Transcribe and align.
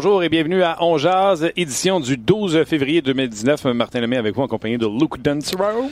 Bonjour 0.00 0.22
et 0.22 0.28
bienvenue 0.28 0.62
à 0.62 0.76
On 0.80 0.96
Jazz, 0.96 1.50
édition 1.56 1.98
du 1.98 2.16
12 2.16 2.62
février 2.66 3.02
2019. 3.02 3.64
Martin 3.64 4.00
Lemay 4.00 4.16
avec 4.16 4.32
vous 4.32 4.42
en 4.42 4.46
compagnie 4.46 4.78
de 4.78 4.86
Luke 4.86 5.20
Dunsrow. 5.20 5.90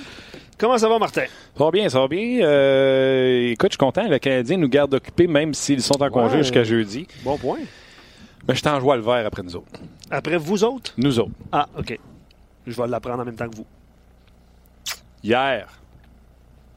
Comment 0.57 0.79
ça 0.79 0.89
va, 0.89 1.01
Martin? 1.01 1.25
Ça 1.59 1.65
va 1.65 1.73
bien, 1.73 1.89
ça 1.89 1.99
va 1.99 2.07
bien. 2.07 2.41
Euh, 2.47 3.51
écoute, 3.51 3.71
je 3.73 3.75
suis 3.75 3.79
content. 3.79 4.07
Le 4.09 4.21
Canadien 4.21 4.59
nous 4.59 4.69
garde 4.69 4.95
occupés 4.95 5.27
même 5.27 5.55
s'ils 5.55 5.83
sont 5.83 6.01
en 6.01 6.09
congé 6.09 6.37
Ouais. 6.37 6.43
jusqu'à 6.45 6.63
jeudi. 6.63 7.09
Bon 7.25 7.37
point. 7.37 7.59
Mais 8.47 8.55
je 8.55 8.63
t'en 8.63 8.79
joie 8.79 8.95
le 8.95 9.03
vert 9.03 9.27
après 9.27 9.43
nous 9.43 9.57
autres. 9.57 9.81
Après 10.09 10.37
vous 10.37 10.63
autres? 10.63 10.93
Nous 10.97 11.19
autres. 11.19 11.33
Ah, 11.51 11.67
OK. 11.77 11.99
Je 12.65 12.81
vais 12.81 12.87
l'apprendre 12.87 13.23
en 13.23 13.25
même 13.25 13.35
temps 13.35 13.49
que 13.49 13.57
vous. 13.57 13.67
Hier, 15.25 15.67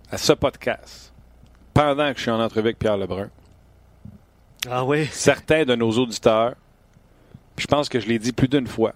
à 0.10 0.18
ce 0.18 0.34
podcast, 0.34 1.14
pendant 1.76 2.10
que 2.12 2.18
je 2.18 2.24
suis 2.24 2.32
en 2.32 2.40
entrevue 2.42 2.70
avec 2.70 2.80
Pierre 2.80 2.98
Lebrun, 2.98 3.30
Ah 4.68 4.84
oui? 4.84 5.08
certains 5.12 5.64
de 5.64 5.76
nos 5.76 5.92
auditeurs, 5.92 6.56
je 7.60 7.68
pense 7.68 7.90
que 7.90 8.00
je 8.00 8.08
l'ai 8.08 8.20
dit 8.20 8.32
plus 8.32 8.48
d'une 8.48 8.68
fois, 8.68 8.94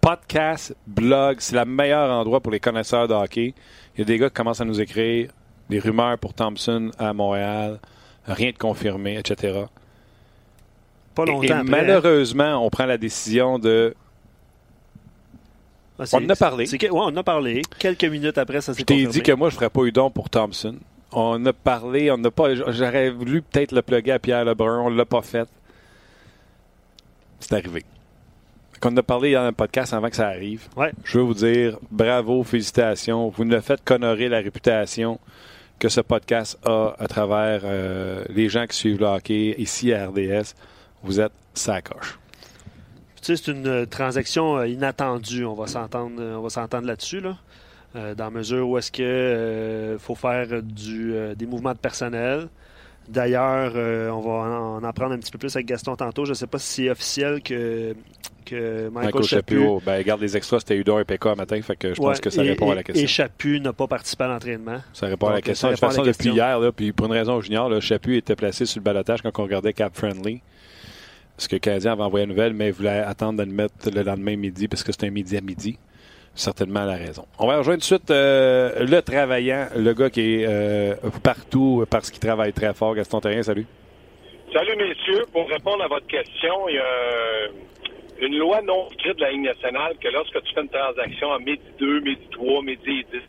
podcast, 0.00 0.76
blog, 0.86 1.36
c'est 1.40 1.56
le 1.56 1.64
meilleur 1.64 2.10
endroit 2.10 2.40
pour 2.40 2.52
les 2.52 2.60
connaisseurs 2.60 3.08
de 3.08 3.14
hockey. 3.14 3.54
Il 3.96 4.00
y 4.00 4.02
a 4.02 4.04
des 4.04 4.18
gars 4.18 4.28
qui 4.28 4.34
commencent 4.34 4.60
à 4.60 4.64
nous 4.64 4.80
écrire 4.80 5.30
des 5.70 5.78
rumeurs 5.78 6.18
pour 6.18 6.34
Thompson 6.34 6.90
à 6.98 7.12
Montréal, 7.12 7.78
rien 8.26 8.50
de 8.50 8.58
confirmé, 8.58 9.18
etc. 9.18 9.64
Pas 11.14 11.24
longtemps 11.24 11.42
et 11.42 11.50
après. 11.52 11.64
malheureusement, 11.64 12.64
on 12.64 12.70
prend 12.70 12.86
la 12.86 12.98
décision 12.98 13.58
de. 13.58 13.94
Ah, 15.98 16.04
on 16.12 16.24
en 16.24 16.28
a 16.28 16.36
parlé. 16.36 16.68
ouais, 16.70 16.88
on 16.92 16.98
en 17.02 17.16
a 17.16 17.22
parlé. 17.22 17.62
Quelques 17.78 18.04
minutes 18.04 18.36
après, 18.36 18.60
ça 18.60 18.74
s'est 18.74 18.80
Je 18.80 18.84
t'ai 18.84 18.94
confirmé. 18.94 19.12
dit 19.12 19.22
que 19.22 19.32
moi, 19.32 19.48
je 19.48 19.54
ne 19.54 19.58
ferais 19.58 19.70
pas 19.70 19.82
eu 19.84 19.92
don 19.92 20.10
pour 20.10 20.28
Thompson. 20.28 20.76
On 21.12 21.46
a 21.46 21.52
parlé, 21.52 22.10
on 22.10 22.18
n'a 22.18 22.32
pas. 22.32 22.54
J'aurais 22.54 23.10
voulu 23.10 23.42
peut-être 23.42 23.70
le 23.70 23.80
plugger 23.80 24.10
à 24.10 24.18
Pierre 24.18 24.44
Lebrun, 24.44 24.80
on 24.80 24.90
ne 24.90 24.96
l'a 24.96 25.04
pas 25.04 25.22
fait. 25.22 25.48
C'est 27.44 27.56
arrivé. 27.56 27.84
On 28.82 28.96
a 28.96 29.02
parlé 29.02 29.34
dans 29.34 29.42
un 29.42 29.52
podcast 29.52 29.92
avant 29.92 30.08
que 30.08 30.16
ça 30.16 30.28
arrive. 30.28 30.66
Ouais. 30.76 30.92
Je 31.04 31.18
veux 31.18 31.24
vous 31.24 31.34
dire 31.34 31.78
bravo, 31.90 32.42
félicitations. 32.42 33.28
Vous 33.28 33.44
ne 33.44 33.60
faites 33.60 33.84
qu'honorer 33.84 34.30
la 34.30 34.38
réputation 34.38 35.18
que 35.78 35.90
ce 35.90 36.00
podcast 36.00 36.58
a 36.64 36.94
à 36.98 37.06
travers 37.06 37.62
euh, 37.64 38.24
les 38.30 38.48
gens 38.48 38.66
qui 38.66 38.76
suivent 38.76 39.00
le 39.00 39.06
hockey 39.06 39.54
ici 39.58 39.92
à 39.92 40.08
RDS. 40.08 40.54
Vous 41.02 41.20
êtes 41.20 41.32
sacoche. 41.52 42.18
Tu 43.20 43.36
sais, 43.36 43.36
c'est 43.36 43.52
une 43.52 43.66
euh, 43.66 43.86
transaction 43.86 44.56
euh, 44.56 44.66
inattendue. 44.66 45.44
On 45.44 45.54
va 45.54 45.66
s'entendre, 45.66 46.22
on 46.22 46.40
va 46.40 46.48
s'entendre 46.48 46.86
là-dessus, 46.86 47.20
là. 47.20 47.36
Dans 47.94 48.24
la 48.24 48.30
mesure 48.30 48.68
où 48.68 48.76
est-ce 48.76 48.90
que 48.90 49.96
faut 50.00 50.16
faire 50.16 50.62
du, 50.64 51.14
des 51.36 51.46
mouvements 51.46 51.74
de 51.74 51.78
personnel. 51.78 52.48
D'ailleurs, 53.08 53.72
euh, 53.76 54.08
on 54.10 54.20
va 54.20 54.30
en, 54.30 54.76
en 54.76 54.84
apprendre 54.84 55.12
un 55.14 55.18
petit 55.18 55.30
peu 55.30 55.38
plus 55.38 55.54
avec 55.54 55.66
Gaston 55.66 55.94
tantôt. 55.96 56.24
Je 56.24 56.30
ne 56.30 56.34
sais 56.34 56.46
pas 56.46 56.58
si 56.58 56.84
c'est 56.84 56.90
officiel 56.90 57.42
que, 57.42 57.94
que 58.46 58.88
Michael, 58.88 58.92
Michael 58.92 59.22
Chaput, 59.24 59.58
Chaput, 59.58 59.84
ben, 59.84 59.96
regarde 59.98 60.20
les 60.22 60.36
extras, 60.36 60.60
c'était 60.60 60.76
Udon 60.76 60.98
et 60.98 61.04
PK 61.04 61.26
matin, 61.36 61.60
fait 61.62 61.76
que 61.76 61.94
je 61.94 62.00
pense 62.00 62.20
que 62.20 62.30
ça 62.30 62.42
et- 62.44 62.48
répond 62.48 62.70
à 62.70 62.74
la 62.76 62.82
question. 62.82 63.04
Et 63.04 63.06
Chaput 63.06 63.60
n'a 63.60 63.72
pas 63.72 63.86
participé 63.86 64.24
à 64.24 64.28
l'entraînement. 64.28 64.78
Ça 64.92 65.06
répond 65.06 65.26
à 65.28 65.34
la 65.34 65.42
question. 65.42 65.68
De 65.68 65.74
toute 65.74 65.80
façon, 65.80 66.02
depuis 66.02 66.30
hier, 66.30 66.58
là, 66.58 66.72
puis 66.72 66.92
pour 66.92 67.06
une 67.06 67.12
raison 67.12 67.40
junior, 67.40 67.68
le 67.68 67.80
Chaput 67.80 68.16
était 68.16 68.36
placé 68.36 68.64
sur 68.64 68.80
le 68.80 68.84
balotage 68.84 69.20
quand 69.22 69.38
on 69.38 69.42
regardait 69.42 69.72
Cap 69.72 69.94
Friendly. 69.94 70.40
Parce 71.36 71.48
que 71.48 71.56
le 71.56 71.60
Canadien 71.60 71.92
avait 71.92 72.02
envoyé 72.02 72.24
une 72.24 72.30
nouvelle, 72.30 72.54
mais 72.54 72.68
il 72.68 72.72
voulait 72.72 73.00
attendre 73.00 73.38
de 73.40 73.44
le 73.44 73.52
mettre 73.52 73.90
le 73.92 74.02
lendemain 74.02 74.36
midi 74.36 74.68
parce 74.68 74.84
que 74.84 74.92
c'était 74.92 75.08
un 75.08 75.10
midi 75.10 75.36
à 75.36 75.40
midi. 75.40 75.78
Certainement 76.34 76.84
la 76.84 76.96
raison. 76.96 77.24
On 77.38 77.46
va 77.46 77.58
rejoindre 77.58 77.80
tout 77.80 77.94
de 77.94 77.98
suite 77.98 78.10
euh, 78.10 78.84
le 78.84 79.00
travaillant, 79.02 79.68
le 79.76 79.92
gars 79.94 80.10
qui 80.10 80.42
est 80.42 80.46
euh, 80.48 80.94
partout 81.22 81.84
parce 81.88 82.10
qu'il 82.10 82.20
travaille 82.20 82.52
très 82.52 82.74
fort. 82.74 82.94
Gaston 82.94 83.20
Terrien, 83.20 83.42
salut. 83.42 83.66
Salut, 84.52 84.76
messieurs. 84.76 85.24
Pour 85.32 85.48
répondre 85.48 85.82
à 85.84 85.88
votre 85.88 86.06
question, 86.06 86.68
il 86.68 86.74
y 86.74 86.78
a 86.78 86.84
euh, 86.84 87.48
une 88.20 88.36
loi 88.36 88.62
non 88.62 88.88
écrite 88.92 89.16
de 89.16 89.20
la 89.20 89.30
Ligue 89.30 89.42
nationale 89.42 89.94
que 90.00 90.08
lorsque 90.08 90.42
tu 90.42 90.54
fais 90.54 90.62
une 90.62 90.68
transaction 90.68 91.32
à 91.32 91.38
midi 91.38 91.62
2, 91.78 92.00
midi 92.00 92.28
3, 92.32 92.62
midi 92.62 93.04
10, 93.12 93.20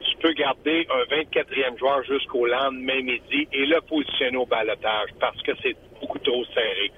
tu 0.00 0.16
peux 0.18 0.32
garder 0.32 0.86
un 0.90 1.14
24e 1.14 1.78
joueur 1.78 2.02
jusqu'au 2.04 2.46
lendemain 2.46 3.02
midi 3.02 3.48
et 3.52 3.66
le 3.66 3.80
positionner 3.80 4.36
au 4.36 4.46
balotage 4.46 5.10
parce 5.20 5.40
que 5.42 5.52
c'est 5.62 5.76
beaucoup 6.00 6.18
trop 6.18 6.44
serré. 6.46 6.90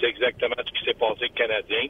C'est 0.00 0.06
exactement 0.06 0.56
ce 0.58 0.78
qui 0.78 0.84
s'est 0.84 0.94
passé 0.94 1.16
avec 1.20 1.32
le 1.32 1.46
Canadien. 1.46 1.86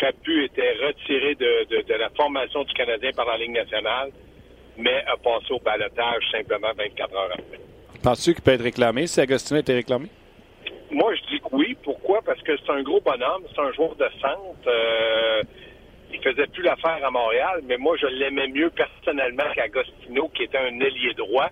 Chaput 0.00 0.44
était 0.44 0.72
retiré 0.86 1.34
de, 1.34 1.64
de- 1.70 1.82
de 1.82 1.94
la 1.94 2.10
formation 2.10 2.64
du 2.64 2.72
Canadien 2.74 3.10
par 3.14 3.26
la 3.26 3.36
Ligue 3.38 3.52
nationale, 3.52 4.10
mais 4.76 5.04
a 5.06 5.16
passé 5.16 5.52
au 5.52 5.58
balotage 5.60 6.22
simplement 6.32 6.72
24 6.76 7.14
heures 7.14 7.30
après. 7.32 7.60
Penses-tu 8.02 8.34
qu'il 8.34 8.42
peut 8.42 8.52
être 8.52 8.62
réclamé 8.62 9.06
si 9.06 9.20
Agostino 9.20 9.60
était 9.60 9.74
réclamé? 9.74 10.06
Moi, 10.90 11.14
je 11.14 11.20
dis 11.34 11.40
que 11.40 11.48
oui. 11.52 11.76
Pourquoi? 11.82 12.20
Parce 12.22 12.40
que 12.42 12.52
c'est 12.56 12.70
un 12.72 12.82
gros 12.82 13.00
bonhomme, 13.00 13.44
c'est 13.54 13.60
un 13.60 13.72
joueur 13.72 13.94
de 13.96 14.06
centre. 14.20 14.66
Euh, 14.68 15.42
il 16.12 16.20
faisait 16.22 16.46
plus 16.46 16.62
l'affaire 16.62 16.98
à 17.04 17.10
Montréal, 17.10 17.60
mais 17.64 17.76
moi, 17.76 17.96
je 18.00 18.06
l'aimais 18.06 18.48
mieux 18.48 18.70
personnellement 18.70 19.44
qu'Agostino, 19.54 20.28
qui 20.34 20.44
était 20.44 20.58
un 20.58 20.78
ailier 20.80 21.12
droit. 21.14 21.48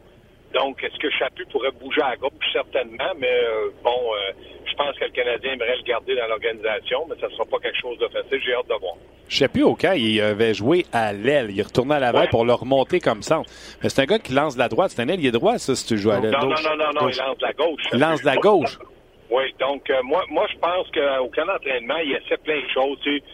Donc, 0.54 0.82
est-ce 0.84 0.98
que 0.98 1.10
Chaput 1.10 1.46
pourrait 1.50 1.70
bouger 1.80 2.02
à 2.02 2.16
gauche? 2.16 2.32
Certainement, 2.52 3.12
mais 3.18 3.26
euh, 3.32 3.70
bon, 3.82 3.90
euh, 3.90 4.32
je 4.66 4.74
pense 4.74 4.96
que 4.98 5.04
le 5.04 5.10
Canadien 5.10 5.52
aimerait 5.52 5.76
le 5.76 5.82
garder 5.82 6.14
dans 6.16 6.26
l'organisation, 6.26 7.06
mais 7.08 7.16
ça 7.20 7.28
ne 7.28 7.32
sera 7.32 7.44
pas 7.46 7.58
quelque 7.58 7.78
chose 7.80 7.98
de 7.98 8.08
facile. 8.08 8.40
J'ai 8.44 8.54
hâte 8.54 8.68
de 8.68 8.74
voir. 8.80 8.94
Chaput, 9.28 9.62
au 9.62 9.74
cas, 9.74 9.94
il 9.94 10.20
avait 10.20 10.52
joué 10.52 10.84
à 10.92 11.12
l'aile. 11.12 11.50
Il 11.50 11.62
retournait 11.62 11.94
à 11.94 12.00
l'avant 12.00 12.20
Ouais. 12.20 12.28
pour 12.28 12.44
le 12.44 12.52
remonter 12.52 13.00
comme 13.00 13.22
centre. 13.22 13.48
Mais 13.82 13.88
c'est 13.88 14.02
un 14.02 14.04
gars 14.04 14.18
qui 14.18 14.32
lance 14.34 14.54
de 14.54 14.58
la 14.58 14.68
droite. 14.68 14.90
C'est 14.94 15.00
un 15.02 15.08
ailier 15.08 15.30
droit, 15.30 15.56
ça, 15.58 15.74
si 15.74 15.86
tu 15.86 15.96
joues 15.96 16.10
à 16.10 16.20
l'aile. 16.20 16.32
Non, 16.32 16.40
non, 16.48 16.48
non, 16.48 16.76
non, 16.76 17.00
non, 17.00 17.08
il 17.08 17.16
lance 17.16 17.38
de 17.38 17.42
la 17.46 17.52
gauche. 17.54 17.82
Il 17.94 17.98
lance 17.98 18.20
de 18.20 18.26
la 18.26 18.36
gauche. 18.36 18.78
Oui, 19.30 19.44
donc 19.58 19.88
euh, 19.88 20.02
moi, 20.04 20.22
moi 20.28 20.46
je 20.52 20.58
pense 20.58 20.86
qu'au 20.92 21.28
camp 21.34 21.46
d'entraînement, 21.46 21.96
il 22.04 22.12
essaie 22.12 22.36
plein 22.44 22.60
de 22.60 22.69
choses. 22.69 22.98
Tu 23.02 23.16
sais, 23.19 23.24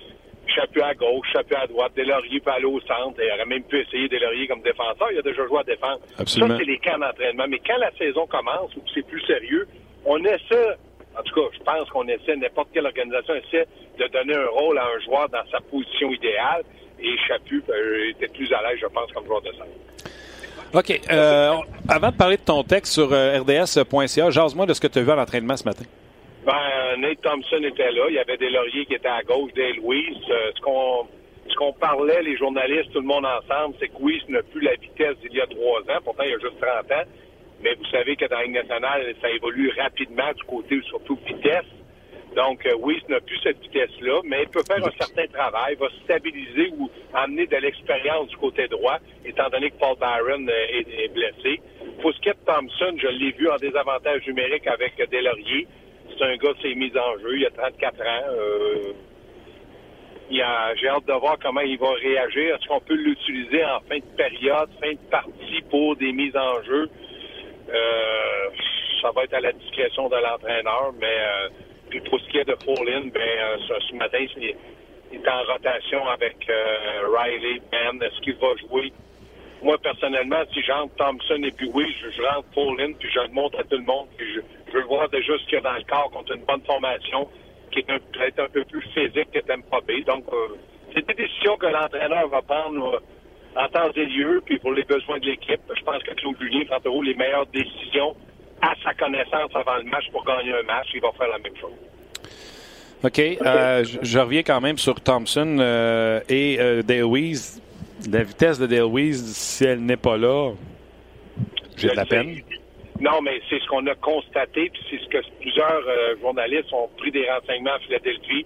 Chaput 0.49 0.83
à 0.83 0.95
gauche, 0.95 1.27
Chaput 1.33 1.55
à 1.55 1.67
droite, 1.67 1.93
Delaurier 1.97 2.41
peut 2.41 2.51
aller 2.51 2.65
au 2.65 2.81
centre. 2.81 3.21
Il 3.23 3.31
aurait 3.33 3.45
même 3.45 3.63
pu 3.65 3.81
essayer 3.81 4.09
Delaurier 4.09 4.49
comme 4.49 4.63
défenseur. 4.63 5.09
Il 5.13 5.19
a 5.19 5.23
déjà 5.23 5.47
joué 5.47 5.61
à 5.61 5.65
défense. 5.65 6.01
Absolument. 6.19 6.55
Ça, 6.55 6.59
c'est 6.59 6.71
les 6.71 6.79
camps 6.79 6.99
d'entraînement. 6.99 7.45
Mais 7.49 7.61
quand 7.67 7.79
la 7.79 7.91
saison 7.93 8.27
commence, 8.27 8.75
ou 8.77 8.81
que 8.81 8.91
c'est 8.95 9.07
plus 9.07 9.21
sérieux, 9.27 9.69
on 10.05 10.19
essaie, 10.25 10.77
en 11.19 11.23
tout 11.23 11.35
cas, 11.35 11.49
je 11.53 11.63
pense 11.63 11.89
qu'on 11.91 12.09
essaie, 12.09 12.37
n'importe 12.37 12.69
quelle 12.73 12.87
organisation 12.87 13.35
essaie 13.35 13.67
de 13.99 14.07
donner 14.09 14.35
un 14.35 14.49
rôle 14.49 14.79
à 14.79 14.87
un 14.87 15.01
joueur 15.05 15.29
dans 15.29 15.45
sa 15.51 15.61
position 15.61 16.11
idéale. 16.11 16.63
Et 17.01 17.17
Chaput 17.29 17.63
euh, 17.69 18.11
était 18.11 18.29
plus 18.29 18.53
à 18.53 18.63
l'aise, 18.63 18.79
je 18.81 18.87
pense, 18.87 19.13
comme 19.13 19.27
joueur 19.27 19.43
de 19.43 19.53
centre. 19.53 19.67
OK. 20.75 21.01
euh, 21.11 21.55
avant 21.89 22.11
de 22.11 22.17
parler 22.17 22.37
de 22.37 22.43
ton 22.43 22.63
texte 22.63 22.93
sur 22.93 23.13
euh, 23.13 23.41
rds.ca, 23.41 24.31
jase-moi 24.31 24.67
de 24.67 24.75
ce 24.75 24.81
que 24.81 24.87
tu 24.87 24.99
as 24.99 25.03
vu 25.03 25.11
à 25.11 25.15
l'entraînement 25.15 25.57
ce 25.57 25.65
matin. 25.65 25.85
Ben, 26.49 26.97
Nate 26.97 27.21
Thompson 27.21 27.63
était 27.63 27.93
là. 27.93 28.07
Il 28.09 28.15
y 28.15 28.19
avait 28.19 28.39
des 28.39 28.49
lauriers 28.49 28.87
qui 28.87 28.95
étaient 28.95 29.07
à 29.07 29.23
gauche, 29.23 29.53
des 29.53 29.75
Louise. 29.75 30.17
Euh, 30.31 30.51
ce 30.57 30.61
qu'on 30.63 31.07
ce 31.47 31.55
qu'on 31.57 31.75
parlait, 31.75 32.23
les 32.23 32.39
journalistes, 32.39 32.91
tout 32.91 33.01
le 33.01 33.07
monde 33.07 33.27
ensemble, 33.27 33.75
c'est 33.79 33.89
que 33.89 34.01
Louise 34.01 34.23
n'a 34.31 34.43
plus 34.43 34.63
la 34.63 34.75
vitesse 34.77 35.19
d'il 35.21 35.35
y 35.35 35.43
a 35.43 35.47
trois 35.47 35.81
ans. 35.81 36.01
Pourtant, 36.03 36.23
il 36.25 36.31
y 36.31 36.35
a 36.35 36.39
juste 36.39 36.59
30 36.59 36.91
ans. 36.91 37.05
Mais 37.61 37.75
vous 37.75 37.85
savez 37.91 38.17
que 38.17 38.25
dans 38.25 38.39
la 38.39 38.47
nationale, 38.49 39.15
ça 39.21 39.29
évolue 39.29 39.71
rapidement 39.79 40.33
du 40.35 40.43
côté 40.45 40.81
surtout 40.89 41.19
vitesse. 41.27 41.69
Donc, 42.35 42.65
euh, 42.65 42.77
Weiss 42.81 43.07
n'a 43.11 43.21
plus 43.21 43.39
cette 43.43 43.61
vitesse-là, 43.61 44.21
mais 44.25 44.45
il 44.45 44.49
peut 44.49 44.63
faire 44.67 44.87
un 44.87 44.93
certain 44.99 45.27
travail, 45.27 45.75
va 45.75 45.89
stabiliser 46.05 46.73
ou 46.79 46.89
amener 47.13 47.47
de 47.47 47.57
l'expérience 47.57 48.29
du 48.29 48.37
côté 48.39 48.69
droit, 48.69 48.97
étant 49.23 49.51
donné 49.51 49.71
que 49.71 49.79
Paul 49.79 49.97
Byron 50.01 50.49
euh, 50.49 50.79
est, 50.79 51.05
est 51.05 51.09
blessé. 51.13 51.61
Ce 52.01 52.31
de 52.31 52.37
Thompson, 52.47 52.97
je 52.97 53.09
l'ai 53.09 53.33
vu 53.33 53.51
en 53.51 53.57
désavantage 53.57 54.27
numérique 54.27 54.67
avec 54.67 54.99
euh, 54.99 55.07
Delaurier. 55.13 55.67
C'est 56.19 56.25
un 56.25 56.37
gars 56.37 56.53
qui 56.55 56.63
s'est 56.69 56.75
mis 56.75 56.93
en 56.97 57.19
jeu, 57.21 57.39
il 57.39 57.47
a 57.47 57.51
34 57.51 58.01
ans. 58.01 58.05
Euh, 58.33 58.93
J'ai 60.31 60.89
hâte 60.89 61.07
de 61.07 61.13
voir 61.13 61.39
comment 61.41 61.61
il 61.61 61.79
va 61.79 61.91
réagir. 61.93 62.57
Est-ce 62.57 62.67
qu'on 62.67 62.81
peut 62.81 62.95
l'utiliser 62.95 63.65
en 63.65 63.81
fin 63.89 63.99
de 63.99 64.17
période, 64.17 64.69
fin 64.81 64.93
de 64.93 65.11
partie 65.11 65.63
pour 65.71 65.97
des 65.97 66.13
mises 66.13 66.37
en 66.37 66.63
jeu? 66.65 66.89
Euh, 67.71 68.49
ça 69.01 69.11
va 69.13 69.25
être 69.25 69.35
à 69.35 69.41
la 69.41 69.53
discrétion 69.53 70.09
de 70.09 70.17
l'entraîneur, 70.17 70.93
mais 71.01 71.07
euh, 71.07 71.49
puis 71.91 72.01
pour 72.01 72.19
ce 72.21 72.29
qui 72.31 72.39
est 72.39 72.45
de 72.45 72.55
Paulin, 72.55 73.03
ben 73.15 73.59
ce, 73.69 73.75
ce 73.89 73.95
matin, 73.95 74.19
il 74.37 74.45
est 74.45 75.29
en 75.29 75.53
rotation 75.53 76.07
avec 76.09 76.37
Riley, 76.47 77.61
Ben. 77.71 78.03
Est-ce 78.03 78.21
qu'il 78.21 78.35
va 78.35 78.49
jouer? 78.69 78.93
Moi, 79.63 79.77
personnellement, 79.79 80.43
si 80.53 80.63
j'entre 80.63 80.95
Thompson 80.97 81.43
et 81.43 81.51
puis 81.51 81.71
oui, 81.75 81.85
je, 82.01 82.11
je 82.11 82.23
rentre 82.23 82.49
Paulin, 82.55 82.93
puis 82.99 83.09
je 83.13 83.21
le 83.21 83.33
montre 83.33 83.59
à 83.59 83.65
tout 83.65 83.77
le 83.77 83.85
monde, 83.85 84.07
puis 84.17 84.27
je, 84.35 84.73
veux 84.73 84.85
voir 84.85 85.09
déjà 85.09 85.33
ce 85.39 85.45
qu'il 85.45 85.55
y 85.55 85.57
a 85.57 85.61
dans 85.61 85.75
le 85.75 85.85
corps 85.85 86.11
contre 86.11 86.35
une 86.35 86.45
bonne 86.45 86.63
formation, 86.65 87.29
qui 87.73 87.81
est 87.81 87.87
peut-être 87.87 88.39
un 88.41 88.49
peu 88.49 88.65
plus 88.65 88.83
physique 88.95 89.31
que 89.33 89.41
Tampa 89.41 89.81
Bay. 89.87 90.03
Donc, 90.03 90.25
euh, 90.33 90.57
c'est 90.95 91.07
des 91.07 91.15
décisions 91.15 91.57
que 91.57 91.67
l'entraîneur 91.67 92.29
va 92.29 92.43
prendre 92.43 92.95
euh, 92.95 93.61
en 93.61 93.69
temps 93.69 93.91
et 93.95 94.07
lieu, 94.07 94.43
puis 94.45 94.59
pour 94.59 94.73
les 94.73 94.85
besoins 94.85 95.19
de 95.19 95.27
l'équipe. 95.27 95.61
Je 95.77 95.83
pense 95.83 96.03
que 96.03 96.15
Claude 96.15 96.37
Julien 96.41 96.65
prend 96.67 97.03
les 97.03 97.15
meilleures 97.15 97.47
décisions 97.47 98.15
à 98.63 98.75
sa 98.85 98.95
connaissance 98.95 99.51
avant 99.55 99.77
le 99.77 99.85
match 99.85 100.05
pour 100.13 100.25
gagner 100.25 100.53
un 100.53 100.63
match. 100.63 100.89
Il 100.95 101.01
va 101.01 101.11
faire 101.13 101.29
la 101.29 101.39
même 101.39 101.57
chose. 101.57 101.73
OK. 103.05 103.19
euh, 103.19 103.85
je, 104.03 104.19
reviens 104.19 104.43
quand 104.43 104.61
même 104.61 104.79
sur 104.79 105.01
Thompson 105.01 105.59
euh, 105.61 106.21
et 106.29 107.03
Weiss. 107.03 107.61
La 108.11 108.23
vitesse 108.23 108.59
de 108.59 108.67
Dale 108.67 109.15
si 109.15 109.65
elle 109.65 109.81
n'est 109.81 109.97
pas 109.97 110.17
là, 110.17 110.53
j'ai 111.77 111.89
de 111.89 111.97
la 111.97 112.07
peine. 112.07 112.37
Non, 113.01 113.21
mais 113.23 113.41
c'est 113.49 113.61
ce 113.61 113.67
qu'on 113.67 113.87
a 113.87 113.95
constaté, 113.97 114.71
puis 114.71 114.83
c'est 114.91 114.99
ce 114.99 115.09
que 115.09 115.19
plusieurs 115.41 115.83
euh, 115.87 116.17
journalistes 116.21 116.73
ont 116.73 116.89
pris 116.97 117.11
des 117.13 117.29
renseignements 117.31 117.75
à 117.75 117.79
Philadelphie. 117.81 118.45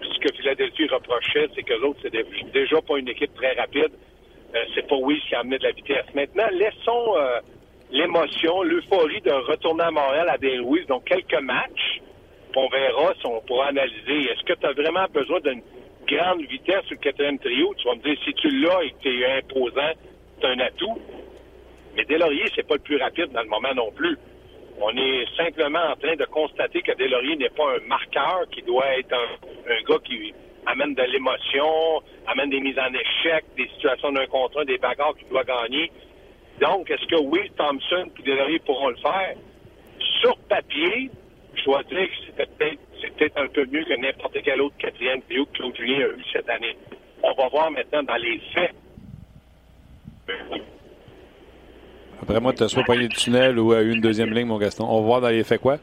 Puis 0.00 0.10
ce 0.14 0.18
que 0.18 0.34
Philadelphie 0.36 0.88
reprochait, 0.88 1.48
c'est 1.54 1.62
que 1.62 1.74
l'autre, 1.74 2.00
c'est 2.02 2.52
déjà 2.52 2.80
pas 2.82 2.98
une 2.98 3.08
équipe 3.08 3.32
très 3.34 3.52
rapide. 3.54 3.92
Euh, 4.54 4.58
c'est 4.74 4.86
pas 4.88 4.96
Weiss 4.96 5.22
qui 5.28 5.34
a 5.34 5.40
amené 5.40 5.58
de 5.58 5.64
la 5.64 5.72
vitesse. 5.72 6.04
Maintenant, 6.14 6.48
laissons 6.52 7.16
euh, 7.16 7.40
l'émotion, 7.92 8.62
l'euphorie 8.62 9.20
de 9.20 9.30
retourner 9.30 9.84
à 9.84 9.90
Montréal 9.90 10.28
à 10.28 10.38
Dale 10.38 10.64
donc 10.88 11.04
quelques 11.04 11.40
matchs. 11.40 12.00
On 12.56 12.68
verra 12.68 13.14
si 13.18 13.26
on 13.26 13.40
pourra 13.42 13.68
analyser. 13.68 14.30
Est-ce 14.30 14.42
que 14.44 14.58
tu 14.58 14.66
as 14.66 14.72
vraiment 14.72 15.06
besoin 15.12 15.40
d'une 15.40 15.62
grande 16.16 16.42
vitesse 16.42 16.84
sur 16.84 16.94
le 16.94 17.00
quatrième 17.00 17.38
trio? 17.38 17.74
Tu 17.78 17.88
vas 17.88 17.94
me 17.94 18.02
dire, 18.02 18.16
si 18.24 18.32
tu 18.34 18.48
l'as 18.60 18.82
et 18.82 18.90
que 18.90 18.98
tu 19.02 19.22
es 19.22 19.38
imposant, 19.38 19.92
c'est 20.40 20.46
un 20.46 20.58
atout. 20.60 20.98
Mais 21.94 22.04
Delaurier, 22.04 22.44
c'est 22.54 22.66
pas 22.66 22.74
le 22.74 22.80
plus 22.80 22.96
rapide 22.96 23.30
dans 23.32 23.42
le 23.42 23.48
moment 23.48 23.74
non 23.74 23.90
plus. 23.92 24.16
On 24.80 24.90
est 24.96 25.26
simplement 25.36 25.92
en 25.92 25.96
train 25.96 26.16
de 26.16 26.24
constater 26.24 26.80
que 26.82 26.92
Delaurier 26.96 27.36
n'est 27.36 27.50
pas 27.50 27.76
un 27.76 27.86
marqueur 27.86 28.48
qui 28.50 28.62
doit 28.62 28.98
être 28.98 29.14
un, 29.14 29.82
gars 29.88 29.98
qui 30.04 30.32
amène 30.66 30.94
de 30.94 31.02
l'émotion, 31.02 32.02
amène 32.26 32.50
des 32.50 32.60
mises 32.60 32.78
en 32.78 32.92
échec, 32.92 33.44
des 33.56 33.68
situations 33.74 34.12
d'un 34.12 34.26
contre 34.26 34.60
un, 34.60 34.64
des 34.64 34.78
bagarres 34.78 35.14
qu'il 35.16 35.28
doit 35.28 35.44
gagner. 35.44 35.90
Donc, 36.60 36.90
est-ce 36.90 37.06
que 37.06 37.20
Will 37.20 37.50
Thompson 37.56 38.10
et 38.18 38.22
Delaurier 38.22 38.58
pourront 38.60 38.88
le 38.88 38.96
faire? 38.96 39.36
Sur 40.20 40.36
papier, 40.48 41.10
je 41.54 41.64
dois 41.64 41.82
dire 41.84 42.08
que 42.08 42.26
c'était 42.26 42.46
peut-être 42.46 42.78
c'est 43.02 43.14
peut-être 43.16 43.38
un 43.38 43.48
peu 43.48 43.66
mieux 43.66 43.84
que 43.84 44.00
n'importe 44.00 44.38
quel 44.44 44.60
autre 44.60 44.76
quatrième 44.78 45.20
trio 45.22 45.44
que 45.46 45.52
Claude 45.52 45.76
Julien 45.76 46.06
a 46.06 46.08
eu 46.08 46.24
cette 46.32 46.48
année. 46.48 46.76
On 47.22 47.32
va 47.34 47.48
voir 47.48 47.70
maintenant 47.70 48.02
dans 48.02 48.16
les 48.16 48.40
faits. 48.54 48.74
Après 52.22 52.40
moi, 52.40 52.52
tu 52.52 52.62
as 52.62 52.68
soit 52.68 52.84
pogné 52.84 53.08
du 53.08 53.16
tunnel 53.16 53.58
ou 53.58 53.74
une 53.74 54.00
deuxième 54.00 54.32
ligne, 54.32 54.46
mon 54.46 54.58
Gaston. 54.58 54.86
On 54.88 55.00
va 55.00 55.06
voir 55.06 55.20
dans 55.20 55.28
les 55.28 55.44
faits 55.44 55.60
quoi? 55.60 55.78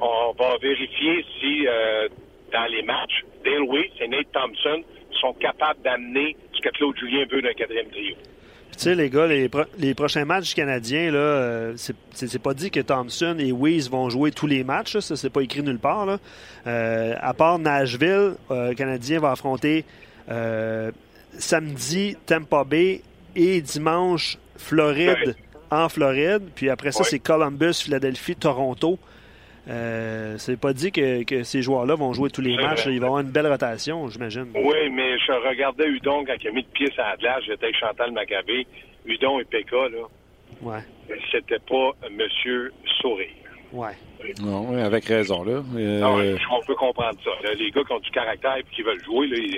On 0.00 0.32
va 0.36 0.56
vérifier 0.60 1.24
si 1.38 1.66
euh, 1.68 2.08
dans 2.52 2.66
les 2.66 2.82
matchs, 2.82 3.24
Dale 3.44 3.62
Weiss 3.68 3.92
et 4.00 4.08
Nate 4.08 4.32
Thompson 4.32 4.82
sont 5.20 5.32
capables 5.34 5.80
d'amener 5.82 6.36
ce 6.52 6.60
que 6.60 6.68
Claude 6.70 6.96
Julien 6.98 7.24
veut 7.30 7.40
d'un 7.40 7.52
quatrième 7.52 7.88
trio. 7.88 8.16
Tu 8.76 8.82
sais, 8.82 8.94
les 8.94 9.08
gars, 9.08 9.26
les, 9.26 9.48
pro 9.48 9.62
les, 9.78 9.94
prochains 9.94 10.24
matchs 10.26 10.54
canadiens, 10.54 11.10
là, 11.10 11.18
euh, 11.18 11.74
c'est 12.12 12.38
pas 12.42 12.52
dit 12.52 12.70
que 12.70 12.80
Thompson 12.80 13.36
et 13.38 13.50
Weiss 13.50 13.88
vont 13.88 14.10
jouer 14.10 14.32
tous 14.32 14.46
les 14.46 14.64
matchs. 14.64 14.94
Là, 14.96 15.00
ça, 15.00 15.16
c'est 15.16 15.30
pas 15.30 15.40
écrit 15.40 15.62
nulle 15.62 15.78
part. 15.78 16.04
Là. 16.04 16.18
Euh, 16.66 17.14
à 17.20 17.32
part 17.32 17.58
Nashville, 17.58 18.34
euh, 18.50 18.68
le 18.68 18.74
Canadien 18.74 19.18
va 19.18 19.30
affronter 19.30 19.84
euh, 20.30 20.90
samedi 21.38 22.16
Tampa 22.26 22.64
Bay 22.64 23.00
et 23.34 23.60
dimanche 23.62 24.36
Floride 24.56 25.36
en 25.70 25.88
Floride. 25.88 26.42
Puis 26.54 26.68
après 26.70 26.92
ça, 26.92 27.00
Ouais. 27.00 27.06
c'est 27.08 27.18
Columbus, 27.18 27.74
Philadelphie, 27.82 28.36
Toronto. 28.36 28.98
Euh, 29.68 30.36
c'est 30.38 30.56
pas 30.56 30.72
dit 30.72 30.92
que, 30.92 31.24
que 31.24 31.42
ces 31.42 31.60
joueurs-là 31.60 31.96
vont 31.96 32.12
jouer 32.12 32.30
tous 32.30 32.40
les 32.40 32.54
matchs. 32.56 32.84
vrai. 32.84 32.94
Il 32.94 33.00
va 33.00 33.06
y 33.06 33.08
avoir 33.08 33.20
une 33.20 33.30
belle 33.30 33.48
rotation, 33.48 34.08
j'imagine. 34.08 34.46
Oui, 34.54 34.76
mais 34.92 35.15
je 35.26 35.48
regardais 35.48 35.86
Udon 35.88 36.24
quand 36.24 36.34
il 36.40 36.48
a 36.48 36.52
mis 36.52 36.62
de 36.62 36.68
pied 36.68 36.90
sur 36.92 37.02
la 37.02 37.16
glace. 37.16 37.42
J'étais 37.46 37.64
avec 37.64 37.76
Chantal 37.76 38.12
Maccabé. 38.12 38.66
Udon 39.04 39.40
et 39.40 39.44
Péka, 39.44 39.88
là, 39.88 40.06
Ouais, 40.62 40.80
c'était 41.30 41.58
pas 41.58 41.90
Monsieur 42.10 42.72
Sourire. 43.00 43.28
ouais. 43.72 43.92
Non, 44.40 44.66
oui, 44.70 44.80
avec 44.80 45.04
raison, 45.04 45.44
là. 45.44 45.62
Euh, 45.76 46.36
on 46.50 46.60
peut 46.66 46.74
comprendre 46.74 47.18
ça. 47.22 47.30
Là, 47.44 47.54
les 47.54 47.70
gars 47.70 47.82
qui 47.84 47.92
ont 47.92 48.00
du 48.00 48.10
caractère 48.10 48.56
et 48.56 48.64
qui 48.74 48.82
veulent 48.82 49.04
jouer, 49.04 49.26
là, 49.28 49.36
ils, 49.36 49.56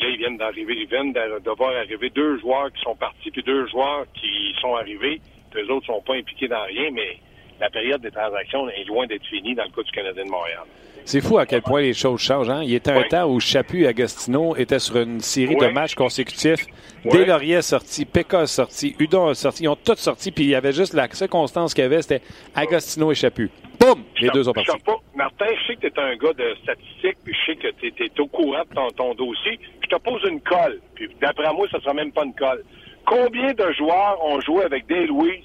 là, 0.00 0.08
ils 0.08 0.16
viennent 0.16 0.36
d'arriver, 0.36 0.74
ils 0.78 0.88
viennent 0.88 1.12
de, 1.12 1.56
voir 1.56 1.74
arriver 1.76 2.10
deux 2.10 2.38
joueurs 2.38 2.72
qui 2.72 2.80
sont 2.82 2.94
partis, 2.94 3.30
puis 3.30 3.42
deux 3.42 3.66
joueurs 3.66 4.06
qui 4.14 4.54
sont 4.60 4.74
arrivés. 4.76 5.20
Eux 5.56 5.70
autres 5.72 5.86
sont 5.86 6.00
pas 6.02 6.14
impliqués 6.14 6.48
dans 6.48 6.62
rien, 6.64 6.90
mais 6.92 7.18
la 7.60 7.68
période 7.70 8.00
des 8.00 8.10
transactions 8.10 8.68
est 8.70 8.84
loin 8.84 9.06
d'être 9.06 9.26
finie 9.26 9.54
dans 9.54 9.64
le 9.64 9.70
cas 9.70 9.82
du 9.82 9.90
Canadien 9.90 10.24
de 10.24 10.30
Montréal. 10.30 10.64
C'est 11.04 11.20
fou 11.20 11.38
à 11.38 11.46
quel 11.46 11.62
point 11.62 11.80
les 11.80 11.92
choses 11.94 12.20
changent. 12.20 12.50
Hein? 12.50 12.62
Il 12.62 12.74
était 12.74 12.92
un 12.92 13.02
temps 13.02 13.26
où 13.26 13.40
Chaput 13.40 13.82
et 13.82 13.88
Agostino 13.88 14.54
étaient 14.56 14.78
sur 14.78 14.96
une 14.98 15.20
série 15.20 15.56
de 15.56 15.66
matchs 15.66 15.94
consécutifs. 15.94 16.66
Ouais. 17.04 17.10
Deslauriers 17.18 17.56
a 17.56 17.62
sorti, 17.62 18.04
Pekka 18.04 18.40
a 18.40 18.46
sorti, 18.46 18.94
Udon 18.98 19.32
sorti. 19.34 19.64
Ils 19.64 19.68
ont 19.68 19.76
tous 19.76 19.96
sorti, 19.96 20.30
puis 20.30 20.44
il 20.44 20.50
y 20.50 20.54
avait 20.54 20.72
juste 20.72 20.92
la 20.94 21.08
circonstance 21.10 21.74
qu'il 21.74 21.82
y 21.82 21.86
avait, 21.86 22.02
c'était 22.02 22.20
Agostino 22.54 23.10
et 23.10 23.14
Chaput. 23.14 23.50
Boum! 23.80 24.02
Les 24.20 24.28
deux 24.28 24.44
sont 24.44 24.52
je 24.56 24.64
partis. 24.66 24.84
pas- 24.84 24.96
Martin, 25.14 25.46
je 25.62 25.66
sais 25.68 25.76
que 25.76 25.86
tu 25.88 26.00
es 26.00 26.02
un 26.02 26.14
gars 26.16 26.32
de 26.34 26.54
statistiques, 26.62 27.16
puis 27.24 27.34
je 27.34 27.52
sais 27.52 27.56
que 27.58 27.68
tu 27.80 27.86
es, 28.04 28.20
au 28.20 28.26
courant 28.26 28.62
de 28.68 28.74
ton, 28.74 28.88
ton 28.90 29.14
dossier. 29.14 29.58
Je 29.82 29.88
te 29.88 30.00
pose 30.02 30.20
une 30.28 30.40
colle, 30.42 30.80
puis 30.94 31.08
d'après 31.20 31.50
moi, 31.54 31.66
ça 31.72 31.80
sera 31.80 31.94
même 31.94 32.12
pas 32.12 32.24
une 32.24 32.34
colle. 32.34 32.62
Combien 33.06 33.52
de 33.54 33.72
joueurs 33.78 34.18
ont 34.24 34.38
joué 34.42 34.64
avec 34.64 34.86
Dale 34.86 35.06
Louise, 35.06 35.42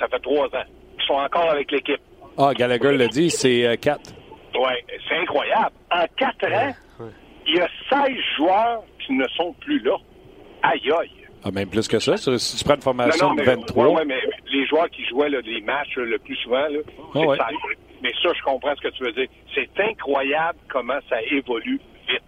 ça 0.00 0.08
fait 0.08 0.18
trois 0.18 0.46
ans, 0.46 0.64
qui 0.98 1.06
sont 1.06 1.14
encore 1.14 1.48
avec 1.50 1.70
l'équipe? 1.70 2.00
Ah, 2.36 2.52
Gallagher 2.54 2.96
l'a 2.96 3.06
dit, 3.06 3.30
c'est 3.30 3.66
euh, 3.66 3.76
4. 3.76 4.00
Oui, 4.62 4.72
c'est 5.08 5.16
incroyable. 5.16 5.72
En 5.90 6.04
quatre 6.16 6.44
ans, 6.52 6.74
ouais. 7.00 7.06
il 7.46 7.56
y 7.56 7.60
a 7.60 7.68
16 7.88 8.14
joueurs 8.36 8.82
qui 9.06 9.12
ne 9.14 9.26
sont 9.28 9.54
plus 9.60 9.80
là. 9.80 9.96
Aïe, 10.62 10.90
aïe. 11.00 11.10
Ah, 11.42 11.50
même 11.50 11.70
plus 11.70 11.88
que 11.88 11.98
ça. 11.98 12.16
Si 12.18 12.56
tu 12.58 12.64
prends 12.64 12.74
une 12.74 12.82
formation 12.82 13.30
de 13.32 13.36
mais, 13.40 13.44
23. 13.44 13.86
ouais, 13.86 13.94
ouais, 13.94 14.04
mais 14.04 14.20
les 14.52 14.66
joueurs 14.66 14.90
qui 14.90 15.02
jouaient 15.06 15.30
là, 15.30 15.38
les 15.42 15.62
matchs 15.62 15.96
le 15.96 16.18
plus 16.18 16.36
souvent, 16.36 16.66
là, 16.68 16.78
ouais. 17.14 17.36
16. 17.38 17.46
Mais 18.02 18.12
ça, 18.22 18.28
je 18.36 18.42
comprends 18.42 18.74
ce 18.76 18.82
que 18.82 18.94
tu 18.94 19.04
veux 19.04 19.12
dire. 19.12 19.28
C'est 19.54 19.70
incroyable 19.82 20.58
comment 20.68 20.98
ça 21.08 21.16
évolue 21.30 21.80
vite. 22.06 22.20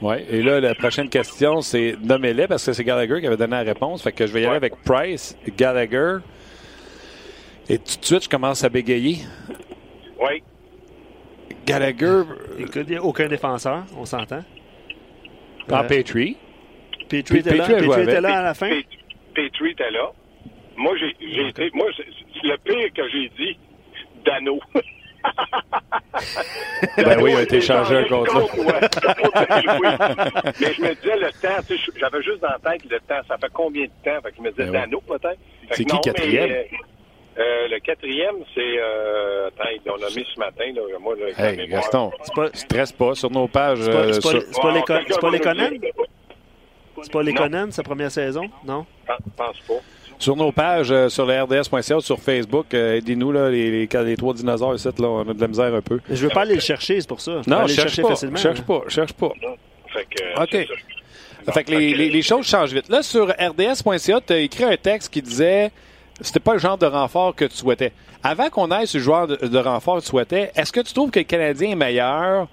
Oui, 0.00 0.16
et 0.30 0.42
là, 0.42 0.60
la 0.60 0.74
prochaine 0.74 1.10
question, 1.10 1.60
c'est 1.60 1.96
nommez-les 2.02 2.46
parce 2.46 2.64
que 2.64 2.72
c'est 2.72 2.84
Gallagher 2.84 3.20
qui 3.20 3.26
avait 3.26 3.36
donné 3.36 3.52
la 3.56 3.62
réponse. 3.62 4.02
Fait 4.02 4.12
que 4.12 4.26
je 4.26 4.32
vais 4.32 4.40
y 4.40 4.44
aller 4.44 4.52
Ouais. 4.52 4.56
avec 4.56 4.82
Price, 4.84 5.36
Gallagher. 5.56 6.18
Et 7.68 7.78
tout 7.78 7.98
de 8.00 8.04
suite, 8.04 8.24
je 8.24 8.28
commence 8.28 8.62
à 8.64 8.68
bégayer. 8.70 9.18
Oui. 10.18 10.42
Gallagher 11.66 12.22
Écoute, 12.58 12.84
il 12.86 12.90
n'y 12.90 12.96
a 12.96 13.02
aucun 13.02 13.26
défenseur, 13.28 13.84
on 13.96 14.04
s'entend. 14.04 14.42
en 15.70 15.74
Euh, 15.76 15.82
Petrie. 15.84 16.36
Petrie 17.08 17.38
était 17.38 17.54
là, 17.56 17.66
Petrie 17.66 18.02
était 18.02 18.20
là 18.20 18.38
à 18.38 18.42
la 18.42 18.54
fin? 18.54 18.68
Pet- 18.68 18.86
Petrie 19.34 19.70
était 19.70 19.90
là. 19.90 20.10
Moi, 20.76 20.94
j'ai 20.96 21.48
été. 21.48 21.70
Moi, 21.74 21.86
le 22.42 22.56
pire 22.58 22.92
que 22.94 23.08
j'ai 23.10 23.28
dit, 23.38 23.58
Dano. 24.24 24.60
Ben 26.98 27.20
oui, 27.20 27.32
il 27.32 27.36
a 27.36 27.42
été 27.42 27.60
changé 27.60 27.96
un 27.96 28.02
Louis. 28.02 28.28
Mais 30.60 30.72
je 30.72 30.82
me 30.82 30.94
disais, 30.94 31.16
le 31.16 31.30
temps, 31.42 31.62
tu 31.66 31.76
sais, 31.76 31.92
j'avais 31.98 32.22
juste 32.22 32.40
dans 32.40 32.48
la 32.50 32.58
tête 32.70 32.84
le 32.88 32.98
temps. 33.00 33.20
Ça 33.26 33.36
fait 33.38 33.50
combien 33.52 33.84
de 33.84 33.90
temps? 34.04 34.20
Fait 34.22 34.30
que 34.30 34.36
je 34.36 34.42
me 34.42 34.50
disais, 34.50 34.64
Ben 34.66 34.70
oui. 34.70 34.78
Dano, 34.78 35.00
peut-être. 35.00 35.38
C'est 35.72 35.84
qui, 35.84 36.00
quatrième? 36.00 36.48
mais, 36.48 36.68
euh, 36.72 36.76
euh, 37.38 37.68
le 37.68 37.78
quatrième, 37.80 38.36
c'est. 38.54 38.60
Euh, 38.78 39.48
attends, 39.48 39.68
on 39.94 39.96
l'a 40.00 40.08
mis 40.16 40.26
ce 40.34 40.38
matin. 40.38 40.64
Là, 40.74 40.82
moi, 41.00 41.14
là, 41.18 41.26
la 41.36 41.52
Hey. 41.52 41.68
Gaston, 41.68 42.10
pas, 42.34 42.48
stresse 42.54 42.92
pas 42.92 43.14
sur 43.14 43.30
nos 43.30 43.46
pages. 43.48 43.80
c'est 43.82 43.90
pas, 43.90 43.96
euh, 43.98 44.12
c'est 44.12 44.22
pas, 44.22 44.28
sur- 44.30 44.42
c'est 44.50 44.62
pas 44.62 44.72
les, 44.72 44.78
Ah, 44.78 44.82
Con- 44.86 44.94
quelqu'un 44.94 45.14
c'est 45.14 45.20
pas 45.20 45.30
les 45.30 45.38
nous 45.38 45.44
Conan? 45.44 45.68
dire. 45.70 45.80
C'est 47.02 47.12
pas 47.12 47.22
les 47.22 47.34
Conan, 47.34 47.70
sa 47.70 47.82
première 47.82 48.10
saison? 48.10 48.48
Non? 48.64 48.86
Pense- 49.06 49.18
Pense 49.36 49.58
pas. 49.68 49.74
Sur 50.18 50.34
nos 50.34 50.50
pages, 50.50 50.90
euh, 50.90 51.10
sur 51.10 51.26
le 51.26 51.42
RDS.ca, 51.42 52.00
sur 52.00 52.18
Facebook, 52.18 52.72
euh, 52.72 52.96
aidez-nous, 52.96 53.32
là, 53.32 53.50
les, 53.50 53.70
les, 53.70 53.86
les 54.04 54.16
trois 54.16 54.32
dinosaures 54.32 54.74
ici, 54.74 54.88
là, 54.98 55.06
on 55.08 55.28
a 55.28 55.34
de 55.34 55.40
la 55.40 55.46
misère 55.48 55.74
un 55.74 55.82
peu. 55.82 56.00
Je 56.08 56.14
veux 56.22 56.30
pas 56.30 56.40
aller 56.40 56.54
le 56.54 56.60
chercher, 56.60 56.98
c'est 57.02 57.06
pour 57.08 57.20
ça. 57.20 57.42
Je 57.44 57.50
Non, 57.50 57.58
aller 57.58 57.68
le 57.68 57.74
cherche 57.74 57.88
chercher 57.88 58.02
pas, 58.02 58.08
facilement. 58.08 58.36
cherche 58.38 58.62
pas, 58.62 58.80
cherche 58.88 59.12
pas. 59.12 59.32
Fait 59.92 60.06
que, 60.08 60.42
OK. 60.42 60.68
Fait 61.52 61.64
que 61.64 61.70
les, 61.70 61.92
les- 61.92 62.08
les 62.08 62.22
choses 62.22 62.46
changent 62.48 62.72
vite. 62.72 62.88
Là, 62.88 63.02
sur 63.02 63.28
RDS.ca, 63.28 64.20
tu 64.26 64.32
as 64.32 64.38
écrit 64.38 64.64
un 64.64 64.76
texte 64.78 65.12
qui 65.12 65.20
disait 65.20 65.70
c'était 66.20 66.40
pas 66.40 66.54
le 66.54 66.58
genre 66.58 66.78
de 66.78 66.86
renfort 66.86 67.34
que 67.34 67.44
tu 67.44 67.56
souhaitais. 67.56 67.92
Avant 68.22 68.48
qu'on 68.48 68.70
aille 68.70 68.86
le 68.92 69.00
joueur 69.00 69.26
de, 69.26 69.58
renfort 69.58 69.96
que 69.96 70.02
tu 70.02 70.08
souhaitais, 70.08 70.50
est-ce 70.56 70.72
que 70.72 70.80
tu 70.80 70.92
trouves 70.92 71.10
que 71.10 71.18
le 71.18 71.24
Canadien 71.24 71.70
est 71.70 71.76
meilleur? 71.76 72.48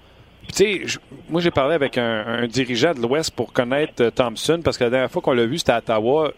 Tu 0.48 0.88
sais, 0.88 0.98
moi, 1.28 1.40
j'ai 1.40 1.50
parlé 1.50 1.74
avec 1.74 1.96
un, 1.96 2.46
dirigeant 2.46 2.92
de 2.92 3.00
l'Ouest 3.00 3.30
pour 3.30 3.52
connaître 3.52 4.02
euh, 4.02 4.10
Thompson, 4.10 4.60
parce 4.62 4.76
que 4.76 4.84
la 4.84 4.90
dernière 4.90 5.10
fois 5.10 5.22
qu'on 5.22 5.32
l'a 5.32 5.46
vu, 5.46 5.58
c'était 5.58 5.72
à 5.72 5.78
Ottawa. 5.78 6.32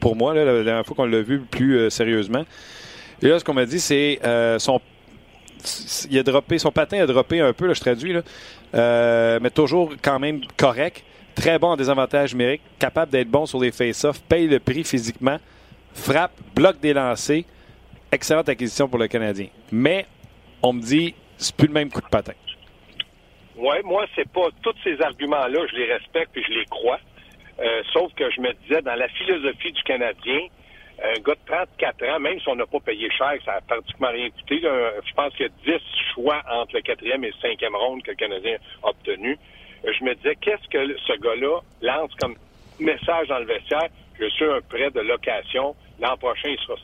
Pour 0.00 0.16
moi, 0.16 0.34
la 0.34 0.64
dernière 0.64 0.84
fois 0.84 0.96
qu'on 0.96 1.06
l'a 1.06 1.22
vu 1.22 1.40
plus 1.40 1.78
euh, 1.78 1.90
sérieusement. 1.90 2.44
Et 3.22 3.28
là, 3.28 3.38
ce 3.38 3.44
qu'on 3.44 3.54
m'a 3.54 3.66
dit, 3.66 3.80
c'est 3.80 4.18
euh, 4.24 4.58
son 4.58 4.80
il 6.10 6.18
a 6.18 6.58
son 6.58 6.70
patin 6.70 7.02
a 7.02 7.06
droppé 7.06 7.40
un 7.40 7.52
peu, 7.52 7.72
je 7.72 7.80
traduis, 7.80 8.14
mais 8.72 9.50
toujours 9.50 9.94
quand 10.00 10.18
même 10.20 10.40
correct. 10.56 11.02
Très 11.34 11.58
bon 11.58 11.68
en 11.68 11.76
désavantage 11.76 12.34
numérique, 12.34 12.62
capable 12.78 13.10
d'être 13.10 13.28
bon 13.28 13.46
sur 13.46 13.60
les 13.60 13.72
face-offs, 13.72 14.20
paye 14.20 14.46
le 14.46 14.60
prix 14.60 14.84
physiquement, 14.84 15.38
frappe, 15.96 16.32
bloque 16.54 16.80
des 16.80 16.92
lancers. 16.92 17.42
Excellente 18.12 18.48
acquisition 18.48 18.88
pour 18.88 18.98
le 18.98 19.08
Canadien. 19.08 19.48
Mais 19.72 20.06
on 20.62 20.72
me 20.72 20.80
dit, 20.80 21.14
c'est 21.36 21.54
plus 21.56 21.66
le 21.66 21.72
même 21.72 21.90
coup 21.90 22.00
de 22.00 22.06
patin. 22.06 22.32
Ouais, 23.56 23.82
moi, 23.82 24.04
c'est 24.14 24.28
pas 24.30 24.48
tous 24.62 24.74
ces 24.84 25.00
arguments-là, 25.00 25.60
je 25.70 25.76
les 25.76 25.92
respecte 25.92 26.36
et 26.36 26.42
je 26.42 26.52
les 26.52 26.64
crois. 26.66 27.00
Euh, 27.58 27.82
sauf 27.92 28.12
que 28.14 28.30
je 28.30 28.40
me 28.40 28.52
disais, 28.62 28.82
dans 28.82 28.94
la 28.94 29.08
philosophie 29.08 29.72
du 29.72 29.82
Canadien, 29.82 30.40
un 31.02 31.20
gars 31.20 31.34
de 31.34 31.46
34 31.46 32.04
ans, 32.08 32.20
même 32.20 32.38
si 32.40 32.48
on 32.48 32.56
n'a 32.56 32.66
pas 32.66 32.80
payé 32.80 33.08
cher, 33.10 33.32
ça 33.44 33.54
a 33.54 33.60
pratiquement 33.62 34.08
rien 34.10 34.28
coûté. 34.30 34.60
je 34.60 35.14
pense 35.14 35.34
qu'il 35.34 35.46
y 35.46 35.72
a 35.72 35.78
10 35.78 35.84
choix 36.14 36.42
entre 36.50 36.74
le 36.74 36.80
quatrième 36.82 37.24
et 37.24 37.28
le 37.28 37.34
cinquième 37.40 37.74
ronde 37.74 38.02
que 38.02 38.10
le 38.10 38.16
Canadien 38.16 38.56
a 38.82 38.88
obtenu. 38.90 39.38
Euh, 39.86 39.92
Je 39.98 40.04
me 40.04 40.14
disais, 40.14 40.36
qu'est-ce 40.36 40.68
que 40.68 40.96
ce 41.06 41.12
gars-là 41.20 41.60
lance 41.82 42.14
comme 42.20 42.36
message 42.78 43.28
dans 43.28 43.38
le 43.38 43.46
vestiaire? 43.46 43.88
Je 44.18 44.28
suis 44.30 44.44
un 44.44 44.60
prêt 44.62 44.90
de 44.90 45.00
location. 45.00 45.74
L'an 46.00 46.16
prochain, 46.16 46.50
il 46.50 46.58
sera 46.58 46.76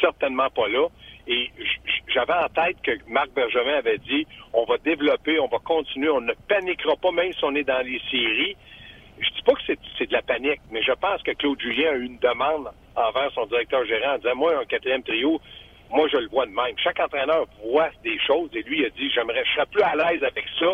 certainement 0.00 0.50
pas 0.50 0.68
là. 0.68 0.88
Et 1.26 1.50
j'avais 2.12 2.34
en 2.34 2.48
tête 2.48 2.76
que 2.82 2.92
Marc 3.08 3.30
Bergevin 3.30 3.78
avait 3.78 3.98
dit 3.98 4.26
on 4.52 4.64
va 4.64 4.76
développer, 4.78 5.38
on 5.40 5.48
va 5.48 5.58
continuer, 5.58 6.10
on 6.10 6.20
ne 6.20 6.34
paniquera 6.48 6.96
pas 6.96 7.12
même 7.12 7.32
si 7.32 7.44
on 7.44 7.54
est 7.54 7.64
dans 7.64 7.84
les 7.84 8.00
séries. 8.10 8.56
Je 9.18 9.30
dis 9.30 9.42
pas 9.42 9.52
que 9.54 9.60
c'est 9.66 10.06
de 10.06 10.12
la 10.12 10.22
panique, 10.22 10.60
mais 10.70 10.82
je 10.82 10.92
pense 10.92 11.22
que 11.22 11.30
Claude 11.32 11.60
Julien 11.60 11.92
a 11.92 11.94
eu 11.94 12.04
une 12.04 12.18
demande 12.18 12.68
envers 12.96 13.30
son 13.32 13.46
directeur 13.46 13.84
gérant 13.86 14.14
en 14.14 14.18
disant 14.18 14.34
moi, 14.34 14.58
un 14.60 14.64
quatrième 14.64 15.02
trio, 15.02 15.40
moi 15.90 16.08
je 16.08 16.18
le 16.18 16.28
vois 16.28 16.46
de 16.46 16.50
même. 16.50 16.76
Chaque 16.78 17.00
entraîneur 17.00 17.46
voit 17.64 17.90
des 18.02 18.18
choses 18.26 18.50
et 18.54 18.62
lui 18.62 18.84
a 18.84 18.90
dit 18.90 19.10
j'aimerais, 19.10 19.44
je 19.46 19.52
serais 19.54 19.66
plus 19.66 19.82
à 19.82 19.94
l'aise 19.94 20.22
avec 20.22 20.44
ça. 20.58 20.66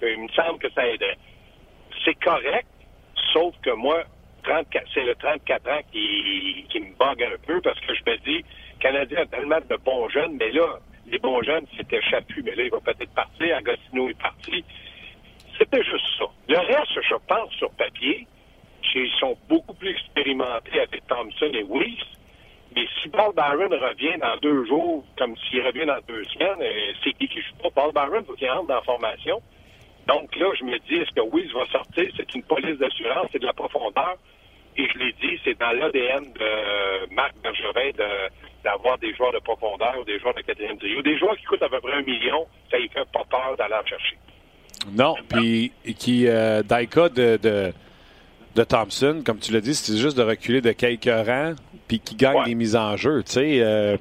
Il 0.00 0.22
me 0.22 0.28
semble 0.28 0.58
que 0.58 0.70
ça 0.70 0.86
aiderait. 0.86 1.18
C'est 2.04 2.18
correct, 2.20 2.68
sauf 3.32 3.54
que 3.62 3.70
moi, 3.70 4.04
c'est 4.94 5.04
le 5.04 5.14
34 5.14 5.68
ans 5.68 5.80
qui, 5.92 6.80
me 6.80 6.96
bug 6.96 7.22
un 7.22 7.36
peu 7.46 7.60
parce 7.60 7.78
que 7.80 7.94
je 7.94 8.02
me 8.10 8.16
dis, 8.18 8.44
Canadien 8.80 9.22
a 9.22 9.26
tellement 9.26 9.58
de 9.68 9.76
bons 9.84 10.08
jeunes, 10.08 10.36
mais 10.38 10.50
là, 10.52 10.78
les 11.06 11.18
bons 11.18 11.42
jeunes, 11.42 11.66
c'était 11.76 12.00
Chaput, 12.02 12.42
mais 12.42 12.54
là, 12.54 12.64
il 12.64 12.70
va 12.70 12.80
peut-être 12.80 13.14
partir, 13.14 13.56
Agostino 13.56 14.08
est 14.08 14.20
parti. 14.20 14.64
C'était 15.58 15.82
juste 15.82 16.06
ça. 16.18 16.26
Le 16.48 16.58
reste, 16.58 17.00
je 17.02 17.14
pense, 17.26 17.52
sur 17.54 17.70
papier, 17.72 18.26
ils 18.94 19.10
sont 19.18 19.36
beaucoup 19.48 19.74
plus 19.74 19.90
expérimentés 19.90 20.80
avec 20.80 21.06
Thompson 21.06 21.50
et 21.52 21.64
Weiss. 21.64 22.00
Mais 22.74 22.86
si 23.00 23.08
Paul 23.08 23.34
Barron 23.34 23.68
revient 23.68 24.18
dans 24.20 24.36
deux 24.42 24.66
jours, 24.66 25.04
comme 25.16 25.34
s'il 25.36 25.62
revient 25.62 25.86
dans 25.86 26.00
deux 26.06 26.24
semaines, 26.24 26.60
euh, 26.60 26.92
c'est 27.02 27.12
qui 27.14 27.28
qui 27.28 27.40
joue 27.40 27.54
pas? 27.62 27.70
Paul 27.70 27.92
Barron, 27.92 28.22
faut 28.24 28.34
qu'il 28.34 28.50
rentre 28.50 28.66
dans 28.66 28.74
la 28.74 28.82
formation. 28.82 29.40
Donc 30.08 30.34
là, 30.36 30.46
je 30.58 30.64
me 30.64 30.78
dis, 30.88 30.94
est-ce 30.94 31.10
que 31.14 31.20
Weiss 31.20 31.52
va 31.52 31.66
sortir? 31.70 32.10
C'est 32.16 32.34
une 32.34 32.42
police 32.42 32.78
d'assurance, 32.78 33.28
c'est 33.30 33.40
de 33.40 33.46
la 33.46 33.52
profondeur. 33.52 34.16
Et 34.76 34.88
je 34.88 34.98
l'ai 34.98 35.12
dit, 35.20 35.38
c'est 35.44 35.58
dans 35.58 35.72
l'ADN 35.72 36.24
de 36.32 37.14
Marc 37.14 37.34
Bergevin 37.42 37.90
d'avoir 38.64 38.96
des 38.98 39.14
joueurs 39.14 39.32
de 39.32 39.40
profondeur 39.40 39.94
ou 40.00 40.04
des 40.04 40.18
joueurs 40.18 40.34
de 40.34 40.40
quatrième 40.40 40.78
trio. 40.78 41.02
Des 41.02 41.18
joueurs 41.18 41.36
qui 41.36 41.44
coûtent 41.44 41.62
à 41.62 41.68
peu 41.68 41.80
près 41.80 41.92
un 41.92 42.02
million, 42.02 42.46
ça 42.70 42.78
ne 42.78 42.88
fait 42.88 43.08
pas 43.12 43.24
peur 43.28 43.56
d'aller 43.58 43.74
en 43.74 43.86
chercher. 43.86 44.16
Non, 44.92 45.14
puis 45.28 45.72
qui, 45.98 46.26
euh, 46.26 46.62
de, 46.62 47.36
de, 47.36 47.72
de, 48.54 48.64
Thompson, 48.64 49.22
comme 49.26 49.38
tu 49.38 49.52
l'as 49.52 49.60
dit, 49.60 49.74
c'est 49.74 49.96
juste 49.96 50.16
de 50.16 50.22
reculer 50.22 50.60
de 50.60 50.72
quelques 50.72 51.04
rangs, 51.04 51.54
puis 51.88 52.00
qui 52.00 52.14
gagne 52.14 52.44
des 52.44 52.54
mises 52.54 52.76
en 52.76 52.96
jeu, 52.96 53.22
tu 53.24 53.32
sais. 53.32 53.60
Euh, 53.60 53.96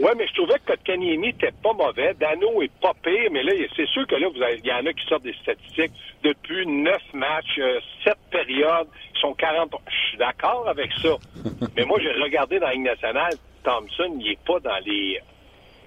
oui, 0.00 0.10
mais 0.16 0.26
je 0.28 0.34
trouvais 0.34 0.58
que 0.60 0.72
Kotkaniemi 0.72 1.18
n'était 1.18 1.52
pas 1.62 1.74
mauvais. 1.74 2.14
Dano 2.14 2.62
est 2.62 2.72
pas 2.80 2.94
pire, 3.02 3.30
mais 3.30 3.42
là, 3.42 3.52
c'est 3.76 3.86
sûr 3.88 4.06
que 4.06 4.14
là, 4.14 4.28
il 4.52 4.64
y 4.64 4.72
en 4.72 4.86
a 4.86 4.92
qui 4.92 5.06
sortent 5.06 5.24
des 5.24 5.34
statistiques 5.34 5.92
depuis 6.22 6.66
neuf 6.66 7.02
matchs, 7.12 7.58
euh, 7.58 7.80
sept 8.02 8.16
périodes, 8.30 8.88
ils 9.14 9.20
sont 9.20 9.34
40. 9.34 9.74
Je 9.86 10.08
suis 10.08 10.18
d'accord 10.18 10.66
avec 10.68 10.90
ça. 11.02 11.16
mais 11.76 11.84
moi, 11.84 11.98
j'ai 12.00 12.12
regardé 12.12 12.58
dans 12.58 12.68
la 12.68 12.72
Ligue 12.72 12.84
nationale, 12.84 13.32
Thompson, 13.62 14.16
il 14.18 14.32
est 14.32 14.38
pas 14.46 14.58
dans 14.60 14.78
les, 14.86 15.20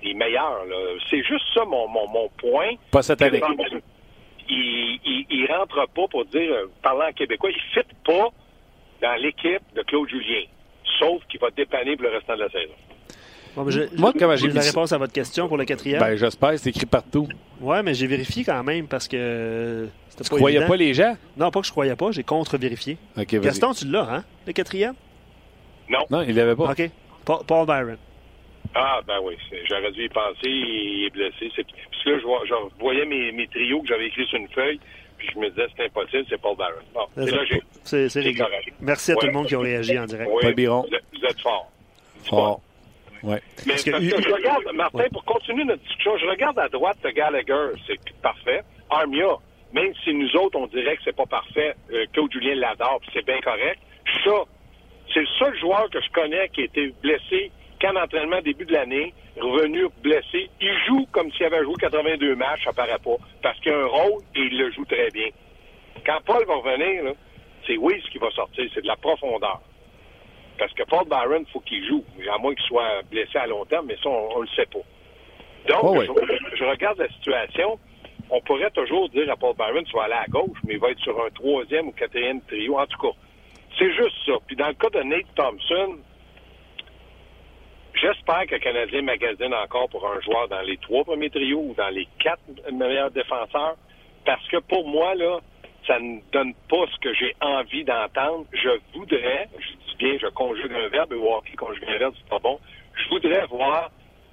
les 0.03 0.13
meilleurs. 0.13 0.63
C'est 1.10 1.24
juste 1.24 1.46
ça 1.53 1.65
mon, 1.65 1.88
mon, 1.88 2.08
mon 2.08 2.29
point. 2.38 2.74
Pas 2.91 3.01
cette 3.01 3.22
année. 3.22 3.41
Il, 4.50 5.00
il, 5.05 5.25
il, 5.29 5.51
rentre 5.51 5.88
pas 5.96 6.08
pour 6.08 6.25
dire, 6.25 6.51
euh, 6.53 6.65
parlant 6.82 7.12
québécois, 7.13 7.50
il 7.50 7.55
ne 7.55 7.82
fit 7.82 7.89
pas 8.05 8.27
dans 9.01 9.15
l'équipe 9.15 9.63
de 9.74 9.82
Claude 9.84 10.10
Julien. 10.10 10.43
Sauf 11.00 11.24
qu'il 11.29 11.39
va 11.39 11.50
dépanner 11.50 11.96
pour 11.96 12.03
le 12.03 12.12
restant 12.12 12.36
de 12.36 12.41
la 12.41 12.50
saison. 12.50 12.74
Bon, 13.55 13.67
Moi, 13.98 14.13
comment 14.17 14.36
j'ai 14.36 14.48
la 14.48 14.62
réponse 14.62 14.91
à 14.91 14.98
votre 14.98 15.13
question 15.13 15.48
pour 15.48 15.57
le 15.57 15.65
quatrième? 15.65 16.00
Ben, 16.00 16.15
j'espère, 16.15 16.57
c'est 16.57 16.69
écrit 16.69 16.86
partout. 16.86 17.27
Oui, 17.62 17.77
mais 17.83 17.93
j'ai 17.93 18.07
vérifié 18.07 18.43
quand 18.43 18.63
même 18.63 18.88
parce 18.88 19.07
que 19.07 19.88
c'était 20.10 20.24
pas 20.24 20.29
Tu 20.29 20.36
croyais 20.36 20.65
pas 20.65 20.75
les 20.75 20.93
gens? 20.93 21.15
Non, 21.38 21.51
pas 21.51 21.62
que 21.62 21.67
je 21.67 21.72
croyais 21.72 21.95
pas, 21.95 22.12
j'ai 22.12 22.24
contre-vérifié. 22.24 22.98
Gaston, 23.17 23.74
tu 23.74 23.88
l'as, 23.88 24.10
hein? 24.12 24.24
Le 24.48 24.53
quatrième? 24.53 24.95
Non. 25.89 26.00
Non, 26.10 26.22
il 26.22 26.36
l'avait 26.36 26.55
pas. 26.55 26.72
OK. 26.72 26.89
Paul, 27.25 27.65
Byron. 27.65 27.98
Ah, 28.75 29.01
ben 29.05 29.19
oui, 29.24 29.36
j'aurais 29.69 29.91
dû 29.91 30.05
y 30.05 30.10
penser, 30.10 30.39
il 30.45 31.05
est 31.05 31.10
blessé. 31.12 31.51
Parce 31.55 32.03
que 32.03 32.10
là, 32.10 32.17
je, 32.45 32.79
voyais 32.79 33.05
mes, 33.05 33.31
mes 33.31 33.48
trios 33.48 33.81
que 33.81 33.88
j'avais 33.88 34.07
écrits 34.07 34.25
sur 34.25 34.39
une 34.39 34.48
feuille, 34.50 34.79
puis 35.17 35.27
je 35.31 35.39
me 35.39 35.50
disais, 35.50 35.67
c'est 35.77 35.86
impossible, 35.86 36.25
c'est 36.27 36.41
Paul 36.41 36.57
Byron. 36.57 36.83
Bon, 36.93 37.05
c'est 37.15 37.31
logique. 37.31 37.63
C'est 37.83 38.33
correct. 38.33 38.74
Merci 38.81 39.12
à 39.12 39.15
tout 39.15 39.27
le 39.27 39.31
monde 39.31 39.48
qui 39.48 39.55
a 39.55 39.60
réagi 39.60 40.00
en 40.00 40.05
direct. 40.05 40.31
Oui, 40.33 40.53
Biron. 40.53 40.86
Vous 40.89 41.25
êtes 41.25 41.39
fort. 41.39 41.72
Fort. 42.24 42.62
Ouais. 43.24 43.42
Mais 43.65 43.74
parce 43.74 43.84
que, 43.84 43.92
je 43.92 44.34
regarde, 44.34 44.63
Martin, 44.74 45.06
pour 45.12 45.24
continuer 45.24 45.63
notre 45.63 45.82
discussion, 45.84 46.18
je 46.18 46.25
regarde 46.25 46.60
à 46.60 46.68
droite 46.68 46.98
Gallagher, 47.15 47.70
c'est 47.88 47.98
parfait. 48.22 48.62
Armia, 48.89 49.38
même 49.74 49.94
si 50.03 50.13
nous 50.13 50.36
autres, 50.36 50.60
on 50.60 50.68
dirait 50.68 50.98
que 50.98 51.03
c'est 51.06 51.15
pas 51.15 51.25
parfait, 51.25 51.74
euh, 51.92 52.06
Claude 52.12 52.32
Julien 52.32 52.56
l'adore, 52.56 53.01
c'est 53.13 53.25
bien 53.25 53.39
correct. 53.42 53.80
Ça, 54.24 54.44
c'est 55.13 55.22
le 55.22 55.27
seul 55.39 55.58
joueur 55.58 55.89
que 55.89 56.01
je 56.01 56.10
connais 56.12 56.50
qui 56.50 56.62
a 56.62 56.65
été 56.65 56.94
blessé 57.01 57.51
quand 57.82 57.94
d'entraînement 57.94 58.42
début 58.42 58.65
de 58.65 58.74
l'année, 58.74 59.13
revenu 59.38 59.88
blessé. 60.01 60.50
Il 60.62 60.74
joue 60.88 61.06
comme 61.12 61.32
s'il 61.34 61.46
avait 61.46 61.63
joué 61.63 61.74
82 61.80 62.36
matchs, 62.36 62.63
ça 62.63 62.72
paraît 62.72 63.00
pas, 63.03 63.18
parce 63.42 63.60
qu'il 63.60 63.72
a 63.72 63.77
un 63.77 63.86
rôle 63.88 64.22
et 64.36 64.39
il 64.39 64.58
le 64.58 64.72
joue 64.72 64.86
très 64.86 65.10
bien. 65.12 65.27
Quand 66.06 66.20
Paul 66.25 66.46
va 66.46 66.56
revenir, 66.56 67.13
c'est 67.68 67.77
Wiz 67.77 68.01
qui 68.12 68.18
va 68.20 68.30
sortir, 68.32 68.70
c'est 68.74 68.82
de 68.82 68.88
la 68.88 68.96
profondeur. 68.96 69.62
Parce 70.63 70.75
que 70.75 70.84
Paul 70.84 71.05
Byron, 71.10 71.43
il 71.46 71.51
faut 71.51 71.60
qu'il 71.60 71.86
joue, 71.86 72.05
à 72.34 72.38
moins 72.38 72.55
qu'il 72.55 72.65
soit 72.67 73.01
blessé 73.12 73.38
à 73.38 73.48
long 73.48 73.65
terme, 73.65 73.88
mais 73.88 73.98
ça, 74.01 74.08
on 74.08 74.38
ne 74.38 74.43
le 74.43 74.48
sait 74.55 74.65
pas. 74.67 74.79
Donc, 75.67 75.84
oh 75.84 76.01
je, 76.55 76.63
regarde 76.63 77.00
la 77.00 77.10
situation. 77.10 77.77
On 78.29 78.39
pourrait 78.39 78.72
toujours 78.72 79.10
dire 79.10 79.29
à 79.29 79.36
Paul 79.36 79.58
Byron, 79.58 79.84
tu 79.84 79.93
vas 79.93 80.03
aller 80.03 80.13
à 80.13 80.25
gauche, 80.29 80.58
mais 80.65 80.75
il 80.75 80.79
va 80.79 80.91
être 80.91 81.01
sur 81.01 81.22
un 81.22 81.29
troisième 81.32 81.89
ou 81.89 81.91
quatrième 81.91 82.39
trio. 82.43 82.79
En 82.79 82.86
tout 82.86 82.98
cas, 82.98 83.13
c'est 83.77 83.91
juste 83.93 84.15
ça. 84.25 84.32
Puis 84.48 84.55
dans 84.55 84.70
le 84.70 84.74
cas 84.75 84.89
de 84.89 85.03
Nate 85.03 85.36
Thompson, 85.36 85.98
j'espère 87.96 88.46
que 88.48 88.55
le 88.55 88.62
Canadien 88.62 89.01
magasine 89.01 89.53
encore 89.53 89.89
pour 89.89 90.08
un 90.08 90.22
joueur 90.22 90.48
dans 90.48 90.62
les 90.62 90.77
trois 90.77 91.03
premiers 91.03 91.29
trios 91.29 91.60
ou 91.60 91.74
dans 91.74 91.89
les 91.89 92.08
quatre 92.20 92.39
meilleurs 92.72 93.12
défenseurs. 93.12 93.75
Parce 94.24 94.48
que 94.48 94.62
pour 94.62 94.88
moi, 94.88 95.13
là, 95.15 95.39
ça 95.88 96.00
ne 96.00 96.20
donne 96.32 96.54
pas 96.70 96.86
ce 96.92 97.00
que 97.00 97.13
j'ai 97.13 97.36
envie 97.42 97.84
d'entendre. 97.84 98.46
Je 98.54 98.70
voudrais, 98.94 99.50
je 99.58 99.68
dis 99.68 99.96
bien, 99.98 100.18
je 100.22 100.28
conjugue 100.28 100.74
un 100.74 100.88
verbe, 100.90 101.13
et 101.13 101.16
hockey 101.16 101.56
conjugue 101.56 101.86
un 101.88 101.98
verbe, 101.98 102.13
c'est 102.18 102.30
pas 102.30 102.40
bon. 102.40 102.60
Je 102.96 103.10
voudrais 103.10 103.46
voir 103.48 103.92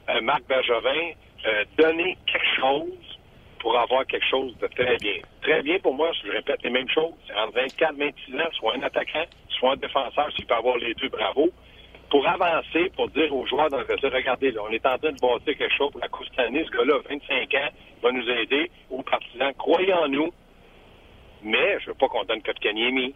euh, 0.08 0.20
Marc 0.20 0.46
Bergevin 0.46 1.12
euh, 1.46 1.64
donner 1.78 2.16
quelque 2.26 2.60
chose 2.60 3.18
pour 3.58 3.78
avoir 3.78 4.06
quelque 4.06 4.26
chose 4.26 4.56
de 4.58 4.66
très 4.68 4.96
bien. 4.96 5.16
Très 5.42 5.62
bien 5.62 5.78
pour 5.78 5.94
moi, 5.94 6.10
je 6.24 6.30
répète 6.30 6.62
les 6.62 6.70
mêmes 6.70 6.88
choses. 6.88 7.12
Entre 7.36 7.54
24 7.54 7.94
26 7.96 8.34
ans, 8.36 8.50
soit 8.52 8.74
un 8.76 8.82
attaquant, 8.82 9.24
soit 9.48 9.72
un 9.72 9.76
défenseur, 9.76 10.30
s'il 10.34 10.46
peut 10.46 10.54
avoir 10.54 10.76
les 10.78 10.94
deux, 10.94 11.08
bravo. 11.08 11.50
Pour 12.10 12.26
avancer, 12.26 12.90
pour 12.96 13.08
dire 13.10 13.32
aux 13.34 13.46
joueurs 13.46 13.68
dans 13.70 13.78
le 13.78 14.08
regardez, 14.08 14.50
là, 14.50 14.62
on 14.68 14.72
est 14.72 14.84
en 14.84 14.98
train 14.98 15.12
de 15.12 15.20
bâtir 15.20 15.56
quelque 15.56 15.76
chose 15.76 15.92
pour 15.92 16.00
la 16.00 16.08
Coupe 16.08 16.26
ce 16.26 16.76
gars-là, 16.76 16.98
25 17.08 17.54
ans, 17.54 17.68
va 18.02 18.12
nous 18.12 18.28
aider, 18.28 18.70
aux 18.90 19.02
partisans, 19.02 19.52
croyez 19.54 19.92
en 19.92 20.08
nous, 20.08 20.32
mais 21.42 21.78
je 21.80 21.86
veux 21.86 21.94
pas 21.94 22.08
qu'on 22.08 22.24
donne 22.24 22.42
Kotkaniemi. 22.42 23.14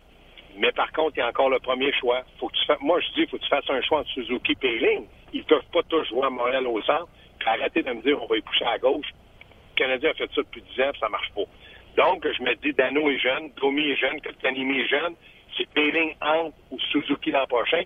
Mais 0.57 0.73
par 0.73 0.93
contre, 0.93 1.13
il 1.17 1.21
y 1.21 1.23
a 1.23 1.29
encore 1.29 1.51
le 1.51 1.59
premier 1.59 1.93
choix. 1.93 2.23
Faut 2.39 2.49
que 2.49 2.57
tu 2.57 2.65
fasses, 2.67 2.81
moi, 2.81 3.01
je 3.01 3.13
dis, 3.15 3.27
faut 3.27 3.39
que 3.39 3.43
tu 3.43 3.49
fasses 3.49 3.69
un 3.69 3.83
choix 3.83 4.01
entre 4.01 4.11
Suzuki 4.11 4.57
et. 4.63 5.07
Ils 5.33 5.45
peuvent 5.45 5.67
pas 5.73 5.83
tous 5.89 6.05
jouer 6.05 6.25
à 6.25 6.31
Montréal 6.31 6.67
au 6.67 6.81
centre. 6.83 7.09
Puis 7.39 7.83
de 7.83 7.91
me 7.93 8.03
dire, 8.03 8.23
on 8.23 8.27
va 8.27 8.37
y 8.37 8.41
pousser 8.41 8.65
à 8.65 8.79
gauche. 8.79 9.07
Le 9.07 9.77
Canadien 9.77 10.11
a 10.11 10.15
fait 10.15 10.31
ça 10.33 10.43
depuis 10.43 10.63
10 10.77 10.83
ans, 10.83 10.91
ça 11.01 11.09
marche 11.09 11.31
pas. 11.35 11.43
Donc, 11.97 12.27
je 12.27 12.43
me 12.43 12.55
dis, 12.57 12.73
Dano 12.73 13.11
est 13.11 13.19
jeune, 13.19 13.51
Domi 13.61 13.91
est 13.91 13.97
jeune, 13.97 14.21
Kotkaniemi 14.21 14.81
est 14.81 14.89
jeune. 14.89 15.15
C'est 15.57 15.69
Péling 15.71 16.15
entre 16.21 16.57
ou 16.71 16.79
Suzuki 16.79 17.31
l'an 17.31 17.47
prochain. 17.47 17.83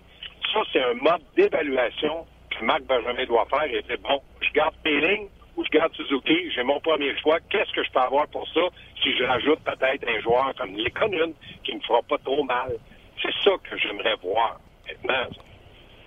Ça, 0.53 0.61
c'est 0.71 0.81
un 0.81 0.93
mode 0.93 1.21
d'évaluation 1.35 2.25
que 2.49 2.63
Marc 2.63 2.83
Benjamin 2.83 3.25
doit 3.25 3.45
faire 3.45 3.65
et 3.65 3.81
dire, 3.81 3.97
bon, 4.01 4.21
je 4.41 4.51
garde 4.51 4.75
Péling 4.83 5.27
je 5.63 5.69
garde 5.69 5.93
Suzuki, 5.93 6.51
j'ai 6.51 6.63
mon 6.63 6.79
premier 6.79 7.17
choix. 7.19 7.39
Qu'est-ce 7.49 7.71
que 7.73 7.83
je 7.83 7.91
peux 7.91 7.99
avoir 7.99 8.27
pour 8.27 8.47
ça? 8.49 8.61
si 9.01 9.15
je 9.15 9.23
rajoute 9.23 9.59
peut-être 9.59 10.07
un 10.07 10.19
joueur 10.21 10.53
comme 10.57 10.75
Lekonen 10.75 11.33
qui 11.63 11.75
me 11.75 11.79
fera 11.81 12.01
pas 12.03 12.17
trop 12.19 12.43
mal? 12.43 12.77
C'est 13.21 13.33
ça 13.43 13.51
que 13.63 13.77
j'aimerais 13.77 14.15
voir. 14.21 14.59
Maintenant, 14.87 15.29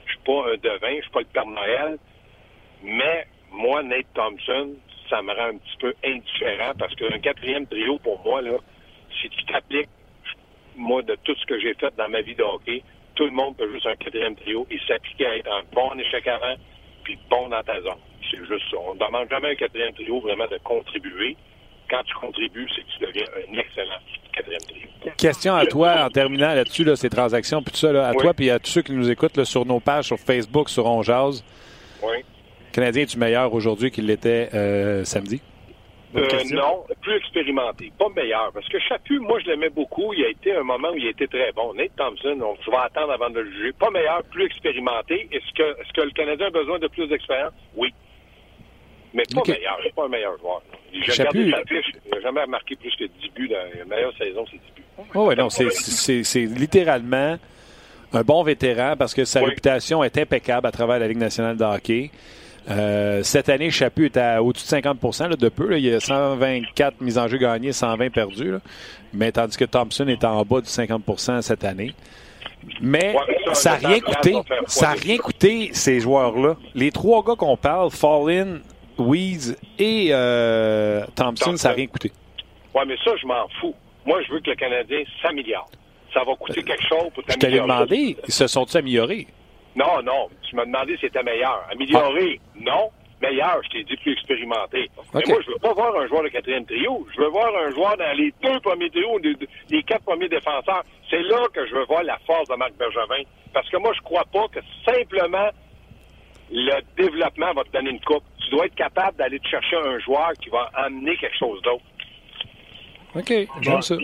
je 0.06 0.12
suis 0.12 0.20
pas 0.24 0.52
un 0.52 0.56
devin, 0.56 0.96
je 0.96 1.02
suis 1.02 1.10
pas 1.10 1.20
le 1.20 1.26
Père 1.26 1.46
Noël, 1.46 1.98
mais 2.82 3.26
moi, 3.50 3.82
Nate 3.82 4.06
Thompson, 4.14 4.74
ça 5.08 5.22
me 5.22 5.32
rend 5.32 5.48
un 5.48 5.58
petit 5.58 5.76
peu 5.78 5.94
indifférent 6.04 6.72
parce 6.78 6.94
qu'un 6.94 7.18
quatrième 7.18 7.66
trio, 7.66 7.98
pour 7.98 8.22
moi, 8.24 8.42
là, 8.42 8.58
si 9.20 9.28
tu 9.28 9.44
t'appliques, 9.44 9.88
moi, 10.76 11.02
de 11.02 11.16
tout 11.22 11.34
ce 11.34 11.46
que 11.46 11.60
j'ai 11.60 11.74
fait 11.74 11.94
dans 11.96 12.08
ma 12.08 12.22
vie 12.22 12.34
de 12.34 12.42
hockey, 12.42 12.82
tout 13.14 13.24
le 13.24 13.30
monde 13.30 13.56
peut 13.56 13.68
jouer 13.68 13.92
un 13.92 13.96
quatrième 13.96 14.34
trio. 14.36 14.66
Il 14.70 14.80
s'applique 14.80 15.20
à 15.20 15.36
être 15.36 15.52
un 15.52 15.62
bon 15.72 15.98
échec 15.98 16.26
avant, 16.26 16.54
puis 17.04 17.18
bon 17.30 17.48
dans 17.48 17.62
ta 17.62 17.80
zone. 17.80 17.98
C'est 18.30 18.38
juste 18.38 18.70
ça. 18.70 18.76
On 18.78 18.94
ne 18.94 18.98
demande 18.98 19.28
jamais 19.30 19.50
un 19.50 19.54
quatrième 19.54 19.92
trio 19.92 20.20
vraiment 20.20 20.46
de 20.46 20.58
contribuer 20.64 21.36
quand 21.92 22.02
tu 22.04 22.14
contribues, 22.14 22.66
c'est 22.74 22.82
que 22.82 22.86
tu 22.88 23.06
deviens 23.06 23.26
un 23.36 23.58
excellent 23.58 23.98
quatrième 24.32 24.60
trio. 24.62 25.12
Question 25.16 25.54
à 25.54 25.66
toi 25.66 26.06
en 26.06 26.08
terminant 26.08 26.54
là-dessus, 26.54 26.84
là, 26.84 26.96
ces 26.96 27.10
transactions, 27.10 27.62
puis 27.62 27.72
tout 27.72 27.78
ça, 27.78 28.08
à 28.08 28.14
toi 28.14 28.32
puis 28.32 28.50
à 28.50 28.58
tous 28.58 28.70
ceux 28.70 28.82
qui 28.82 28.92
nous 28.92 29.10
écoutent 29.10 29.44
sur 29.44 29.66
nos 29.66 29.78
pages 29.78 30.06
sur 30.06 30.18
Facebook, 30.18 30.70
sur 30.70 30.86
On 30.86 31.02
Oui. 31.02 32.24
Canadien, 32.72 33.02
es-tu 33.02 33.18
meilleur 33.18 33.52
aujourd'hui 33.52 33.90
qu'il 33.90 34.06
l'était 34.06 34.48
euh, 34.54 35.04
samedi? 35.04 35.42
Euh, 36.14 36.28
non, 36.52 36.84
plus 37.00 37.16
expérimenté, 37.16 37.90
pas 37.98 38.08
meilleur. 38.14 38.52
Parce 38.52 38.68
que 38.68 38.78
Chaput, 38.78 39.18
moi, 39.18 39.38
je 39.40 39.46
l'aimais 39.50 39.70
beaucoup. 39.70 40.12
Il 40.12 40.24
a 40.24 40.28
été 40.28 40.54
un 40.54 40.62
moment 40.62 40.90
où 40.90 40.96
il 40.96 41.06
était 41.06 41.26
très 41.26 41.52
bon. 41.52 41.72
Nate 41.74 41.96
Thompson, 41.96 42.38
on 42.40 42.70
va 42.70 42.82
attendre 42.82 43.12
avant 43.12 43.30
de 43.30 43.40
le 43.40 43.50
juger. 43.50 43.72
Pas 43.72 43.90
meilleur, 43.90 44.22
plus 44.24 44.44
expérimenté. 44.44 45.28
Est-ce 45.32 45.52
que, 45.54 45.80
est-ce 45.80 45.92
que 45.94 46.02
le 46.02 46.10
Canadien 46.10 46.48
a 46.48 46.50
besoin 46.50 46.78
de 46.78 46.88
plus 46.88 47.06
d'expérience? 47.06 47.52
Oui. 47.76 47.94
Mais 49.14 49.22
pas 49.34 49.42
meilleur. 49.46 49.76
Il 49.80 49.84
n'est 49.84 49.92
pas 49.92 50.04
un 50.04 50.08
meilleur 50.08 50.38
joueur. 50.38 50.62
Sa 51.08 51.30
fiche. 51.30 51.54
Il 52.04 52.10
n'a 52.10 52.20
jamais 52.20 52.46
marqué 52.46 52.76
plus 52.76 52.94
que 52.96 53.04
10 53.04 53.30
buts 53.34 53.48
dans 53.48 53.78
la 53.78 53.84
meilleure 53.84 54.16
saison, 54.16 54.44
c'est 54.50 54.58
10 54.58 54.62
buts. 54.76 54.82
Oh, 55.14 55.28
oui, 55.28 55.36
non, 55.36 55.48
c'est 55.50 56.44
littéralement 56.44 57.38
un 58.12 58.22
bon 58.22 58.42
vétéran 58.42 58.94
parce 58.98 59.14
que 59.14 59.24
sa 59.24 59.40
réputation 59.40 60.04
est 60.04 60.18
impeccable 60.18 60.66
à 60.66 60.70
travers 60.72 60.98
la 60.98 61.08
Ligue 61.08 61.18
nationale 61.18 61.56
de 61.56 61.64
hockey. 61.64 62.10
Euh, 62.70 63.22
cette 63.22 63.48
année, 63.48 63.70
Chaput 63.70 64.06
est 64.06 64.16
à 64.16 64.42
au-dessus 64.42 64.64
de 64.64 64.80
50% 64.80 65.36
de 65.36 65.48
peu. 65.48 65.76
Il 65.76 65.84
y 65.84 65.92
a 65.92 66.00
124 66.00 67.00
mises 67.00 67.18
en 67.18 67.28
jeu 67.28 67.38
gagnées, 67.38 67.72
120 67.72 68.10
perdues. 68.10 68.54
Mais 69.12 69.32
tandis 69.32 69.56
que 69.56 69.64
Thompson 69.64 70.06
est 70.08 70.24
en 70.24 70.42
bas 70.44 70.60
du 70.60 70.68
50% 70.68 71.42
cette 71.42 71.64
année. 71.64 71.94
Mais 72.80 73.14
ça 73.52 73.78
n'a 73.78 73.88
rien 73.88 74.00
coûté. 74.00 74.34
Ça 74.66 74.88
n'a 74.88 74.92
rien 74.94 75.18
coûté, 75.18 75.70
ces 75.72 76.00
joueurs-là. 76.00 76.56
Les 76.74 76.92
trois 76.92 77.22
gars 77.24 77.34
qu'on 77.36 77.56
parle, 77.56 77.90
Fallin, 77.90 78.60
Weeze 78.98 79.56
et 79.78 80.08
euh, 80.10 81.04
Thompson, 81.14 81.56
ça 81.56 81.70
n'a 81.70 81.74
rien 81.74 81.86
coûté. 81.86 82.12
Oui, 82.74 82.82
mais 82.86 82.96
ça, 83.04 83.10
je 83.20 83.26
m'en 83.26 83.48
fous. 83.60 83.74
Moi, 84.06 84.20
je 84.26 84.32
veux 84.32 84.40
que 84.40 84.50
le 84.50 84.56
Canadien 84.56 85.02
s'améliore. 85.20 85.68
Ça 86.14 86.20
va 86.24 86.34
coûter 86.36 86.62
quelque 86.62 86.82
chose 86.82 87.10
pour 87.14 87.24
t'améliorer. 87.24 87.34
Je 87.34 87.38
t'allais 87.38 87.60
demander, 87.60 88.16
ils 88.26 88.32
se 88.32 88.46
sont-ils 88.46 88.78
améliorés? 88.78 89.26
Non, 89.76 90.02
non. 90.02 90.28
Tu 90.42 90.56
m'as 90.56 90.64
demandé 90.64 90.94
si 90.94 91.02
c'était 91.02 91.22
meilleur. 91.22 91.64
Amélioré, 91.70 92.40
non. 92.60 92.90
Meilleur, 93.20 93.60
je 93.64 93.68
t'ai 93.70 93.84
dit 93.84 93.96
plus 93.98 94.12
expérimenté. 94.12 94.90
Mais 95.14 95.22
moi, 95.28 95.38
je 95.46 95.52
veux 95.52 95.58
pas 95.58 95.72
voir 95.72 95.96
un 95.96 96.08
joueur 96.08 96.24
de 96.24 96.28
quatrième 96.28 96.66
trio. 96.66 97.06
Je 97.14 97.20
veux 97.20 97.28
voir 97.28 97.50
un 97.54 97.70
joueur 97.70 97.96
dans 97.96 98.12
les 98.16 98.34
deux 98.42 98.58
premiers 98.60 98.90
trios, 98.90 99.18
les 99.70 99.82
quatre 99.84 100.02
premiers 100.02 100.28
défenseurs. 100.28 100.82
C'est 101.08 101.22
là 101.22 101.46
que 101.54 101.64
je 101.66 101.74
veux 101.74 101.84
voir 101.84 102.02
la 102.02 102.18
force 102.26 102.48
de 102.48 102.56
Marc 102.56 102.72
Bergevin. 102.74 103.22
Parce 103.52 103.68
que 103.70 103.76
moi, 103.76 103.92
je 103.94 104.00
crois 104.00 104.24
pas 104.32 104.48
que 104.48 104.58
simplement 104.84 105.50
le 106.50 106.80
développement 106.96 107.52
va 107.54 107.62
te 107.64 107.70
donner 107.70 107.90
une 107.90 108.00
coupe. 108.00 108.24
Tu 108.38 108.50
dois 108.50 108.66
être 108.66 108.74
capable 108.74 109.16
d'aller 109.16 109.38
te 109.38 109.48
chercher 109.48 109.76
un 109.76 109.98
joueur 110.00 110.32
qui 110.42 110.50
va 110.50 110.68
amener 110.74 111.16
quelque 111.16 111.38
chose 111.38 111.62
d'autre. 111.62 111.84
OK, 113.14 113.32
j'aime 113.60 113.82
ça. 113.82 113.96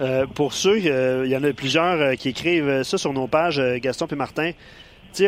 Euh, 0.00 0.26
pour 0.26 0.52
ceux, 0.52 0.78
euh, 0.86 1.22
il 1.24 1.30
y 1.30 1.36
en 1.36 1.42
a 1.42 1.52
plusieurs 1.52 2.00
euh, 2.00 2.14
qui 2.14 2.28
écrivent 2.28 2.82
ça 2.82 2.98
sur 2.98 3.12
nos 3.12 3.28
pages, 3.28 3.60
Gaston 3.80 4.06
et 4.06 4.14
Martin 4.14 4.52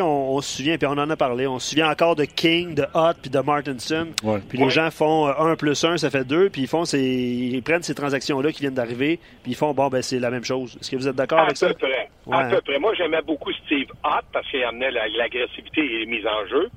on, 0.00 0.40
se 0.40 0.57
souvient, 0.57 0.76
puis 0.76 0.87
on 0.87 0.92
en 0.92 1.11
a 1.11 1.16
parlé, 1.16 1.47
on 1.47 1.59
se 1.59 1.71
souvient 1.71 1.90
encore 1.90 2.16
de 2.16 2.25
King, 2.25 2.75
de 2.75 2.85
Hot, 2.95 3.14
puis 3.21 3.30
de 3.30 3.38
Martinson. 3.38 4.09
Puis 4.49 4.59
les 4.59 4.71
gens 4.71 4.90
font 4.90 5.26
1 5.26 5.57
plus 5.57 5.83
1, 5.83 5.99
ça 5.99 6.11
fait 6.11 6.25
2, 6.25 6.50
puis 6.50 6.62
ils 6.62 6.68
font 6.68 6.85
ces, 6.85 7.00
ils 7.00 7.62
prennent 7.62 7.83
ces 7.83 7.95
transactions-là 7.95 8.52
qui 8.52 8.61
viennent 8.61 8.75
d'arriver, 8.75 9.18
puis 9.42 9.52
ils 9.52 9.57
font, 9.57 9.73
bon, 9.73 9.88
ben 9.88 10.02
c'est 10.02 10.18
la 10.18 10.30
même 10.30 10.45
chose. 10.45 10.76
Est-ce 10.80 10.90
que 10.90 10.97
vous 10.97 11.09
êtes 11.09 11.16
d'accord 11.16 11.40
avec 11.40 11.57
ça? 11.57 11.73
Près. 11.75 12.11
À 12.30 12.45
peu 12.45 12.61
près. 12.61 12.78
Moi, 12.78 12.95
j'aimais 12.95 13.23
beaucoup 13.23 13.52
Steve 13.64 13.90
Hot 14.04 14.25
parce 14.33 14.49
qu'il 14.50 14.62
amenait 14.64 14.90
l'agressivité 14.90 15.80
et 15.80 15.99
les 16.00 16.07
mises 16.07 16.26
en 16.26 16.47
jeu. 16.47 16.68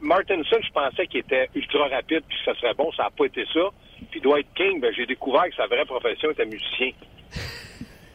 Martinson, 0.00 0.56
je 0.62 0.72
pensais 0.72 1.06
qu'il 1.06 1.20
était 1.20 1.48
ultra 1.54 1.88
rapide, 1.88 2.22
puis 2.28 2.38
que 2.38 2.52
ça 2.52 2.60
serait 2.60 2.74
bon, 2.74 2.92
ça 2.92 3.04
n'a 3.04 3.10
pas 3.10 3.24
été 3.24 3.44
ça. 3.52 3.68
Puis 4.10 4.20
Dwight 4.20 4.46
King, 4.54 4.80
ben, 4.80 4.92
j'ai 4.94 5.06
découvert 5.06 5.44
que 5.44 5.54
sa 5.56 5.66
vraie 5.66 5.84
profession 5.84 6.30
était 6.30 6.44
musicien. 6.44 6.90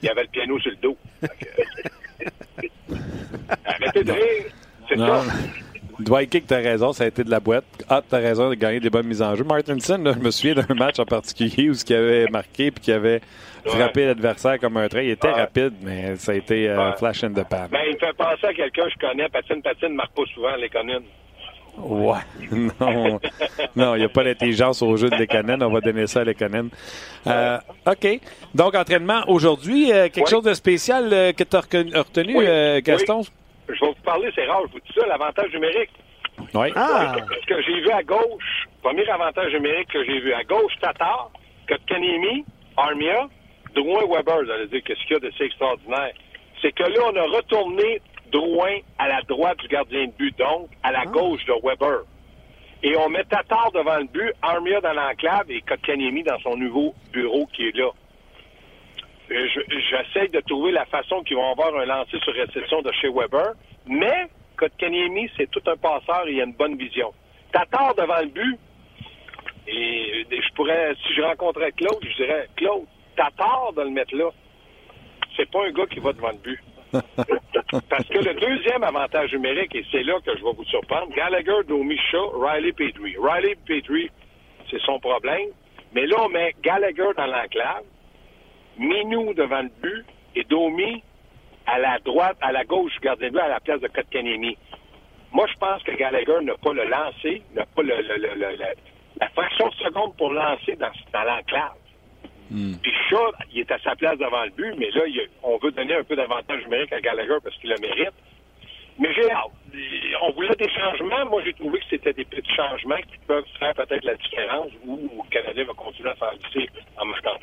Il 0.02 0.10
avait 0.10 0.24
le 0.24 0.28
piano 0.30 0.60
sur 0.60 0.72
le 0.72 0.78
dos. 0.78 0.98
Arrêtez 3.66 4.04
de 4.04 4.12
rire. 4.12 4.46
C'est 4.88 4.98
ça. 4.98 5.24
Dwight 6.00 6.30
Kick, 6.30 6.48
t'as 6.48 6.58
raison, 6.58 6.94
ça 6.94 7.04
a 7.04 7.08
été 7.08 7.26
de 7.26 7.30
la 7.30 7.42
boîte. 7.42 7.66
Ah, 7.90 8.02
t'as 8.08 8.20
raison 8.20 8.50
de 8.50 8.56
gagner 8.56 8.80
des 8.80 8.90
bonnes 8.90 9.06
mises 9.06 9.22
en 9.22 9.36
jeu. 9.36 9.44
Martinson, 9.44 10.02
je 10.06 10.20
me 10.20 10.32
souviens 10.32 10.56
d'un 10.56 10.74
match 10.74 10.98
en 10.98 11.06
particulier 11.06 11.70
où 11.70 11.74
ce 11.74 11.84
qui 11.84 11.94
avait 11.94 12.28
marqué 12.28 12.72
puis 12.72 12.82
qui 12.82 12.92
avait 12.94 13.20
frappé 13.66 14.06
l'adversaire 14.06 14.60
comme 14.60 14.78
un 14.78 14.88
trait. 14.88 15.08
Il 15.08 15.12
était 15.12 15.30
rapide, 15.30 15.74
mais 15.82 16.16
ça 16.16 16.32
a 16.32 16.36
été 16.36 16.70
euh, 16.70 16.94
flash 16.94 17.24
in 17.26 17.32
the 17.32 17.44
pan. 17.48 17.68
Ben, 17.70 17.82
il 17.86 17.96
me 17.96 18.00
fait 18.00 18.14
penser 18.16 18.48
à 18.48 18.54
quelqu'un 18.54 18.86
que 18.86 18.92
je 18.92 19.08
connais. 19.08 19.28
Patine, 19.28 19.62
patine, 19.62 19.94
marque 19.94 20.14
pas 20.14 20.24
souvent 20.34 20.56
les 20.56 20.70
communes. 20.70 21.04
Ouais. 21.84 22.20
Non, 22.80 23.20
non, 23.76 23.96
il 23.96 24.00
n'y 24.00 24.06
a 24.06 24.10
pas 24.10 24.24
d'intelligence 24.24 24.82
au 24.82 24.98
jeu 24.98 25.10
de 25.10 25.16
Lekonen. 25.16 25.62
On 25.62 25.70
va 25.70 25.82
donner 25.82 26.08
ça 26.08 26.22
à 26.22 26.24
Lekonen. 26.24 26.70
Euh, 27.28 27.58
OK. 27.86 28.20
Donc, 28.56 28.76
entraînement 28.76 29.24
aujourd'hui. 29.28 29.92
Euh, 29.92 30.10
quelque 30.10 30.30
chose 30.30 30.44
de 30.44 30.54
spécial 30.54 31.10
euh, 31.12 31.32
que 31.32 31.44
tu 31.44 31.56
as 31.56 31.62
retenu, 31.62 32.36
euh, 32.38 32.82
Gaston? 32.84 33.22
Je 33.68 33.74
vais 33.74 33.88
vous 33.88 33.94
parler, 34.04 34.30
c'est 34.34 34.46
rare, 34.46 34.62
je 34.68 34.74
vous 34.74 34.80
dis 34.80 34.94
ça, 34.96 35.06
l'avantage 35.06 35.54
numérique. 35.54 35.92
Oui. 36.54 36.72
Ah. 36.76 37.16
Ce 37.42 37.46
que 37.46 37.62
j'ai 37.62 37.82
vu 37.82 37.92
à 37.92 38.02
gauche, 38.02 38.68
premier 38.82 39.08
avantage 39.10 39.54
numérique 39.54 39.90
que 39.90 40.04
j'ai 40.06 40.20
vu 40.20 40.34
à 40.34 40.44
gauche, 40.44 40.74
Tatar, 40.82 41.30
Kotkanemi, 41.68 42.46
Armia, 42.78 43.28
Drouin 43.76 44.02
Weber. 44.10 44.44
Vous 44.44 44.52
allez 44.52 44.68
dire 44.68 44.82
qu'est-ce 44.86 45.02
qu'il 45.06 45.14
y 45.14 45.16
a 45.16 45.20
de 45.20 45.32
si 45.36 45.44
extraordinaire? 45.44 46.14
C'est 46.62 46.72
que 46.72 46.84
là, 46.84 47.00
on 47.12 47.16
a 47.16 47.38
retourné 47.38 48.02
Drouin 48.32 48.80
à 48.98 49.08
la 49.08 49.22
droite 49.22 49.58
du 49.60 49.68
gardien 49.68 50.06
de 50.08 50.12
but, 50.12 50.38
donc 50.38 50.70
à 50.84 50.92
la 50.92 51.02
ah. 51.02 51.06
gauche 51.06 51.44
de 51.46 51.54
Weber. 51.64 52.04
Et 52.82 52.96
on 52.96 53.10
met 53.10 53.24
Tatar 53.26 53.72
devant 53.74 53.98
le 53.98 54.06
but, 54.06 54.32
Armia 54.42 54.80
dans 54.80 54.94
l'enclave 54.94 55.50
et 55.52 55.62
Kotkaniemi 55.62 56.24
dans 56.24 56.40
son 56.40 56.56
nouveau 56.56 56.94
bureau 57.12 57.46
qui 57.48 57.68
est 57.68 57.76
là. 57.76 57.90
Euh, 59.32 59.48
j'essaie 59.92 60.30
de 60.30 60.40
trouver 60.42 60.72
la 60.72 60.86
façon 60.86 61.22
qu'ils 61.24 61.36
vont 61.36 61.52
avoir 61.52 61.76
un 61.76 61.86
lancer 61.86 62.18
sur 62.20 62.34
réception 62.34 62.82
de 62.82 62.92
chez 62.94 63.10
Weber, 63.10 63.54
mais 63.86 64.28
Kotkaniemi, 64.58 65.30
c'est 65.38 65.50
tout 65.52 65.62
un 65.68 65.76
passeur 65.76 66.28
et 66.28 66.34
il 66.34 66.42
a 66.42 66.46
une 66.46 66.54
bonne 66.54 66.78
vision. 66.78 67.14
Tatar 67.52 67.96
devant 67.96 68.20
le 68.22 68.28
but, 68.28 68.58
et 69.68 70.26
je 70.32 70.54
pourrais, 70.56 70.96
si 71.06 71.14
je 71.14 71.22
rencontrais 71.22 71.72
Claude, 71.74 72.00
je 72.02 72.16
dirais, 72.16 72.48
Claude, 72.56 72.86
Tatar 73.16 73.74
de 73.76 73.82
le 73.82 73.90
mettre 73.90 74.16
là, 74.16 74.30
c'est 75.36 75.50
pas 75.52 75.66
un 75.66 75.72
gars 75.72 75.86
qui 75.86 76.00
va 76.00 76.14
devant 76.14 76.32
le 76.32 76.38
but. 76.38 76.60
Parce 76.92 78.08
que 78.08 78.18
le 78.18 78.34
deuxième 78.34 78.84
avantage 78.84 79.32
numérique, 79.34 79.76
et 79.76 79.86
c'est 79.92 80.04
là 80.04 80.16
que 80.26 80.36
je 80.38 80.44
vais 80.44 80.54
vous 80.54 80.66
surprendre, 80.66 81.14
Gallagher, 81.16 81.64
Domi, 81.68 81.98
Shaw, 82.12 82.32
Riley, 82.40 82.72
Petrie. 82.72 83.16
Riley, 83.20 83.56
Petrie, 83.66 84.10
c'est 84.70 84.82
son 84.82 85.00
problème. 85.00 85.50
Mais 85.94 86.06
là, 86.06 86.18
on 86.22 86.30
met 86.30 86.56
Gallagher 86.64 87.10
dans 87.16 87.28
l'enclave, 87.28 87.84
Minou 88.78 89.34
devant 89.34 89.62
le 89.62 89.72
but 89.82 90.06
et 90.36 90.44
Domi 90.46 91.04
à 91.66 91.80
la 91.80 92.00
droite, 92.00 92.38
à 92.42 92.52
la 92.52 92.64
gauche 92.64 92.94
du 92.94 93.00
gardien 93.00 93.36
à 93.36 93.48
la 93.48 93.60
place 93.60 93.82
de 93.82 93.88
Kotkanemi. 93.88 94.58
Moi, 95.32 95.46
je 95.52 95.58
pense 95.60 95.84
que 95.84 95.92
Gallagher 95.92 96.42
n'a 96.42 96.56
pas 96.56 96.74
le 96.74 96.86
lancer, 96.86 97.44
n'a 97.54 97.66
pas 97.66 97.84
la 97.84 99.30
fraction 99.30 99.68
de 99.68 99.76
seconde 99.76 100.16
pour 100.18 100.32
lancer 100.32 100.76
dans 100.76 101.24
l'enclave. 101.24 101.79
Hmm. 102.52 102.74
Puis 102.82 102.92
Shaw, 103.10 103.32
il 103.54 103.60
est 103.60 103.72
à 103.72 103.80
sa 103.80 103.96
place 103.96 104.18
devant 104.18 104.44
le 104.44 104.52
but, 104.52 104.74
mais 104.78 104.90
là, 104.92 105.02
on 105.44 105.58
veut 105.58 105.72
donner 105.72 105.96
un 105.96 106.04
peu 106.04 106.16
d'avantage 106.16 106.64
numérique 106.64 106.94
à 106.94 107.02
Gallagher 107.02 107.38
parce 107.44 107.56
qu'il 107.58 107.70
le 107.70 107.78
mérite. 107.80 108.14
Mais 108.98 109.14
j'ai 109.14 109.28
On 110.22 110.32
voulait 110.32 110.56
des 110.56 110.70
changements. 110.70 111.26
Moi, 111.30 111.42
j'ai 111.46 111.54
trouvé 111.54 111.80
que 111.80 111.86
c'était 111.90 112.14
des 112.14 112.26
petits 112.26 112.54
changements 112.54 112.98
qui 112.98 113.18
peuvent 113.28 113.46
faire 113.58 113.74
peut-être 113.74 114.04
la 114.04 114.16
différence 114.16 114.72
ou 114.86 115.24
le 115.24 115.30
Canadien 115.30 115.64
va 115.64 115.74
continuer 115.74 116.10
à 116.10 116.16
faire 116.16 116.34
glisser 116.38 116.70
en 116.98 117.06
marquant 117.06 117.38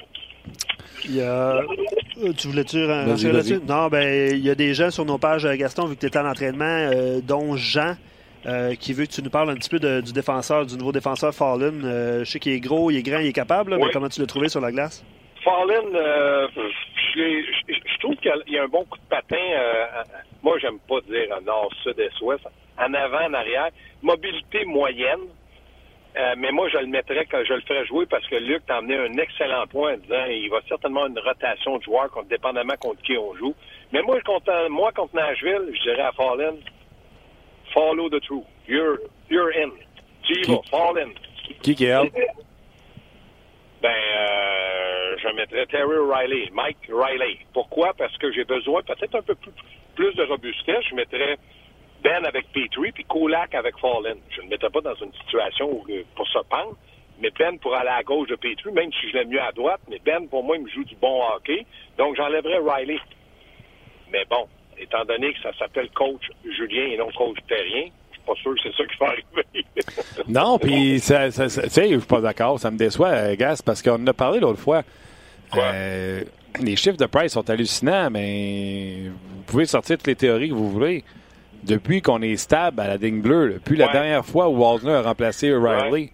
il 1.05 1.17
y 1.17 1.23
a... 1.23 1.57
Euh, 1.57 2.33
tu 2.37 2.49
voulais-tu 2.49 2.87
là-dessus? 2.87 3.61
Non, 3.67 3.89
ben 3.89 4.33
il 4.33 4.45
y 4.45 4.51
a 4.51 4.55
des 4.55 4.75
gens 4.75 4.91
sur 4.91 5.05
nos 5.05 5.19
pages, 5.19 5.47
Gaston, 5.47 5.87
vu 5.87 5.95
que 5.95 6.01
tu 6.01 6.07
étais 6.07 6.19
à 6.19 6.23
l'entraînement, 6.23 6.65
euh, 6.65 7.21
dont 7.23 7.57
Jean, 7.57 7.97
euh, 8.47 8.77
qui 8.77 8.93
veut 8.93 9.07
que 9.07 9.11
tu 9.11 9.23
nous 9.23 9.31
parles 9.31 9.51
un 9.51 9.57
petit 9.57 9.69
peu 9.69 9.81
du 9.81 10.13
défenseur, 10.13 10.67
du 10.67 10.77
nouveau 10.77 10.93
défenseur 10.93 11.35
Fallen. 11.35 11.83
Euh, 11.85 12.21
je 12.21 12.31
sais 12.31 12.39
qu'il 12.39 12.53
est 12.53 12.61
gros, 12.61 12.93
il 12.93 12.99
est 12.99 13.03
grand, 13.03 13.19
il 13.19 13.27
est 13.27 13.33
capable, 13.33 13.77
mais 13.77 13.91
comment 13.93 14.09
tu 14.09 14.21
l'as 14.21 14.27
trouvé 14.27 14.49
sur 14.49 14.61
la 14.61 14.71
glace? 14.71 15.05
Fallen, 15.43 15.95
euh, 15.95 16.47
je, 17.15 17.99
trouve 17.99 18.15
qu'il 18.17 18.33
y 18.49 18.59
a 18.59 18.63
un 18.63 18.69
bon 18.69 18.85
coup 18.85 18.99
de 18.99 19.09
patin. 19.09 19.37
moi, 20.45 20.59
j'aime 20.61 20.79
pas 20.89 21.01
dire 21.09 21.41
nord, 21.45 21.73
sud, 21.83 21.99
est, 21.99 22.21
ouest. 22.23 22.47
En 22.79 22.95
avant, 22.95 23.27
en 23.27 23.35
arrière. 23.35 23.71
Mobilité 24.03 24.65
moyenne. 24.65 25.27
mais 26.37 26.53
moi, 26.53 26.69
je 26.69 26.79
le 26.79 26.87
mettrais 26.87 27.27
quand 27.27 27.43
je 27.45 27.55
le 27.55 27.63
ferais 27.63 27.85
jouer 27.87 28.07
parce 28.07 28.27
que 28.29 28.37
Luc 28.37 28.65
t'a 28.67 28.77
amené 28.77 28.97
un 28.97 29.13
excellent 29.15 29.67
point 29.67 29.95
en 29.95 29.97
disant 29.97 30.25
il 30.29 30.51
va 30.51 30.61
certainement 30.69 31.07
une 31.07 31.19
rotation 31.19 31.79
de 31.79 31.83
joueurs, 31.83 32.11
dépendamment 32.31 32.77
contre 32.79 33.03
qui 33.03 33.19
on 33.19 33.35
joue. 33.35 33.55
Mais 33.93 34.03
moi, 34.03 34.21
contre, 34.21 34.69
moi, 34.69 34.93
contre 34.93 35.17
Nashville, 35.17 35.73
je 35.75 35.83
dirais 35.83 36.03
à 36.03 36.13
Fallen, 36.13 36.57
follow 37.77 38.09
the 38.09 38.21
truth. 38.21 38.49
You're, 38.67 38.99
you're 39.29 39.53
in. 39.53 39.73
Tu 40.25 40.43
fall 40.71 40.97
in. 40.99 41.13
Qui 41.63 41.75
qui 41.75 41.85
est 41.85 42.13
Ben, 43.83 43.91
euh, 43.93 45.17
je 45.19 45.29
mettrais 45.37 45.67
Terry 45.67 45.99
Riley, 45.99 46.51
Mike 46.53 46.89
Riley. 46.89 47.39
Pourquoi? 47.53 47.93
Parce 47.93 48.17
que 48.17 48.33
j'ai 48.33 48.45
besoin 48.45 48.83
peut-être 48.83 49.15
un 49.15 49.23
peu 49.23 49.35
plus, 49.35 49.53
plus 49.95 50.15
de 50.15 50.25
robustesse. 50.25 50.85
Je 50.91 50.95
mettrais 50.95 51.37
Ben 52.03 52.25
avec 52.25 52.51
Petrie, 52.53 52.93
puis 52.93 53.05
Kolak 53.05 53.55
avec 53.55 53.79
Fallen. 53.79 54.19
Je 54.31 54.41
ne 54.41 54.49
mettrais 54.49 54.71
pas 54.71 54.81
dans 54.81 54.95
une 54.95 55.13
situation 55.13 55.71
où, 55.71 55.85
euh, 55.91 56.03
pour 56.17 56.27
se 56.27 56.39
pendre, 56.49 56.77
mais 57.21 57.31
Ben 57.39 57.59
pour 57.59 57.77
aller 57.77 57.91
à 57.91 58.03
gauche 58.03 58.29
de 58.29 58.37
Petrie, 58.37 58.73
même 58.73 58.91
si 58.95 59.11
je 59.11 59.19
l'aime 59.19 59.29
mieux 59.29 59.43
à 59.43 59.53
droite, 59.53 59.81
mais 59.89 60.01
Ben, 60.05 60.27
pour 60.27 60.43
moi, 60.43 60.57
il 60.57 60.65
me 60.65 60.71
joue 60.71 60.85
du 60.85 60.97
bon 60.97 61.23
hockey. 61.35 61.67
Donc, 61.99 62.17
j'enlèverais 62.17 62.59
Riley. 62.59 62.99
Mais 64.11 64.25
bon, 64.25 64.49
étant 64.81 65.05
donné 65.05 65.33
que 65.33 65.41
ça 65.43 65.51
s'appelle 65.59 65.89
coach 65.91 66.29
Julien 66.45 66.87
et 66.93 66.97
non 66.97 67.09
coach 67.17 67.39
Terrien, 67.49 67.89
pas 68.27 68.35
sûr 68.43 68.55
que 68.55 68.61
c'est 68.65 68.77
ça 68.77 68.85
qui 68.85 68.99
va 68.99 69.07
arriver. 69.07 69.65
non, 70.29 70.59
puis, 70.59 70.95
tu 70.95 71.07
sais, 71.07 71.31
je 71.31 71.99
suis 71.99 71.99
pas 72.07 72.21
d'accord. 72.21 72.59
Ça 72.59 72.71
me 72.71 72.77
déçoit, 72.77 73.09
euh, 73.09 73.37
Gas, 73.37 73.63
parce 73.65 73.83
qu'on 73.83 73.95
en 73.95 74.07
a 74.07 74.13
parlé 74.13 74.41
l'autre 74.41 74.59
fois. 74.59 74.83
Euh, 75.57 76.23
les 76.61 76.77
chiffres 76.77 76.97
de 76.97 77.07
Price 77.07 77.33
sont 77.33 77.49
hallucinants, 77.49 78.11
mais 78.11 79.05
vous 79.09 79.43
pouvez 79.47 79.67
sortir 79.67 79.97
toutes 79.97 80.09
les 80.09 80.17
théories 80.17 80.49
que 80.49 80.55
vous 80.55 80.71
voulez. 80.71 81.05
Depuis 81.63 82.03
qu'on 82.03 82.23
est 82.23 82.37
stable 82.37 82.81
à 82.81 82.89
la 82.89 82.99
digne 82.99 83.21
bleue, 83.21 83.55
depuis 83.55 83.77
la 83.77 83.89
dernière 83.89 84.25
fois 84.25 84.49
où 84.49 84.57
Walter 84.57 84.91
a 84.91 85.03
remplacé 85.03 85.53
O'Reilly, 85.53 86.11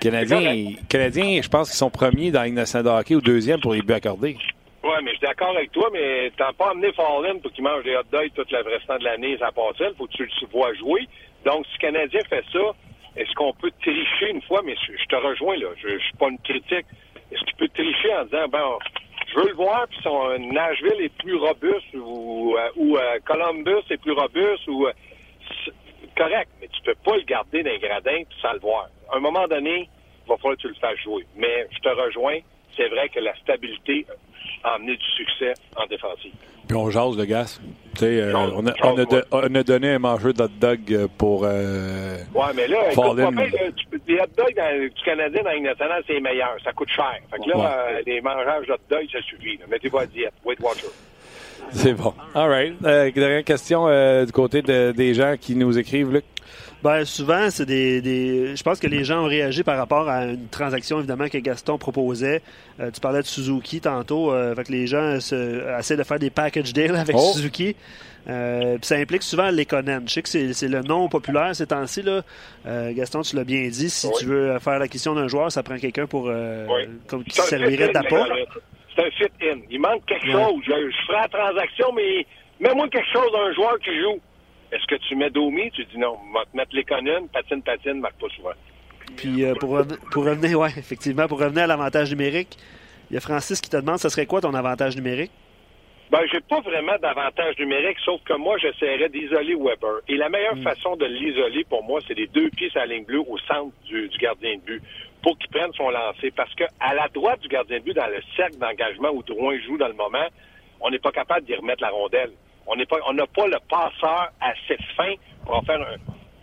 Canadiens, 0.00 0.72
Canadiens, 0.88 1.40
je 1.42 1.48
pense 1.48 1.68
qu'ils 1.68 1.78
sont 1.78 1.90
premiers 1.90 2.30
dans 2.30 2.42
l'Innocent 2.42 2.82
de 2.82 2.88
hockey 2.88 3.14
ou 3.14 3.20
deuxième 3.20 3.60
pour 3.60 3.74
les 3.74 3.82
buts 3.82 3.92
accordés. 3.92 4.36
Oui, 4.84 4.92
mais 5.02 5.12
je 5.12 5.16
suis 5.16 5.26
d'accord 5.26 5.56
avec 5.56 5.72
toi, 5.72 5.88
mais 5.94 6.30
t'as 6.36 6.52
pas 6.52 6.72
amené 6.72 6.92
Fallin 6.92 7.38
pour 7.38 7.50
qu'il 7.52 7.64
mange 7.64 7.84
des 7.84 7.96
hot 7.96 8.02
dogs 8.12 8.30
toute 8.34 8.50
le 8.52 8.60
restant 8.60 8.98
de 8.98 9.04
l'année 9.04 9.38
sans 9.38 9.50
passer. 9.50 9.88
Il 9.90 9.96
faut 9.96 10.06
que 10.06 10.12
tu 10.12 10.24
le 10.24 10.46
vois 10.48 10.74
jouer. 10.74 11.08
Donc, 11.46 11.64
si 11.68 11.72
le 11.72 11.78
Canadien 11.78 12.20
fait 12.28 12.44
ça, 12.52 12.74
est-ce 13.16 13.32
qu'on 13.32 13.54
peut 13.54 13.72
tricher 13.80 14.28
une 14.28 14.42
fois? 14.42 14.60
Mais 14.62 14.74
je, 14.76 15.06
te 15.06 15.16
rejoins, 15.16 15.56
là. 15.56 15.68
Je, 15.82 15.88
je 15.88 16.04
suis 16.04 16.16
pas 16.18 16.28
une 16.28 16.38
critique. 16.40 16.84
Est-ce 17.32 17.42
qu'il 17.44 17.56
peut 17.56 17.68
tricher 17.68 18.14
en 18.14 18.24
disant, 18.24 18.46
ben, 18.48 18.78
je 19.28 19.40
veux 19.40 19.48
le 19.48 19.54
voir, 19.54 19.86
puis 19.88 19.98
son 20.02 20.38
Nashville 20.52 21.00
est 21.00 21.16
plus 21.16 21.36
robuste 21.36 21.94
ou, 21.94 22.54
euh, 22.58 22.68
ou 22.76 22.98
euh, 22.98 23.18
Columbus 23.24 23.84
est 23.88 23.96
plus 23.96 24.12
robuste 24.12 24.68
ou 24.68 24.86
euh, 24.86 24.92
correct, 26.14 26.50
mais 26.60 26.68
tu 26.68 26.82
peux 26.82 26.94
pas 27.02 27.16
le 27.16 27.22
garder 27.22 27.62
dans 27.62 27.70
les 27.70 27.78
gradins 27.78 28.22
sans 28.42 28.52
le 28.52 28.60
voir. 28.60 28.90
À 29.10 29.16
un 29.16 29.20
moment 29.20 29.48
donné, 29.48 29.88
il 30.26 30.28
va 30.28 30.36
falloir 30.36 30.56
que 30.56 30.60
tu 30.62 30.68
le 30.68 30.74
fasses 30.74 30.98
jouer. 30.98 31.24
Mais 31.36 31.66
je 31.70 31.78
te 31.78 31.88
rejoins, 31.88 32.40
c'est 32.76 32.88
vrai 32.88 33.08
que 33.08 33.20
la 33.20 33.34
stabilité 33.36 34.06
a 34.62 34.74
amené 34.74 34.96
du 34.96 35.06
succès 35.16 35.54
en 35.76 35.86
défensive. 35.86 36.32
Puis 36.66 36.76
on 36.76 36.90
jase 36.90 37.16
de 37.16 37.24
gaz. 37.24 37.60
Euh, 38.02 38.32
on, 38.34 38.66
a, 38.66 38.72
on, 38.82 38.98
a 38.98 39.22
on, 39.30 39.54
a, 39.54 39.62
donné 39.62 39.90
un 39.90 39.98
mangeur 39.98 40.34
d'hot 40.34 40.48
dog 40.48 40.80
euh, 40.90 41.06
pour. 41.16 41.44
Euh, 41.44 42.16
ouais, 42.34 42.42
mais 42.56 42.66
là, 42.66 42.90
écoute, 42.90 43.16
pas 43.16 43.30
bien, 43.30 43.46
les 44.06 44.20
hot 44.20 44.26
dogs 44.36 44.54
dans, 44.56 44.80
du 44.80 45.02
Canadien 45.04 45.42
dans 45.42 45.50
la 45.50 45.60
nationale, 45.60 46.02
c'est 46.06 46.20
meilleur. 46.20 46.56
Ça 46.64 46.72
coûte 46.72 46.88
cher. 46.90 47.18
Fait 47.30 47.38
que 47.38 47.48
là, 47.50 47.56
ouais. 47.56 47.64
euh, 47.66 48.02
les 48.06 48.20
mangeurs 48.20 48.62
d'hot 48.66 48.96
dog, 48.96 49.06
ça 49.12 49.20
suffit. 49.22 49.58
Mettez-vous 49.68 49.98
à 49.98 50.06
diète. 50.06 50.32
Weight 50.44 50.60
Watcher. 50.60 50.88
C'est 51.70 51.94
bon. 51.94 52.14
All 52.34 52.48
right. 52.48 52.74
Euh, 52.84 53.10
dernière 53.10 53.44
question 53.44 53.86
euh, 53.88 54.24
du 54.24 54.32
côté 54.32 54.62
de, 54.62 54.92
des 54.92 55.14
gens 55.14 55.34
qui 55.40 55.54
nous 55.56 55.78
écrivent, 55.78 56.12
Luc. 56.12 56.24
Ben, 56.84 57.06
souvent, 57.06 57.48
c'est 57.48 57.64
des, 57.64 58.02
des, 58.02 58.54
Je 58.54 58.62
pense 58.62 58.78
que 58.78 58.86
les 58.86 59.04
gens 59.04 59.24
ont 59.24 59.26
réagi 59.26 59.62
par 59.62 59.78
rapport 59.78 60.06
à 60.06 60.26
une 60.26 60.48
transaction, 60.48 60.98
évidemment, 60.98 61.28
que 61.30 61.38
Gaston 61.38 61.78
proposait. 61.78 62.42
Euh, 62.78 62.90
tu 62.90 63.00
parlais 63.00 63.22
de 63.22 63.26
Suzuki 63.26 63.80
tantôt. 63.80 64.30
Euh, 64.30 64.54
fait 64.54 64.64
que 64.64 64.72
les 64.72 64.86
gens 64.86 65.18
se, 65.18 65.78
essaient 65.78 65.96
de 65.96 66.02
faire 66.02 66.18
des 66.18 66.28
package 66.28 66.74
deals 66.74 66.94
avec 66.94 67.16
oh. 67.18 67.32
Suzuki. 67.32 67.74
Euh, 68.28 68.76
ça 68.82 68.96
implique 68.96 69.22
souvent 69.22 69.48
l'éconen. 69.48 70.02
Je 70.06 70.12
sais 70.12 70.22
que 70.22 70.52
c'est 70.52 70.68
le 70.68 70.82
nom 70.82 71.08
populaire 71.08 71.56
ces 71.56 71.68
temps-ci. 71.68 72.04
Euh, 72.66 72.92
Gaston, 72.92 73.22
tu 73.22 73.36
l'as 73.36 73.44
bien 73.44 73.66
dit. 73.68 73.88
Si 73.88 74.06
oui. 74.06 74.12
tu 74.18 74.26
veux 74.26 74.58
faire 74.58 74.78
l'acquisition 74.78 75.14
d'un 75.14 75.26
joueur, 75.28 75.50
ça 75.50 75.62
prend 75.62 75.78
quelqu'un 75.78 76.06
pour 76.06 76.26
euh, 76.28 76.66
oui. 76.68 76.86
comme 77.06 77.24
qui 77.24 77.40
servirait 77.40 77.92
d'apport. 77.92 78.26
C'est 78.94 79.06
un 79.06 79.10
fit-in. 79.10 79.60
Il 79.70 79.80
manque 79.80 80.04
quelque 80.04 80.26
ouais. 80.26 80.32
chose. 80.32 80.60
Je, 80.66 80.90
je 80.90 81.06
ferai 81.06 81.22
la 81.22 81.28
transaction, 81.28 81.92
mais 81.94 82.26
mets-moi 82.60 82.88
quelque 82.90 83.10
chose 83.10 83.32
d'un 83.32 83.54
joueur 83.54 83.78
qui 83.78 83.98
joue. 84.02 84.20
Est-ce 84.74 84.86
que 84.86 84.96
tu 84.96 85.14
mets 85.14 85.30
Domi? 85.30 85.70
Tu 85.70 85.84
dis 85.84 85.98
non, 85.98 86.18
va 86.32 86.44
te 86.44 86.56
mettre 86.56 86.74
l'économie, 86.74 87.28
patine, 87.32 87.62
patine, 87.62 88.00
marque 88.00 88.20
pas 88.20 88.28
souvent. 88.34 88.54
Puis 89.16 89.44
euh, 89.44 89.54
pour, 89.54 89.80
pour 90.10 90.24
revenir, 90.24 90.58
ouais, 90.60 90.70
effectivement, 90.76 91.28
pour 91.28 91.38
revenir 91.38 91.64
à 91.64 91.66
l'avantage 91.68 92.10
numérique, 92.10 92.56
il 93.10 93.14
y 93.14 93.16
a 93.16 93.20
Francis 93.20 93.60
qui 93.60 93.70
te 93.70 93.76
demande, 93.76 93.98
ce 93.98 94.08
serait 94.08 94.26
quoi 94.26 94.40
ton 94.40 94.52
avantage 94.54 94.96
numérique? 94.96 95.30
Ben, 96.10 96.20
j'ai 96.30 96.40
pas 96.40 96.60
vraiment 96.60 96.96
d'avantage 97.00 97.58
numérique, 97.58 97.98
sauf 98.04 98.20
que 98.24 98.34
moi, 98.34 98.58
j'essaierais 98.58 99.08
d'isoler 99.08 99.54
Weber. 99.54 100.00
Et 100.08 100.16
la 100.16 100.28
meilleure 100.28 100.56
mm. 100.56 100.62
façon 100.62 100.96
de 100.96 101.06
l'isoler, 101.06 101.64
pour 101.64 101.84
moi, 101.84 102.00
c'est 102.06 102.14
les 102.14 102.26
deux 102.26 102.50
pieds 102.50 102.70
à 102.74 102.80
la 102.80 102.94
ligne 102.94 103.04
bleue 103.04 103.20
au 103.20 103.38
centre 103.38 103.72
du, 103.86 104.08
du 104.08 104.18
gardien 104.18 104.56
de 104.56 104.60
but 104.60 104.82
pour 105.22 105.38
qu'il 105.38 105.50
prenne 105.50 105.72
son 105.74 105.90
lancer. 105.90 106.30
Parce 106.30 106.54
que 106.54 106.64
à 106.80 106.94
la 106.94 107.08
droite 107.08 107.40
du 107.40 107.48
gardien 107.48 107.78
de 107.78 107.84
but, 107.84 107.94
dans 107.94 108.06
le 108.06 108.20
cercle 108.36 108.58
d'engagement 108.58 109.10
où 109.10 109.22
Drouin 109.22 109.58
joue 109.66 109.78
dans 109.78 109.88
le 109.88 109.94
moment, 109.94 110.26
on 110.80 110.90
n'est 110.90 110.98
pas 110.98 111.12
capable 111.12 111.46
d'y 111.46 111.54
remettre 111.54 111.82
la 111.82 111.90
rondelle. 111.90 112.32
On 112.66 112.76
n'est 112.76 112.86
pas, 112.86 112.96
on 113.06 113.12
n'a 113.12 113.26
pas 113.26 113.46
le 113.46 113.58
passeur 113.68 114.30
assez 114.40 114.76
fin 114.96 115.14
pour 115.44 115.56
en 115.56 115.62
faire 115.62 115.80
un, 115.80 115.96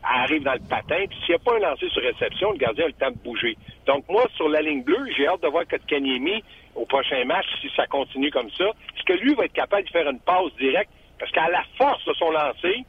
arrive 0.04 0.44
dans 0.44 0.54
le 0.54 0.68
patin. 0.70 1.06
Puis 1.10 1.18
s'il 1.26 1.30
n'y 1.30 1.36
a 1.36 1.40
pas 1.40 1.56
un 1.56 1.60
lancer 1.60 1.90
sur 1.90 2.02
réception, 2.02 2.52
le 2.52 2.58
gardien 2.58 2.86
a 2.86 2.88
le 2.88 2.94
temps 2.94 3.12
de 3.12 3.18
bouger. 3.18 3.58
Donc 3.86 4.08
moi, 4.10 4.26
sur 4.36 4.50
la 4.50 4.62
ligne 4.62 4.84
bleue, 4.84 5.06
j'ai 5.16 5.28
hâte 5.28 5.42
de 5.42 5.48
voir 5.48 5.68
Kotkaniemi 5.68 6.44
au 6.76 6.86
prochain 6.86 7.24
match, 7.26 7.48
si 7.62 7.70
ça 7.76 7.86
continue 7.88 8.32
comme 8.32 8.50
ça, 8.52 8.66
est-ce 8.66 9.04
que 9.04 9.22
lui 9.22 9.34
va 9.36 9.46
être 9.46 9.54
capable 9.54 9.84
de 9.84 9.90
faire 9.90 10.10
une 10.10 10.20
passe 10.20 10.54
directe? 10.58 10.90
Parce 11.20 11.32
qu'à 11.32 11.50
la 11.50 11.64
force 11.78 12.04
de 12.06 12.14
son 12.14 12.32
lancer, 12.32 12.86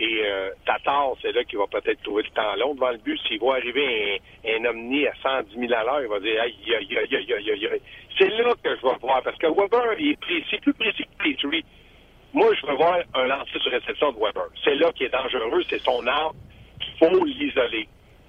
et 0.00 0.22
euh, 0.24 0.50
Tatar, 0.64 1.12
c'est 1.20 1.32
là 1.32 1.44
qu'il 1.44 1.58
va 1.58 1.66
peut-être 1.66 2.02
trouver 2.02 2.22
le 2.22 2.30
temps 2.30 2.56
long 2.56 2.74
devant 2.74 2.90
le 2.90 2.96
but. 2.96 3.20
S'il 3.28 3.38
voit 3.38 3.56
arriver 3.56 4.20
un, 4.46 4.64
un 4.64 4.70
Omni 4.70 5.06
à 5.06 5.12
110 5.22 5.58
000 5.58 5.72
à 5.74 5.84
l'heure, 5.84 6.00
il 6.00 6.08
va 6.08 6.20
dire 6.20 6.40
aïe, 6.40 6.56
aïe, 6.68 6.98
aïe, 6.98 7.16
aïe, 7.16 7.32
aïe, 7.34 7.68
aïe. 7.70 7.82
C'est 8.18 8.30
là 8.30 8.54
que 8.64 8.76
je 8.76 8.80
vais 8.80 8.96
voir. 8.98 9.22
Parce 9.22 9.36
que 9.36 9.46
Weber, 9.46 9.96
il 9.98 10.12
est 10.12 10.20
précis, 10.20 10.58
plus 10.62 10.72
précis 10.72 11.04
que 11.04 11.22
Petrie. 11.22 11.64
Moi, 12.32 12.54
je 12.54 12.66
veux 12.66 12.74
voir 12.74 12.98
un 13.14 13.26
lancer 13.26 13.58
sur 13.58 13.72
réception 13.72 14.12
de 14.12 14.18
Weber. 14.18 14.46
C'est 14.62 14.76
là 14.76 14.92
qui 14.92 15.04
est 15.04 15.08
dangereux, 15.08 15.62
c'est 15.68 15.80
son 15.80 16.06
arme. 16.06 16.36
Il 16.80 16.98
faut 16.98 17.24
l'isoler. 17.24 17.88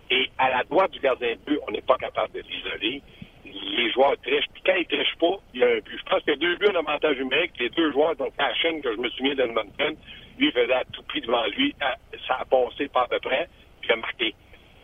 Et 0.10 0.30
à 0.40 0.50
la 0.50 0.64
droite 0.64 0.92
du 0.92 1.00
gardien 1.00 1.34
de 1.34 1.40
but, 1.46 1.60
on 1.68 1.72
n'est 1.72 1.82
pas 1.82 1.98
capable 1.98 2.34
de 2.34 2.42
l'isoler. 2.42 3.02
Les 3.46 3.92
joueurs 3.92 4.16
trichent. 4.24 4.48
Puis 4.54 4.64
quand 4.66 4.76
ils 4.76 4.88
trichent 4.88 5.18
pas, 5.20 5.38
il 5.54 5.60
y 5.60 5.64
a 5.64 5.68
un 5.68 5.80
but. 5.80 5.98
Je 5.98 6.10
pense 6.10 6.20
qu'il 6.24 6.34
y 6.34 6.36
a 6.36 6.40
deux 6.40 6.56
buts 6.58 6.70
en 6.74 6.80
avantage 6.80 7.18
numérique. 7.18 7.52
Les 7.60 7.70
deux 7.70 7.92
joueurs, 7.92 8.16
donc 8.16 8.36
Cashin, 8.38 8.82
que 8.82 8.92
je 8.92 8.98
me 8.98 9.10
souviens 9.12 9.36
d'Edmonton, 9.36 9.96
lui 10.38 10.48
il 10.48 10.52
faisait 10.52 10.74
à 10.74 10.84
tout 10.92 11.04
prix 11.04 11.22
devant 11.22 11.46
lui. 11.56 11.76
Ça 12.28 12.40
a 12.40 12.46
passé 12.46 12.88
pas 12.88 13.04
à 13.04 13.08
peu 13.08 13.20
près, 13.20 13.48
puis 13.82 13.92
a 13.92 13.96
marqué. 13.98 14.34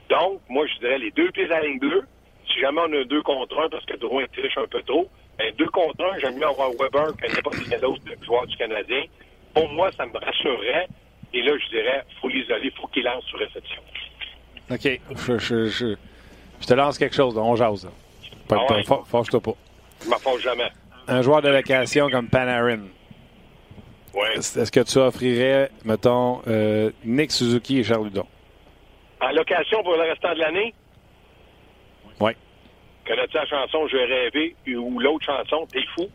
Donc, 0.10 0.41
moi, 0.47 0.65
je 0.67 0.80
dirais 0.80 0.99
les 0.99 1.12
deux 1.12 1.32
pieds 1.32 1.45
à 1.45 1.60
la 1.60 1.62
ligne 1.62 1.80
bleue. 1.80 2.03
Si 2.47 2.60
jamais 2.60 2.82
on 2.82 2.93
a 2.93 3.03
deux 3.03 3.21
contre 3.23 3.60
un, 3.60 3.69
parce 3.69 3.86
que 3.86 3.97
Drouin 3.97 4.25
triche 4.32 4.58
un 4.58 4.67
peu 4.67 4.82
trop, 4.84 5.10
ben, 5.38 5.54
deux 5.58 5.69
contre 5.69 6.04
un, 6.04 6.17
j'aime 6.19 6.36
mieux 6.36 6.47
avoir 6.47 6.69
Weber 6.71 7.15
que 7.15 7.28
n'importe 7.28 7.58
quel 7.69 7.86
autre 7.86 8.02
joueur 8.26 8.47
du 8.47 8.56
Canadien. 8.58 9.04
Pour 9.54 9.69
moi, 9.69 9.91
ça 9.95 10.06
me 10.06 10.17
rassurerait. 10.17 10.88
Et 11.34 11.41
là, 11.41 11.52
je 11.63 11.69
dirais, 11.69 12.04
faut 12.21 12.30
l'isoler, 12.30 12.71
faut 12.71 12.88
qu'il 12.88 13.04
lance 13.04 13.23
sur 13.26 13.38
réception. 13.38 13.82
OK. 14.71 15.00
Je, 15.15 15.38
je, 15.38 15.67
je, 15.67 15.95
je, 16.62 16.67
te 16.67 16.73
lance 16.73 16.97
quelque 16.97 17.15
chose, 17.15 17.38
on 17.38 17.56
jase. 17.56 17.88
Pas, 18.47 18.65
ah 18.67 18.73
ouais. 18.73 18.84
Fâche-toi 18.84 19.41
pas. 19.41 19.54
Je 20.04 20.10
m'en 20.10 20.17
fâche 20.17 20.41
jamais. 20.41 20.69
Un 21.08 21.21
joueur 21.21 21.41
de 21.41 21.50
location 21.50 22.10
comme 22.10 22.28
Panarin. 22.28 22.80
Oui. 24.13 24.28
Est-ce 24.36 24.71
que 24.71 24.80
tu 24.80 24.97
offrirais, 24.97 25.69
mettons, 25.86 26.41
euh, 26.47 26.91
Nick 27.06 27.32
Suzuki 27.32 27.80
et 27.80 27.84
Charles 27.84 28.06
Ludon? 28.06 28.26
En 29.21 29.30
location 29.32 29.84
pour 29.84 29.93
le 29.93 30.10
restant 30.10 30.34
de 30.34 30.39
l'année? 30.39 30.73
Connais-tu 33.08 33.38
la 33.38 33.46
chanson 33.46 33.88
Je 33.88 33.98
vais 33.98 34.06
rêver 34.06 34.56
ou 34.76 35.00
l'autre 35.00 35.26
chanson 35.26 35.65
T'es 35.72 35.84
fou? 35.96 36.08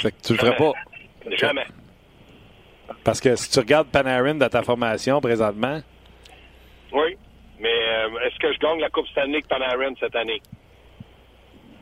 Fait 0.00 0.12
que 0.12 0.22
tu 0.22 0.32
le 0.32 0.38
ferais 0.38 0.56
pas? 0.56 0.72
Jamais. 1.36 1.66
Parce 3.04 3.20
que 3.20 3.36
si 3.36 3.50
tu 3.50 3.58
regardes 3.58 3.88
Panarin 3.88 4.34
dans 4.34 4.48
ta 4.48 4.62
formation 4.62 5.20
présentement. 5.20 5.80
Oui. 6.92 7.16
Mais 7.60 7.68
euh, 7.68 8.26
est-ce 8.26 8.38
que 8.38 8.52
je 8.52 8.58
gagne 8.58 8.80
la 8.80 8.88
Coupe 8.88 9.06
Stanley 9.08 9.40
Panarin 9.48 9.92
cette 10.00 10.16
année? 10.16 10.40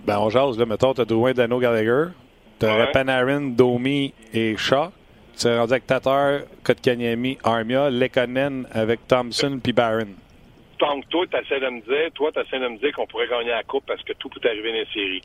Ben, 0.04 0.18
on 0.18 0.30
jase, 0.30 0.58
là. 0.58 0.66
Mettons, 0.66 0.94
t'as 0.94 1.04
Drouin, 1.04 1.32
Dano, 1.32 1.58
Gallagher. 1.58 2.12
T'aurais 2.58 2.86
ouais. 2.86 2.92
Panarin, 2.92 3.40
Domi 3.50 4.12
et 4.32 4.56
Shaw. 4.56 4.90
Tu 5.34 5.40
serais 5.40 5.58
rendu 5.58 5.72
avec 5.72 5.86
Tatar, 5.86 6.40
Kotkaniemi, 6.64 7.38
Armia, 7.44 7.90
Lekonen 7.90 8.66
avec 8.72 9.06
Thompson 9.06 9.60
puis 9.62 9.72
Barron. 9.72 10.08
Donc, 10.78 11.08
toi, 11.08 11.26
tu 11.26 11.36
essaies 11.36 11.60
de 11.60 11.68
me 11.68 11.80
dire, 11.80 12.12
toi, 12.14 12.30
tu 12.32 12.40
essaies 12.40 12.60
de 12.60 12.68
me 12.68 12.78
dire 12.78 12.92
qu'on 12.92 13.06
pourrait 13.06 13.28
gagner 13.28 13.50
la 13.50 13.64
Coupe 13.64 13.84
parce 13.86 14.02
que 14.02 14.12
tout 14.12 14.28
peut 14.28 14.40
arriver 14.46 14.70
dans 14.70 14.78
les 14.78 14.86
séries. 14.92 15.22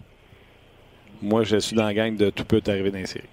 Moi, 1.21 1.43
je 1.43 1.57
suis 1.57 1.75
dans 1.75 1.85
la 1.85 1.93
gang 1.93 2.15
de 2.15 2.29
tout 2.29 2.43
peut 2.43 2.61
arriver 2.67 2.91
dans 2.91 2.97
les 2.97 3.05
séries. 3.05 3.29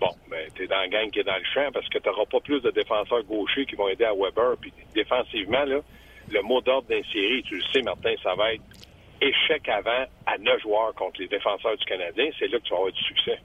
Bon, 0.00 0.10
ben, 0.30 0.48
tu 0.54 0.64
es 0.64 0.66
dans 0.66 0.78
la 0.78 0.88
gang 0.88 1.10
qui 1.10 1.20
est 1.20 1.24
dans 1.24 1.36
le 1.36 1.44
champ 1.54 1.70
parce 1.72 1.88
que 1.88 1.98
tu 1.98 2.08
n'auras 2.08 2.24
pas 2.24 2.40
plus 2.40 2.60
de 2.60 2.70
défenseurs 2.70 3.22
gauchers 3.24 3.66
qui 3.66 3.76
vont 3.76 3.88
aider 3.88 4.04
à 4.04 4.14
Weber. 4.14 4.56
Puis 4.60 4.72
défensivement, 4.94 5.64
là, 5.64 5.80
le 6.30 6.42
mot 6.42 6.60
d'ordre 6.60 6.88
d'un 6.88 7.02
série, 7.12 7.42
tu 7.42 7.56
le 7.56 7.62
sais, 7.72 7.82
Martin, 7.82 8.14
ça 8.22 8.34
va 8.34 8.54
être 8.54 8.62
échec 9.20 9.68
avant 9.68 10.06
à 10.26 10.38
neuf 10.38 10.60
joueurs 10.62 10.94
contre 10.94 11.20
les 11.20 11.28
défenseurs 11.28 11.76
du 11.76 11.84
Canadien. 11.84 12.30
C'est 12.38 12.48
là 12.48 12.58
que 12.58 12.64
tu 12.64 12.70
vas 12.70 12.76
avoir 12.76 12.92
du 12.92 13.02
succès. 13.02 13.38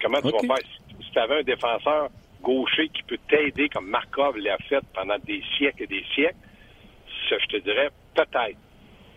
Comment 0.00 0.20
tu 0.20 0.30
vas 0.30 0.38
faire? 0.38 0.68
Si 1.00 1.10
tu 1.10 1.18
avais 1.18 1.38
un 1.38 1.42
défenseur 1.42 2.08
gaucher 2.42 2.88
qui 2.88 3.02
peut 3.04 3.18
t'aider 3.28 3.68
comme 3.68 3.88
Markov 3.88 4.36
l'a 4.36 4.58
fait 4.68 4.82
pendant 4.94 5.18
des 5.24 5.42
siècles 5.56 5.84
et 5.84 5.86
des 5.86 6.04
siècles, 6.14 6.36
ça, 7.28 7.36
je 7.38 7.46
te 7.46 7.56
dirais 7.58 7.88
peut-être. 8.14 8.58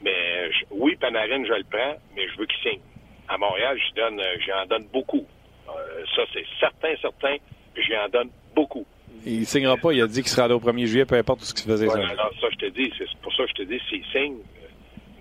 Mais 0.01 0.51
je, 0.51 0.65
oui, 0.71 0.95
Panarin, 0.95 1.43
je 1.45 1.53
le 1.53 1.63
prends, 1.69 1.95
mais 2.15 2.27
je 2.27 2.37
veux 2.37 2.45
qu'il 2.45 2.71
signe. 2.71 2.81
À 3.27 3.37
Montréal, 3.37 3.77
je 3.77 3.95
donne, 3.95 4.21
j'en 4.45 4.65
donne 4.67 4.87
beaucoup. 4.93 5.25
Euh, 5.67 6.03
ça, 6.15 6.21
c'est 6.33 6.45
certain, 6.59 6.95
certain. 7.01 7.37
J'y 7.75 7.97
en 7.97 8.07
donne 8.09 8.29
beaucoup. 8.55 8.85
Il 9.25 9.39
ne 9.41 9.45
signera 9.45 9.77
pas. 9.77 9.91
Il 9.91 10.01
a 10.01 10.07
dit 10.07 10.21
qu'il 10.21 10.29
sera 10.29 10.47
là 10.47 10.55
au 10.55 10.59
1er 10.59 10.85
juillet, 10.85 11.05
peu 11.05 11.15
importe 11.15 11.41
ce 11.41 11.53
qu'il 11.53 11.69
faisait. 11.69 11.87
Ouais, 11.87 11.93
ça. 11.93 12.07
Alors, 12.09 12.31
ça, 12.39 12.47
je 12.51 12.57
te 12.57 12.65
dis. 12.67 12.91
C'est 12.97 13.07
pour 13.21 13.33
ça 13.33 13.43
que 13.43 13.49
je 13.49 13.55
te 13.55 13.63
dis 13.63 13.81
s'il 13.89 14.05
signe. 14.05 14.37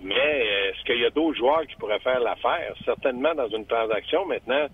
Mais 0.03 0.45
est-ce 0.69 0.83
qu'il 0.85 1.01
y 1.01 1.05
a 1.05 1.09
d'autres 1.09 1.37
joueurs 1.37 1.65
qui 1.65 1.75
pourraient 1.77 1.99
faire 1.99 2.19
l'affaire? 2.19 2.75
Certainement 2.85 3.33
dans 3.33 3.49
une 3.49 3.65
transaction. 3.65 4.25
Maintenant, 4.25 4.67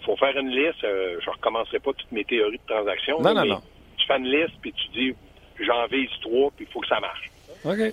il 0.00 0.04
faut 0.04 0.16
faire 0.16 0.36
une 0.36 0.50
liste. 0.50 0.84
Euh, 0.84 1.16
je 1.20 1.26
ne 1.26 1.34
recommencerai 1.34 1.78
pas 1.78 1.92
toutes 1.94 2.12
mes 2.12 2.24
théories 2.24 2.58
de 2.58 2.74
transaction. 2.74 3.20
Non, 3.20 3.32
là, 3.32 3.44
non, 3.44 3.54
non. 3.54 3.62
Tu 3.96 4.06
fais 4.06 4.18
une 4.18 4.28
liste, 4.28 4.54
puis 4.60 4.72
tu 4.72 4.88
dis, 4.88 5.14
j'en 5.64 5.86
vise 5.86 6.10
trois, 6.20 6.50
puis 6.54 6.66
il 6.68 6.72
faut 6.72 6.80
que 6.80 6.88
ça 6.88 7.00
marche. 7.00 7.30
OK. 7.66 7.92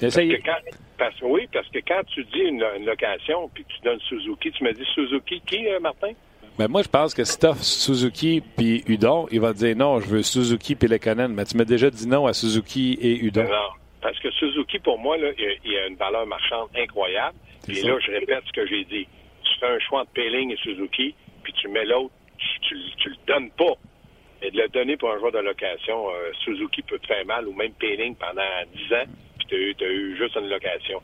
Parce 0.00 0.16
que 0.16 0.42
quand, 0.44 0.56
parce, 0.98 1.14
oui, 1.22 1.48
parce 1.52 1.68
que 1.68 1.78
quand 1.86 2.02
tu 2.08 2.24
dis 2.24 2.40
une, 2.40 2.64
une 2.76 2.84
location, 2.84 3.48
puis 3.52 3.64
tu 3.64 3.80
donnes 3.84 4.00
Suzuki, 4.00 4.50
tu 4.52 4.64
me 4.64 4.72
dis 4.72 4.84
Suzuki 4.94 5.40
qui, 5.46 5.66
euh, 5.68 5.80
Martin? 5.80 6.12
Mais 6.58 6.68
moi, 6.68 6.82
je 6.82 6.88
pense 6.88 7.14
que 7.14 7.24
si 7.24 7.38
tu 7.38 7.46
Suzuki 7.60 8.40
puis 8.56 8.84
Udon, 8.86 9.26
il 9.32 9.40
va 9.40 9.52
te 9.52 9.58
dire 9.58 9.76
non, 9.76 10.00
je 10.00 10.06
veux 10.06 10.22
Suzuki 10.22 10.76
puis 10.76 10.88
Lekonen. 10.88 11.32
Mais 11.32 11.44
tu 11.44 11.56
m'as 11.56 11.64
déjà 11.64 11.90
dit 11.90 12.06
non 12.06 12.26
à 12.26 12.32
Suzuki 12.32 12.96
et 13.00 13.18
Udon. 13.24 13.42
Non, 13.42 13.72
parce 14.00 14.18
que 14.20 14.30
Suzuki, 14.30 14.78
pour 14.78 14.98
moi, 14.98 15.16
là, 15.16 15.30
il 15.36 15.76
a 15.76 15.86
une 15.88 15.96
valeur 15.96 16.26
marchande 16.26 16.68
incroyable. 16.76 17.36
Et 17.68 17.82
là, 17.82 17.96
je 17.98 18.10
répète 18.12 18.44
ce 18.46 18.52
que 18.52 18.66
j'ai 18.66 18.84
dit. 18.84 19.06
Tu 19.42 19.58
fais 19.58 19.66
un 19.66 19.78
choix 19.80 20.04
de 20.04 20.08
Peeling 20.10 20.52
et 20.52 20.56
Suzuki, 20.56 21.14
puis 21.42 21.52
tu 21.54 21.68
mets 21.68 21.84
l'autre, 21.84 22.14
tu, 22.38 22.76
tu, 22.98 23.08
le 23.08 23.16
donnes 23.26 23.50
pas. 23.50 23.74
Et 24.44 24.50
de 24.50 24.58
le 24.60 24.68
donner 24.68 24.96
pour 24.98 25.10
un 25.10 25.18
joueur 25.18 25.32
de 25.32 25.38
location, 25.38 26.08
euh, 26.10 26.30
Suzuki 26.44 26.82
peut 26.82 26.98
te 26.98 27.06
faire 27.06 27.24
mal, 27.24 27.48
ou 27.48 27.54
même 27.54 27.72
Peeling 27.72 28.14
pendant 28.14 28.42
10 28.74 28.94
ans, 28.94 29.10
puis 29.38 29.46
tu 29.48 29.84
as, 29.84 29.88
eu, 29.88 30.12
eu 30.12 30.16
juste 30.18 30.36
une 30.36 30.48
location. 30.48 31.00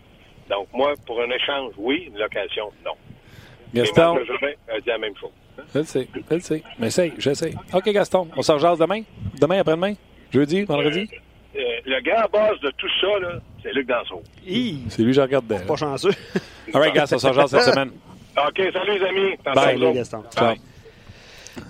Donc, 0.50 0.68
moi, 0.74 0.92
pour 1.06 1.22
un 1.22 1.30
échange, 1.30 1.72
oui, 1.78 2.10
une 2.12 2.18
location, 2.18 2.70
non. 2.84 2.92
Gaston? 3.72 4.18
a 4.68 4.80
dit 4.80 4.88
la 4.88 4.98
même 4.98 5.16
chose. 5.16 5.30
Je 5.72 5.78
le 5.78 5.84
sais, 5.84 6.08
je 6.12 6.34
le 6.34 6.40
sais. 6.40 6.62
Mais 6.78 6.88
essaye, 6.88 7.12
j'essaie. 7.18 7.54
OK, 7.72 7.88
Gaston, 7.90 8.28
on 8.36 8.42
s'en 8.42 8.58
jase 8.58 8.78
demain? 8.78 9.02
Demain, 9.40 9.60
après-demain? 9.60 9.94
Jeudi, 10.32 10.62
vendredi? 10.64 11.08
Euh, 11.56 11.58
euh, 11.60 11.80
le 11.86 12.00
grand 12.02 12.28
boss 12.30 12.60
de 12.60 12.70
tout 12.76 12.88
ça, 13.00 13.06
c'est 13.62 13.72
Luc 13.72 13.86
Danseau. 13.86 14.22
C'est 14.44 15.02
lui 15.02 15.10
que 15.10 15.12
je 15.12 15.20
regarde 15.20 15.46
Pas 15.46 15.76
chanceux. 15.76 16.12
All 16.74 16.80
right, 16.80 16.94
Gaston, 16.94 17.16
on 17.16 17.18
s'en 17.18 17.32
jase 17.32 17.50
cette 17.50 17.72
semaine. 17.72 17.92
OK, 18.36 18.60
salut 18.72 18.98
les 18.98 19.04
amis. 19.06 19.36
Bye, 19.44 19.78
Bye 19.78 19.94
Gaston. 19.94 20.24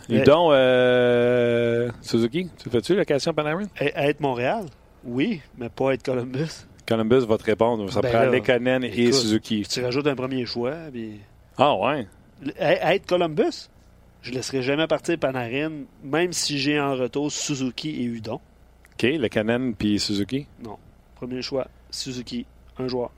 Et 0.08 0.20
donc, 0.20 0.52
euh, 0.52 1.90
Suzuki, 2.02 2.48
tu 2.62 2.68
fais-tu 2.70 2.94
la 2.94 3.04
question 3.04 3.32
Panarin? 3.32 3.66
Être 3.78 4.20
Montréal? 4.20 4.66
Oui, 5.04 5.40
mais 5.56 5.68
pas 5.68 5.94
être 5.94 6.02
Columbus. 6.02 6.66
Columbus 6.86 7.20
va 7.26 7.38
te 7.38 7.44
répondre. 7.44 7.90
Ça 7.90 8.00
ben 8.00 8.10
prend 8.10 8.24
Lekanen 8.26 8.84
et 8.84 9.12
Suzuki. 9.12 9.62
Tu 9.62 9.82
rajoutes 9.82 10.06
un 10.06 10.16
premier 10.16 10.44
choix. 10.46 10.74
Ah 11.56 11.74
ouais? 11.76 12.06
Être 12.58 13.06
Columbus? 13.06 13.68
Je 14.22 14.30
ne 14.30 14.36
laisserai 14.36 14.62
jamais 14.62 14.86
partir 14.86 15.18
Panarin, 15.18 15.84
même 16.02 16.32
si 16.32 16.58
j'ai 16.58 16.78
en 16.78 16.94
retour 16.94 17.32
Suzuki 17.32 18.02
et 18.02 18.04
Udon. 18.04 18.40
OK, 18.94 19.02
Lekanen 19.02 19.74
puis 19.74 19.98
Suzuki? 19.98 20.46
Non. 20.62 20.76
Premier 21.14 21.40
choix, 21.40 21.68
Suzuki, 21.90 22.44
un 22.78 22.88
joueur. 22.88 23.10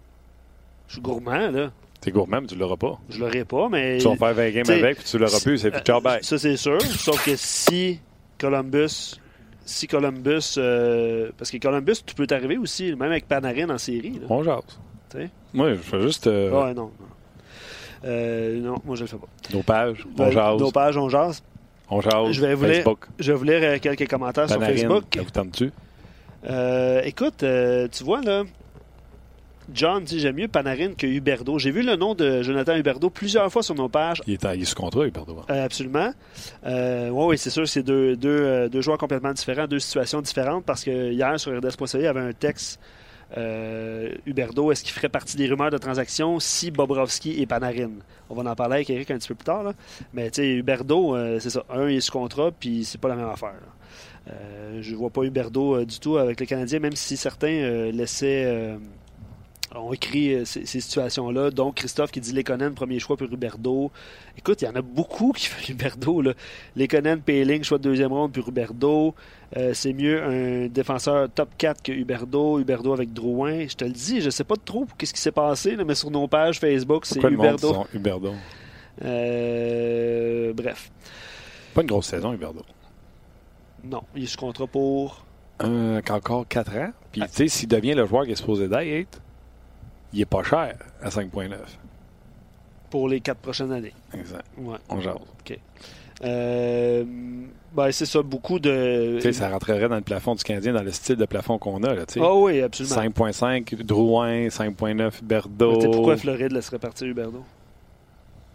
Je 0.86 0.94
suis 0.94 1.02
gourmand, 1.02 1.50
là. 1.50 1.72
T'es 2.02 2.10
gourmand, 2.10 2.40
mais 2.40 2.48
tu 2.48 2.56
l'auras 2.56 2.76
pas. 2.76 2.98
Je 3.08 3.20
l'aurai 3.20 3.44
pas, 3.44 3.68
mais. 3.68 3.98
Tu 3.98 4.08
vas 4.08 4.16
faire 4.16 4.34
20 4.34 4.50
games 4.50 4.70
avec, 4.70 4.98
puis 4.98 5.06
tu 5.06 5.18
l'auras 5.18 5.38
plus, 5.40 5.58
c'est 5.58 5.70
plus 5.70 5.82
euh, 5.88 6.18
Ça, 6.20 6.36
c'est 6.36 6.56
sûr. 6.56 6.82
Sauf 6.82 7.24
que 7.24 7.36
si 7.36 8.00
Columbus. 8.38 9.20
Si 9.64 9.86
Columbus. 9.86 10.56
Euh, 10.58 11.30
parce 11.38 11.52
que 11.52 11.58
Columbus, 11.58 12.02
tu 12.04 12.16
peux 12.16 12.26
t'arriver 12.26 12.58
aussi, 12.58 12.90
même 12.96 13.02
avec 13.12 13.28
Panarin 13.28 13.70
en 13.70 13.78
série. 13.78 14.18
Là. 14.20 14.26
On 14.28 14.42
jase. 14.42 14.80
Moi, 15.54 15.74
je 15.74 15.76
fais 15.76 16.00
juste. 16.02 16.26
Euh... 16.26 16.50
Ouais, 16.50 16.74
non. 16.74 16.90
Euh, 18.04 18.58
non, 18.58 18.78
moi, 18.84 18.96
je 18.96 19.02
le 19.02 19.06
fais 19.06 19.16
pas. 19.18 19.28
Nos 19.52 19.62
pages, 19.62 20.04
on 20.04 20.18
ben, 20.18 20.30
jase. 20.32 20.60
Nos 20.60 20.72
pages, 20.72 20.96
on 20.96 21.08
jase. 21.08 21.44
On 21.88 22.00
jase. 22.00 22.32
Je 22.32 22.40
vais 22.40 22.54
vous 22.54 22.66
Facebook. 22.66 23.06
Lire, 23.06 23.14
je 23.20 23.32
vais 23.32 23.38
vous 23.38 23.44
lire 23.44 23.80
quelques 23.80 24.10
commentaires 24.10 24.48
Panarin, 24.48 24.66
sur 24.66 24.76
Facebook. 24.76 25.04
Vous 25.16 25.30
tente-tu? 25.30 25.70
écoute, 27.04 27.44
tu 27.92 28.02
vois, 28.02 28.22
là. 28.22 28.42
John 29.72 30.04
dit 30.04 30.18
J'aime 30.18 30.36
mieux 30.36 30.48
Panarin 30.48 30.94
que 30.94 31.06
Huberdo. 31.06 31.58
J'ai 31.58 31.70
vu 31.70 31.82
le 31.82 31.96
nom 31.96 32.14
de 32.14 32.42
Jonathan 32.42 32.76
Huberdo 32.76 33.10
plusieurs 33.10 33.50
fois 33.52 33.62
sur 33.62 33.74
nos 33.74 33.88
pages. 33.88 34.22
Il 34.26 34.34
est, 34.34 34.44
il 34.54 34.62
est 34.62 34.64
sous 34.64 34.74
contrat, 34.74 35.06
Huberdo. 35.06 35.44
Euh, 35.48 35.64
absolument. 35.64 36.12
Euh, 36.66 37.10
oui, 37.10 37.38
c'est 37.38 37.50
sûr, 37.50 37.68
c'est 37.68 37.82
deux, 37.82 38.16
deux, 38.16 38.28
euh, 38.28 38.68
deux, 38.68 38.80
joueurs 38.80 38.98
complètement 38.98 39.32
différents, 39.32 39.66
deux 39.66 39.78
situations 39.78 40.20
différentes 40.20 40.64
parce 40.64 40.84
que 40.84 41.12
hier 41.12 41.38
sur 41.38 41.56
RDS.ca, 41.56 41.98
il 41.98 42.04
y 42.04 42.06
avait 42.06 42.20
un 42.20 42.32
texte. 42.32 42.80
Huberdo, 44.26 44.72
est-ce 44.72 44.84
qu'il 44.84 44.92
ferait 44.92 45.08
partie 45.08 45.38
des 45.38 45.48
rumeurs 45.48 45.70
de 45.70 45.78
transaction 45.78 46.38
si 46.38 46.70
Bobrovski 46.70 47.40
et 47.40 47.46
Panarin? 47.46 47.92
On 48.28 48.34
va 48.34 48.50
en 48.50 48.54
parler 48.54 48.74
avec 48.74 48.90
Eric 48.90 49.10
un 49.10 49.16
petit 49.16 49.28
peu 49.28 49.34
plus 49.34 49.46
tard. 49.46 49.62
Là. 49.62 49.72
Mais 50.12 50.30
tu 50.30 50.42
sais, 50.42 50.48
Huberdo, 50.50 51.16
c'est 51.40 51.48
ça. 51.48 51.64
Un, 51.70 51.88
il 51.88 51.96
est 51.96 52.00
sous 52.02 52.12
contrat, 52.12 52.50
puis 52.52 52.84
c'est 52.84 53.00
pas 53.00 53.08
la 53.08 53.16
même 53.16 53.30
affaire. 53.30 53.54
je 54.78 54.94
vois 54.94 55.08
pas 55.08 55.22
Huberdo 55.22 55.82
du 55.86 55.98
tout 55.98 56.18
avec 56.18 56.40
les 56.40 56.46
Canadiens, 56.46 56.78
même 56.78 56.94
si 56.94 57.16
certains 57.16 57.90
laissaient 57.90 58.76
ont 59.76 59.92
écrit 59.92 60.34
euh, 60.34 60.44
ces, 60.44 60.64
situations-là. 60.66 61.50
Donc, 61.50 61.76
Christophe 61.76 62.10
qui 62.10 62.20
dit 62.20 62.32
Lekonen, 62.32 62.74
premier 62.74 62.98
choix 62.98 63.16
pour 63.16 63.32
Huberdo. 63.32 63.90
Écoute, 64.36 64.62
il 64.62 64.66
y 64.66 64.68
en 64.68 64.74
a 64.74 64.82
beaucoup 64.82 65.32
qui 65.32 65.46
font 65.46 65.72
Huberdo. 65.72 66.22
Lekonen, 66.76 67.20
Payling, 67.20 67.62
choix 67.62 67.78
de 67.78 67.84
deuxième 67.84 68.12
ronde 68.12 68.32
pour 68.32 68.48
Huberdo. 68.48 69.14
Euh, 69.56 69.74
c'est 69.74 69.92
mieux 69.92 70.22
un 70.22 70.66
défenseur 70.68 71.28
top 71.30 71.50
4 71.58 71.82
que 71.82 71.92
Huberdo. 71.92 72.58
Huberdo 72.58 72.92
avec 72.92 73.12
Drouin. 73.12 73.66
Je 73.68 73.74
te 73.74 73.84
le 73.84 73.92
dis, 73.92 74.20
je 74.20 74.30
sais 74.30 74.44
pas 74.44 74.56
trop 74.62 74.86
qu'est-ce 74.98 75.14
qui 75.14 75.20
s'est 75.20 75.32
passé, 75.32 75.76
mais 75.76 75.94
sur 75.94 76.10
nos 76.10 76.26
pages 76.26 76.58
Facebook, 76.58 77.06
c'est 77.06 77.22
Huberdo. 77.22 77.86
Huberdo? 77.94 78.32
Euh, 79.04 80.52
bref. 80.52 80.90
Pas 81.74 81.80
une 81.82 81.86
grosse 81.86 82.06
saison, 82.06 82.32
Huberdo. 82.32 82.62
Non, 83.84 84.02
il 84.14 84.24
est 84.24 84.26
sous 84.26 84.38
contrat 84.38 84.66
pour. 84.66 85.24
encore 85.60 86.46
4 86.48 86.76
ans. 86.76 86.92
Puis, 87.10 87.20
tu 87.22 87.28
sais, 87.30 87.48
s'il 87.48 87.68
devient 87.68 87.94
le 87.94 88.06
joueur 88.06 88.24
qui 88.24 88.32
est 88.32 88.36
supposé 88.36 88.68
d'être, 88.68 89.21
il 90.12 90.20
est 90.20 90.26
pas 90.26 90.42
cher 90.42 90.76
à 91.02 91.08
5,9. 91.08 91.54
Pour 92.90 93.08
les 93.08 93.20
quatre 93.20 93.38
prochaines 93.38 93.72
années. 93.72 93.94
Exact. 94.12 94.44
Ouais. 94.58 94.76
On 94.88 95.00
jase. 95.00 95.16
OK. 95.16 95.58
Euh, 96.24 97.04
ben, 97.74 97.90
c'est 97.90 98.06
ça, 98.06 98.22
beaucoup 98.22 98.58
de. 98.58 99.16
Tu 99.16 99.22
sais, 99.22 99.32
ça 99.32 99.48
rentrerait 99.48 99.88
dans 99.88 99.96
le 99.96 100.02
plafond 100.02 100.34
du 100.34 100.44
Canadien, 100.44 100.72
dans 100.72 100.82
le 100.82 100.92
style 100.92 101.16
de 101.16 101.24
plafond 101.24 101.58
qu'on 101.58 101.82
a. 101.82 101.94
Là, 101.94 102.04
ah 102.20 102.34
oui, 102.34 102.60
absolument. 102.60 102.96
5,5 102.96 103.82
Drouin, 103.82 104.48
5,9 104.48 105.22
Berdo. 105.22 105.78
Pourquoi 105.90 106.16
Floride 106.16 106.52
laisserait 106.52 106.78
partir 106.78 107.06
Huberdo? 107.06 107.44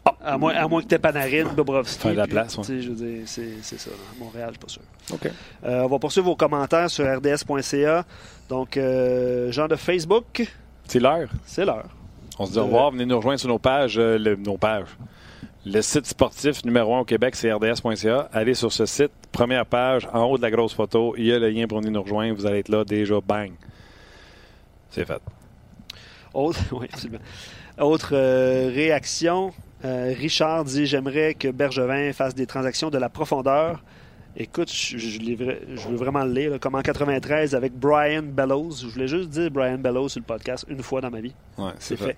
Ah. 0.05 0.15
À, 0.23 0.37
moins, 0.37 0.53
à 0.53 0.67
moins 0.67 0.81
que 0.81 0.87
tu 0.87 0.99
Panarin, 0.99 1.45
Bobrovski. 1.55 1.99
Faire 1.99 2.13
la 2.13 2.27
place, 2.27 2.57
ouais. 2.57 2.81
Je 2.81 2.89
veux 2.89 2.95
dire, 2.95 3.23
c'est, 3.25 3.77
ça. 3.77 3.91
Montréal, 4.19 4.51
je 4.53 4.53
suis 4.53 4.59
pas 4.59 4.67
sûr. 4.67 4.81
OK. 5.13 5.31
Euh, 5.65 5.83
on 5.83 5.87
va 5.87 5.99
poursuivre 5.99 6.27
vos 6.27 6.35
commentaires 6.35 6.89
sur 6.89 7.05
rds.ca. 7.05 8.05
Donc, 8.47 8.77
euh, 8.77 9.51
genre 9.51 9.67
de 9.67 9.75
Facebook. 9.75 10.47
C'est 10.87 10.99
l'heure. 10.99 11.29
C'est 11.45 11.65
l'heure. 11.65 11.89
On 12.39 12.45
se 12.45 12.51
dit 12.51 12.59
au 12.59 12.65
revoir. 12.65 12.91
Venez 12.91 13.05
nous 13.05 13.17
rejoindre 13.17 13.39
sur 13.39 13.49
nos 13.49 13.59
pages. 13.59 13.97
Euh, 13.97 14.17
le, 14.17 14.35
nos 14.35 14.57
pages. 14.57 14.97
Le 15.65 15.81
site 15.81 16.05
sportif 16.05 16.63
numéro 16.63 16.95
un 16.95 16.99
au 16.99 17.05
Québec, 17.05 17.35
c'est 17.35 17.51
rds.ca. 17.51 18.29
Allez 18.31 18.53
sur 18.53 18.71
ce 18.71 18.85
site, 18.85 19.11
première 19.33 19.65
page, 19.65 20.07
en 20.13 20.23
haut 20.23 20.37
de 20.37 20.41
la 20.41 20.49
grosse 20.49 20.73
photo, 20.73 21.13
il 21.17 21.25
y 21.25 21.33
a 21.33 21.39
le 21.39 21.49
lien 21.49 21.67
pour 21.67 21.79
venir 21.79 21.91
nous 21.91 22.01
rejoindre. 22.03 22.35
Vous 22.35 22.45
allez 22.45 22.59
être 22.59 22.69
là 22.69 22.85
déjà, 22.85 23.19
bang. 23.19 23.51
C'est 24.91 25.05
fait. 25.05 25.21
Autre, 26.33 26.59
oui, 26.71 26.87
Autre 27.77 28.11
euh, 28.13 28.71
réaction. 28.73 29.51
Euh, 29.83 30.13
Richard 30.17 30.63
dit 30.63 30.85
J'aimerais 30.85 31.33
que 31.33 31.49
Bergevin 31.49 32.13
fasse 32.13 32.33
des 32.33 32.47
transactions 32.47 32.89
de 32.89 32.97
la 32.97 33.09
profondeur 33.09 33.83
Écoute, 34.39 34.71
je, 34.71 34.99
je, 34.99 35.87
veux 35.89 35.95
vraiment 35.95 36.23
le 36.23 36.31
lire. 36.31 36.59
comme 36.59 36.75
en 36.75 36.83
93 36.83 37.55
avec 37.55 37.73
Brian 37.73 38.21
Bellows. 38.21 38.71
Je 38.83 38.87
voulais 38.87 39.07
juste 39.07 39.29
dire 39.29 39.49
Brian 39.49 39.79
Bellows 39.79 40.09
sur 40.09 40.19
le 40.19 40.25
podcast 40.25 40.63
une 40.69 40.83
fois 40.83 41.01
dans 41.01 41.09
ma 41.09 41.21
vie. 41.21 41.33
Ouais, 41.57 41.71
c'est 41.79 41.97
fait. 41.97 42.15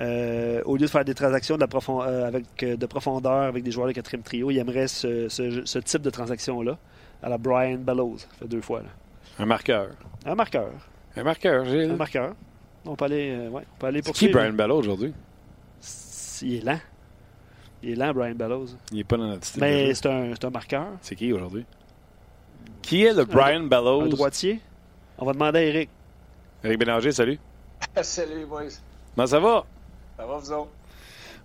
Euh, 0.00 0.62
au 0.64 0.76
lieu 0.76 0.82
de 0.82 0.86
faire 0.86 1.04
des 1.04 1.14
transactions 1.14 1.56
de, 1.56 1.64
euh, 1.64 2.28
avec, 2.28 2.44
euh, 2.62 2.76
de 2.76 2.86
profondeur 2.86 3.42
avec 3.42 3.64
des 3.64 3.72
joueurs 3.72 3.88
de 3.88 3.92
quatrième 3.92 4.22
trio, 4.22 4.52
il 4.52 4.58
aimerait 4.58 4.86
ce, 4.86 5.78
type 5.80 6.02
de 6.02 6.10
transaction-là 6.10 6.78
à 7.24 7.28
la 7.28 7.38
Brian 7.38 7.78
Bellows. 7.78 8.18
Ça 8.18 8.28
fait 8.38 8.46
deux 8.46 8.60
fois. 8.60 8.82
Un 9.40 9.46
marqueur. 9.46 9.88
Un 10.24 10.36
marqueur. 10.36 10.70
Un 11.16 11.24
marqueur, 11.24 11.64
Gilles. 11.64 11.90
Un 11.90 11.96
marqueur. 11.96 12.36
On 12.84 12.94
peut 12.94 13.06
aller, 13.06 13.48
ouais, 13.48 13.64
on 13.74 13.78
peut 13.80 13.86
aller 13.88 14.02
pour 14.02 14.14
qui 14.14 14.28
Brian 14.28 14.52
Bellows 14.52 14.78
aujourd'hui? 14.78 15.12
Il 16.42 16.54
est 16.54 16.64
lent. 16.64 16.78
Il 17.82 17.90
est 17.90 17.94
lent, 17.94 18.12
Brian 18.12 18.34
Bellows. 18.34 18.66
Il 18.90 18.98
n'est 18.98 19.04
pas 19.04 19.16
dans 19.16 19.28
notre 19.28 19.46
style. 19.46 19.60
Mais 19.60 19.94
c'est 19.94 20.06
un, 20.06 20.32
un, 20.32 20.50
marqueur. 20.50 20.86
C'est 21.00 21.14
qui 21.14 21.32
aujourd'hui? 21.32 21.64
Qui 22.82 23.04
est 23.04 23.12
le 23.12 23.24
Brian 23.24 23.64
Bellows? 23.64 24.02
Un 24.02 24.08
droitier. 24.08 24.60
On 25.18 25.24
va 25.24 25.32
demander 25.32 25.58
à 25.58 25.62
Eric. 25.62 25.90
Eric 26.64 26.78
Bélanger, 26.78 27.12
salut. 27.12 27.38
salut, 28.02 28.46
boys. 28.46 28.64
Comment 29.14 29.26
ça 29.26 29.40
va? 29.40 29.64
Ça 30.16 30.26
va, 30.26 30.36
vous 30.36 30.52
autres? 30.52 30.70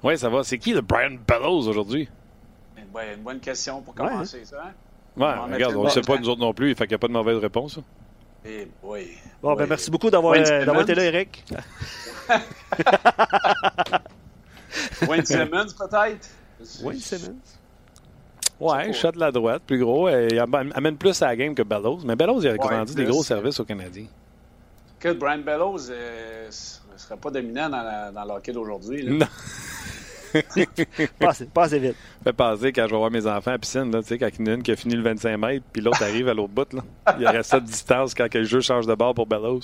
Oui, 0.01 0.17
ça 0.17 0.29
va. 0.29 0.43
C'est 0.43 0.57
qui 0.57 0.73
le 0.73 0.81
Brian 0.81 1.17
Bellows 1.27 1.67
aujourd'hui? 1.67 2.09
une 2.77 3.23
bonne 3.23 3.39
question 3.39 3.81
pour 3.81 3.95
commencer, 3.95 4.39
ouais. 4.39 4.45
ça. 4.45 4.65
Hein? 4.67 4.71
Ouais, 5.17 5.53
regarde, 5.55 5.75
on 5.75 5.85
ne 5.85 5.89
sait 5.89 6.01
pas 6.01 6.17
nous 6.17 6.29
autres 6.29 6.41
non 6.41 6.53
plus, 6.53 6.69
il 6.71 6.75
fait 6.75 6.85
qu'il 6.85 6.91
n'y 6.91 6.95
a 6.95 6.99
pas 6.99 7.07
de 7.07 7.13
mauvaise 7.13 7.37
réponse. 7.37 7.79
Eh 8.45 8.67
oui. 8.83 9.17
Bon, 9.41 9.55
ben 9.55 9.67
merci 9.67 9.89
beaucoup 9.89 10.09
d'avoir 10.09 10.33
euh, 10.33 10.81
été 10.81 10.95
là, 10.95 11.03
Eric. 11.05 11.43
Wayne 15.07 15.25
Simmons, 15.25 15.73
peut-être? 15.77 16.29
Wayne 16.83 16.99
Simmons. 16.99 17.39
Ouais, 18.59 18.93
shot 18.93 19.11
de 19.11 19.19
la 19.19 19.31
droite, 19.31 19.63
plus 19.65 19.79
gros. 19.79 20.09
Il 20.09 20.39
amène 20.39 20.97
plus 20.97 21.21
à 21.21 21.27
la 21.27 21.35
game 21.35 21.55
que 21.55 21.63
Bellows. 21.63 21.99
Mais 22.05 22.15
Bellows, 22.15 22.41
il 22.41 22.49
a 22.49 22.57
grandi 22.57 22.95
des 22.95 23.05
gros 23.05 23.23
services 23.23 23.59
aux 23.59 23.65
Canadiens. 23.65 24.07
Que 24.99 25.11
Brian 25.11 25.39
Bellows 25.39 25.89
ne 25.89 25.93
euh, 25.93 26.51
serait 26.95 27.17
pas 27.17 27.29
dominant 27.29 27.69
dans, 27.69 27.83
la, 27.83 28.11
dans 28.11 28.23
l'hockey 28.23 28.53
d'aujourd'hui. 28.53 29.05
Non. 29.05 29.25
pas, 31.19 31.29
assez, 31.29 31.45
pas 31.45 31.63
assez 31.63 31.79
vite. 31.79 31.95
Ça 32.19 32.31
fait 32.31 32.33
passer 32.33 32.71
quand 32.71 32.85
je 32.85 32.91
vais 32.91 32.97
voir 32.97 33.11
mes 33.11 33.27
enfants 33.27 33.51
à 33.51 33.55
la 33.55 33.59
piscine, 33.59 33.91
là, 33.91 34.01
tu 34.01 34.07
sais, 34.07 34.17
quand 34.17 34.29
il 34.39 34.45
y 34.45 34.49
en 34.49 34.51
a 34.53 34.55
une 34.55 34.63
qui 34.63 34.71
a 34.71 34.77
fini 34.77 34.95
le 34.95 35.03
25 35.03 35.37
mètres, 35.37 35.65
puis 35.73 35.81
l'autre 35.81 36.01
arrive 36.01 36.29
à 36.29 36.33
l'autre 36.33 36.53
bout. 36.53 36.71
Là. 36.71 36.81
Il 37.19 37.27
reste 37.27 37.53
de 37.53 37.59
distance 37.59 38.13
quand 38.13 38.33
le 38.33 38.43
jeu 38.45 38.61
change 38.61 38.87
de 38.87 38.95
bord 38.95 39.13
pour 39.13 39.27
Bellows. 39.27 39.59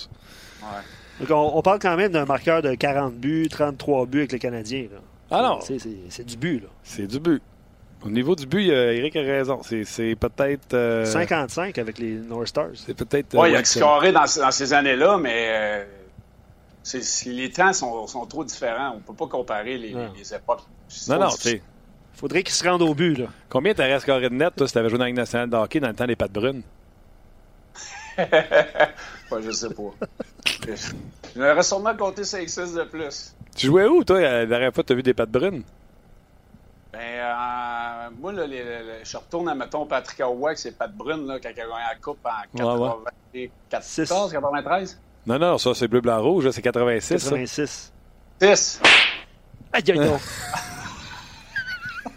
Ouais. 0.62 0.82
Donc, 1.20 1.30
on, 1.30 1.58
on 1.58 1.62
parle 1.62 1.78
quand 1.78 1.96
même 1.96 2.12
d'un 2.12 2.24
marqueur 2.24 2.62
de 2.62 2.74
40 2.74 3.14
buts, 3.14 3.48
33 3.50 4.06
buts 4.06 4.18
avec 4.18 4.32
les 4.32 4.38
Canadiens. 4.38 4.86
Là. 4.92 4.98
Ah 5.30 5.42
non, 5.42 5.60
C'est- 5.60 6.24
du 6.24 6.36
but. 6.36 6.60
Là. 6.62 6.68
c'est 6.82 7.06
du 7.06 7.20
but. 7.20 7.42
Au 8.04 8.08
niveau 8.08 8.34
du 8.34 8.46
but, 8.46 8.70
euh, 8.70 8.92
Eric 8.94 9.14
a 9.16 9.20
raison. 9.20 9.60
C'est 9.62 10.16
peut-être. 10.18 10.72
euh, 10.74 11.04
55 11.04 11.76
avec 11.78 11.98
les 11.98 12.12
North 12.14 12.46
Stars. 12.48 12.70
C'est 12.74 12.94
peut-être. 12.94 13.34
Ouais, 13.34 13.48
euh, 13.48 13.52
il 13.52 13.56
a 13.56 13.64
scoré 13.64 14.10
dans, 14.10 14.20
dans 14.24 14.50
ces 14.50 14.72
années-là, 14.72 15.18
mais 15.18 15.48
euh, 15.50 15.84
les 17.26 17.50
temps 17.50 17.72
sont, 17.74 18.06
sont 18.06 18.24
trop 18.26 18.42
différents. 18.44 18.92
On 18.92 18.96
ne 18.96 19.00
peut 19.00 19.12
pas 19.12 19.26
comparer 19.26 19.76
les, 19.76 19.92
Non. 19.92 20.10
les 20.16 20.34
époques. 20.34 20.62
C'est 20.88 21.12
Non, 21.12 21.20
non, 21.20 21.28
tu 21.28 21.60
faudrait 22.14 22.42
qu'ils 22.42 22.54
se 22.54 22.66
rendent 22.68 22.82
au 22.82 22.94
but. 22.94 23.18
Là. 23.18 23.26
Combien 23.48 23.72
t'aurais 23.74 23.98
scoré 24.00 24.28
de 24.28 24.34
net, 24.34 24.54
toi, 24.56 24.66
si 24.66 24.74
t'avais 24.74 24.88
joué 24.88 24.98
dans 24.98 25.04
la 25.04 25.08
Ligue 25.10 25.16
nationale 25.18 25.48
de 25.48 25.56
hockey 25.56 25.80
dans 25.80 25.88
le 25.88 25.94
temps 25.94 26.06
des 26.06 26.16
pattes 26.16 26.32
brunes? 26.32 26.62
Ouais, 29.30 29.42
je 29.42 29.50
sais 29.52 29.68
pas. 29.70 29.94
J'aurais 31.36 31.62
sûrement 31.62 31.96
compté 31.96 32.22
5-6 32.22 32.74
de 32.76 32.82
plus. 32.84 33.34
Tu 33.56 33.66
jouais 33.66 33.86
où, 33.86 34.02
toi, 34.02 34.20
la 34.20 34.44
dernière 34.46 34.72
fois 34.74 34.82
que 34.82 34.88
t'as 34.88 34.94
vu 34.94 35.02
des 35.04 35.14
pattes 35.14 35.30
brunes? 35.30 35.62
Ben, 36.92 36.98
euh, 37.00 38.10
moi, 38.18 38.32
là, 38.32 38.46
les- 38.46 38.64
les- 38.64 39.04
je 39.04 39.16
retourne 39.16 39.48
à, 39.48 39.54
mettons, 39.54 39.86
Patrick 39.86 40.20
Roy 40.24 40.48
avec 40.50 40.58
ses 40.58 40.72
pattes 40.72 40.94
brunes, 40.96 41.26
là, 41.28 41.38
quand 41.40 41.48
il 41.48 41.52
a 41.60 41.64
gagné 41.64 41.70
la 41.70 41.94
Coupe 42.02 42.18
en 42.24 42.30
Ouais, 42.58 43.50
94, 43.68 44.32
93. 44.32 44.98
Non, 45.26 45.38
non, 45.38 45.58
ça, 45.58 45.72
c'est 45.74 45.86
bleu, 45.86 46.00
blanc, 46.00 46.20
rouge. 46.20 46.46
là, 46.46 46.52
C'est 46.52 46.62
86, 46.62 47.18
ça. 47.18 47.30
86. 47.30 47.92
6. 48.42 48.80
Aïe, 49.72 49.82
aïe, 49.92 49.98
donc. 49.98 50.20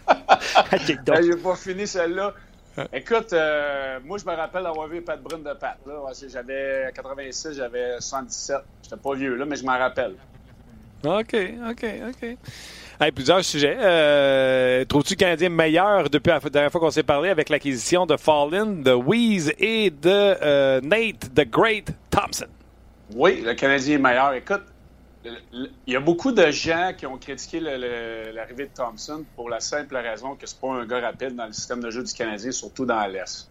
Aïe, 0.06 0.80
aïe, 0.88 0.98
donc. 1.04 1.22
J'ai 1.22 1.36
pas 1.36 1.54
fini 1.56 1.86
celle-là. 1.86 2.32
Écoute, 2.92 3.32
euh, 3.32 3.98
moi, 4.04 4.18
je 4.18 4.24
me 4.24 4.34
rappelle 4.34 4.64
d'avoir 4.64 4.88
vu 4.88 5.02
Pat 5.02 5.20
Brune 5.20 5.42
de 5.42 5.52
Pat. 5.52 5.78
J'avais 6.28 6.90
86, 6.94 7.54
j'avais 7.56 8.00
77. 8.00 8.56
J'étais 8.82 8.96
pas 8.96 9.14
vieux, 9.14 9.36
là, 9.36 9.44
mais 9.44 9.56
je 9.56 9.64
m'en 9.64 9.78
rappelle. 9.78 10.14
OK, 11.04 11.36
OK, 11.70 11.86
OK. 12.08 12.36
Hey, 13.00 13.10
plusieurs 13.12 13.44
sujets. 13.44 13.76
Euh, 13.78 14.84
Trouves-tu 14.84 15.14
le 15.14 15.18
Canadien 15.18 15.48
meilleur 15.50 16.08
depuis 16.08 16.30
la 16.30 16.40
dernière 16.40 16.72
fois 16.72 16.80
qu'on 16.80 16.90
s'est 16.90 17.02
parlé 17.02 17.28
avec 17.28 17.48
l'acquisition 17.48 18.06
de 18.06 18.16
Fallin, 18.16 18.66
de 18.66 18.92
Weeze 18.92 19.52
et 19.58 19.90
de 19.90 20.08
euh, 20.08 20.80
Nate, 20.80 21.34
the 21.34 21.48
Great 21.48 21.90
Thompson? 22.10 22.46
Oui, 23.14 23.42
le 23.44 23.54
Canadien 23.54 23.96
est 23.96 23.98
meilleur. 23.98 24.32
Écoute, 24.34 24.62
il 25.24 25.70
y 25.86 25.96
a 25.96 26.00
beaucoup 26.00 26.32
de 26.32 26.50
gens 26.50 26.92
qui 26.96 27.06
ont 27.06 27.16
critiqué 27.16 27.60
l'arrivée 27.60 28.66
de 28.66 28.74
Thompson 28.74 29.24
pour 29.36 29.48
la 29.48 29.60
simple 29.60 29.96
raison 29.96 30.34
que 30.34 30.46
c'est 30.46 30.60
pas 30.60 30.72
un 30.72 30.86
gars 30.86 31.00
rapide 31.00 31.34
dans 31.34 31.46
le 31.46 31.52
système 31.52 31.80
de 31.80 31.90
jeu 31.90 32.02
du 32.02 32.12
Canadien, 32.12 32.50
surtout 32.52 32.84
dans 32.84 33.06
l'Est. 33.06 33.50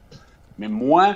Mais 0.59 0.67
moi, 0.67 1.15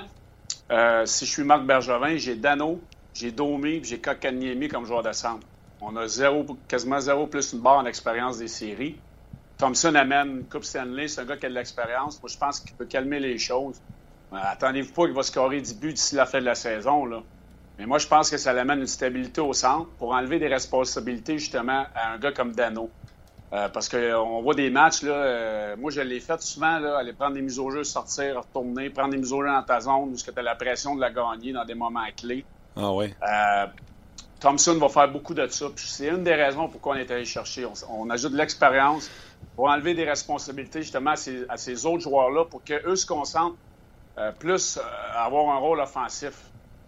euh, 0.70 1.06
si 1.06 1.26
je 1.26 1.30
suis 1.30 1.44
Marc 1.44 1.64
Bergevin, 1.64 2.16
j'ai 2.16 2.34
Dano, 2.34 2.80
j'ai 3.14 3.30
Domi, 3.30 3.80
j'ai 3.84 4.00
Kokaniemi 4.00 4.68
comme 4.68 4.84
joueur 4.84 5.02
de 5.02 5.12
centre. 5.12 5.46
On 5.80 5.96
a 5.96 6.08
zéro, 6.08 6.44
quasiment 6.66 7.00
zéro 7.00 7.26
plus 7.26 7.52
une 7.52 7.60
barre 7.60 7.78
en 7.78 7.86
expérience 7.86 8.38
des 8.38 8.48
séries. 8.48 8.96
Thompson 9.58 9.94
amène 9.94 10.44
Coupe 10.50 10.64
Stanley, 10.64 11.08
c'est 11.08 11.20
un 11.20 11.24
gars 11.24 11.36
qui 11.36 11.46
a 11.46 11.48
de 11.48 11.54
l'expérience. 11.54 12.20
Moi, 12.20 12.30
je 12.32 12.38
pense 12.38 12.60
qu'il 12.60 12.74
peut 12.74 12.86
calmer 12.86 13.20
les 13.20 13.38
choses. 13.38 13.80
Euh, 14.32 14.36
Attendez-vous 14.36 14.92
pas 14.92 15.04
qu'il 15.06 15.14
va 15.14 15.22
scorer 15.22 15.60
10 15.60 15.78
buts 15.78 15.92
d'ici 15.92 16.16
la 16.16 16.26
fin 16.26 16.40
de 16.40 16.44
la 16.44 16.54
saison. 16.54 17.04
Là. 17.06 17.22
Mais 17.78 17.86
moi, 17.86 17.98
je 17.98 18.08
pense 18.08 18.28
que 18.28 18.36
ça 18.36 18.50
amène 18.50 18.80
une 18.80 18.86
stabilité 18.86 19.40
au 19.40 19.52
centre 19.52 19.88
pour 19.98 20.12
enlever 20.12 20.38
des 20.38 20.48
responsabilités 20.48 21.38
justement 21.38 21.86
à 21.94 22.12
un 22.12 22.18
gars 22.18 22.32
comme 22.32 22.52
Dano. 22.52 22.90
Euh, 23.52 23.68
parce 23.68 23.88
qu'on 23.88 24.42
voit 24.42 24.54
des 24.54 24.68
matchs, 24.68 25.02
là, 25.02 25.12
euh, 25.12 25.76
moi 25.78 25.90
je 25.90 26.02
l'ai 26.02 26.20
fait 26.20 26.40
souvent, 26.42 26.78
là, 26.80 26.98
aller 26.98 27.14
prendre 27.14 27.34
des 27.34 27.40
mises 27.40 27.58
au 27.58 27.70
jeu, 27.70 27.82
sortir, 27.82 28.36
retourner, 28.36 28.90
prendre 28.90 29.12
des 29.12 29.16
mises 29.16 29.32
au 29.32 29.40
jeu 29.40 29.48
dans 29.48 29.62
ta 29.62 29.80
zone 29.80 30.10
où 30.10 30.16
tu 30.16 30.30
as 30.36 30.42
la 30.42 30.54
pression 30.54 30.94
de 30.94 31.00
la 31.00 31.10
gagner 31.10 31.52
dans 31.52 31.64
des 31.64 31.74
moments 31.74 32.04
clés. 32.14 32.44
Ah 32.76 32.92
ouais. 32.92 33.14
Euh, 33.26 33.66
Thompson 34.38 34.74
va 34.74 34.88
faire 34.90 35.10
beaucoup 35.10 35.32
de 35.32 35.46
ça. 35.46 35.66
C'est 35.76 36.08
une 36.08 36.24
des 36.24 36.34
raisons 36.34 36.68
pourquoi 36.68 36.94
on 36.94 36.98
est 36.98 37.10
allé 37.10 37.24
chercher. 37.24 37.64
On, 37.64 37.72
on 37.90 38.10
ajoute 38.10 38.32
de 38.32 38.36
l'expérience 38.36 39.10
pour 39.56 39.68
enlever 39.68 39.94
des 39.94 40.04
responsabilités 40.04 40.82
justement 40.82 41.12
à 41.12 41.16
ces, 41.16 41.46
à 41.48 41.56
ces 41.56 41.86
autres 41.86 42.00
joueurs-là 42.00 42.44
pour 42.44 42.62
qu'eux 42.62 42.96
se 42.96 43.06
concentrent 43.06 43.56
euh, 44.18 44.30
plus 44.32 44.78
à 45.14 45.24
avoir 45.24 45.56
un 45.56 45.58
rôle 45.58 45.80
offensif. 45.80 46.34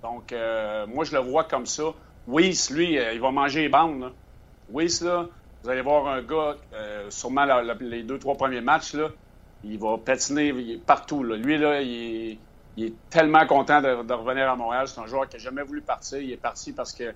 Donc, 0.02 0.32
euh, 0.32 0.86
moi, 0.86 1.04
je 1.04 1.12
le 1.12 1.20
vois 1.20 1.44
comme 1.44 1.66
ça. 1.66 1.84
Weiss, 2.26 2.70
lui, 2.70 2.98
euh, 2.98 3.12
il 3.12 3.20
va 3.20 3.30
manger 3.30 3.62
les 3.62 3.68
bandes. 3.68 4.00
Là. 4.00 4.12
Là, 4.72 5.26
vous 5.62 5.68
allez 5.68 5.82
voir 5.82 6.06
un 6.06 6.22
gars, 6.22 6.56
euh, 6.72 7.10
sûrement 7.10 7.44
les 7.80 8.02
deux, 8.02 8.18
trois 8.18 8.34
premiers 8.34 8.62
matchs, 8.62 8.94
là, 8.94 9.08
il 9.62 9.78
va 9.78 9.98
patiner 9.98 10.78
partout. 10.86 11.22
Lui, 11.22 11.58
là, 11.58 11.82
il 11.82 12.38
est, 12.78 12.94
tellement 13.10 13.46
content 13.46 13.82
de, 13.82 14.12
revenir 14.12 14.48
à 14.48 14.56
Montréal. 14.56 14.88
C'est 14.88 15.00
un 15.00 15.06
joueur 15.06 15.28
qui 15.28 15.36
n'a 15.36 15.42
jamais 15.42 15.62
voulu 15.62 15.82
partir. 15.82 16.18
Il 16.18 16.32
est 16.32 16.38
parti 16.38 16.72
parce 16.72 16.92
que 16.94 17.12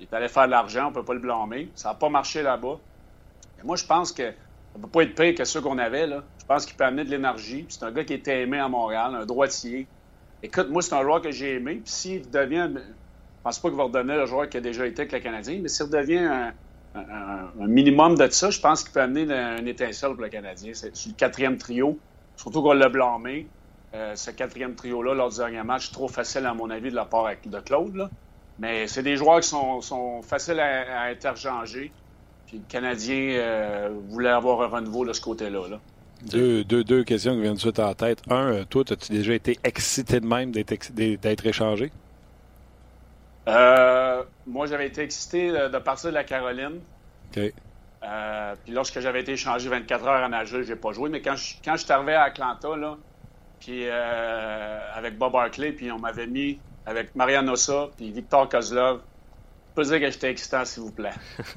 il 0.00 0.04
est 0.04 0.14
allé 0.14 0.28
faire 0.28 0.46
de 0.46 0.50
l'argent, 0.50 0.88
on 0.88 0.92
peut 0.92 1.04
pas 1.04 1.14
le 1.14 1.20
blâmer. 1.20 1.70
Ça 1.74 1.88
n'a 1.88 1.94
pas 1.94 2.08
marché 2.08 2.42
là-bas. 2.42 2.78
Mais 3.56 3.64
moi, 3.64 3.76
je 3.76 3.86
pense 3.86 4.12
que 4.12 4.30
ça 4.30 4.78
peut 4.80 4.88
pas 4.88 5.02
être 5.02 5.14
pire 5.14 5.34
que 5.34 5.44
ceux 5.44 5.60
qu'on 5.60 5.78
avait. 5.78 6.06
Je 6.08 6.44
pense 6.46 6.66
qu'il 6.66 6.76
peut 6.76 6.84
amener 6.84 7.04
de 7.04 7.10
l'énergie. 7.10 7.64
C'est 7.68 7.84
un 7.84 7.90
gars 7.90 8.04
qui 8.04 8.12
était 8.12 8.42
aimé 8.42 8.58
à 8.58 8.68
Montréal, 8.68 9.14
un 9.14 9.24
droitier. 9.24 9.86
Écoute, 10.42 10.68
moi, 10.70 10.82
c'est 10.82 10.94
un 10.94 11.02
joueur 11.02 11.20
que 11.22 11.30
j'ai 11.30 11.54
aimé. 11.56 11.76
Puis 11.76 11.92
s'il 11.92 12.30
devient... 12.30 12.70
Je 12.74 13.42
pense 13.42 13.60
pas 13.60 13.68
qu'il 13.68 13.78
va 13.78 13.84
redonner 13.84 14.16
le 14.16 14.26
joueur 14.26 14.48
qui 14.48 14.56
a 14.58 14.60
déjà 14.60 14.86
été 14.86 15.02
avec 15.02 15.12
le 15.12 15.20
Canadien, 15.20 15.60
mais 15.62 15.68
s'il 15.68 15.86
redevient 15.86 16.18
un, 16.18 16.54
un- 16.94 17.66
minimum 17.66 18.16
de 18.16 18.28
ça, 18.30 18.50
je 18.50 18.60
pense 18.60 18.82
qu'il 18.82 18.92
peut 18.92 19.00
amener 19.00 19.22
une, 19.22 19.32
une 19.32 19.68
étincelle 19.68 20.12
pour 20.12 20.22
le 20.22 20.28
Canadien. 20.28 20.74
C'est 20.74 20.92
le 21.06 21.14
quatrième 21.14 21.56
trio, 21.56 22.02
surtout 22.36 22.62
qu'on 22.62 22.72
l'a 22.72 22.88
blâmé. 22.88 23.52
Euh, 23.94 24.14
ce 24.16 24.30
quatrième 24.30 24.74
trio-là, 24.74 25.14
lors 25.14 25.30
du 25.30 25.38
dernier 25.38 25.62
match, 25.62 25.92
trop 25.92 26.08
facile, 26.08 26.44
à 26.46 26.54
mon 26.54 26.68
avis, 26.70 26.90
de 26.90 26.94
la 26.96 27.06
part 27.06 27.28
de 27.44 27.60
Claude. 27.60 28.10
Mais 28.58 28.86
c'est 28.88 29.02
des 29.02 29.16
joueurs 29.16 29.40
qui 29.40 29.48
sont, 29.48 30.22
faciles 30.22 30.60
à, 30.60 31.04
interchanger. 31.04 31.96
Puis 32.46 32.58
le 32.60 32.64
Canadien 32.66 33.16
euh, 33.38 33.90
voulait 34.08 34.30
avoir 34.30 34.62
un 34.62 34.68
renouveau 34.68 35.04
de 35.06 35.12
ce 35.12 35.20
côté-là. 35.20 35.68
Là. 35.68 35.82
Deux, 36.22 36.64
deux, 36.64 36.82
deux 36.82 37.04
questions 37.04 37.34
qui 37.34 37.42
viennent 37.42 37.54
de 37.54 37.60
suite 37.60 37.78
en 37.78 37.94
tête. 37.94 38.22
Un, 38.28 38.52
euh, 38.52 38.64
toi, 38.64 38.82
as-tu 38.90 39.12
déjà 39.12 39.34
été 39.34 39.58
excité 39.62 40.20
de 40.20 40.26
même 40.26 40.50
d'être 40.50 41.46
échangé? 41.46 41.92
Euh, 43.46 44.22
moi, 44.46 44.66
j'avais 44.66 44.88
été 44.88 45.02
excité 45.02 45.50
de, 45.50 45.78
partir 45.78 46.10
de 46.10 46.14
la 46.14 46.24
Caroline. 46.24 46.80
OK. 47.30 47.52
Euh, 48.04 48.54
puis 48.64 48.72
lorsque 48.72 49.00
j'avais 49.00 49.20
été 49.20 49.32
échangé 49.32 49.68
24 49.68 50.06
heures 50.06 50.24
à 50.24 50.28
nager, 50.28 50.64
j'ai 50.64 50.76
pas 50.76 50.92
joué. 50.92 51.08
Mais 51.08 51.20
quand 51.20 51.36
je, 51.36 51.54
quand 51.64 51.76
je 51.76 51.84
suis 51.84 51.92
arrivé 51.92 52.14
à 52.14 52.24
Atlanta, 52.24 52.76
là, 52.76 52.96
puis 53.60 53.82
euh, 53.86 54.78
avec 54.94 55.18
Bob 55.18 55.32
Barkley, 55.32 55.72
puis 55.72 55.90
on 55.90 55.98
m'avait 55.98 56.26
mis 56.26 56.58
avec 56.86 57.14
Mariano 57.14 57.52
Ossa, 57.52 57.88
puis 57.96 58.10
Victor 58.10 58.48
Kozlov, 58.48 59.00
je 59.00 59.74
peux 59.74 59.88
dire 59.88 60.00
que 60.00 60.10
j'étais 60.10 60.30
excitant, 60.30 60.64
s'il 60.64 60.84
vous 60.84 60.92
plaît. 60.92 61.12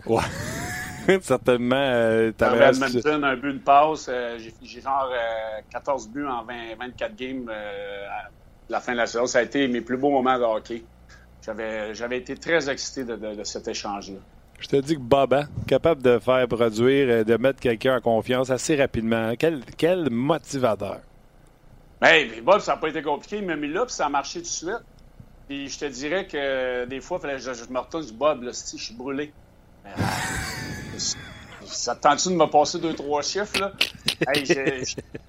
Ouais. 0.06 0.22
Certainement, 1.22 1.76
euh, 1.78 2.32
t'avais... 2.32 2.70
Edmonton, 2.70 3.24
un 3.24 3.36
but, 3.36 3.50
une 3.52 3.60
passe. 3.62 4.08
euh, 4.10 4.38
j'ai- 4.64 4.82
genre 4.82 5.10
euh, 5.12 5.62
14 5.72 6.10
buts 6.10 6.26
en 6.28 6.44
20, 6.44 6.54
24 6.80 7.16
games 7.16 7.50
euh, 7.50 8.08
à 8.10 8.30
la 8.70 8.80
fin 8.80 8.92
de 8.94 8.98
la 8.98 9.06
saison. 9.08 9.26
Ça 9.26 9.40
a 9.40 9.42
été 9.44 9.68
mes 9.68 9.82
plus 9.82 9.98
beaux 9.98 10.12
moments 10.12 10.38
de 10.38 10.44
hockey. 10.44 10.84
J'avais 11.44 11.94
j'avais 11.96 12.18
été 12.20 12.36
très 12.36 12.70
excité 12.70 13.04
de, 13.04 13.16
de- 13.16 13.36
de 13.36 13.44
cet 13.44 13.68
échange-là. 13.68 14.18
Je 14.60 14.68
te 14.68 14.76
dis 14.76 14.94
que 14.96 15.00
Bob, 15.02 15.34
hein, 15.34 15.48
capable 15.68 16.04
de 16.04 16.20
faire 16.20 16.48
produire, 16.48 17.08
euh, 17.10 17.24
de 17.24 17.36
mettre 17.36 17.60
quelqu'un 17.60 17.98
en 17.98 18.02
confiance 18.02 18.52
assez 18.52 18.76
rapidement. 18.76 19.34
Quel, 19.40 19.62
quel 19.76 20.10
motivateur. 20.12 21.00
Hey, 22.00 22.30
mais 22.30 22.42
Bob, 22.42 22.60
ça 22.60 22.74
n'a 22.74 22.78
pas 22.78 22.90
été 22.90 23.02
compliqué. 23.02 23.38
Il 23.38 23.46
m'a 23.46 23.56
mis 23.56 23.68
là, 23.68 23.86
puis 23.86 23.94
ça 23.94 24.06
a 24.06 24.10
marché 24.10 24.40
tout 24.40 24.44
de 24.46 24.50
suite. 24.50 24.82
Puis 25.48 25.68
je 25.68 25.80
te 25.80 25.86
dirais 25.86 26.28
que 26.28 26.38
euh, 26.38 26.86
des 26.86 27.02
fois, 27.02 27.18
il 27.18 27.22
fallait 27.22 27.36
que 27.38 27.42
je, 27.42 27.54
je 27.54 27.70
me 27.74 27.80
retourne 27.80 28.06
du 28.06 28.14
Bob, 28.14 28.44
là, 28.44 28.54
si, 28.54 28.78
je 28.78 28.84
suis 28.84 28.96
brûlé. 28.96 29.34
Euh, 29.86 29.90
ça 31.66 31.96
te 31.96 32.02
tente-tu 32.02 32.30
de 32.30 32.34
me 32.36 32.46
passer 32.48 32.80
deux, 32.80 32.94
trois 32.94 33.22
chiffres, 33.22 33.60
là? 33.60 33.72
Hey, 34.28 34.46
j'ai- 34.46 34.84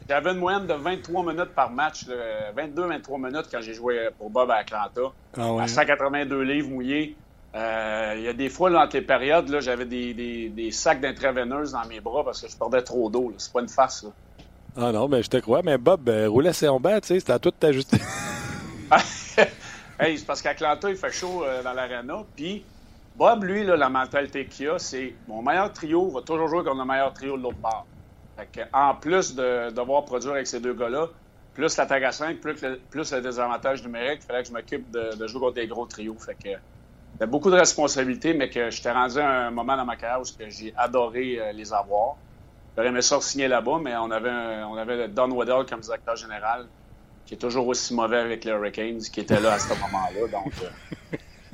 J'avais 0.08 0.32
une 0.32 0.38
moyenne 0.38 0.66
de 0.66 0.74
23 0.74 1.22
minutes 1.24 1.54
par 1.54 1.70
match, 1.70 2.04
22-23 2.56 3.18
minutes 3.18 3.46
quand 3.50 3.60
j'ai 3.62 3.72
joué 3.74 4.08
pour 4.18 4.28
Bob 4.30 4.50
à 4.50 4.56
Atlanta. 4.56 5.00
Ah 5.36 5.62
à 5.62 5.66
182 5.66 6.40
livres 6.42 6.68
mouillés. 6.68 7.16
Euh, 7.54 8.14
Il 8.18 8.22
y 8.24 8.28
a 8.28 8.32
des 8.34 8.48
fois, 8.50 8.70
entre 8.78 8.96
les 8.96 9.02
périodes, 9.02 9.54
j'avais 9.60 9.84
des, 9.86 10.12
des, 10.14 10.48
des 10.50 10.70
sacs 10.70 11.00
d'intraveineuse 11.00 11.72
dans 11.72 11.86
mes 11.86 12.00
bras 12.00 12.22
parce 12.24 12.42
que 12.42 12.48
je 12.50 12.56
perdais 12.56 12.82
trop 12.82 13.08
d'eau. 13.08 13.32
C'est 13.38 13.52
pas 13.52 13.60
une 13.60 13.68
farce. 13.68 14.02
Là. 14.04 14.10
Ah 14.76 14.92
non, 14.92 15.08
mais 15.08 15.22
je 15.22 15.28
te 15.30 15.36
crois. 15.38 15.62
Mais 15.62 15.78
Bob 15.78 16.08
euh, 16.08 16.28
roulait 16.28 16.52
ses 16.52 16.68
bas, 16.80 17.00
tu 17.00 17.08
sais, 17.08 17.20
c'était 17.20 17.32
à 17.32 17.38
tout 17.38 17.50
de 17.50 17.56
t'ajuster. 17.56 17.98
hey, 20.00 20.18
c'est 20.18 20.26
parce 20.26 20.42
qu'Atlanta, 20.42 20.90
il 20.90 20.96
fait 20.96 21.12
chaud 21.12 21.44
euh, 21.44 21.62
dans 21.62 21.72
l'arena. 21.72 22.24
Puis 22.36 22.64
Bob, 23.14 23.44
lui, 23.44 23.64
la 23.64 23.88
mentalité 23.88 24.46
qu'il 24.46 24.68
a, 24.70 24.78
c'est 24.78 25.14
mon 25.26 25.42
meilleur 25.42 25.72
trio 25.72 26.10
va 26.10 26.22
toujours 26.22 26.48
jouer 26.48 26.64
comme 26.64 26.78
le 26.78 26.84
meilleur 26.84 27.12
trio 27.12 27.36
de 27.36 27.42
l'autre 27.42 27.60
part. 27.60 27.86
Fait 28.36 28.66
en 28.72 28.94
plus 28.94 29.34
de 29.34 29.70
devoir 29.70 30.04
produire 30.06 30.32
avec 30.32 30.46
ces 30.46 30.60
deux 30.60 30.72
gars-là, 30.72 31.08
plus 31.52 31.76
l'attaque 31.76 32.02
à 32.02 32.12
5, 32.12 32.40
plus 32.40 32.60
le, 32.62 32.78
plus 32.78 33.12
le 33.12 33.20
désavantage 33.20 33.82
numérique, 33.82 34.20
il 34.22 34.26
fallait 34.26 34.42
que 34.42 34.48
je 34.48 34.54
m'occupe 34.54 34.90
de, 34.90 35.26
jouer 35.26 35.40
contre 35.40 35.54
des 35.54 35.66
gros 35.66 35.86
trios. 35.86 36.16
Fait 36.18 36.34
que 36.34 36.48
c'était 37.12 37.26
beaucoup 37.26 37.50
de 37.50 37.56
responsabilités, 37.56 38.32
mais 38.32 38.48
que 38.48 38.70
j'étais 38.70 38.90
rendu 38.90 39.18
à 39.18 39.46
un 39.46 39.50
moment 39.50 39.76
dans 39.76 39.84
ma 39.84 39.96
carrière 39.96 40.22
où 40.22 40.48
j'ai 40.48 40.72
adoré 40.76 41.38
euh, 41.38 41.52
les 41.52 41.72
avoir. 41.74 42.16
J'aurais 42.74 42.88
aimé 42.88 43.02
ça 43.02 43.20
signer 43.20 43.48
là-bas, 43.48 43.78
mais 43.82 43.94
on 43.96 44.10
avait, 44.10 44.30
on 44.64 44.76
avait 44.76 45.08
Don 45.08 45.30
Waddell 45.30 45.66
comme 45.68 45.80
directeur 45.80 46.16
général, 46.16 46.66
qui 47.26 47.34
est 47.34 47.38
toujours 47.38 47.66
aussi 47.66 47.94
mauvais 47.94 48.16
avec 48.16 48.46
les 48.46 48.52
Hurricanes, 48.52 49.00
qui 49.00 49.20
était 49.20 49.40
là 49.40 49.52
à 49.52 49.58
ce 49.58 49.74
moment-là. 49.74 50.28
Donc, 50.28 50.54
euh, 50.62 50.96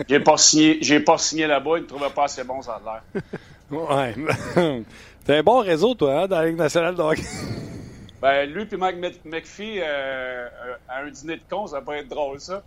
j'ai 0.09 0.21
pas 0.21 0.37
signé, 0.37 0.79
j'ai 0.81 1.01
pas 1.01 1.19
signé 1.19 1.47
là-bas. 1.47 1.79
Il 1.79 1.83
ne 1.83 1.87
trouvait 1.87 2.11
pas 2.11 2.25
assez 2.25 2.45
bon, 2.45 2.61
ça 2.63 2.81
a 2.85 3.03
l'air. 3.13 3.23
Ouais. 3.71 4.15
T'as 5.25 5.37
un 5.37 5.43
bon 5.43 5.61
réseau, 5.61 5.95
toi, 5.95 6.23
hein, 6.23 6.27
dans 6.27 6.39
la 6.39 6.47
Ligue 6.47 6.57
nationale 6.57 6.95
de 6.95 7.03
hockey. 7.03 7.23
Ben, 8.21 8.51
lui 8.51 8.67
et 8.71 8.77
Mike 8.77 9.25
McPhee, 9.25 9.81
euh, 9.81 10.49
à 10.89 11.01
un 11.01 11.11
dîner 11.11 11.37
de 11.37 11.43
con, 11.49 11.67
ça 11.67 11.81
va 11.81 11.99
être 11.99 12.09
drôle, 12.09 12.41
ça. 12.41 12.63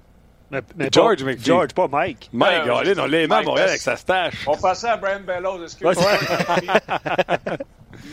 Mais, 0.49 0.61
mais 0.75 0.89
George 0.91 1.23
pas, 1.23 1.31
McPhee. 1.31 1.45
George, 1.45 1.73
pas 1.73 1.87
Mike. 1.87 2.29
Mike, 2.33 2.67
Euh, 2.67 2.75
allez, 2.75 2.99
on 2.99 3.05
l'a 3.05 3.19
aimé 3.21 3.33
à 3.33 3.37
Mike 3.37 3.45
Montréal 3.47 3.69
avec 3.69 3.81
sa 3.81 3.95
stache. 3.95 4.43
On 4.47 4.57
passait 4.57 4.89
à 4.89 4.97
Brian 4.97 5.21
Bellows, 5.25 5.63
excuse 5.63 5.87
Ouais, 5.87 5.95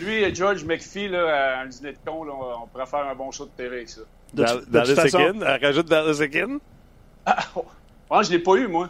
Lui 0.01 0.23
et 0.23 0.35
George 0.35 0.65
McPhee, 0.65 1.09
là, 1.09 1.59
à 1.59 1.61
un 1.63 1.67
dîner 1.67 1.93
de 1.93 1.99
con, 2.05 2.25
là, 2.25 2.33
on 2.63 2.67
pourrait 2.67 2.87
faire 2.87 3.07
un 3.07 3.15
bon 3.15 3.31
show 3.31 3.45
de 3.45 3.51
TV 3.51 3.77
avec 3.77 3.89
ça. 3.89 4.01
Dans, 4.35 4.61
dans 4.69 4.85
le 4.85 4.95
façon, 4.95 5.19
elle 5.41 5.65
rajoute 5.65 5.89
dans 5.89 6.07
le. 6.07 6.61
Ah, 7.27 7.37
oh, 7.57 8.23
je 8.23 8.31
l'ai 8.31 8.39
pas 8.39 8.55
eu, 8.57 8.67
moi. 8.69 8.89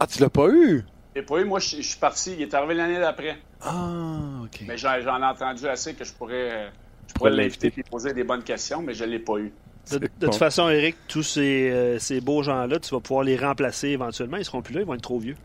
Ah, 0.00 0.06
tu 0.06 0.20
l'as 0.20 0.30
pas 0.30 0.48
eu? 0.48 0.84
Je 1.14 1.20
l'ai 1.20 1.26
pas 1.26 1.38
eu, 1.40 1.44
moi, 1.44 1.58
je 1.60 1.76
je 1.76 1.82
suis 1.82 1.98
parti. 1.98 2.32
Il 2.34 2.42
est 2.42 2.54
arrivé 2.54 2.74
l'année 2.74 2.98
d'après. 2.98 3.38
Ah, 3.60 4.18
OK. 4.44 4.62
Mais 4.66 4.76
j'en 4.76 4.94
ai 4.96 5.24
entendu 5.24 5.66
assez 5.68 5.94
que 5.94 6.04
je 6.04 6.12
pourrais, 6.12 6.70
je 7.08 7.12
pourrais 7.14 7.30
l'inviter 7.30 7.72
et 7.76 7.82
poser 7.82 8.12
des 8.14 8.24
bonnes 8.24 8.42
questions, 8.42 8.80
mais 8.82 8.94
je 8.94 9.04
l'ai 9.04 9.18
pas 9.18 9.38
eu. 9.38 9.52
de, 9.92 9.98
de 9.98 10.06
bon. 10.06 10.26
toute 10.26 10.36
façon, 10.36 10.68
Eric, 10.70 10.96
tous 11.08 11.22
ces, 11.22 11.70
euh, 11.70 11.98
ces 11.98 12.20
beaux 12.20 12.42
gens-là, 12.42 12.78
tu 12.78 12.94
vas 12.94 13.00
pouvoir 13.00 13.24
les 13.24 13.36
remplacer 13.36 13.88
éventuellement. 13.88 14.36
Ils 14.38 14.44
seront 14.44 14.62
plus 14.62 14.74
là, 14.74 14.80
ils 14.80 14.86
vont 14.86 14.94
être 14.94 15.02
trop 15.02 15.18
vieux. 15.18 15.36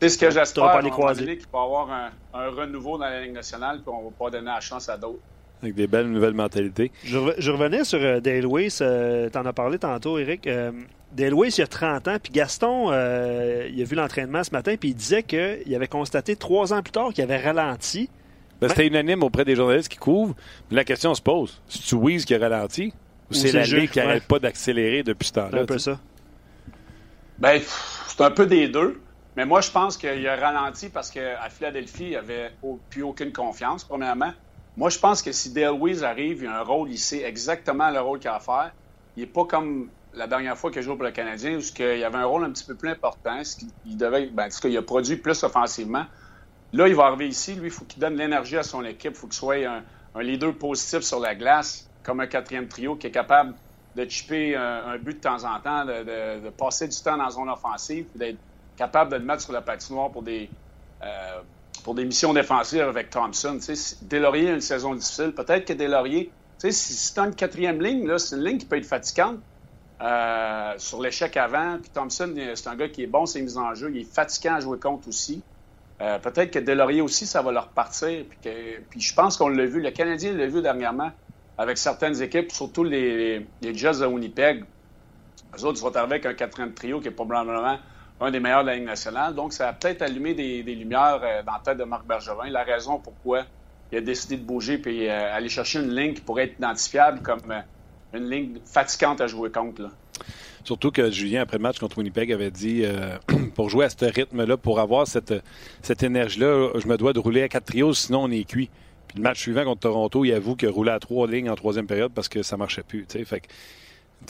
C'est 0.00 0.10
ce 0.10 0.18
que 0.18 0.30
j'espère. 0.30 0.64
Pas 0.64 0.82
les 0.82 0.90
croiser. 0.90 1.24
qu'il 1.38 1.46
va 1.52 1.58
y 1.60 1.64
avoir 1.64 1.90
un, 1.90 2.10
un 2.34 2.50
renouveau 2.50 2.98
dans 2.98 3.06
la 3.06 3.22
Ligue 3.22 3.32
nationale, 3.32 3.78
puis 3.82 3.88
on 3.92 4.04
va 4.04 4.10
pas 4.16 4.30
donner 4.30 4.50
la 4.50 4.60
chance 4.60 4.88
à 4.90 4.96
d'autres. 4.98 5.20
Avec 5.62 5.74
des 5.74 5.86
belles 5.86 6.10
nouvelles 6.10 6.34
mentalités. 6.34 6.92
Je 7.02 7.16
revenais 7.50 7.82
sur 7.82 7.98
euh, 8.02 8.20
Dale 8.20 8.46
Weiss. 8.46 8.80
euh, 8.82 9.30
T'en 9.30 9.46
as 9.46 9.54
parlé 9.54 9.78
tantôt, 9.78 10.18
Eric. 10.18 10.46
Dale 11.12 11.34
Weiss, 11.34 11.58
il 11.58 11.60
y 11.62 11.64
a 11.64 11.68
30 11.68 12.08
ans. 12.08 12.16
Puis 12.22 12.32
Gaston, 12.32 12.90
euh, 12.90 13.68
il 13.72 13.80
a 13.80 13.84
vu 13.84 13.94
l'entraînement 13.96 14.42
ce 14.44 14.50
matin. 14.50 14.74
Puis 14.78 14.90
il 14.90 14.94
disait 14.94 15.22
qu'il 15.22 15.74
avait 15.74 15.88
constaté 15.88 16.36
trois 16.36 16.72
ans 16.72 16.82
plus 16.82 16.92
tard 16.92 17.12
qu'il 17.12 17.22
avait 17.24 17.38
ralenti. 17.40 18.10
Ben, 18.60 18.68
C'était 18.68 18.86
unanime 18.86 19.22
auprès 19.22 19.44
des 19.44 19.54
journalistes 19.54 19.88
qui 19.88 19.98
couvrent. 19.98 20.34
Mais 20.70 20.76
la 20.76 20.84
question 20.84 21.14
se 21.14 21.22
pose. 21.22 21.60
C'est-tu 21.68 21.94
Weeze 21.96 22.24
qui 22.24 22.34
a 22.34 22.38
ralenti? 22.38 22.92
Ou, 23.30 23.34
c'est 23.34 23.48
c'est 23.48 23.52
la 23.52 23.64
Ligue 23.64 23.90
qui 23.90 23.98
ouais. 23.98 24.04
n'arrête 24.06 24.24
pas 24.24 24.38
d'accélérer 24.38 25.02
depuis 25.02 25.26
ce 25.26 25.32
C'est 25.34 25.40
temps-là? 25.40 25.62
un 25.62 25.66
peu 25.66 25.78
ça. 25.78 25.98
Ben, 27.38 27.58
pff, 27.58 28.04
c'est 28.08 28.22
un 28.22 28.30
peu 28.30 28.46
des 28.46 28.68
deux. 28.68 29.00
Mais 29.36 29.44
moi, 29.44 29.60
je 29.60 29.70
pense 29.70 29.96
qu'il 29.98 30.26
a 30.26 30.36
ralenti 30.36 30.88
parce 30.88 31.10
qu'à 31.10 31.48
Philadelphie, 31.50 32.08
il 32.10 32.16
avait 32.16 32.52
au- 32.62 32.78
plus 32.88 33.02
aucune 33.02 33.32
confiance, 33.32 33.84
premièrement. 33.84 34.32
Moi, 34.78 34.88
je 34.90 34.98
pense 34.98 35.20
que 35.22 35.32
si 35.32 35.52
Dale 35.52 35.74
Weiss 35.78 36.02
arrive, 36.02 36.42
il 36.42 36.46
a 36.46 36.60
un 36.60 36.62
rôle, 36.62 36.90
il 36.90 36.98
sait 36.98 37.22
exactement 37.22 37.90
le 37.90 38.00
rôle 38.00 38.18
qu'il 38.18 38.28
a 38.30 38.36
à 38.36 38.40
faire. 38.40 38.72
Il 39.16 39.20
n'est 39.20 39.26
pas 39.26 39.44
comme 39.44 39.88
la 40.16 40.26
dernière 40.26 40.56
fois 40.56 40.70
qu'il 40.70 40.80
a 40.80 40.82
joué 40.82 40.94
pour 40.94 41.04
le 41.04 41.10
Canadien, 41.12 41.58
où 41.58 41.60
il 41.60 42.04
avait 42.04 42.16
un 42.16 42.24
rôle 42.24 42.44
un 42.44 42.50
petit 42.50 42.64
peu 42.64 42.74
plus 42.74 42.88
important. 42.88 43.44
ce 43.44 43.56
qu'il- 43.56 43.68
Il 43.84 43.96
devait, 43.96 44.26
ben, 44.26 44.48
qu'il 44.48 44.76
a 44.76 44.82
produit 44.82 45.16
plus 45.16 45.42
offensivement. 45.44 46.06
Là, 46.72 46.88
il 46.88 46.94
va 46.94 47.04
arriver 47.04 47.28
ici. 47.28 47.54
Lui, 47.54 47.66
il 47.66 47.70
faut 47.70 47.84
qu'il 47.84 48.00
donne 48.00 48.16
l'énergie 48.16 48.56
à 48.56 48.62
son 48.62 48.84
équipe. 48.84 49.12
Il 49.12 49.16
faut 49.16 49.26
qu'il 49.26 49.36
soit 49.36 49.56
un, 49.56 49.82
leader 50.22 50.54
positif 50.54 51.00
sur 51.00 51.20
la 51.20 51.34
glace, 51.34 51.88
comme 52.02 52.20
un 52.20 52.26
quatrième 52.26 52.68
trio 52.68 52.96
qui 52.96 53.08
est 53.08 53.10
capable 53.10 53.54
de 53.94 54.08
chipper 54.08 54.56
un, 54.56 54.96
but 54.96 55.14
de 55.14 55.20
temps 55.20 55.44
en 55.44 55.60
temps, 55.60 55.84
de, 55.84 56.48
passer 56.50 56.88
du 56.88 56.96
temps 56.96 57.18
dans 57.18 57.24
la 57.24 57.30
zone 57.30 57.50
offensive, 57.50 58.06
d'être 58.14 58.38
capable 58.76 59.12
de 59.12 59.16
le 59.16 59.24
mettre 59.24 59.42
sur 59.42 59.52
la 59.52 59.60
patinoire 59.60 60.10
pour 60.10 60.22
des, 60.22 60.48
euh, 61.02 61.40
pour 61.84 61.94
des 61.94 62.06
missions 62.06 62.32
défensives 62.32 62.80
avec 62.80 63.10
Thompson. 63.10 63.58
Deslauriers 64.02 64.50
a 64.50 64.54
une 64.54 64.60
saison 64.62 64.94
difficile. 64.94 65.32
Peut-être 65.32 65.66
que 65.66 65.74
sais, 66.58 66.72
si, 66.72 67.20
as 67.20 67.24
une 67.24 67.34
quatrième 67.34 67.82
ligne, 67.82 68.18
c'est 68.18 68.36
une 68.36 68.44
ligne 68.44 68.58
qui 68.58 68.66
peut 68.66 68.78
être 68.78 68.86
fatigante. 68.86 69.40
Euh, 70.00 70.74
sur 70.78 71.00
l'échec 71.00 71.36
avant, 71.36 71.78
puis 71.80 71.90
Thompson, 71.90 72.34
c'est 72.54 72.68
un 72.68 72.76
gars 72.76 72.88
qui 72.88 73.02
est 73.02 73.06
bon, 73.06 73.26
c'est 73.26 73.40
mises 73.40 73.56
en 73.56 73.74
jeu, 73.74 73.90
il 73.92 74.02
est 74.02 74.14
fatigant 74.14 74.54
à 74.54 74.60
jouer 74.60 74.78
contre 74.78 75.08
aussi. 75.08 75.42
Euh, 76.02 76.18
peut-être 76.18 76.50
que 76.50 76.58
Delaurier 76.58 77.00
aussi, 77.00 77.26
ça 77.26 77.40
va 77.40 77.52
leur 77.52 77.68
partir. 77.68 78.24
Puis, 78.90 79.00
je 79.00 79.14
pense 79.14 79.36
qu'on 79.38 79.48
l'a 79.48 79.64
vu, 79.64 79.80
le 79.80 79.90
Canadien 79.90 80.32
l'a 80.32 80.46
vu 80.46 80.60
dernièrement 80.60 81.10
avec 81.56 81.78
certaines 81.78 82.20
équipes, 82.20 82.52
surtout 82.52 82.84
les, 82.84 83.46
les 83.62 83.74
Jets 83.74 84.00
de 84.00 84.06
Winnipeg. 84.06 84.64
Eux 85.58 85.64
autres, 85.64 85.78
ils 85.78 85.80
sont 85.80 85.96
arrivés 85.96 86.16
avec 86.16 86.26
un 86.26 86.34
quatrième 86.34 86.74
trio 86.74 87.00
qui 87.00 87.08
est 87.08 87.12
probablement 87.12 87.78
un 88.20 88.30
des 88.30 88.40
meilleurs 88.40 88.62
de 88.62 88.68
la 88.68 88.76
Ligue 88.76 88.84
nationale. 88.84 89.34
Donc, 89.34 89.52
ça 89.52 89.68
a 89.68 89.72
peut-être 89.72 90.02
allumé 90.02 90.34
des, 90.34 90.62
lumières 90.62 91.20
euh, 91.22 91.42
dans 91.42 91.52
la 91.52 91.60
tête 91.60 91.78
de 91.78 91.84
Marc 91.84 92.06
Bergevin. 92.06 92.48
La 92.48 92.64
raison 92.64 92.98
pourquoi 92.98 93.44
il 93.92 93.98
a 93.98 94.00
décidé 94.00 94.36
de 94.36 94.42
bouger 94.42 94.78
puis 94.78 95.08
euh, 95.08 95.34
aller 95.34 95.48
chercher 95.48 95.80
une 95.80 95.94
ligne 95.94 96.14
qui 96.14 96.20
pourrait 96.20 96.44
être 96.44 96.58
identifiable 96.58 97.22
comme 97.22 97.50
euh, 97.50 97.60
une 98.16 98.30
ligne 98.30 98.58
fatigante 98.64 99.20
à 99.20 99.26
jouer 99.26 99.50
contre. 99.50 99.82
Là. 99.82 99.90
Surtout 100.64 100.90
que 100.90 101.10
Julien, 101.10 101.42
après 101.42 101.58
le 101.58 101.62
match 101.62 101.78
contre 101.78 101.98
Winnipeg, 101.98 102.32
avait 102.32 102.50
dit 102.50 102.82
euh, 102.84 103.16
pour 103.54 103.70
jouer 103.70 103.84
à 103.84 103.88
ce 103.90 104.04
rythme-là, 104.04 104.56
pour 104.56 104.80
avoir 104.80 105.06
cette, 105.06 105.34
cette 105.82 106.02
énergie-là, 106.02 106.70
je 106.76 106.88
me 106.88 106.96
dois 106.96 107.12
de 107.12 107.18
rouler 107.20 107.42
à 107.42 107.48
quatre 107.48 107.66
trios, 107.66 107.94
sinon 107.94 108.24
on 108.24 108.30
est 108.30 108.44
cuit. 108.44 108.68
Puis 109.08 109.18
le 109.18 109.22
match 109.22 109.38
suivant 109.40 109.64
contre 109.64 109.82
Toronto, 109.82 110.24
il 110.24 110.32
avoue 110.32 110.56
qu'il 110.56 110.68
a 110.68 110.72
roulé 110.72 110.90
à 110.90 110.98
trois 110.98 111.28
lignes 111.28 111.48
en 111.50 111.54
troisième 111.54 111.86
période 111.86 112.10
parce 112.12 112.28
que 112.28 112.42
ça 112.42 112.56
marchait 112.56 112.82
plus. 112.82 113.06
Fait 113.08 113.40
que, 113.40 113.46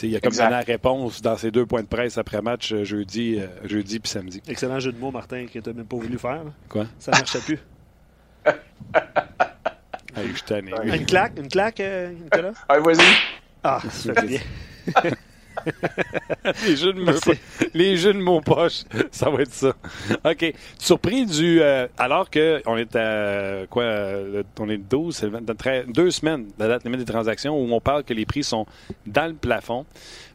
il 0.03 0.14
a 0.14 0.20
comme 0.20 0.28
Exact. 0.28 0.51
la 0.51 0.61
réponse 0.61 1.22
dans 1.22 1.37
ses 1.39 1.51
deux 1.51 1.64
points 1.64 1.82
de 1.82 1.87
presse 1.87 2.18
après 2.18 2.43
match 2.43 2.72
euh, 2.72 2.84
jeudi, 2.84 3.39
euh, 3.41 3.47
jeudi 3.64 3.99
puis 4.01 4.11
samedi. 4.11 4.43
Excellent 4.47 4.78
jeu 4.78 4.93
de 4.93 4.99
mots, 4.99 5.11
Martin, 5.11 5.47
que 5.47 5.59
tu 5.59 5.72
même 5.72 5.87
pas 5.87 5.97
voulu 5.97 6.18
faire. 6.18 6.45
là. 6.45 6.53
Quoi? 6.68 6.87
Ça 6.99 7.12
marchait 7.12 7.41
plus. 7.41 7.59
Je 10.16 10.43
tanné. 10.45 10.72
Une 10.84 11.05
claque, 11.07 11.32
une 11.39 11.49
claque, 11.49 11.80
euh, 11.80 12.11
Nicolas? 12.11 12.53
Allez, 12.68 12.82
vas-y. 12.82 13.05
Ah, 13.63 13.81
fait 13.81 14.27
bien. 14.27 14.41
les, 16.67 16.77
jeux 16.77 16.93
de 16.93 17.01
mots, 17.03 17.13
les 17.75 17.97
jeux 17.97 18.13
de 18.13 18.19
mots 18.21 18.41
poches, 18.41 18.83
ça 19.11 19.31
va 19.31 19.43
être 19.43 19.53
ça. 19.53 19.75
OK. 20.25 20.55
Surpris 20.79 21.27
du. 21.27 21.61
euh, 21.61 21.89
alors 21.99 22.31
que 22.31 22.63
on 22.67 22.77
est 22.77 22.95
à 22.95 23.67
quoi 23.69 23.83
euh, 23.85 24.43
On 24.61 24.69
est 24.69 24.77
le 24.77 24.83
12, 24.83 25.17
c'est 25.17 25.27
le 25.27 25.33
20 25.33 25.57
très- 25.57 25.85
deux 25.87 26.11
semaines 26.11 26.45
de 26.47 26.53
la 26.59 26.69
date 26.69 26.85
limite 26.85 27.01
des 27.01 27.07
transactions 27.13 27.59
où 27.59 27.73
on 27.73 27.81
parle 27.81 28.05
que 28.05 28.15
les 28.15 28.27
prix 28.27 28.45
sont 28.45 28.67
dans 29.07 29.27
le 29.27 29.35
plafond. 29.35 29.87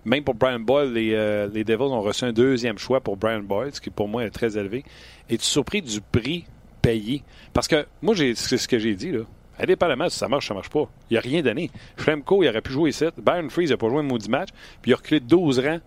Même 0.03 0.23
pour 0.23 0.33
Brian 0.33 0.59
Boyle, 0.59 0.91
les, 0.93 1.13
euh, 1.13 1.47
les 1.53 1.63
Devils 1.63 1.83
ont 1.83 2.01
reçu 2.01 2.25
un 2.25 2.33
deuxième 2.33 2.77
choix 2.79 2.99
pour 3.01 3.17
Brian 3.17 3.41
Boyle, 3.43 3.73
ce 3.73 3.79
qui 3.79 3.91
pour 3.91 4.07
moi 4.07 4.23
est 4.25 4.31
très 4.31 4.57
élevé. 4.57 4.83
Es-tu 5.29 5.45
surpris 5.45 5.81
du 5.81 6.01
prix 6.01 6.45
payé? 6.81 7.23
Parce 7.53 7.67
que 7.67 7.85
moi, 8.01 8.15
j'ai, 8.15 8.33
c'est 8.33 8.57
ce 8.57 8.67
que 8.67 8.79
j'ai 8.79 8.95
dit, 8.95 9.11
là. 9.11 9.21
Indépendamment 9.59 10.09
si 10.09 10.17
ça 10.17 10.27
marche, 10.27 10.47
ça 10.47 10.53
marche 10.53 10.69
pas. 10.69 10.89
Il 11.09 11.17
a 11.17 11.21
rien 11.21 11.41
donné. 11.41 11.69
Flemco, 11.97 12.43
il 12.43 12.49
aurait 12.49 12.61
pu 12.61 12.71
jouer 12.71 12.89
ici. 12.89 13.05
Byron 13.17 13.49
Freeze 13.49 13.71
n'a 13.71 13.77
pas 13.77 13.89
joué 13.89 13.99
un 13.99 14.03
maudit 14.03 14.29
match. 14.29 14.49
Puis 14.81 14.91
il 14.91 14.93
a 14.93 14.97
reculé 14.97 15.19
de 15.19 15.25
12 15.25 15.59
rangs 15.59 15.79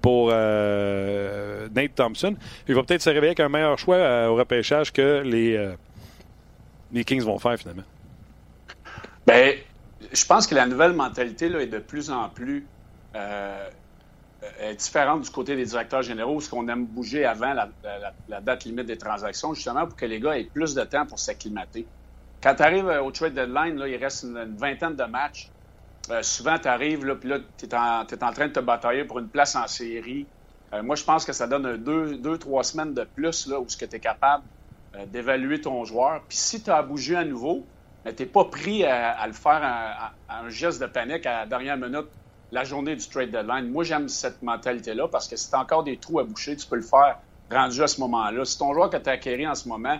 pour 0.00 0.30
euh, 0.32 1.68
Nate 1.74 1.94
Thompson. 1.94 2.36
Il 2.68 2.74
va 2.74 2.82
peut-être 2.82 3.02
se 3.02 3.10
réveiller 3.10 3.28
avec 3.28 3.40
un 3.40 3.48
meilleur 3.48 3.78
choix 3.78 3.96
euh, 3.96 4.28
au 4.28 4.36
repêchage 4.36 4.92
que 4.92 5.22
les, 5.24 5.56
euh, 5.56 5.74
les 6.92 7.04
Kings 7.04 7.22
vont 7.22 7.38
faire 7.38 7.58
finalement. 7.58 7.82
Ben, 9.26 9.56
je 10.12 10.24
pense 10.24 10.46
que 10.46 10.54
la 10.54 10.66
nouvelle 10.66 10.92
mentalité 10.92 11.48
là, 11.48 11.60
est 11.60 11.66
de 11.66 11.78
plus 11.78 12.10
en 12.10 12.28
plus 12.28 12.66
différente 14.78 15.22
du 15.22 15.30
côté 15.30 15.56
des 15.56 15.64
directeurs 15.64 16.02
généraux, 16.02 16.40
ce 16.40 16.48
qu'on 16.48 16.68
aime 16.68 16.86
bouger 16.86 17.24
avant 17.24 17.52
la 17.52 18.40
date 18.40 18.64
limite 18.64 18.86
des 18.86 18.96
transactions, 18.96 19.52
justement 19.52 19.86
pour 19.86 19.96
que 19.96 20.06
les 20.06 20.20
gars 20.20 20.38
aient 20.38 20.44
plus 20.44 20.74
de 20.74 20.84
temps 20.84 21.04
pour 21.04 21.18
s'acclimater. 21.18 21.86
Quand 22.42 22.54
tu 22.54 22.62
arrives 22.62 22.86
au 22.86 23.10
trade 23.10 23.34
deadline, 23.34 23.82
il 23.86 23.96
reste 23.96 24.24
une, 24.24 24.56
vingtaine 24.56 24.94
de 24.94 25.04
matchs. 25.04 25.50
Euh, 26.10 26.22
souvent, 26.22 26.58
tu 26.58 26.68
arrives, 26.68 27.04
là, 27.04 27.16
puis 27.16 27.28
là, 27.28 27.38
tu 27.58 27.66
es, 27.66 27.74
en 27.74 28.32
train 28.32 28.48
de 28.48 28.52
te 28.52 28.60
batailler 28.60 29.04
pour 29.04 29.18
une 29.18 29.28
place 29.28 29.56
en 29.56 29.66
série. 29.66 30.26
Euh, 30.72 30.82
moi, 30.82 30.96
je 30.96 31.04
pense 31.04 31.24
que 31.24 31.32
ça 31.32 31.46
donne 31.46 31.76
deux, 31.76 32.16
deux, 32.16 32.38
trois 32.38 32.62
semaines 32.62 32.94
de 32.94 33.04
plus 33.04 33.46
là, 33.46 33.58
où 33.60 33.66
tu 33.66 33.84
es 33.84 34.00
capable 34.00 34.44
euh, 34.96 35.04
d'évaluer 35.06 35.60
ton 35.60 35.84
joueur. 35.84 36.22
Puis 36.28 36.38
si 36.38 36.62
tu 36.62 36.70
as 36.70 36.76
à 36.76 36.82
bouger 36.82 37.16
à 37.16 37.24
nouveau, 37.24 37.64
tu 38.04 38.22
n'es 38.22 38.26
pas 38.26 38.44
pris 38.44 38.84
à, 38.84 39.26
le 39.26 39.32
faire 39.32 39.60
à 39.62 40.12
un 40.28 40.48
geste 40.48 40.80
de 40.80 40.86
panique 40.86 41.26
à 41.26 41.40
la 41.40 41.46
dernière 41.46 41.76
minute 41.76 42.06
la 42.50 42.64
journée 42.64 42.96
du 42.96 43.06
trade 43.06 43.30
deadline. 43.30 43.70
Moi, 43.70 43.84
j'aime 43.84 44.08
cette 44.08 44.42
mentalité-là 44.42 45.08
parce 45.08 45.28
que 45.28 45.36
si 45.36 45.50
tu 45.50 45.56
as 45.56 45.60
encore 45.60 45.84
des 45.84 45.96
trous 45.96 46.20
à 46.20 46.24
boucher, 46.24 46.56
tu 46.56 46.66
peux 46.66 46.76
le 46.76 46.82
faire 46.82 47.18
rendu 47.50 47.82
à 47.82 47.86
ce 47.86 48.00
moment-là. 48.00 48.44
Si 48.44 48.58
ton 48.58 48.72
joueur 48.72 48.90
que 48.90 48.96
tu 48.96 49.08
as 49.08 49.12
acquéri 49.12 49.46
en 49.46 49.54
ce 49.54 49.68
moment 49.68 49.98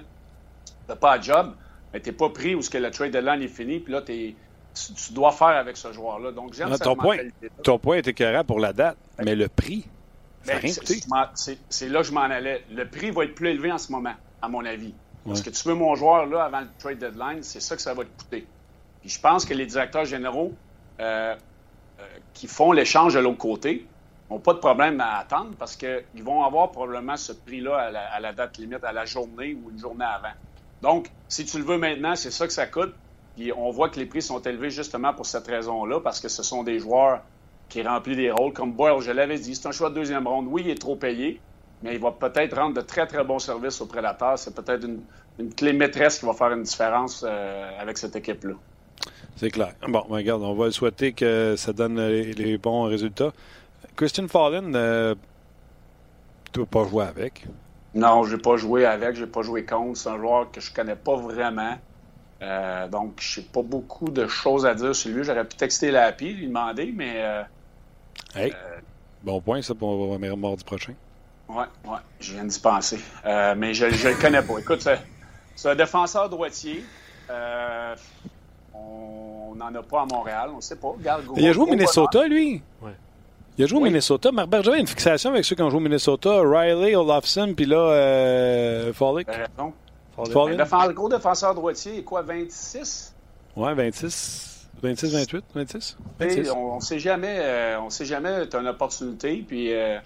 n'a 0.89 0.97
pas 0.97 1.18
de 1.18 1.24
job, 1.24 1.55
mais 1.93 2.01
tu 2.01 2.11
n'es 2.11 2.16
pas 2.16 2.28
pris 2.30 2.55
où 2.55 2.62
ce 2.62 2.70
que 2.70 2.78
le 2.78 2.91
trade 2.91 3.12
deadline 3.12 3.43
est 3.43 3.49
fini, 3.49 3.80
puis 3.80 3.93
là, 3.93 4.03
t'es- 4.03 4.34
tu, 4.74 5.12
dois 5.12 5.32
faire 5.32 5.49
avec 5.49 5.76
ce 5.76 5.93
joueur-là. 5.93 6.30
Donc, 6.32 6.55
j'aime 6.55 6.76
ton 6.78 6.95
point. 6.95 7.16
Ton 7.64 7.78
point 7.78 7.97
est 7.97 8.07
écœurant 8.07 8.45
pour 8.45 8.61
la 8.61 8.72
date, 8.72 8.97
mais 9.18 9.34
le 9.34 9.49
prix, 9.49 9.84
Ben, 10.47 10.61
c'est- 10.62 11.89
là 11.89 12.01
que 12.01 12.07
je 12.07 12.12
m'en 12.12 12.20
allais. 12.22 12.64
Le 12.70 12.89
prix 12.89 13.11
va 13.11 13.24
être 13.24 13.34
plus 13.34 13.49
élevé 13.49 13.72
en 13.72 13.78
ce 13.78 13.91
moment, 13.91 14.14
à 14.41 14.49
mon 14.49 14.64
avis. 14.64 14.95
Parce 15.26 15.41
Ouais. 15.41 15.47
que 15.47 15.51
tu 15.51 15.68
veux 15.68 15.74
mon 15.74 15.95
joueur 15.97 16.26
là 16.26 16.45
avant 16.45 16.61
le 16.61 16.68
trade 16.78 16.99
deadline, 16.99 17.43
c'est 17.43 17.61
ça 17.61 17.74
que 17.76 17.82
ça 17.82 17.93
va 17.93 18.05
te 18.05 18.22
coûter. 18.22 18.47
Puis 19.01 19.11
je 19.11 19.20
pense 19.20 19.45
que 19.45 19.53
les 19.53 19.66
directeurs 19.66 20.05
généraux 20.05 20.53
euh, 21.01 21.34
euh, 22.01 22.03
qui 22.34 22.47
font 22.47 22.72
l'échange 22.72 23.14
de 23.14 23.20
l'autre 23.20 23.39
côté 23.39 23.86
n'ont 24.30 24.39
pas 24.41 24.53
de 24.55 24.59
problème 24.59 25.01
à 25.01 25.18
attendre 25.18 25.55
parce 25.59 25.76
qu'ils 25.76 26.22
vont 26.24 26.43
avoir 26.45 26.70
probablement 26.70 27.16
ce 27.16 27.32
prix-là 27.32 27.76
à 27.76 27.91
la, 27.91 28.07
à 28.12 28.20
la 28.20 28.32
date 28.32 28.59
limite, 28.59 28.82
à 28.84 28.93
la 28.93 29.05
journée 29.05 29.55
ou 29.55 29.70
une 29.70 29.78
journée 29.78 30.05
avant. 30.05 30.32
Donc, 30.83 31.11
si 31.29 31.45
tu 31.45 31.59
le 31.59 31.64
veux 31.64 31.79
maintenant, 31.79 32.14
c'est 32.16 32.31
ça 32.31 32.47
que 32.47 32.53
ça 32.53 32.66
coûte. 32.66 32.95
Puis 33.37 33.53
on 33.53 33.70
voit 33.70 33.89
que 33.89 33.99
les 33.99 34.07
prix 34.07 34.22
sont 34.22 34.41
élevés 34.41 34.70
justement 34.70 35.14
pour 35.14 35.26
cette 35.26 35.47
raison-là, 35.47 36.01
parce 36.01 36.20
que 36.20 36.29
ce 36.29 36.43
sont 36.43 36.62
des 36.64 36.79
joueurs 36.79 37.22
qui 37.68 37.83
remplissent 37.83 38.16
des 38.16 38.31
rôles. 38.31 38.53
Comme 38.53 38.72
Boyle, 38.72 39.01
je 39.01 39.12
l'avais 39.12 39.39
dit, 39.39 39.55
c'est 39.55 39.68
un 39.68 39.72
choix 39.72 39.91
de 39.91 39.95
deuxième 39.95 40.26
ronde. 40.26 40.47
Oui, 40.51 40.62
il 40.64 40.70
est 40.70 40.81
trop 40.81 40.97
payé, 40.97 41.41
mais 41.83 41.95
il 41.95 42.01
va 42.01 42.11
peut-être 42.11 42.57
rendre 42.57 42.74
de 42.74 42.81
très, 42.81 43.07
très 43.07 43.22
bons 43.24 43.39
services 43.39 43.81
aux 43.81 43.87
prédateurs. 43.87 44.39
C'est 44.39 44.55
peut-être 44.55 44.85
une, 44.85 45.55
clé 45.55 45.72
maîtresse 45.72 46.18
qui 46.18 46.26
va 46.26 46.33
faire 46.33 46.53
une 46.53 46.64
différence 46.64 47.24
euh, 47.26 47.81
avec 47.81 47.97
cette 47.97 48.16
équipe-là. 48.16 48.55
C'est 49.37 49.51
clair. 49.51 49.72
Bon, 49.87 50.05
ben, 50.09 50.16
regarde, 50.16 50.43
on 50.43 50.55
va 50.55 50.72
souhaiter 50.72 51.12
que 51.12 51.55
ça 51.57 51.72
donne 51.72 52.01
les, 52.01 52.59
bons 52.59 52.85
résultats. 52.85 53.33
Christian 53.95 54.26
Fallen, 54.26 54.74
euh, 54.74 55.14
tu 56.53 56.61
n'as 56.61 56.66
pas 56.66 56.85
joué 56.89 57.05
avec? 57.05 57.47
Non, 57.95 58.24
je 58.24 58.36
n'ai 58.36 58.43
pas 58.43 58.57
joué 58.57 58.84
avec, 58.84 59.16
je 59.16 59.24
n'ai 59.24 59.30
pas 59.30 59.43
joué 59.43 59.64
contre. 59.64 59.99
C'est 59.99 60.09
un 60.09 60.18
joueur 60.18 60.51
que 60.51 60.61
je 60.61 60.72
connais 60.72 60.97
pas 60.97 61.16
vraiment. 61.16 61.78
Euh, 62.43 62.89
donc, 62.89 63.14
je 63.20 63.41
n'ai 63.41 63.47
pas 63.47 63.62
beaucoup 63.62 64.11
de 64.11 64.26
choses 64.26 64.66
à 64.66 64.74
dire 64.74 64.95
sur 64.95 65.11
lui. 65.11 65.24
J'aurais 65.24 65.45
pu 65.45 65.57
texter 65.57 65.91
la 65.91 66.07
API, 66.07 66.34
lui 66.34 66.47
demander, 66.47 66.93
mais. 66.95 67.14
Euh, 67.16 67.43
hey, 68.36 68.53
bon 69.22 69.41
point, 69.41 69.62
ça, 69.62 69.74
pour 69.74 70.18
mardi 70.18 70.64
prochain. 70.64 70.95
Oui, 71.49 71.64
oui, 71.84 71.97
je 72.20 72.34
viens 72.34 72.45
d'y 72.45 72.61
penser. 72.61 73.01
mais 73.24 73.72
je 73.72 73.86
ne 73.86 73.91
le 73.91 74.20
connais 74.20 74.43
pas. 74.43 74.59
Écoute, 74.59 74.86
c'est 75.57 75.68
un 75.68 75.74
défenseur 75.74 76.28
droitier. 76.28 76.84
on 78.74 79.55
n'en 79.57 79.74
a 79.74 79.82
pas 79.82 80.03
à 80.03 80.07
Montréal, 80.07 80.51
on 80.53 80.57
ne 80.57 80.61
sait 80.61 80.76
pas. 80.76 80.95
il 81.36 81.49
a 81.49 81.53
joué 81.53 81.64
au 81.64 81.70
Minnesota, 81.70 82.28
lui? 82.28 82.62
Ouais. 82.82 82.93
Il 83.59 83.64
a 83.64 83.66
joué 83.66 83.78
au 83.78 83.82
Minnesota. 83.82 84.30
Marc 84.30 84.48
Bergevin 84.48 84.76
a 84.76 84.78
une 84.78 84.86
fixation 84.86 85.30
avec 85.30 85.44
ceux 85.44 85.56
qui 85.56 85.62
ont 85.62 85.70
joué 85.70 85.78
au 85.78 85.82
Minnesota. 85.82 86.42
Riley, 86.42 86.94
Olafson, 86.94 87.54
puis 87.56 87.66
là, 87.66 87.76
euh, 87.76 88.92
Follick. 88.92 89.26
Le 90.16 90.92
gros 90.92 91.09
défenseur 91.09 91.56
droitier, 91.56 92.04
quoi, 92.04 92.22
26? 92.22 93.16
Ouais, 93.56 93.74
26. 93.74 94.68
26, 94.80 95.12
28, 95.12 95.44
26? 95.56 95.96
26. 96.20 96.50
On 96.52 96.76
ne 96.76 96.80
sait 96.80 97.00
jamais, 97.00 97.38
euh, 97.40 97.80
on 97.80 97.90
sait 97.90 98.04
jamais, 98.04 98.48
tu 98.48 98.56
as 98.56 98.61
une 98.61 98.68
opportunité, 98.68 99.44
puis 99.44 99.74
euh, 99.74 99.98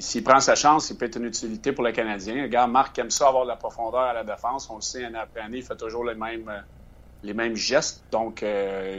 s'il 0.00 0.24
prend 0.24 0.40
sa 0.40 0.56
chance, 0.56 0.90
il 0.90 0.96
peut 0.96 1.04
être 1.04 1.18
une 1.18 1.26
utilité 1.26 1.70
pour 1.70 1.84
le 1.84 1.92
Canadien. 1.92 2.42
Regarde, 2.42 2.72
Marc 2.72 2.98
aime 2.98 3.10
ça 3.10 3.28
avoir 3.28 3.44
de 3.44 3.48
la 3.48 3.56
profondeur 3.56 4.00
à 4.00 4.12
la 4.12 4.24
défense. 4.24 4.68
On 4.70 4.76
le 4.76 4.80
sait, 4.80 5.04
année 5.04 5.18
après 5.18 5.40
année, 5.40 5.58
il 5.58 5.62
fait 5.64 5.76
toujours 5.76 6.04
les 6.04 6.16
mêmes, 6.16 6.48
euh, 6.48 6.58
les 7.22 7.32
mêmes 7.32 7.54
gestes. 7.54 8.02
Donc, 8.10 8.44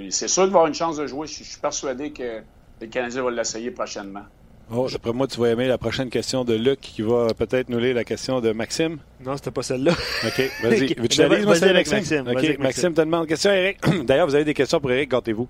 c'est 0.09 0.29
sûr 0.29 0.43
qu'il 0.43 0.53
va 0.53 0.59
avoir 0.59 0.67
une 0.67 0.73
chance 0.73 0.95
de 0.95 1.05
jouer. 1.05 1.27
Je 1.27 1.43
suis 1.43 1.59
persuadé 1.59 2.13
que 2.13 2.41
les 2.81 2.87
Canadiens 2.87 3.21
vont 3.21 3.29
l'essayer 3.29 3.71
prochainement. 3.71 4.23
Oh, 4.69 4.87
d'après 4.91 5.13
moi, 5.13 5.27
tu 5.27 5.39
vas 5.39 5.49
aimer 5.49 5.67
la 5.67 5.77
prochaine 5.77 6.09
question 6.09 6.43
de 6.43 6.53
Luc 6.53 6.81
qui 6.81 7.01
va 7.01 7.27
peut-être 7.33 7.69
nous 7.69 7.79
lire 7.79 7.95
la 7.95 8.03
question 8.03 8.41
de 8.41 8.51
Maxime. 8.51 8.97
Non, 9.23 9.37
c'était 9.37 9.51
pas 9.51 9.63
celle-là. 9.63 9.93
OK, 9.93 10.51
vas-y. 10.61 10.93
Veux-tu 10.97 11.21
la 11.21 11.29
lire, 11.29 11.47
Maxime? 11.47 11.73
Maxime. 11.73 12.27
OK, 12.27 12.59
Maxime 12.59 12.93
te 12.93 13.01
demande 13.01 13.23
une 13.23 13.27
question, 13.27 13.51
Eric. 13.51 13.79
D'ailleurs, 14.05 14.27
vous 14.27 14.35
avez 14.35 14.43
des 14.43 14.53
questions 14.53 14.81
pour 14.81 14.91
Eric, 14.91 15.09
gâtez-vous. 15.09 15.47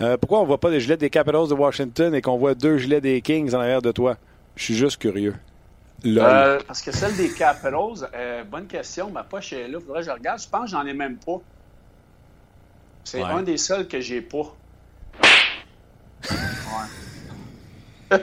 Euh, 0.00 0.16
pourquoi 0.16 0.38
on 0.38 0.42
ne 0.42 0.46
voit 0.46 0.60
pas 0.60 0.70
des 0.70 0.80
gilets 0.80 0.96
des 0.96 1.10
Capitals 1.10 1.48
de 1.48 1.54
Washington 1.54 2.14
et 2.14 2.22
qu'on 2.22 2.38
voit 2.38 2.54
deux 2.54 2.78
gilets 2.78 3.00
des 3.00 3.20
Kings 3.20 3.52
en 3.54 3.58
arrière 3.58 3.82
de 3.82 3.90
toi? 3.90 4.16
Je 4.54 4.64
suis 4.64 4.74
juste 4.74 4.98
curieux. 4.98 5.34
Euh, 6.06 6.58
parce 6.66 6.80
que 6.80 6.92
celle 6.92 7.16
des 7.16 7.30
Capitals, 7.30 8.08
euh, 8.14 8.44
bonne 8.44 8.66
question, 8.66 9.10
ma 9.10 9.24
poche 9.24 9.52
est 9.52 9.68
là. 9.68 9.78
Faudrait 9.80 10.00
que 10.00 10.06
je 10.06 10.12
regarde. 10.12 10.40
Je 10.40 10.48
pense 10.48 10.64
que 10.64 10.70
j'en 10.70 10.86
ai 10.86 10.94
même 10.94 11.16
pas. 11.16 11.40
C'est 13.04 13.22
un 13.22 13.42
des 13.42 13.56
seuls 13.56 13.88
que 13.88 14.00
j'ai 14.00 14.20
pas. 14.20 14.54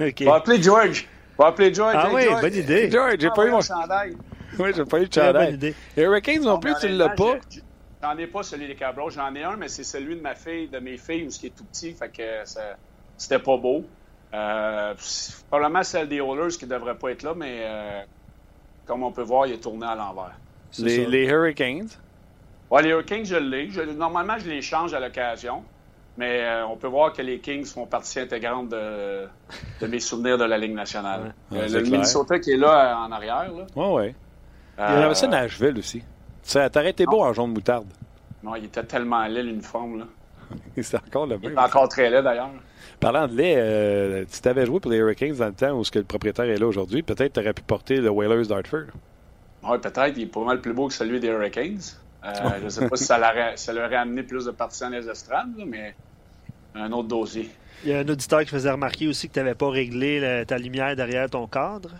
OK. 0.00 0.22
Va 0.22 0.34
appeler 0.36 0.62
George. 0.62 1.08
Va 1.38 1.46
appeler 1.48 1.72
George. 1.72 1.94
Ah 1.96 2.08
oui, 2.12 2.24
bonne 2.40 2.54
idée. 2.54 2.90
George, 2.90 3.16
j'ai 3.18 3.30
pas 3.30 3.46
eu 3.46 3.50
mon 3.50 3.60
chandail. 3.60 4.16
Oui, 4.58 4.70
j'ai 4.74 4.84
pas 4.84 5.00
eu 5.00 5.06
de 5.06 5.12
chandail. 5.12 5.46
Bonne 5.46 5.54
idée. 5.54 5.74
Les 5.96 6.02
Hurricanes 6.02 6.42
non 6.42 6.58
plus, 6.58 6.74
tu 6.80 6.88
l'as 6.88 7.10
pas. 7.10 7.36
J'en 8.02 8.16
ai 8.16 8.26
pas 8.26 8.42
celui 8.42 8.66
des 8.66 8.74
Cabros. 8.74 9.10
J'en 9.10 9.34
ai 9.34 9.42
un, 9.42 9.56
mais 9.56 9.68
c'est 9.68 9.84
celui 9.84 10.16
de 10.16 10.22
ma 10.22 10.34
fille, 10.34 10.68
de 10.68 10.78
mes 10.78 10.96
filles, 10.96 11.26
où 11.26 11.30
ce 11.30 11.38
qui 11.38 11.46
est 11.46 11.56
tout 11.56 11.64
petit, 11.64 11.92
fait 11.92 12.08
que 12.08 12.22
c'était 13.16 13.38
pas 13.38 13.56
beau. 13.56 13.84
Euh, 14.32 14.94
probablement 15.48 15.82
celle 15.82 16.08
des 16.08 16.18
Oilers 16.18 16.56
qui 16.56 16.66
devrait 16.66 16.94
pas 16.94 17.10
être 17.10 17.24
là, 17.24 17.34
mais 17.34 17.62
euh, 17.62 18.00
comme 18.86 19.02
on 19.02 19.10
peut 19.10 19.22
voir, 19.22 19.46
il 19.46 19.54
est 19.54 19.58
tourné 19.58 19.86
à 19.86 19.96
l'envers. 19.96 20.38
Les, 20.78 21.04
les, 21.04 21.24
Hurricanes? 21.26 21.88
Oui, 22.70 22.82
les 22.82 22.90
Hurricanes, 22.90 23.24
je 23.24 23.36
l'ai. 23.36 23.68
Normalement, 23.94 24.38
je 24.38 24.48
les 24.48 24.62
change 24.62 24.94
à 24.94 25.00
l'occasion. 25.00 25.64
Mais 26.20 26.42
euh, 26.42 26.66
on 26.66 26.76
peut 26.76 26.86
voir 26.86 27.14
que 27.14 27.22
les 27.22 27.38
Kings 27.38 27.64
font 27.64 27.86
partie 27.86 28.20
intégrante 28.20 28.68
de, 28.68 29.26
mes 29.88 30.00
souvenirs 30.00 30.36
de 30.36 30.44
la 30.44 30.58
Ligue 30.58 30.74
nationale. 30.74 31.34
Euh, 31.50 31.66
le 31.66 31.80
Minnesota 31.80 32.38
qui 32.38 32.52
est 32.52 32.58
là 32.58 32.92
euh, 32.92 33.06
en 33.06 33.10
arrière. 33.10 33.50
Oui, 33.74 33.86
oui. 33.86 34.14
Il 34.76 34.82
y 34.82 35.02
avait 35.02 35.14
ça 35.14 35.26
Nashville 35.28 35.78
aussi. 35.78 36.02
Ça 36.42 36.68
t'aurait 36.68 36.90
été 36.90 37.06
beau 37.06 37.22
en 37.22 37.32
jaune 37.32 37.52
moutarde. 37.52 37.86
Non, 38.42 38.54
il 38.54 38.66
était 38.66 38.82
tellement 38.82 39.26
laid 39.26 39.44
l'uniforme. 39.44 40.08
C'est 40.78 40.96
encore 41.06 41.26
le 41.26 41.38
même. 41.38 41.52
Il 41.52 41.58
est 41.58 41.58
encore 41.58 41.88
très 41.88 42.10
laid 42.10 42.22
d'ailleurs. 42.22 42.50
Parlant 43.00 43.26
de 43.26 43.34
lait, 43.34 44.26
si 44.28 44.42
tu 44.42 44.48
avais 44.50 44.66
joué 44.66 44.78
pour 44.78 44.90
les 44.90 44.98
Hurricanes 44.98 45.36
dans 45.36 45.46
le 45.46 45.54
temps 45.54 45.72
où 45.72 45.84
ce 45.84 45.90
que 45.90 46.00
le 46.00 46.04
propriétaire 46.04 46.44
est 46.44 46.58
là 46.58 46.66
aujourd'hui, 46.66 47.02
peut-être 47.02 47.32
tu 47.32 47.40
aurais 47.40 47.54
pu 47.54 47.62
porter 47.62 47.96
le 47.96 48.10
Whalers 48.10 48.46
d'Hartford. 48.46 48.88
Oui, 49.62 49.78
peut-être. 49.78 50.18
Il 50.18 50.24
est 50.24 50.26
pas 50.26 50.44
mal 50.44 50.60
plus 50.60 50.74
beau 50.74 50.88
que 50.88 50.92
celui 50.92 51.18
des 51.18 51.28
Hurricanes. 51.28 51.80
je 52.22 52.64
ne 52.64 52.68
sais 52.68 52.86
pas 52.86 52.96
si 52.96 53.04
ça, 53.04 53.18
ça, 53.56 53.72
leur 53.72 53.86
aurait 53.86 53.96
amené 53.96 54.22
plus 54.22 54.44
de 54.44 54.50
partisans 54.50 54.92
les 54.92 55.08
estrades, 55.08 55.48
mais 55.66 55.94
un 56.74 56.92
autre 56.92 57.08
dossier. 57.08 57.50
Il 57.84 57.90
y 57.90 57.94
a 57.94 58.00
un 58.00 58.08
auditeur 58.08 58.40
qui 58.40 58.48
faisait 58.48 58.70
remarquer 58.70 59.08
aussi 59.08 59.28
que 59.28 59.34
tu 59.34 59.38
n'avais 59.38 59.54
pas 59.54 59.70
réglé 59.70 60.44
ta 60.46 60.58
lumière 60.58 60.94
derrière 60.94 61.30
ton 61.30 61.46
cadre. 61.46 61.90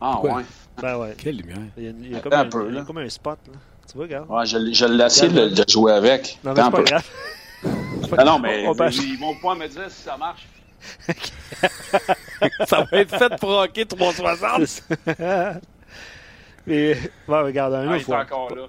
Ah 0.00 0.20
ouais. 0.20 0.44
Ben 0.80 0.96
ouais. 0.96 1.14
Quelle 1.18 1.38
lumière? 1.38 1.58
Il 1.76 2.12
y 2.12 2.14
a, 2.14 2.20
comme, 2.20 2.32
un, 2.32 2.44
peu, 2.44 2.72
il 2.72 2.84
comme 2.84 2.98
un 2.98 3.08
spot. 3.08 3.38
Là. 3.48 3.58
Tu 3.88 3.96
vois, 3.96 4.04
regarde. 4.04 4.30
Ouais, 4.30 4.46
je, 4.46 4.72
je 4.72 4.84
l'ai 4.84 5.04
essayé 5.04 5.32
de, 5.32 5.48
de, 5.48 5.64
jouer 5.68 5.92
avec. 5.92 6.38
Non, 6.44 6.52
mais 6.54 6.62
c'est 6.62 6.70
pas 6.70 6.82
grave. 6.82 7.10
ah 8.18 8.24
non, 8.24 8.38
mais 8.38 8.62
ils 8.62 9.18
vont 9.18 9.34
pas 9.34 9.54
me 9.54 9.66
dire 9.66 9.90
si 9.90 10.02
ça 10.02 10.16
marche. 10.16 10.46
ça 12.66 12.86
va 12.90 12.98
être 12.98 13.18
fait 13.18 13.36
pour 13.40 13.50
hockey 13.50 13.84
360. 13.84 14.84
Mais, 16.66 16.96
bon, 17.26 17.44
regarde, 17.44 17.74
un 17.74 17.88
ah, 17.88 17.96
autre 17.96 18.04
fois. 18.04 18.26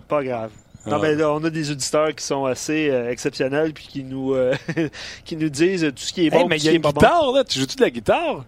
Pas 0.07 0.23
grave. 0.23 0.51
Non, 0.85 0.95
ah. 0.95 0.99
mais 1.01 1.23
on 1.23 1.43
a 1.43 1.49
des 1.49 1.71
auditeurs 1.71 2.15
qui 2.15 2.23
sont 2.23 2.45
assez 2.45 2.89
euh, 2.89 3.11
exceptionnels 3.11 3.73
puis 3.73 3.87
qui 3.87 4.03
nous, 4.03 4.33
euh, 4.33 4.55
qui 5.25 5.35
nous 5.35 5.49
disent 5.49 5.91
tout 5.93 6.03
ce 6.03 6.13
qui 6.13 6.27
est 6.27 6.29
bon. 6.29 6.47
mais 6.47 6.57
il 6.57 6.63
y 6.63 6.69
a 6.69 6.71
une 6.71 6.81
guitare, 6.81 7.31
là. 7.33 7.43
Tu 7.43 7.59
joues-tu 7.59 7.75
de 7.75 7.81
la 7.81 7.89
guitare? 7.89 8.45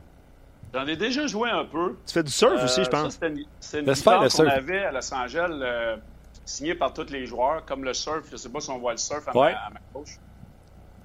J'en 0.74 0.88
ai 0.88 0.96
déjà 0.96 1.28
joué 1.28 1.50
un 1.50 1.66
peu. 1.66 1.98
Tu 2.08 2.14
fais 2.14 2.24
du 2.24 2.32
surf 2.32 2.64
aussi, 2.64 2.84
je 2.84 2.88
euh, 2.88 2.92
pense. 2.92 3.20
C'est 3.60 3.80
une, 3.80 3.86
guitare 3.86 4.28
qu'on 4.30 4.48
avait 4.48 4.86
à 4.86 4.92
Los 4.94 5.14
Angeles, 5.14 6.00
signée 6.46 6.76
par 6.76 6.94
tous 6.94 7.12
les 7.12 7.26
joueurs, 7.26 7.66
comme 7.66 7.84
le 7.84 7.94
surf. 7.94 8.24
Je 8.32 8.38
sais 8.38 8.50
pas 8.50 8.62
si 8.62 8.70
on 8.70 8.80
voit 8.80 8.94
le 8.94 8.98
surf 8.98 9.28
à, 9.28 9.34
ma, 9.34 9.80
gauche. 9.94 10.18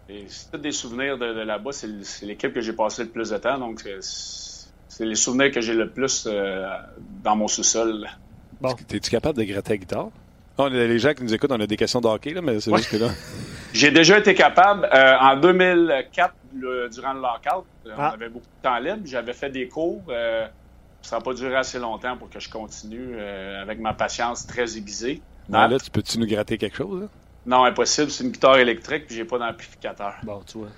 Et 0.08 0.26
c'est 0.28 0.52
tous 0.52 0.58
des 0.58 0.70
souvenirs 0.70 1.18
de, 1.18 1.26
là-bas. 1.26 1.72
C'est 1.72 2.26
l'équipe 2.26 2.52
que 2.52 2.60
j'ai 2.60 2.72
passé 2.72 3.02
le 3.02 3.10
plus 3.10 3.30
de 3.30 3.38
temps, 3.38 3.58
donc 3.58 3.84
c'est 3.98 5.04
les 5.04 5.16
souvenirs 5.16 5.50
que 5.50 5.60
j'ai 5.60 5.74
le 5.74 5.90
plus 5.90 6.28
dans 7.24 7.34
mon 7.34 7.48
sous-sol. 7.48 8.08
Bon. 8.60 8.76
Es-tu 8.92 9.10
capable 9.10 9.38
de 9.38 9.44
gratter 9.44 9.70
la 9.70 9.76
guitare? 9.78 10.10
Non, 10.58 10.66
les 10.68 10.98
gens 10.98 11.12
qui 11.12 11.22
nous 11.22 11.34
écoutent, 11.34 11.52
on 11.52 11.60
a 11.60 11.66
des 11.66 11.76
questions 11.76 12.00
de 12.00 12.06
hockey, 12.06 12.32
là, 12.32 12.40
mais 12.40 12.60
c'est 12.60 12.74
juste 12.74 12.90
que 12.90 12.96
là. 12.96 13.08
J'ai 13.72 13.90
déjà 13.90 14.18
été 14.18 14.34
capable. 14.34 14.88
Euh, 14.92 15.18
en 15.20 15.36
2004, 15.36 16.34
durant 16.90 17.12
le 17.12 17.20
lockout, 17.20 17.66
euh, 17.86 17.90
on 17.96 18.00
ah. 18.00 18.08
avait 18.14 18.30
beaucoup 18.30 18.46
de 18.46 18.62
temps 18.62 18.78
libre. 18.78 19.02
J'avais 19.04 19.34
fait 19.34 19.50
des 19.50 19.68
cours. 19.68 20.02
Euh, 20.08 20.46
ça 21.02 21.16
n'a 21.16 21.22
pas 21.22 21.34
duré 21.34 21.56
assez 21.56 21.78
longtemps 21.78 22.16
pour 22.16 22.30
que 22.30 22.40
je 22.40 22.48
continue 22.48 23.20
avec 23.20 23.78
ma 23.78 23.92
patience 23.92 24.46
très 24.46 24.76
aiguisée. 24.76 25.22
Non, 25.48 25.68
là, 25.68 25.78
tu 25.78 25.90
peux-tu 25.90 26.18
nous 26.18 26.26
gratter 26.26 26.58
quelque 26.58 26.76
chose? 26.76 27.02
Là? 27.02 27.08
Non, 27.44 27.64
impossible. 27.64 28.10
C'est 28.10 28.24
une 28.24 28.30
guitare 28.30 28.56
électrique 28.56 29.06
puis 29.06 29.14
j'ai 29.14 29.24
pas 29.24 29.38
d'amplificateur. 29.38 30.14
Bon, 30.24 30.42
tu 30.44 30.58
vois. 30.58 30.68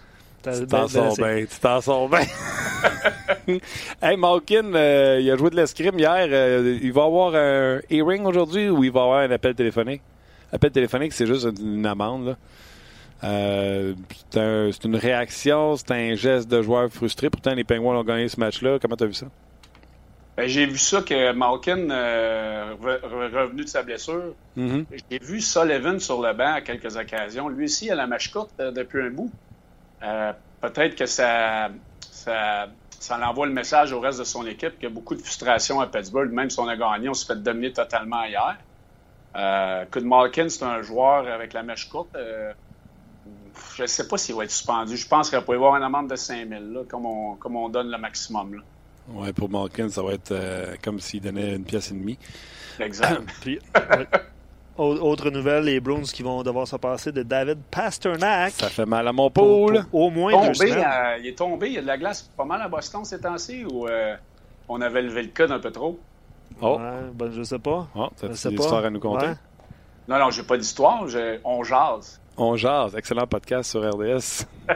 Tu 0.55 0.67
t'en 0.67 0.89
sors 0.89 1.17
bien, 1.17 1.45
tu 1.45 1.61
t'en 1.61 1.81
sors 1.81 2.09
bien. 2.09 2.21
hey, 4.03 4.17
Malkin, 4.17 4.75
euh, 4.75 5.19
il 5.21 5.31
a 5.31 5.37
joué 5.37 5.51
de 5.51 5.57
l'escrime 5.57 5.99
hier. 5.99 6.27
Euh, 6.31 6.79
il 6.81 6.93
va 6.93 7.05
avoir 7.05 7.35
un 7.35 7.81
e-ring 7.91 8.27
aujourd'hui 8.27 8.69
ou 8.69 8.85
il 8.85 8.91
va 8.91 9.03
avoir 9.03 9.19
un 9.21 9.31
appel 9.31 9.55
téléphonique? 9.55 10.03
Appel 10.53 10.71
téléphonique, 10.71 11.13
c'est 11.13 11.27
juste 11.27 11.47
une, 11.61 11.87
amende. 11.87 12.37
Euh, 13.25 13.95
c'est 14.31 14.85
une 14.85 14.97
réaction, 14.97 15.77
c'est 15.77 15.91
un 15.91 16.15
geste 16.15 16.49
de 16.49 16.63
joueur 16.63 16.89
frustré. 16.91 17.31
Pourtant, 17.31 17.55
les 17.55 17.65
Penguins 17.65 17.97
ont 17.97 18.05
gagné 18.05 18.29
ce 18.29 18.39
match-là. 18.39 18.79
Comment 18.81 18.97
tu 18.97 19.05
as 19.05 19.09
vu 19.09 19.15
ça? 19.15 19.27
Ben, 20.37 20.47
j'ai 20.47 20.67
vu 20.67 20.79
ça 20.79 21.03
que 21.03 21.33
Malkin, 21.33 21.89
revenu 22.79 23.65
de 23.65 23.69
sa 23.69 23.83
blessure, 23.83 24.35
mm-hmm. 24.57 24.85
j'ai 25.11 25.19
vu 25.19 25.41
Sullivan 25.41 25.99
sur 25.99 26.23
le 26.23 26.33
banc 26.33 26.55
à 26.55 26.61
quelques 26.61 26.97
occasions. 26.97 27.49
Lui 27.49 27.65
aussi, 27.65 27.87
il 27.87 27.91
a 27.91 27.97
la 27.97 28.07
mâche 28.07 28.31
courte 28.31 28.53
depuis 28.59 29.03
un 29.03 29.11
bout. 29.11 29.33
Euh, 30.03 30.33
peut-être 30.61 30.97
que 30.97 31.07
ça, 31.07 31.71
ça, 32.11 32.69
ça 32.99 33.29
envoie 33.29 33.47
le 33.47 33.53
message 33.53 33.93
au 33.93 34.01
reste 34.01 34.19
de 34.19 34.25
son 34.25 34.47
équipe 34.47 34.75
qu'il 34.75 34.85
y 34.85 34.93
a 34.93 34.95
beaucoup 34.95 35.15
de 35.15 35.23
frustration 35.23 35.81
à 35.81 35.87
Pittsburgh. 35.87 36.31
Même 36.31 36.51
si 36.51 36.59
on 36.61 36.69
a 36.69 36.77
gagné, 36.77 37.09
on 37.09 37.15
se 37.15 37.27
fait 37.27 37.41
dominer 37.41 37.73
totalement 37.73 38.25
hier. 38.25 38.57
Euh, 39.37 39.85
Malkin, 40.03 40.49
c'est 40.49 40.65
un 40.65 40.83
joueur 40.83 41.29
avec 41.29 41.53
la 41.53 41.63
mèche 41.63 41.89
courte. 41.89 42.15
Euh, 42.17 42.53
je 43.77 43.83
ne 43.83 43.87
sais 43.87 44.09
pas 44.09 44.19
s'il 44.19 44.35
va 44.35 44.45
être 44.45 44.51
suspendu. 44.51 44.97
Je 44.97 45.07
pense 45.07 45.31
qu'il 45.31 45.39
va 45.39 45.53
y 45.53 45.57
avoir 45.57 45.77
une 45.77 45.83
amende 45.83 46.11
de 46.11 46.17
5 46.17 46.49
000, 46.49 46.61
là, 46.73 46.81
comme, 46.89 47.07
on, 47.07 47.35
comme 47.37 47.57
on 47.57 47.69
donne 47.69 47.91
le 47.91 47.99
maximum. 47.99 48.63
Oui, 49.09 49.33
pour 49.33 49.49
Malkin, 49.49 49.89
ça 49.89 50.03
va 50.03 50.13
être 50.13 50.33
euh, 50.33 50.77
comme 50.83 51.01
s'il 51.01 51.21
donnait 51.21 51.55
une 51.55 51.65
pièce 51.65 51.91
et 51.91 51.95
demie. 51.95 52.19
Exact. 52.79 53.23
Puis, 53.41 53.59
autre 54.79 55.31
nouvelle, 55.31 55.65
les 55.65 55.81
Bruins 55.81 56.03
qui 56.03 56.23
vont 56.23 56.43
devoir 56.43 56.67
se 56.69 56.77
passer 56.77 57.11
de 57.13 57.23
David 57.23 57.59
Pasternak. 57.71 58.53
Ça 58.53 58.69
fait 58.69 58.87
mal 58.87 59.07
à 59.09 59.13
mon 59.13 59.31
poule. 59.31 59.85
Au 59.93 60.09
moins 60.11 60.33
tombé, 60.33 60.49
deux 60.49 60.55
semaines. 60.55 60.85
euh, 60.87 61.17
il 61.21 61.27
est 61.27 61.39
tombé, 61.39 61.67
il 61.69 61.73
y 61.75 61.79
a 61.79 61.83
de 61.83 61.87
la 61.87 61.99
glace 61.99 62.31
pas 62.37 62.45
mal 62.45 62.63
à 62.63 62.69
Boston 62.69 63.05
ces 63.05 63.21
temps-ci 63.21 63.65
ou 63.65 63.87
euh, 63.89 64.15
on 64.69 64.81
avait 64.81 65.03
levé 65.03 65.23
le 65.23 65.29
code 65.29 65.51
un 65.53 65.59
peu 65.59 65.71
trop? 65.73 65.99
Oh, 66.61 66.77
Ouais, 66.79 67.11
ben, 67.15 67.31
je 67.33 67.43
sais 67.43 67.59
pas. 67.59 67.89
oh 67.95 68.09
t'as 68.21 68.29
pas. 68.29 68.33
histoires 68.35 68.85
à 68.85 68.91
nous 68.91 69.01
conter? 69.01 69.27
Ouais. 69.27 69.35
Non, 70.09 70.19
non, 70.19 70.31
j'ai 70.31 70.43
pas 70.43 70.57
d'histoire, 70.57 71.07
j'ai- 71.09 71.41
on 71.45 71.63
jase. 71.65 72.21
On 72.37 72.57
jase. 72.57 72.95
Excellent 72.97 73.27
podcast 73.27 73.71
sur 73.71 73.81
RDS. 73.87 74.47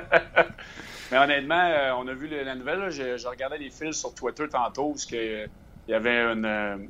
Mais 1.11 1.18
honnêtement, 1.18 1.62
euh, 1.62 1.92
on 1.98 2.09
a 2.09 2.14
vu 2.14 2.26
le- 2.26 2.42
la 2.42 2.55
nouvelle, 2.55 2.78
là, 2.80 2.90
je, 2.90 3.16
je 3.16 3.28
regardais 3.28 3.59
les 3.59 3.70
fils 3.70 3.96
sur 3.98 4.14
Twitter 4.14 4.44
tantôt, 4.50 4.90
parce 4.90 5.05
que 5.07 5.16
euh, 5.16 5.46
il 5.86 5.90
y 5.92 5.94
avait 5.94 6.20
une, 6.32 6.88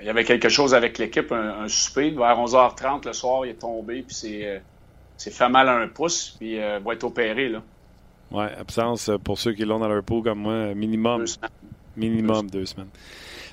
il 0.00 0.06
y 0.06 0.10
avait 0.10 0.24
quelque 0.24 0.48
chose 0.48 0.74
avec 0.74 0.98
l'équipe, 0.98 1.32
un, 1.32 1.62
un 1.62 1.68
souper. 1.68 2.10
Vers 2.10 2.38
11h30 2.38 3.06
le 3.06 3.12
soir, 3.12 3.46
il 3.46 3.50
est 3.50 3.54
tombé, 3.60 4.02
puis 4.02 4.14
c'est, 4.14 4.46
euh, 4.46 4.58
c'est 5.16 5.32
fait 5.32 5.48
mal 5.48 5.68
à 5.68 5.74
un 5.76 5.88
pouce, 5.88 6.36
puis 6.38 6.60
euh, 6.60 6.78
va 6.84 6.92
être 6.92 7.04
opéré, 7.04 7.48
là. 7.48 7.62
Ouais, 8.30 8.52
absence 8.58 9.08
euh, 9.08 9.18
pour 9.18 9.38
ceux 9.38 9.52
qui 9.54 9.64
l'ont 9.64 9.78
dans 9.78 9.88
leur 9.88 10.02
peau 10.02 10.22
comme 10.22 10.40
moi, 10.40 10.74
minimum. 10.74 11.24
Deux. 11.24 11.32
Minimum 11.96 12.48
deux 12.50 12.66
semaines. 12.66 12.90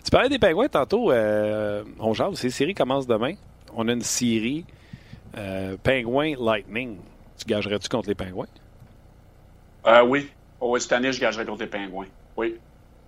Tu 0.04 0.12
parlais 0.12 0.30
des 0.30 0.38
pingouins 0.38 0.68
tantôt. 0.68 1.12
euh, 1.12 1.84
on 2.00 2.14
jase. 2.14 2.36
Ces 2.36 2.52
séries 2.52 2.76
commencent 2.76 3.08
demain. 3.08 3.34
On 3.74 3.88
a 3.88 3.94
une 3.94 4.02
série 4.02 4.66
euh, 5.36 5.78
Pingouins 5.82 6.34
Lightning. 6.40 6.98
Tu 7.40 7.46
gagerais-tu 7.46 7.90
contre 7.90 8.08
les 8.10 8.14
pingouins? 8.16 8.46
Euh, 9.88 10.04
oui. 10.04 10.30
Oh, 10.60 10.74
oui, 10.74 10.82
cette 10.82 10.94
année, 10.94 11.12
je 11.12 11.20
gagerais 11.20 11.46
contre 11.46 11.62
les 11.62 11.68
Pingouins. 11.70 12.06
Oui. 12.38 12.56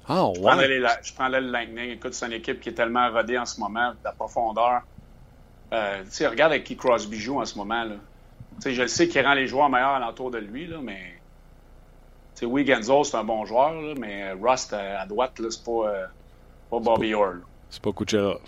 Ah, 0.09 0.31
Je 0.33 0.39
prendrais, 0.41 0.67
les 0.67 0.79
la- 0.79 1.01
je 1.01 1.13
prendrais 1.13 1.41
le 1.41 1.49
Lightning. 1.51 1.89
Écoute, 1.91 2.13
c'est 2.13 2.25
une 2.25 2.33
équipe 2.33 2.59
qui 2.61 2.69
est 2.69 2.73
tellement 2.73 3.11
rodée 3.11 3.37
en 3.37 3.45
ce 3.45 3.59
moment, 3.59 3.91
de 3.91 3.97
la 4.03 4.11
profondeur. 4.13 4.81
Euh, 5.73 6.03
tu 6.05 6.11
sais, 6.11 6.27
regarde 6.27 6.53
avec 6.53 6.63
qui 6.63 6.77
Crosby 6.77 7.17
joue 7.19 7.41
en 7.41 7.45
ce 7.45 7.57
moment. 7.57 7.83
Là. 7.83 7.95
Je 8.65 8.81
le 8.81 8.87
sais 8.87 9.07
qu'il 9.07 9.25
rend 9.25 9.33
les 9.33 9.47
joueurs 9.47 9.69
meilleurs 9.69 9.89
alentour 9.89 10.31
de 10.31 10.37
lui, 10.37 10.67
là, 10.67 10.77
mais. 10.81 11.21
Tu 12.35 12.41
sais, 12.41 12.45
oui, 12.45 12.65
Genzo, 12.65 13.03
c'est 13.03 13.17
un 13.17 13.23
bon 13.23 13.45
joueur, 13.45 13.73
là, 13.73 13.93
mais 13.97 14.31
Rust 14.31 14.71
à, 14.73 15.01
à 15.01 15.05
droite, 15.05 15.33
c'est 15.37 15.63
pas, 15.63 15.71
euh, 15.89 16.05
pas 16.69 16.79
Bobby 16.79 17.13
Orr. 17.13 17.35
C'est 17.69 17.81
pas 17.81 17.91
Kucherov. 17.91 18.39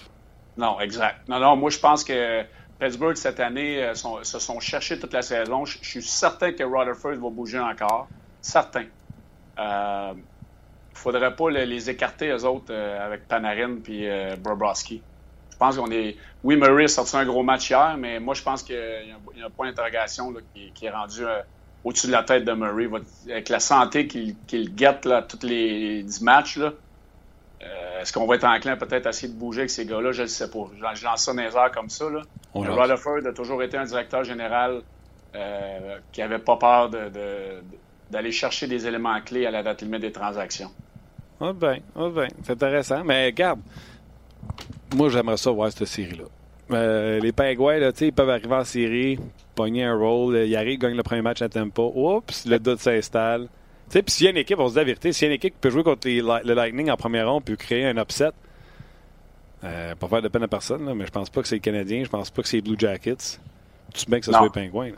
Non, 0.56 0.80
exact. 0.80 1.28
Non, 1.28 1.40
non, 1.40 1.56
moi, 1.56 1.70
je 1.70 1.80
pense 1.80 2.04
que 2.04 2.44
Pittsburgh, 2.80 3.16
cette 3.16 3.40
année, 3.40 3.84
euh, 3.84 3.94
sont- 3.96 4.24
se 4.24 4.40
sont 4.40 4.60
cherchés 4.60 4.98
toute 5.00 5.14
la 5.14 5.22
saison. 5.22 5.66
Je 5.66 5.78
je 5.82 5.90
suis 5.90 6.02
certain 6.02 6.54
que 6.54 6.64
Rutherford 6.64 7.16
va 7.16 7.30
bouger 7.30 7.60
encore. 7.60 8.08
Certain. 8.42 8.86
Euh, 9.60 10.14
faudrait 11.00 11.36
pas 11.36 11.50
le- 11.50 11.64
les 11.66 11.90
écarter, 11.90 12.30
eux 12.30 12.46
autres, 12.46 12.74
euh, 12.74 13.06
avec 13.06 13.28
Panarin 13.28 13.80
puis 13.84 14.08
euh, 14.08 14.36
Bobrovsky. 14.38 15.06
Je 15.52 15.58
pense 15.58 15.78
qu'on 15.78 15.92
est... 15.92 16.16
Oui, 16.44 16.56
Murray 16.56 16.86
a 16.86 16.88
sorti 16.88 17.18
un 17.18 17.26
gros 17.26 17.44
match 17.44 17.70
hier, 17.70 17.98
mais 17.98 18.20
moi, 18.20 18.34
je 18.34 18.42
pense 18.44 18.64
qu'il 18.64 18.76
y, 18.76 18.80
a 19.12 19.16
un- 19.16 19.22
il 19.34 19.40
y 19.40 19.44
a 19.44 19.48
un 19.48 19.50
point 19.50 19.68
d'interrogation 19.68 20.34
qui, 20.54 20.72
qui 20.74 20.86
est 20.86 20.90
rendu 20.92 21.26
euh, 21.26 21.42
au-dessus 21.84 22.08
de 22.08 22.12
la 22.14 22.24
tête 22.24 22.46
de 22.46 22.54
Murray. 22.54 22.86
Va- 22.88 23.00
Avec 23.30 23.50
la 23.50 23.60
santé 23.60 24.08
qu'il 24.08 24.76
guette 24.76 25.06
là, 25.06 25.22
tous 25.24 25.46
les 25.46 26.04
10 26.04 26.22
matchs, 26.22 26.58
euh, 26.60 28.00
est-ce 28.02 28.14
qu'on 28.14 28.26
va 28.26 28.36
être 28.36 28.46
enclin 28.46 28.78
peut-être 28.78 29.06
à 29.08 29.10
essayer 29.10 29.34
de 29.34 29.38
bouger 29.38 29.62
avec 29.62 29.70
ces 29.70 29.86
gars-là? 29.86 30.12
Je 30.14 30.22
ne 30.22 30.28
sais 30.28 30.50
pas. 30.50 30.70
Je, 30.76 31.04
lance 31.04 31.24
ça 31.26 31.34
dans 31.34 31.42
les 31.42 31.56
airs 31.56 31.72
comme 31.72 31.90
ça. 31.90 32.10
Là. 32.10 32.22
Jase. 32.64 32.78
Rutherford 32.80 33.26
a 33.28 33.34
toujours 33.34 33.62
été 33.64 33.76
un 33.78 33.84
directeur 33.86 34.24
général 34.24 34.84
qui 36.12 36.22
n'avait 36.22 36.40
pas 36.40 36.58
peur 36.58 36.90
de- 36.90 37.10
de- 37.10 37.64
d'aller 38.10 38.32
chercher 38.32 38.68
des 38.68 38.88
éléments 38.88 39.22
clés 39.22 39.46
à 39.46 39.52
la 39.52 39.62
date 39.62 39.82
limite 39.82 40.02
des 40.02 40.12
transactions. 40.12 40.72
Ah 41.42 41.54
ben, 41.54 41.80
ah 41.96 42.10
ben, 42.14 42.28
c'est 42.44 42.52
intéressant. 42.54 43.04
Mais 43.04 43.26
regarde, 43.28 43.60
moi 44.96 45.10
j'aimerais 45.10 45.38
ça 45.38 45.52
voir 45.52 45.72
cette 45.72 45.88
série-là. 45.88 46.26
Euh, 46.72 47.20
les 47.20 47.32
Pingouins, 47.32 47.78
là, 47.80 47.92
tu 47.92 48.00
sais, 48.00 48.08
ils 48.08 48.14
peuvent 48.14 48.30
arriver 48.30 48.54
en 48.54 48.64
série, 48.64 49.18
pogner 49.56 49.84
un 49.86 49.96
rôle, 49.98 50.36
ils 50.38 50.56
arrivent, 50.56 50.80
gagnent 50.80 50.98
le 50.98 51.04
premier 51.04 51.22
match 51.24 51.42
à 51.42 51.50
tempo. 51.50 51.92
Oups, 51.96 52.46
le 52.46 52.60
doute 52.60 52.80
s'installe. 52.80 53.48
Puis 53.90 54.04
s'il 54.08 54.26
y 54.26 54.28
a 54.28 54.32
une 54.32 54.38
équipe, 54.38 54.60
on 54.60 54.68
se 54.68 54.74
dit 54.74 54.78
la 54.78 54.84
vérité, 54.84 55.12
s'il 55.12 55.26
y 55.26 55.30
a 55.30 55.32
une 55.32 55.36
équipe 55.38 55.54
qui 55.56 55.60
peut 55.60 55.72
jouer 55.72 55.82
contre 55.84 56.08
les 56.08 56.22
le 56.22 56.54
Lightning 56.54 56.92
en 56.92 56.96
première 56.98 57.28
ronde, 57.32 57.44
peut 57.44 57.56
créer 57.56 57.86
un 57.88 57.98
upset, 57.98 58.30
euh, 59.64 59.96
pas 59.96 60.08
faire 60.08 60.22
de 60.22 60.28
peine 60.28 60.44
à 60.44 60.48
personne, 60.48 60.86
là, 60.86 60.94
mais 60.94 61.08
je 61.08 61.12
pense 61.12 61.30
pas 61.32 61.42
que 61.42 61.48
c'est 61.48 61.56
les 61.56 61.62
Canadiens, 61.62 62.04
je 62.04 62.10
pense 62.10 62.30
pas 62.30 62.44
que 62.44 62.48
c'est 62.48 62.58
les 62.58 62.62
Blue 62.62 62.76
Jackets. 62.78 63.40
Tu 63.96 64.06
bien 64.08 64.20
que 64.20 64.26
ce 64.28 64.32
Non. 64.32 64.38
soit 64.38 64.46
les 64.48 64.52
Pingouins. 64.62 64.90
là. 64.90 64.96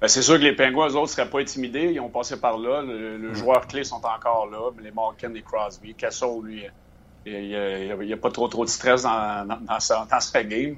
Ben, 0.00 0.06
c'est 0.08 0.22
sûr 0.22 0.34
que 0.34 0.42
les 0.42 0.54
Pingouins, 0.54 0.88
eux 0.88 0.96
autres, 0.96 1.02
ne 1.02 1.16
seraient 1.16 1.30
pas 1.30 1.40
intimidés. 1.40 1.90
Ils 1.92 2.00
ont 2.00 2.08
passé 2.08 2.38
par 2.38 2.56
là. 2.56 2.82
Le, 2.82 3.16
le 3.16 3.34
joueur 3.34 3.66
clé 3.66 3.82
sont 3.82 3.96
encore 4.04 4.48
là. 4.50 4.70
Les 4.80 4.92
Malkin, 4.92 5.30
les 5.30 5.42
Crosby. 5.42 5.94
Casso, 5.94 6.40
lui, 6.42 6.64
il 7.26 8.06
n'y 8.06 8.12
a, 8.12 8.16
pas 8.16 8.30
trop, 8.30 8.48
trop 8.48 8.64
de 8.64 8.70
stress 8.70 9.02
dans, 9.02 9.46
dans, 9.46 9.60
dans 9.60 9.80
sa, 9.80 10.06
dans 10.10 10.20
sa 10.20 10.44
game. 10.44 10.76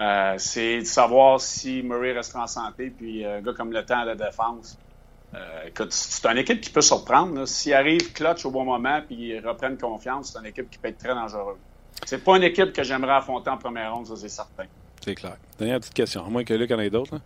Euh, 0.00 0.34
c'est 0.38 0.80
de 0.80 0.84
savoir 0.84 1.40
si 1.40 1.82
Murray 1.82 2.12
restera 2.12 2.44
en 2.44 2.46
santé, 2.48 2.90
puis 2.90 3.24
euh, 3.24 3.38
un 3.38 3.42
gars 3.42 3.52
comme 3.52 3.72
le 3.72 3.84
temps 3.84 4.00
à 4.00 4.04
la 4.04 4.16
défense. 4.16 4.76
Euh, 5.34 5.66
écoute, 5.68 5.92
c'est 5.92 6.26
une 6.26 6.38
équipe 6.38 6.60
qui 6.60 6.70
peut 6.70 6.80
surprendre. 6.80 7.46
S'il 7.46 7.74
arrive 7.74 8.12
clutch 8.12 8.44
au 8.44 8.50
bon 8.50 8.64
moment, 8.64 9.00
puis 9.06 9.16
ils 9.16 9.46
reprennent 9.46 9.78
confiance, 9.78 10.32
c'est 10.32 10.38
une 10.38 10.46
équipe 10.46 10.70
qui 10.70 10.78
peut 10.78 10.88
être 10.88 10.98
très 10.98 11.14
dangereuse. 11.14 11.58
C'est 12.06 12.22
pas 12.22 12.36
une 12.36 12.42
équipe 12.42 12.72
que 12.72 12.82
j'aimerais 12.82 13.14
affronter 13.14 13.50
en 13.50 13.56
première 13.56 13.94
ronde, 13.94 14.06
ça 14.06 14.16
c'est 14.16 14.28
certain. 14.28 14.64
C'est 15.00 15.14
clair. 15.14 15.36
Dernière 15.58 15.78
petite 15.78 15.94
question, 15.94 16.24
à 16.24 16.28
moins 16.28 16.44
que 16.44 16.54
Luc 16.54 16.70
en 16.72 16.80
ait 16.80 16.90
d'autres. 16.90 17.20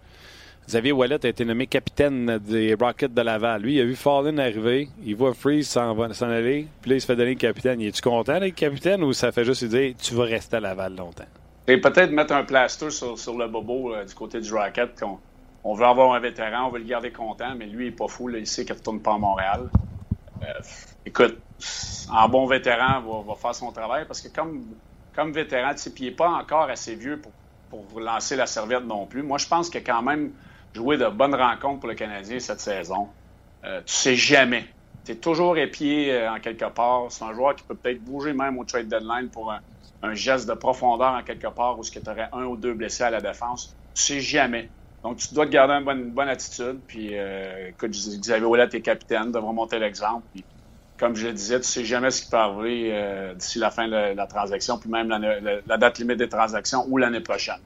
Xavier 0.68 0.92
Wallet 0.92 1.24
a 1.24 1.28
été 1.30 1.46
nommé 1.46 1.66
capitaine 1.66 2.36
des 2.40 2.74
Rockets 2.74 3.14
de 3.14 3.22
Laval. 3.22 3.62
Lui, 3.62 3.76
il 3.76 3.80
a 3.80 3.86
vu 3.86 3.96
Fallon 3.96 4.36
arriver, 4.36 4.90
il 5.02 5.16
voit 5.16 5.32
Freeze 5.32 5.66
s'en 5.66 5.98
aller, 6.28 6.68
puis 6.82 6.90
là, 6.90 6.96
il 6.96 7.00
se 7.00 7.06
fait 7.06 7.16
donner 7.16 7.30
le 7.30 7.38
capitaine. 7.38 7.80
Es-tu 7.80 8.02
content 8.02 8.38
d'être 8.38 8.54
capitaine 8.54 9.02
ou 9.02 9.14
ça 9.14 9.32
fait 9.32 9.46
juste 9.46 9.62
lui 9.62 9.70
dire 9.70 9.94
tu 9.98 10.14
vas 10.14 10.24
rester 10.24 10.58
à 10.58 10.60
Laval 10.60 10.94
longtemps? 10.94 11.24
Et 11.66 11.80
peut-être 11.80 12.10
mettre 12.10 12.34
un 12.34 12.44
plaster 12.44 12.90
sur, 12.90 13.38
le 13.38 13.48
bobo 13.48 13.94
euh, 13.94 14.04
du 14.04 14.14
côté 14.14 14.42
du 14.42 14.52
Rocket. 14.52 15.00
qu'on- 15.00 15.18
On, 15.64 15.72
veut 15.72 15.86
avoir 15.86 16.12
un 16.12 16.20
vétéran, 16.20 16.66
on 16.66 16.70
veut 16.70 16.80
le 16.80 16.84
garder 16.84 17.12
content, 17.12 17.54
mais 17.56 17.64
lui, 17.64 17.86
il 17.86 17.88
est 17.88 17.92
pas 17.96 18.08
fou. 18.08 18.28
Il 18.28 18.46
sait 18.46 18.66
qu'il 18.66 18.74
ne 18.74 18.78
retourne 18.78 19.00
pas 19.00 19.14
à 19.14 19.18
Montréal. 19.18 19.70
Euh, 20.42 20.46
écoute, 21.06 21.38
en 22.12 22.28
bon 22.28 22.44
vétéran, 22.46 23.00
va, 23.00 23.34
faire 23.36 23.54
son 23.54 23.72
travail 23.72 24.04
parce 24.06 24.20
que 24.20 24.28
comme, 24.28 24.66
comme 25.16 25.32
vétéran, 25.32 25.70
il 25.98 26.04
n'est 26.04 26.10
pas 26.10 26.28
encore 26.28 26.68
assez 26.68 26.94
vieux 26.94 27.18
pour, 27.18 27.32
pour 27.70 28.00
lancer 28.00 28.36
la 28.36 28.44
serviette 28.44 28.84
non 28.84 29.06
plus. 29.06 29.22
Moi, 29.22 29.38
je 29.38 29.48
pense 29.48 29.74
a 29.74 29.80
quand 29.80 30.02
même 30.02 30.32
joué 30.74 30.96
de 30.96 31.06
bonnes 31.08 31.34
rencontres 31.34 31.80
pour 31.80 31.88
le 31.88 31.94
Canadien 31.94 32.38
cette 32.38 32.60
saison. 32.60 33.08
Euh, 33.64 33.80
tu 33.84 33.92
sais 33.92 34.16
jamais. 34.16 34.66
Tu 35.04 35.12
es 35.12 35.16
toujours 35.16 35.56
épié 35.56 36.12
euh, 36.12 36.32
en 36.32 36.38
quelque 36.38 36.66
part. 36.66 37.06
C'est 37.10 37.24
un 37.24 37.32
joueur 37.32 37.56
qui 37.56 37.64
peut 37.64 37.74
peut-être 37.74 38.02
bouger 38.02 38.32
même 38.32 38.58
au 38.58 38.64
trade 38.64 38.88
deadline 38.88 39.30
pour 39.30 39.52
un, 39.52 40.14
geste 40.14 40.48
de 40.48 40.54
profondeur 40.54 41.12
en 41.12 41.22
quelque 41.22 41.48
part 41.48 41.78
où 41.78 41.82
tu 41.82 41.98
aurais 42.06 42.28
un 42.32 42.44
ou 42.44 42.56
deux 42.56 42.74
blessés 42.74 43.04
à 43.04 43.10
la 43.10 43.20
défense. 43.20 43.74
Tu 43.94 44.02
sais 44.02 44.20
jamais. 44.20 44.70
Donc, 45.02 45.16
tu 45.18 45.34
dois 45.34 45.46
te 45.46 45.50
garder 45.50 45.74
une 45.74 46.10
bonne, 46.10 46.28
attitude. 46.28 46.80
Puis, 46.86 47.10
euh, 47.12 47.70
écoute, 47.70 47.90
Xavier 47.90 48.46
Ouellet 48.46 48.68
est 48.72 48.80
capitaine, 48.80 49.32
devrait 49.32 49.52
monter 49.52 49.78
l'exemple. 49.78 50.26
Comme 50.98 51.14
je 51.14 51.28
le 51.28 51.32
disais, 51.32 51.60
tu 51.60 51.66
sais 51.66 51.84
jamais 51.84 52.10
ce 52.10 52.22
qui 52.22 52.30
peut 52.30 52.36
arriver 52.36 52.90
euh, 52.92 53.34
d'ici 53.34 53.58
la 53.58 53.70
fin 53.70 53.86
de 53.86 54.14
la, 54.14 54.26
transaction, 54.26 54.78
puis 54.78 54.90
même 54.90 55.08
la 55.08 55.78
date 55.78 55.98
limite 55.98 56.18
des 56.18 56.28
transactions 56.28 56.84
ou 56.88 56.96
l'année 56.96 57.20
prochaine. 57.20 57.60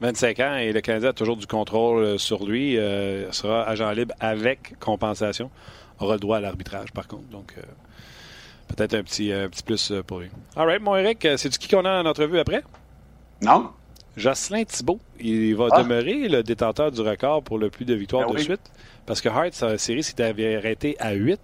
25 0.00 0.40
ans 0.40 0.56
et 0.56 0.72
le 0.72 0.80
Canadien 0.80 1.10
a 1.10 1.12
toujours 1.12 1.36
du 1.36 1.46
contrôle 1.46 2.02
euh, 2.04 2.18
sur 2.18 2.44
lui. 2.46 2.76
Euh, 2.78 3.30
sera 3.32 3.66
agent 3.68 3.90
libre 3.92 4.14
avec 4.20 4.78
compensation. 4.78 5.50
Aura 6.00 6.14
le 6.14 6.20
droit 6.20 6.36
à 6.36 6.40
l'arbitrage, 6.40 6.92
par 6.92 7.06
contre. 7.08 7.24
Donc, 7.30 7.54
euh, 7.56 7.62
peut-être 8.68 8.94
un 8.94 9.02
petit, 9.02 9.32
un 9.32 9.48
petit 9.48 9.62
plus 9.62 9.92
pour 10.06 10.20
lui. 10.20 10.28
All 10.56 10.66
right, 10.66 10.82
mon 10.82 10.96
Eric, 10.96 11.24
euh, 11.24 11.36
c'est-tu 11.36 11.58
qui 11.58 11.68
qu'on 11.68 11.84
a 11.84 12.02
en 12.02 12.06
entrevue 12.06 12.38
après? 12.38 12.62
Non? 13.42 13.70
Jocelyn 14.16 14.64
Thibault, 14.64 14.98
il 15.20 15.54
va 15.56 15.68
Ah. 15.72 15.82
demeurer 15.82 16.28
le 16.28 16.42
détenteur 16.42 16.90
du 16.90 17.00
record 17.02 17.42
pour 17.42 17.58
le 17.58 17.68
plus 17.70 17.84
de 17.84 17.94
victoires 17.94 18.26
Ben 18.26 18.32
de 18.32 18.38
oui. 18.38 18.44
suite. 18.44 18.70
Parce 19.04 19.20
que 19.20 19.28
Hart, 19.28 19.52
sa 19.52 19.76
série 19.78 20.02
s'était 20.02 20.24
arrêtée 20.56 20.96
à 20.98 21.12
8 21.12 21.40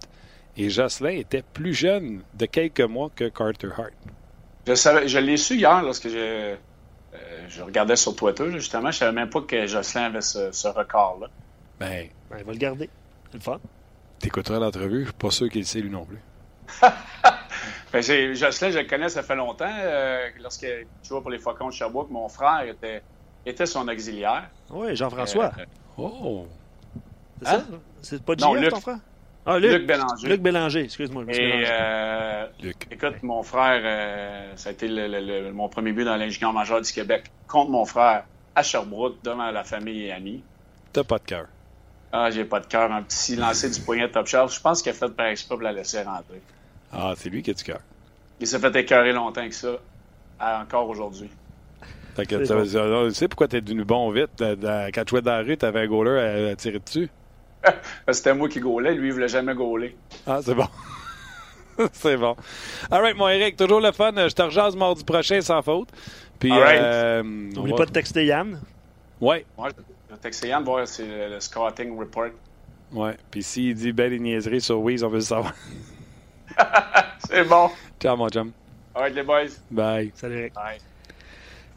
et 0.57 0.69
Jocelyn 0.69 1.11
était 1.17 1.43
plus 1.53 1.73
jeune 1.73 2.21
de 2.33 2.45
quelques 2.47 2.81
mois 2.81 3.09
que 3.15 3.25
Carter 3.29 3.69
Hart. 3.77 3.91
Je, 4.67 4.73
savais- 4.75 5.07
je 5.07 5.17
l'ai 5.19 5.37
su 5.37 5.55
hier 5.55 5.81
lorsque 5.83 6.09
je, 6.09 6.15
euh, 6.17 6.55
je 7.49 7.61
regardais 7.63 7.95
sur 7.95 8.15
Twitter, 8.15 8.45
là, 8.45 8.51
justement. 8.57 8.91
Je 8.91 8.97
savais 8.99 9.11
même 9.11 9.29
pas 9.29 9.41
que 9.41 9.65
Jocelyn 9.67 10.03
avait 10.05 10.21
ce, 10.21 10.51
ce 10.51 10.67
record-là. 10.67 11.27
Ben, 11.79 12.07
Ben, 12.29 12.37
il 12.39 12.45
va 12.45 12.51
le 12.51 12.57
garder. 12.57 12.89
C'est 13.31 13.37
le 13.37 13.43
fun. 13.43 13.59
t'écouteras 14.19 14.59
l'entrevue, 14.59 15.01
je 15.01 15.05
suis 15.05 15.13
pas 15.13 15.31
sûr 15.31 15.49
qu'il 15.49 15.61
le 15.61 15.67
sait 15.67 15.79
lui 15.79 15.89
non 15.89 16.05
plus. 16.05 16.19
Ben, 17.91 18.01
Jocelyn, 18.01 18.71
je 18.71 18.79
le 18.79 18.85
connais, 18.87 19.07
ça 19.09 19.21
fait 19.21 19.35
longtemps. 19.35 19.69
Euh, 19.69 20.27
lorsque 20.41 20.65
je 20.65 21.07
jouais 21.07 21.21
pour 21.21 21.29
les 21.29 21.37
Faucons 21.37 21.67
de 21.67 21.73
Sherbrooke, 21.73 22.09
mon 22.09 22.27
frère 22.27 22.63
était, 22.63 23.03
était 23.45 23.67
son 23.67 23.87
auxiliaire. 23.87 24.49
Oui, 24.71 24.95
Jean-François. 24.95 25.51
Euh, 25.59 25.65
Oh! 25.97 26.47
c'est 27.43 27.47
hein? 27.49 27.59
ça? 27.69 27.77
C'est 28.01 28.23
pas 28.23 28.33
Luc. 28.33 28.71
ton 28.71 28.79
frère? 28.79 28.97
Ah, 29.45 29.59
Luc. 29.59 29.71
Luc 29.71 29.87
Bélanger. 29.87 30.27
Luc 30.29 30.41
Bélanger, 30.41 30.79
excuse-moi. 30.83 31.23
Et 31.29 31.65
euh, 31.67 32.47
Luc. 32.61 32.87
écoute, 32.89 33.21
mon 33.23 33.43
frère, 33.43 33.81
euh, 33.83 34.53
ça 34.55 34.69
a 34.69 34.71
été 34.71 34.87
le- 34.87 35.07
le- 35.07 35.19
le- 35.43 35.51
mon 35.51 35.67
premier 35.67 35.91
but 35.91 36.05
dans 36.05 36.15
l'ingénieur 36.15 36.53
majeur 36.53 36.79
du 36.81 36.91
Québec 36.91 37.25
contre 37.47 37.69
mon 37.71 37.83
frère 37.85 38.23
à 38.55 38.63
Sherbrooke, 38.63 39.17
devant 39.23 39.51
la 39.51 39.63
famille 39.63 40.03
et 40.05 40.11
amis. 40.13 40.43
T'as 40.93 41.03
pas 41.03 41.17
de 41.19 41.23
cœur. 41.25 41.47
Ah, 42.11 42.29
j'ai 42.31 42.45
pas 42.45 42.59
de 42.59 42.67
cœur. 42.67 42.91
Un 42.91 43.01
petit 43.01 43.35
lancer 43.35 43.69
du 43.69 43.81
poignet 43.81 44.07
top 44.09 44.27
shelf. 44.27 44.53
Je 44.55 44.61
pense 44.61 44.81
qu'il 44.81 44.91
a 44.91 44.93
fait 44.93 45.09
par 45.09 45.25
exprès 45.27 45.55
pour 45.55 45.63
la 45.63 45.71
laisser 45.73 46.03
rentrer. 46.03 46.41
Ah, 46.91 47.13
c'est 47.17 47.29
lui 47.29 47.41
qui 47.41 47.49
a 47.51 47.53
du 47.53 47.63
cœur. 47.63 47.79
Il 48.39 48.47
s'est 48.47 48.59
fait 48.59 48.75
écœurer 48.75 49.11
longtemps 49.11 49.47
que 49.47 49.55
ça, 49.55 49.75
à- 50.39 50.61
encore 50.61 50.87
aujourd'hui. 50.87 51.29
Que 52.15 53.09
tu 53.09 53.13
sais 53.15 53.27
pourquoi 53.27 53.47
tu 53.47 53.55
es 53.57 53.61
devenu 53.61 53.83
bon 53.83 54.11
vite. 54.11 54.29
Quand 54.39 55.03
tu 55.03 55.09
jouais 55.09 55.21
dans 55.23 55.31
la 55.37 55.41
rue, 55.41 55.57
tu 55.57 55.65
avais 55.65 55.81
un 55.81 55.87
goaler 55.87 56.49
à, 56.51 56.55
tirer 56.55 56.79
dessus? 56.79 57.09
C'était 58.11 58.33
moi 58.33 58.49
qui 58.49 58.59
gaulais, 58.59 58.93
lui, 58.93 59.07
il 59.07 59.13
voulait 59.13 59.27
jamais 59.27 59.53
gauler. 59.53 59.95
Ah, 60.25 60.39
c'est 60.43 60.55
bon. 60.55 60.67
c'est 61.93 62.17
bon. 62.17 62.35
All 62.91 63.01
right, 63.01 63.15
mon 63.15 63.29
Eric, 63.29 63.55
toujours 63.55 63.81
le 63.81 63.91
fun. 63.91 64.11
Je 64.15 64.33
te 64.33 64.41
rejase 64.41 64.75
mardi 64.75 65.03
prochain 65.03 65.41
sans 65.41 65.61
faute. 65.61 65.89
Puis, 66.39 66.51
euh, 66.51 67.23
N'oublie 67.23 67.73
pas 67.73 67.85
de 67.85 67.91
texter 67.91 68.25
Yann. 68.25 68.59
Oui. 69.21 69.45
Ouais, 69.57 69.69
je 70.09 70.13
vais 70.13 70.19
texter 70.21 70.49
Yann, 70.49 70.63
voir 70.63 70.87
c'est 70.87 71.29
le, 71.29 71.39
scouting 71.39 71.97
report. 71.97 72.31
Oui. 72.91 73.11
Puis 73.31 73.43
s'il 73.43 73.73
dit 73.75 73.91
belle 73.91 74.21
niaiserie 74.21 74.61
sur 74.61 74.79
Wiz, 74.79 75.03
on 75.03 75.09
veut 75.09 75.15
le 75.15 75.21
savoir. 75.21 75.53
c'est 77.27 77.43
bon. 77.45 77.69
Ciao, 77.99 78.15
mon 78.15 78.29
chum. 78.29 78.51
All 78.93 79.03
right, 79.03 79.15
les 79.15 79.23
boys. 79.23 79.59
Bye. 79.71 80.11
Salut, 80.13 80.37
Eric. 80.37 80.53
Bye. 80.53 80.92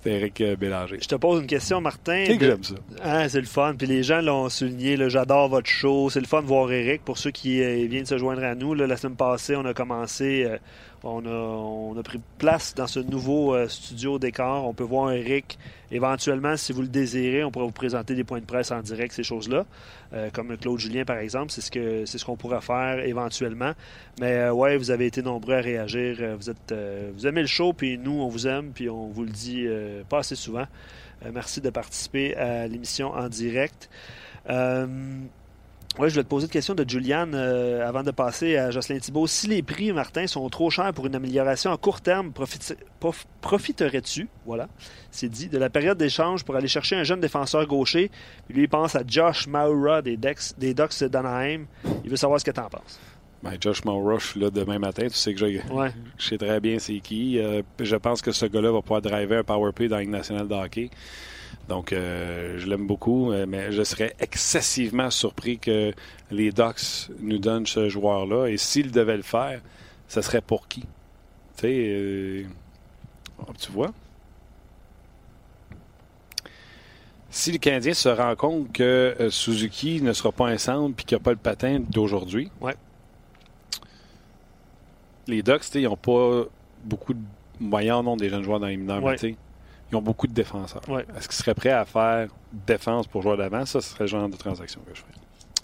Eric 0.07 0.41
euh, 0.41 0.57
Bélanger. 0.57 0.99
Je 1.01 1.09
te 1.09 1.15
pose 1.15 1.41
une 1.41 1.47
question, 1.47 1.81
Martin. 1.81 2.25
C'est 2.27 2.39
que 2.39 2.47
j'aime 2.47 2.65
ça? 2.65 2.75
Ah, 3.03 3.29
c'est 3.29 3.41
le 3.41 3.47
fun. 3.47 3.75
Puis 3.77 3.87
les 3.87 4.03
gens 4.03 4.21
l'ont 4.21 4.49
souligné. 4.49 4.97
J'adore 5.09 5.49
votre 5.49 5.69
show. 5.69 6.11
C'est 6.11 6.21
le 6.21 6.27
fun 6.27 6.43
de 6.43 6.47
voir 6.47 6.71
Eric. 6.73 7.05
Pour 7.05 7.19
ceux 7.19 7.31
qui 7.31 7.63
euh, 7.63 7.87
viennent 7.89 8.07
se 8.07 8.19
joindre 8.19 8.45
à 8.45 8.55
nous, 8.55 8.75
la 8.75 8.97
semaine 8.97 9.17
passée, 9.17 9.57
on 9.57 9.65
a 9.65 9.75
commencé. 9.75 10.45
Euh, 10.45 10.59
on, 11.03 11.25
a, 11.25 11.31
on, 11.31 11.97
a, 11.97 12.03
pris 12.03 12.21
place 12.39 12.75
dans 12.75 12.87
ce 12.87 13.01
nouveau 13.01 13.57
studio 13.69 14.19
décor. 14.19 14.67
On 14.67 14.75
peut 14.75 14.85
voir 14.85 15.13
Eric. 15.13 15.59
Éventuellement, 15.91 16.57
si 16.57 16.73
vous 16.73 16.83
le 16.83 16.89
désirez, 16.89 17.45
on 17.45 17.51
pourra 17.51 17.65
vous 17.65 17.73
présenter 17.73 18.15
des 18.15 18.25
points 18.25 18.41
de 18.41 18.45
presse 18.45 18.71
en 18.71 18.81
direct, 18.81 19.13
ces 19.13 19.23
choses-là. 19.23 19.65
comme 20.33 20.57
Claude 20.57 20.79
Julien, 20.79 21.05
par 21.05 21.19
exemple. 21.19 21.53
C'est 21.53 21.61
ce 21.61 21.71
qu'on 21.71 22.07
ce 22.07 22.25
qu'on 22.25 22.37
pourra 22.37 22.61
faire 22.61 23.05
éventuellement. 23.05 23.73
Mais 24.21 24.49
ouais, 24.51 24.77
vous 24.77 24.91
avez 24.91 25.07
été 25.07 25.23
nombreux 25.23 25.55
à 25.55 25.61
réagir. 25.61 26.37
Vous, 26.37 26.51
êtes, 26.51 26.75
vous 27.15 27.27
aimez 27.27 27.43
le 27.43 27.47
show, 27.47 27.73
puis 27.73 27.99
nous, 27.99 28.21
on 28.21 28.29
vous 28.29 28.47
aime, 28.47 28.73
puis 28.75 28.89
on 28.91 29.09
vous 29.09 29.25
le 29.25 29.31
dit 29.31 29.67
pas 30.09 30.19
assez 30.19 30.37
souvent. 30.37 30.67
Euh, 31.25 31.31
merci 31.33 31.61
de 31.61 31.71
participer 31.71 32.37
à 32.37 32.67
l'émission 32.67 33.13
en 33.13 33.29
direct. 33.29 33.89
Oui, 35.99 36.11
je 36.11 36.17
vais 36.17 36.25
te 36.25 36.29
poser 36.29 36.45
une 36.45 36.51
question 36.51 36.75
de 36.75 36.85
Juliane 36.87 37.33
euh, 37.35 37.89
avant 37.89 38.03
de 38.03 38.11
passer 38.11 38.59
à 38.59 38.71
Jocelyn 38.71 38.99
Thibault. 38.99 39.27
Si 39.27 39.47
les 39.47 39.63
prix, 39.63 39.93
Martin, 39.93 40.27
sont 40.27 40.47
trop 40.51 40.69
chers 40.69 40.93
pour 40.93 41.07
une 41.07 41.15
amélioration 41.15 41.73
à 41.73 41.79
court 41.79 42.03
terme, 42.03 42.33
profiterais-tu, 43.41 44.29
voilà, 44.45 44.69
c'est 45.11 45.31
dit, 45.31 45.49
de 45.49 45.57
la 45.57 45.71
période 45.71 45.97
d'échange 45.97 46.45
pour 46.45 46.55
aller 46.55 46.69
chercher 46.69 46.97
un 46.97 47.05
jeune 47.05 47.21
défenseur 47.21 47.67
gaucher? 47.67 48.11
lui, 48.51 48.65
il 48.65 48.69
pense 48.69 48.95
à 48.95 49.03
Josh 49.07 49.47
Maura 49.47 50.03
des, 50.03 50.19
Dex, 50.19 50.55
des 50.59 50.75
Ducks 50.75 51.03
d'Anaheim. 51.05 51.65
Il 52.05 52.11
veut 52.11 52.17
savoir 52.17 52.41
ce 52.41 52.45
que 52.45 52.51
tu 52.51 52.61
en 52.61 52.69
penses. 52.69 53.01
Ben, 53.43 53.53
Josh 53.59 53.85
Maurush, 53.85 54.37
là, 54.37 54.51
demain 54.51 54.79
matin, 54.79 55.05
tu 55.05 55.15
sais 55.15 55.33
que 55.33 55.41
je, 55.41 55.61
je 56.19 56.27
sais 56.27 56.37
très 56.37 56.61
bien 56.61 56.79
c'est 56.79 57.01
qui. 57.01 57.39
Euh, 57.39 57.63
je 57.81 57.97
pense 57.97 58.21
que 58.21 58.33
ce 58.33 58.45
gars-là 58.45 58.71
va 58.71 58.83
pouvoir 58.83 59.01
driver 59.01 59.39
un 59.39 59.45
power 59.45 59.73
play 59.73 59.89
dans 59.89 59.99
la 59.99 60.05
nationale 60.05 60.49
de 60.49 60.55
hockey. 60.55 60.91
Donc, 61.69 61.93
euh, 61.93 62.59
je 62.59 62.67
l'aime 62.69 62.87
beaucoup, 62.87 63.33
euh, 63.33 63.45
mais 63.49 63.73
je 63.73 63.83
serais 63.83 64.15
excessivement 64.21 65.11
surpris 65.11 65.59
que 65.59 65.93
les 66.31 66.53
Ducks 66.53 67.11
nous 67.21 67.39
donnent 67.39 67.67
ce 67.67 67.89
joueur-là. 67.89 68.47
Et 68.47 68.57
s'ils 68.57 68.93
devaient 68.93 69.17
le 69.17 69.23
faire, 69.23 69.61
ce 70.09 70.21
serait 70.21 70.41
pour 70.41 70.69
qui? 70.69 70.83
Tu 71.57 71.63
sais, 71.63 72.47
tu 73.59 73.73
vois? 73.73 73.93
Si 77.31 77.53
le 77.53 77.59
Canadien 77.59 77.95
se 77.95 78.09
rend 78.09 78.35
compte 78.37 78.73
que 78.73 79.29
Suzuki 79.31 80.01
ne 80.01 80.13
sera 80.13 80.33
pas 80.33 80.47
un 80.47 80.59
centre 80.59 80.95
et 81.01 81.05
qu'il 81.05 81.17
n'y 81.17 81.21
a 81.21 81.25
pas 81.25 81.33
le 81.33 81.37
patin 81.37 81.81
d'aujourd'hui, 81.91 82.51
ouais 82.61 82.77
les 85.29 85.43
Ducks, 85.43 85.75
ils 85.75 85.83
n'ont 85.83 85.97
pas 85.97 86.45
beaucoup 86.85 87.15
de 87.15 87.21
moyens 87.61 88.05
non 88.05 88.17
des 88.17 88.29
jeunes 88.29 88.43
joueurs 88.43 88.61
dans 88.61 88.67
les 88.67 88.77
mineurs, 88.77 89.03
ils 89.91 89.97
ont 89.97 90.03
beaucoup 90.03 90.27
de 90.27 90.33
défenseurs. 90.33 90.83
Est-ce 91.17 91.29
qu'ils 91.29 91.37
seraient 91.37 91.55
prêts 91.55 91.71
à 91.71 91.85
faire 91.85 92.29
défense 92.53 93.07
pour 93.07 93.23
jouer 93.23 93.37
d'avant? 93.37 93.65
Ça, 93.67 93.81
ce 93.81 93.91
serait 93.91 94.05
le 94.05 94.09
genre 94.09 94.29
de 94.29 94.37
transaction 94.37 94.81
que 94.81 94.95
je 94.95 95.01
ferais. 95.01 95.13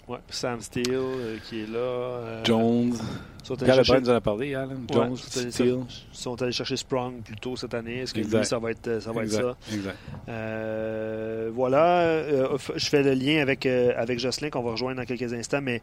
Ouais. 0.05 0.17
Sam 0.29 0.59
Steele 0.59 0.95
euh, 0.95 1.37
qui 1.47 1.61
est 1.61 1.67
là. 1.67 1.77
Euh, 1.77 2.43
Jones. 2.43 2.93
Chercher... 3.45 4.01
nous 4.01 4.09
en 4.09 4.15
a 4.15 4.21
parlé, 4.21 4.53
Alan. 4.53 4.75
Jones, 4.91 5.15
Steele. 5.15 5.79
Ils 5.87 6.17
sont 6.17 6.41
allés 6.41 6.51
chercher 6.51 6.75
Sprung 6.75 7.21
plus 7.21 7.35
tôt 7.35 7.55
cette 7.55 7.73
année. 7.73 7.99
Est-ce 7.99 8.13
que 8.13 8.19
lui, 8.19 8.45
ça 8.45 8.59
va 8.59 8.71
être 8.71 8.99
ça? 9.01 9.11
Va 9.13 9.23
être 9.23 9.31
ça? 9.31 9.55
Exact. 9.71 9.97
Euh, 10.27 11.51
voilà. 11.53 12.25
je 12.75 12.89
fais 12.89 13.01
le 13.01 13.13
lien 13.13 13.41
avec, 13.41 13.65
avec 13.65 14.19
Jocelyn 14.19 14.49
qu'on 14.49 14.61
va 14.61 14.71
rejoindre 14.71 14.97
dans 14.97 15.05
quelques 15.05 15.33
instants, 15.33 15.61
mais 15.61 15.81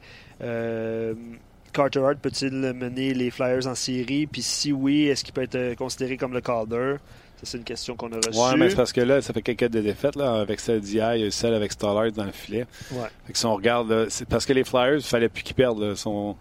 Carter 1.72 2.00
Hart 2.00 2.18
peut-il 2.18 2.52
mener 2.52 3.14
les 3.14 3.30
Flyers 3.30 3.66
en 3.66 3.74
série? 3.74 4.26
Puis 4.26 4.42
si 4.42 4.72
oui, 4.72 5.06
est-ce 5.06 5.24
qu'il 5.24 5.32
peut 5.32 5.42
être 5.42 5.56
euh, 5.56 5.74
considéré 5.74 6.16
comme 6.16 6.32
le 6.32 6.40
Calder? 6.40 6.96
C'est 7.42 7.58
une 7.58 7.64
question 7.64 7.96
qu'on 7.96 8.12
a 8.12 8.16
reçue. 8.16 8.38
Oui, 8.38 8.58
mais 8.58 8.70
c'est 8.70 8.76
parce 8.76 8.92
que 8.92 9.00
là, 9.00 9.20
ça 9.22 9.32
fait 9.32 9.42
quelques 9.42 9.66
défaites 9.66 10.16
là, 10.16 10.40
avec 10.40 10.60
celle 10.60 10.80
d'hier 10.80 11.12
et 11.12 11.30
celle 11.30 11.54
avec 11.54 11.72
Stallard 11.72 12.12
dans 12.12 12.24
le 12.24 12.32
filet. 12.32 12.66
Ouais. 12.92 13.08
si 13.32 13.46
on 13.46 13.54
regarde, 13.54 14.06
c'est 14.08 14.28
parce 14.28 14.46
que 14.46 14.52
les 14.52 14.64
Flyers, 14.64 14.96
il 14.96 15.02
fallait 15.02 15.28
plus 15.28 15.42
qu'ils 15.42 15.56
perdent. 15.56 15.82
Ils 15.90 15.96
sont, 15.96 16.36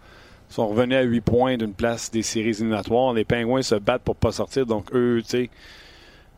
sont, 0.48 0.68
revenus 0.68 0.96
à 0.96 1.02
8 1.02 1.20
points 1.20 1.56
d'une 1.56 1.74
place 1.74 2.10
des 2.10 2.22
séries 2.22 2.50
éliminatoires. 2.50 3.12
Les 3.14 3.24
Pingouins 3.24 3.62
se 3.62 3.76
battent 3.76 4.02
pour 4.02 4.14
ne 4.14 4.20
pas 4.20 4.32
sortir. 4.32 4.66
Donc, 4.66 4.94
eux, 4.94 5.20
tu 5.22 5.30
sais, 5.30 5.50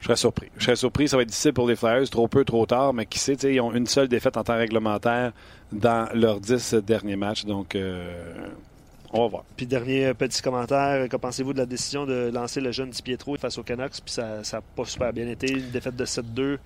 je 0.00 0.06
serais 0.06 0.16
surpris. 0.16 0.48
Je 0.58 0.64
serais 0.64 0.76
surpris. 0.76 1.08
Ça 1.08 1.16
va 1.16 1.22
être 1.22 1.28
difficile 1.28 1.52
pour 1.52 1.68
les 1.68 1.76
Flyers, 1.76 2.08
trop 2.10 2.28
peu, 2.28 2.44
trop 2.44 2.66
tard. 2.66 2.92
Mais 2.92 3.06
qui 3.06 3.18
sait, 3.18 3.34
ils 3.34 3.60
ont 3.60 3.72
une 3.72 3.86
seule 3.86 4.08
défaite 4.08 4.36
en 4.36 4.44
temps 4.44 4.56
réglementaire 4.56 5.32
dans 5.70 6.08
leurs 6.14 6.40
10 6.40 6.74
derniers 6.74 7.16
matchs. 7.16 7.44
Donc, 7.44 7.74
euh, 7.74 8.48
on 9.12 9.22
va 9.22 9.28
voir. 9.28 9.44
Puis 9.56 9.66
dernier 9.66 10.06
euh, 10.06 10.14
petit 10.14 10.40
commentaire, 10.40 11.08
que 11.08 11.16
pensez-vous 11.16 11.52
de 11.52 11.58
la 11.58 11.66
décision 11.66 12.06
de 12.06 12.30
lancer 12.32 12.60
le 12.60 12.72
jeune 12.72 12.90
Di 12.90 13.02
Pietro 13.02 13.36
face 13.36 13.58
aux 13.58 13.62
Canucks? 13.62 14.00
Puis 14.04 14.14
ça 14.14 14.40
n'a 14.40 14.60
pas 14.74 14.84
super 14.84 15.12
bien 15.12 15.28
été, 15.28 15.52
une 15.52 15.70
défaite 15.70 15.96
de 15.96 16.06
7-2. 16.06 16.58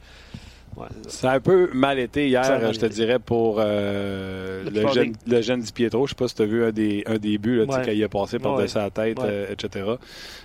ça 1.09 1.33
a 1.33 1.35
un 1.37 1.41
peu 1.41 1.71
mal 1.75 1.99
été 1.99 2.29
hier, 2.29 2.73
je 2.73 2.79
te 2.79 2.87
dirais, 2.87 3.19
pour 3.19 3.57
euh, 3.59 4.63
le, 4.71 4.87
jeune, 4.89 5.13
le, 5.27 5.43
jeune, 5.43 5.61
Di 5.61 5.73
Pietro. 5.73 6.07
Je 6.07 6.13
ne 6.13 6.15
sais 6.15 6.15
pas 6.15 6.29
si 6.29 6.35
tu 6.37 6.43
as 6.43 6.47
vu 6.47 6.65
un 6.65 6.71
des, 6.71 7.03
un 7.07 7.17
des 7.17 7.37
buts 7.39 7.57
là, 7.57 7.65
ouais. 7.65 8.05
a 8.05 8.09
passé 8.09 8.39
par-dessus 8.39 8.79
la 8.79 8.91
tête, 8.91 9.19
euh, 9.19 9.47
etc. 9.51 9.85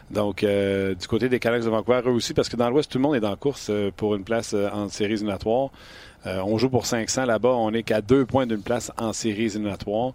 Donc, 0.10 0.44
du 0.44 1.08
côté 1.08 1.30
des 1.30 1.40
Canucks 1.40 1.64
de 1.64 1.70
Vancouver, 1.70 2.02
eux 2.06 2.12
aussi, 2.12 2.34
parce 2.34 2.50
que 2.50 2.58
dans 2.58 2.70
l'Ouest, 2.70 2.92
tout 2.92 2.98
le 2.98 3.04
monde 3.04 3.16
est 3.16 3.26
en 3.26 3.36
course 3.36 3.72
pour 3.96 4.16
une 4.16 4.24
place 4.24 4.56
en 4.74 4.90
séries 4.90 5.14
éliminatoires. 5.14 5.70
on 6.26 6.58
joue 6.58 6.70
pour 6.70 6.88
500 6.88 7.26
là-bas. 7.26 7.50
On 7.50 7.70
n'est 7.70 7.84
qu'à 7.84 8.02
deux 8.02 8.26
points 8.26 8.48
d'une 8.48 8.64
place 8.64 8.92
en 8.98 9.14
séries 9.14 9.46
éliminatoires. 9.46 10.14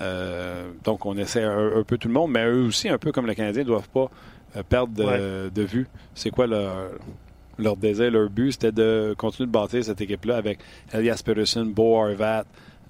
Euh, 0.00 0.70
donc, 0.84 1.06
on 1.06 1.16
essaie 1.16 1.42
un, 1.42 1.82
peu 1.86 1.98
tout 1.98 2.08
le 2.08 2.14
monde, 2.14 2.30
mais 2.30 2.44
eux 2.44 2.66
aussi, 2.66 2.88
un 2.88 2.98
peu 2.98 3.12
comme 3.12 3.26
le 3.26 3.34
Canadien, 3.34 3.62
ne 3.62 3.68
doivent 3.68 3.88
pas 3.88 4.10
euh, 4.56 4.62
perdre 4.62 4.92
de, 4.94 5.62
vue. 5.62 5.86
C'est 6.14 6.30
quoi 6.30 6.46
leur, 6.46 6.90
leur 7.58 7.76
désir, 7.76 8.10
leur 8.10 8.30
but? 8.30 8.52
C'était 8.52 8.72
de 8.72 9.14
continuer 9.16 9.46
de 9.46 9.52
bâtir 9.52 9.84
cette 9.84 10.00
équipe-là 10.00 10.36
avec 10.36 10.58
Elias 10.92 11.22
Peterson, 11.24 11.64
Bo 11.64 12.00
Arvat, 12.00 12.44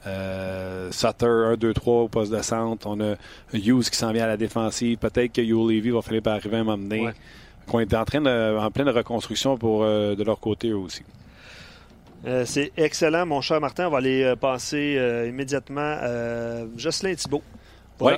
euh, 0.06 0.90
Sutter, 0.92 1.26
1, 1.26 1.56
2, 1.56 1.74
3 1.74 1.94
au 2.02 2.08
poste 2.08 2.32
de 2.32 2.42
centre. 2.42 2.86
On 2.86 3.00
a 3.00 3.14
Hughes 3.52 3.90
qui 3.90 3.96
s'en 3.96 4.12
vient 4.12 4.24
à 4.24 4.28
la 4.28 4.36
défensive. 4.36 4.98
Peut-être 4.98 5.32
que 5.32 5.40
Hugh 5.40 5.70
Levy 5.70 5.90
va 5.90 6.02
finir 6.02 6.22
par 6.22 6.34
arriver 6.34 6.56
à 6.56 6.60
un 6.60 6.64
moment 6.64 6.78
donné. 6.78 7.08
On 7.70 7.80
est 7.80 7.94
en, 7.94 8.04
train 8.04 8.22
de, 8.22 8.58
en 8.58 8.70
pleine 8.70 8.88
reconstruction 8.88 9.58
pour, 9.58 9.84
de 9.84 10.24
leur 10.24 10.40
côté 10.40 10.68
eux 10.68 10.78
aussi. 10.78 11.02
Euh, 12.26 12.44
c'est 12.44 12.72
excellent, 12.76 13.26
mon 13.26 13.40
cher 13.40 13.60
Martin. 13.60 13.86
On 13.86 13.90
va 13.90 13.98
aller 13.98 14.24
euh, 14.24 14.36
passer 14.36 14.96
euh, 14.98 15.28
immédiatement 15.28 15.96
à 16.00 16.64
Jocelyn 16.76 17.14
Thibault. 17.14 17.42
Oui. 18.00 18.12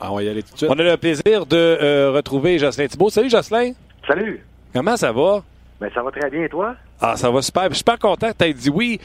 Ah, 0.00 0.12
on 0.12 0.16
va 0.16 0.22
y 0.22 0.28
aller 0.28 0.42
tout 0.42 0.52
de 0.52 0.58
suite. 0.58 0.70
On 0.70 0.78
a 0.78 0.82
le 0.82 0.96
plaisir 0.96 1.46
de 1.46 2.08
retrouver 2.14 2.58
Jocelyn 2.58 2.88
Thibault. 2.88 3.10
Salut, 3.10 3.30
Jocelyn. 3.30 3.72
Salut. 4.06 4.44
Comment 4.74 4.96
ça 4.96 5.12
va? 5.12 5.42
Ben, 5.80 5.88
ça 5.94 6.02
va 6.02 6.10
très 6.10 6.28
bien, 6.28 6.42
et 6.42 6.48
toi? 6.48 6.74
Ah, 7.00 7.16
ça 7.16 7.30
va 7.30 7.40
super. 7.40 7.64
Je 7.64 7.68
suis 7.68 7.78
super 7.78 7.98
content 7.98 8.32
que 8.32 8.36
tu 8.38 8.44
aies 8.44 8.52
dit 8.52 8.70
oui. 8.70 9.00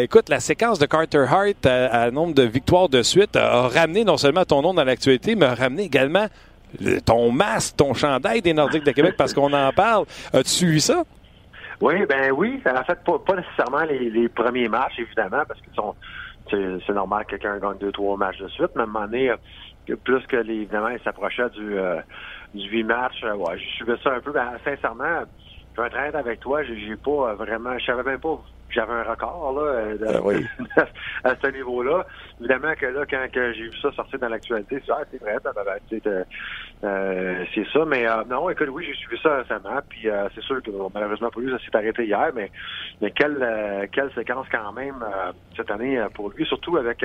écoute, 0.00 0.28
la 0.28 0.38
séquence 0.38 0.78
de 0.78 0.86
Carter 0.86 1.24
Hart 1.28 1.66
à, 1.66 2.10
nombre 2.12 2.34
de 2.34 2.44
victoires 2.44 2.88
de 2.88 3.02
suite 3.02 3.34
a 3.34 3.66
ramené 3.66 4.04
non 4.04 4.16
seulement 4.16 4.44
ton 4.44 4.62
nom 4.62 4.72
dans 4.72 4.84
l'actualité, 4.84 5.34
mais 5.34 5.46
a 5.46 5.54
ramené 5.54 5.82
également 5.82 6.28
ton 7.04 7.32
masque, 7.32 7.76
ton 7.76 7.94
chandail 7.94 8.40
des 8.40 8.52
Nordiques 8.52 8.84
de 8.84 8.92
Québec 8.92 9.14
parce 9.18 9.34
qu'on 9.34 9.52
en 9.52 9.72
parle. 9.72 10.04
As-tu 10.32 10.50
suivi 10.50 10.80
ça? 10.80 11.02
Oui, 11.80 12.06
ben 12.06 12.32
oui. 12.32 12.60
En 12.66 12.84
fait, 12.84 13.02
pas, 13.04 13.18
pas 13.20 13.36
nécessairement 13.36 13.84
les, 13.84 14.10
les, 14.10 14.28
premiers 14.28 14.68
matchs, 14.68 14.98
évidemment, 14.98 15.44
parce 15.46 15.60
que 15.60 15.70
c'est 16.86 16.92
normal 16.92 17.24
que 17.24 17.36
quelqu'un 17.36 17.58
gagne 17.58 17.78
deux, 17.78 17.92
trois 17.92 18.16
matchs 18.16 18.38
de 18.38 18.48
suite, 18.48 18.70
mais 18.74 18.82
à 18.82 18.84
un 18.84 18.86
moment 18.88 19.04
donné, 19.06 19.30
euh, 19.30 19.96
plus 20.04 20.26
que 20.26 20.36
les, 20.36 20.54
évidemment, 20.54 20.88
il 20.88 21.00
s'approchait 21.02 21.48
du, 21.50 21.78
euh, 21.78 22.00
du 22.52 22.68
huit 22.68 22.82
matchs, 22.84 23.22
euh, 23.22 23.34
ouais, 23.34 23.58
je 23.58 23.64
suivais 23.76 23.96
ça 24.02 24.12
un 24.14 24.20
peu. 24.20 24.32
Ben, 24.32 24.58
sincèrement, 24.64 25.22
je 25.76 25.82
vais 25.82 25.88
être 25.88 26.16
avec 26.16 26.40
toi, 26.40 26.64
j'ai 26.64 26.96
pas 26.96 27.34
vraiment, 27.34 27.78
je 27.78 27.84
savais 27.84 28.02
même 28.02 28.20
pas 28.20 28.42
j'avais 28.70 28.92
un 28.92 29.02
record 29.02 29.52
là, 29.54 29.62
euh, 29.62 29.96
ben 29.98 30.46
à 31.24 31.34
ce 31.42 31.50
niveau-là. 31.50 32.06
Évidemment 32.40 32.74
que 32.78 32.86
là, 32.86 33.04
quand 33.08 33.26
j'ai 33.34 33.64
vu 33.64 33.78
ça 33.80 33.90
sortir 33.92 34.18
dans 34.18 34.28
l'actualité, 34.28 34.82
c'est 34.84 34.92
ah, 34.92 35.02
c'est 35.10 35.20
vrai, 35.20 35.36
ben, 35.42 35.50
ben, 35.54 36.00
euh, 36.06 36.24
euh, 36.84 37.44
c'est 37.54 37.66
ça. 37.72 37.84
Mais 37.86 38.06
euh, 38.06 38.24
non, 38.28 38.48
écoute, 38.50 38.68
oui, 38.70 38.84
j'ai 38.86 38.94
suivi 38.94 39.20
ça 39.22 39.38
récemment. 39.38 39.80
Puis 39.88 40.08
c'est 40.34 40.42
sûr 40.42 40.62
que 40.62 40.70
malheureusement 40.94 41.30
pour 41.30 41.42
lui, 41.42 41.50
ça 41.50 41.58
s'est 41.58 41.76
arrêté 41.76 42.06
hier, 42.06 42.30
mais 42.34 42.50
mais 43.00 43.10
quelle 43.10 43.88
quelle 43.92 44.12
séquence 44.14 44.46
quand 44.50 44.72
même 44.72 45.04
cette 45.56 45.70
année 45.70 46.00
pour 46.14 46.30
lui, 46.30 46.44
surtout 46.46 46.76
avec 46.76 47.04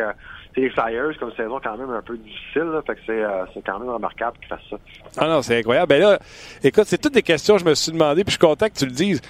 les 0.56 0.70
Flyers 0.70 1.18
comme 1.20 1.34
saison 1.34 1.60
quand 1.64 1.78
même 1.78 1.90
un 1.90 2.02
peu 2.02 2.18
difficile. 2.18 2.64
Là, 2.64 2.82
fait 2.86 2.96
que 2.96 3.02
c'est 3.06 3.24
c'est 3.54 3.66
quand 3.66 3.80
même 3.80 3.90
remarquable 3.90 4.38
qu'il 4.38 4.48
fasse 4.48 4.64
ça. 4.70 4.78
Ah 5.18 5.28
non, 5.28 5.42
c'est 5.42 5.60
incroyable. 5.60 5.88
Ben 5.88 6.02
là, 6.02 6.20
écoute, 6.64 6.86
c'est 6.86 7.00
toutes 7.00 7.14
des 7.14 7.24
questions 7.24 7.56
que 7.56 7.62
je 7.62 7.66
me 7.66 7.76
suis 7.76 7.92
demandé, 7.92 8.24
puis 8.24 8.34
je 8.34 8.38
suis 8.38 8.48
content 8.48 8.68
que 8.68 8.78
tu 8.78 8.86
le 8.86 8.92
dises. 8.92 9.22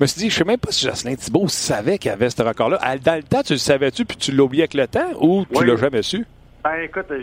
Me 0.00 0.06
suis 0.06 0.18
dit, 0.20 0.30
je 0.30 0.36
sais 0.36 0.44
même 0.44 0.58
pas 0.58 0.72
si 0.72 0.86
Jocelyn 0.86 1.14
Thibault 1.14 1.48
savait 1.48 1.98
qu'il 1.98 2.10
avait 2.10 2.30
ce 2.30 2.42
record-là. 2.42 2.78
Dans 3.04 3.16
le 3.16 3.22
temps, 3.22 3.42
tu 3.42 3.52
le 3.54 3.58
savais-tu, 3.58 4.04
puis 4.04 4.16
tu 4.16 4.32
l'as 4.32 4.42
oublié 4.42 4.62
avec 4.64 4.74
le 4.74 4.86
temps, 4.86 5.10
ou 5.20 5.44
tu 5.44 5.58
Oui. 5.60 5.66
l'as 5.66 5.76
jamais 5.76 6.02
su? 6.02 6.24
Ben, 6.64 6.76
écoute, 6.84 7.06
je- 7.10 7.16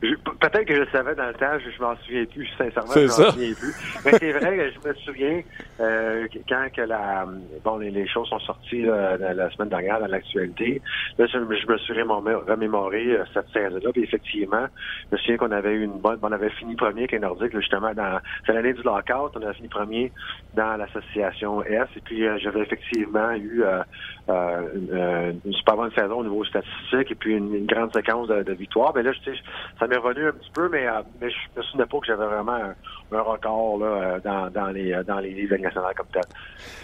peut-être 0.00 0.64
que 0.64 0.74
je 0.74 0.80
le 0.80 0.86
savais 0.92 1.14
dans 1.14 1.26
le 1.26 1.34
temps, 1.34 1.58
je, 1.62 1.70
je 1.70 1.82
m'en 1.82 1.94
souviens 1.96 2.24
plus, 2.24 2.46
sincèrement, 2.56 2.90
je 2.94 3.00
m'en 3.22 3.30
souviens 3.32 3.54
plus. 3.54 3.74
Mais 4.04 4.12
c'est 4.18 4.32
vrai 4.32 4.56
que 4.56 4.70
je 4.70 4.88
me 4.88 4.94
souviens 4.94 5.42
euh, 5.80 6.26
quand 6.48 6.66
que 6.74 6.82
la 6.82 7.26
bon 7.64 7.78
les, 7.78 7.90
les 7.90 8.08
choses 8.08 8.28
sont 8.28 8.38
sorties 8.40 8.82
là, 8.82 9.16
la, 9.18 9.50
semaine 9.50 9.68
dernière 9.68 10.00
dans 10.00 10.06
l'actualité. 10.06 10.80
Là, 11.18 11.26
je, 11.26 11.38
me- 11.38 11.54
je 11.56 11.66
me 11.66 11.76
suis 11.78 11.92
remémoré, 11.92 13.06
euh, 13.12 13.24
cette 13.34 13.48
saison-là, 13.50 13.90
puis 13.92 14.02
effectivement, 14.04 14.66
je 15.10 15.16
me 15.16 15.18
souviens 15.18 15.36
qu'on 15.36 15.50
avait 15.52 15.72
eu 15.74 15.84
une 15.84 15.98
bonne, 16.00 16.18
on 16.22 16.32
avait 16.32 16.50
fini 16.50 16.76
premier 16.76 17.00
avec 17.00 17.12
les 17.12 17.18
Nordiques, 17.18 17.52
là, 17.52 17.60
justement 17.60 17.92
dans 17.94 18.20
c'est 18.46 18.52
l'année 18.52 18.72
du 18.72 18.82
lockout, 18.82 19.32
on 19.36 19.42
a 19.46 19.52
fini 19.52 19.68
premier 19.68 20.12
dans 20.54 20.76
l'association 20.76 21.62
S, 21.64 21.88
et 21.96 22.00
puis 22.00 22.26
euh, 22.26 22.38
j'avais 22.38 22.60
effectivement 22.60 23.32
eu 23.32 23.62
euh, 23.64 23.82
euh, 24.28 24.60
une, 24.74 25.40
une 25.44 25.52
super 25.54 25.76
bonne 25.76 25.92
saison 25.92 26.18
au 26.20 26.24
niveau 26.24 26.44
statistique 26.44 27.10
et 27.10 27.14
puis 27.14 27.34
une, 27.34 27.54
une 27.54 27.66
grande 27.66 27.92
séquence 27.92 28.28
de, 28.28 28.42
de 28.42 28.52
victoires. 28.52 28.92
Mais 28.94 29.02
là, 29.02 29.12
je 29.12 29.30
sais, 29.32 29.38
ça 29.78 29.86
m'est 29.90 29.96
revenu 29.96 30.28
un 30.28 30.32
petit 30.32 30.50
peu, 30.52 30.68
mais, 30.68 30.86
euh, 30.86 31.02
mais 31.20 31.28
je 31.30 31.36
me 31.56 31.62
souvenais 31.62 31.86
pas 31.86 31.98
que 31.98 32.06
j'avais 32.06 32.24
vraiment 32.24 32.54
un, 32.54 32.74
un 33.16 33.20
record 33.20 33.78
là, 33.78 33.86
euh, 33.86 34.20
dans, 34.20 34.50
dans 34.50 34.68
les 34.68 34.92
euh, 34.92 35.02
dans 35.02 35.18
les 35.18 35.30
ligues 35.30 35.60
nationales 35.60 35.94
comme 35.96 36.06
tel. 36.12 36.22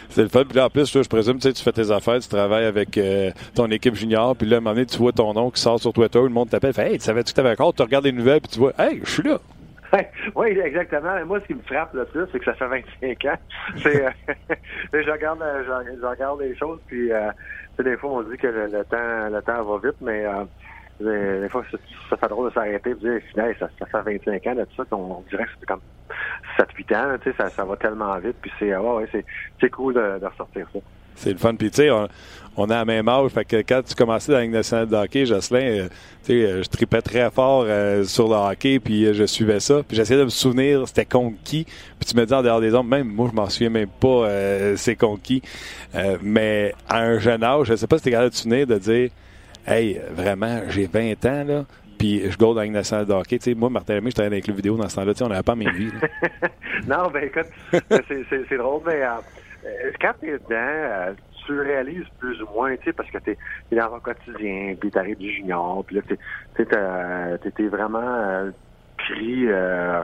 C'est 0.09 0.23
le 0.23 0.29
fun. 0.29 0.45
Puis 0.45 0.57
là, 0.57 0.67
en 0.67 0.71
plus, 0.71 0.93
je 0.93 1.09
présume, 1.09 1.37
tu 1.37 1.43
sais, 1.43 1.53
tu 1.53 1.63
fais 1.63 1.73
tes 1.73 1.91
affaires, 1.91 2.19
tu 2.21 2.29
travailles 2.29 2.67
avec 2.67 2.99
euh, 2.99 3.31
ton 3.55 3.71
équipe 3.71 3.95
junior, 3.95 4.37
puis 4.37 4.47
là, 4.47 4.57
à 4.57 4.59
un 4.59 4.61
moment 4.61 4.75
donné, 4.75 4.87
tu 4.87 4.99
vois 4.99 5.13
ton 5.13 5.33
nom 5.33 5.51
qui 5.51 5.61
sort 5.61 5.81
sur 5.81 5.93
Twitter, 5.93 6.21
le 6.21 6.29
monde 6.29 6.51
t'appelle, 6.51 6.73
fait 6.73 6.93
Hey, 6.93 6.99
tu 6.99 7.05
savais-tu 7.05 7.33
que 7.33 7.37
t'avais 7.37 7.51
un? 7.51 7.73
Tu 7.73 7.83
regardes 7.83 8.05
les 8.05 8.13
nouvelles, 8.13 8.41
puis 8.41 8.51
tu 8.51 8.59
vois, 8.59 8.73
Hey, 8.79 9.01
je 9.05 9.11
suis 9.11 9.23
là. 9.23 9.39
oui, 10.35 10.49
exactement. 10.49 11.25
Moi, 11.27 11.41
ce 11.41 11.47
qui 11.47 11.55
me 11.55 11.63
frappe 11.63 11.95
le 11.95 12.05
plus, 12.07 12.25
c'est 12.33 12.39
que 12.39 12.45
ça 12.45 12.55
fait 12.55 12.67
25 12.67 13.25
ans. 13.27 13.39
C'est, 13.83 14.05
euh, 14.05 14.11
je 14.93 15.11
regarde, 15.11 15.43
je, 15.65 16.01
je 16.01 16.07
regarde 16.07 16.41
les 16.41 16.57
choses, 16.57 16.81
puis 16.87 17.13
euh, 17.13 17.31
des 17.83 17.97
fois, 17.97 18.11
on 18.11 18.23
dit 18.23 18.37
que 18.37 18.47
le, 18.47 18.67
le 18.67 18.85
temps, 18.85 19.29
le 19.31 19.41
temps 19.43 19.63
va 19.65 19.89
vite, 19.89 19.97
mais 20.01 20.25
euh, 20.27 20.45
des, 21.01 21.41
des 21.41 21.49
fois, 21.49 21.65
ça, 22.11 22.17
fait 22.17 22.29
drôle 22.29 22.49
de 22.49 22.55
s'arrêter 22.55 22.91
et 22.91 22.95
de 22.95 22.99
dire, 22.99 23.45
Hey, 23.45 23.55
ça, 23.59 23.69
ça 23.79 23.87
fait 23.87 24.19
25 24.19 24.47
ans 24.47 24.55
de 24.55 24.67
ça, 24.77 24.85
qu'on 24.89 24.97
on 24.97 25.25
dirait 25.29 25.45
que 25.45 25.51
c'est 25.61 25.67
comme 25.67 25.81
7-8 26.59 26.97
ans, 26.97 27.19
tu 27.23 27.31
sais, 27.31 27.37
ça, 27.37 27.51
ça 27.51 27.65
va 27.65 27.77
tellement 27.77 28.19
vite, 28.19 28.37
puis 28.41 28.51
c'est, 28.59 28.73
euh, 28.73 28.81
ouais, 28.81 29.09
c'est, 29.61 29.71
cool 29.71 29.95
de, 29.95 30.19
de 30.19 30.27
ressortir 30.27 30.67
ça. 30.73 30.79
C'est 31.15 31.33
le 31.33 31.39
fun. 31.39 31.55
Puis, 31.55 31.71
tu 31.71 31.77
sais, 31.77 31.91
on, 31.91 32.09
on 32.57 32.65
a 32.71 32.77
la 32.77 32.85
même 32.85 33.09
âge. 33.09 33.31
Fait 33.31 33.45
que 33.45 33.57
quand 33.57 33.83
tu 33.83 33.95
commençais 33.95 34.33
dans 34.33 34.39
la 34.39 34.47
nationale 34.47 34.89
de 34.89 34.97
hockey, 34.97 35.27
Jocelyn, 35.27 35.61
euh, 35.61 35.89
tu 36.25 36.33
sais, 36.33 36.33
euh, 36.33 36.63
je 36.63 36.69
tripais 36.69 37.03
très 37.03 37.31
fort 37.31 37.65
euh, 37.67 38.05
sur 38.05 38.29
le 38.29 38.35
hockey, 38.35 38.79
puis 38.79 39.07
euh, 39.07 39.13
je 39.13 39.25
suivais 39.25 39.61
ça. 39.61 39.83
Puis 39.87 39.97
j'essayais 39.97 40.19
de 40.19 40.25
me 40.25 40.31
souvenir 40.31 40.87
c'était 40.89 41.05
contre 41.05 41.37
qui? 41.45 41.65
Puis 41.65 42.09
tu 42.09 42.17
me 42.17 42.25
dis 42.25 42.35
en 42.35 42.43
dehors 42.43 42.61
des 42.61 42.75
hommes, 42.75 42.89
même 42.89 43.09
moi, 43.09 43.29
je 43.31 43.37
m'en 43.37 43.49
souviens 43.49 43.71
même 43.71 43.89
pas 43.89 44.09
euh, 44.09 44.77
c'est 44.77 44.97
contre 44.97 45.23
qui. 45.23 45.43
Euh, 45.95 46.17
mais 46.23 46.75
à 46.89 47.01
un 47.01 47.19
jeune 47.19 47.45
âge, 47.45 47.69
je 47.69 47.77
sais 47.77 47.87
pas 47.87 47.99
si 47.99 48.05
t'es 48.05 48.11
capable 48.11 48.31
de 48.31 48.35
te 48.35 48.41
souvenir 48.41 48.67
de 48.67 48.79
dire, 48.79 49.11
hey, 49.67 50.01
vraiment, 50.11 50.63
j'ai 50.69 50.87
20 50.87 51.25
ans, 51.27 51.45
là. 51.45 51.65
Puis 51.99 52.31
je 52.31 52.37
go 52.37 52.55
dans 52.55 52.63
Ligue 52.63 52.73
nationale 52.73 53.07
de. 53.07 53.23
Tu 53.25 53.39
sais, 53.41 53.55
moi, 53.55 53.71
Martin 53.71 53.95
Lemay, 53.95 54.11
je 54.11 54.15
travaillais 54.17 54.37
les 54.37 54.43
clubs 54.43 54.57
vidéo 54.57 54.77
dans 54.77 54.89
ce 54.89 54.97
temps-là. 54.97 55.15
Tu 55.15 55.23
on 55.23 55.29
n'avait 55.29 55.43
pas 55.43 55.55
mes 55.55 55.71
vies. 55.71 55.93
non, 56.87 57.11
ben 57.11 57.25
écoute, 57.25 57.47
c'est, 57.71 58.57
drôle, 58.57 58.83
mais 58.87 59.03
euh, 59.03 59.09
euh, 59.65 59.91
quand 60.01 60.13
t'es 60.21 60.33
dedans, 60.33 60.45
euh, 60.51 61.15
tu 61.47 61.59
réalises 61.59 62.05
plus 62.19 62.41
ou 62.43 62.49
moins, 62.55 62.77
tu 62.77 62.85
sais, 62.85 62.93
parce 62.93 63.11
que 63.11 63.19
t'es, 63.19 63.39
t'es 63.71 63.77
dans 63.77 63.89
ton 63.89 64.01
quotidien, 64.01 64.75
puis 64.79 64.91
t'arrives 64.91 65.19
du 65.19 65.33
junior, 65.33 65.85
puis 65.87 65.97
là, 65.97 66.03
t'es, 66.07 66.19
t'es, 66.57 66.67
t'as- 66.67 67.39
t'es, 67.39 67.51
t'es 67.53 67.69
vraiment 67.69 68.01
euh, 68.03 68.51
pris, 68.97 69.47
euh, 69.47 70.03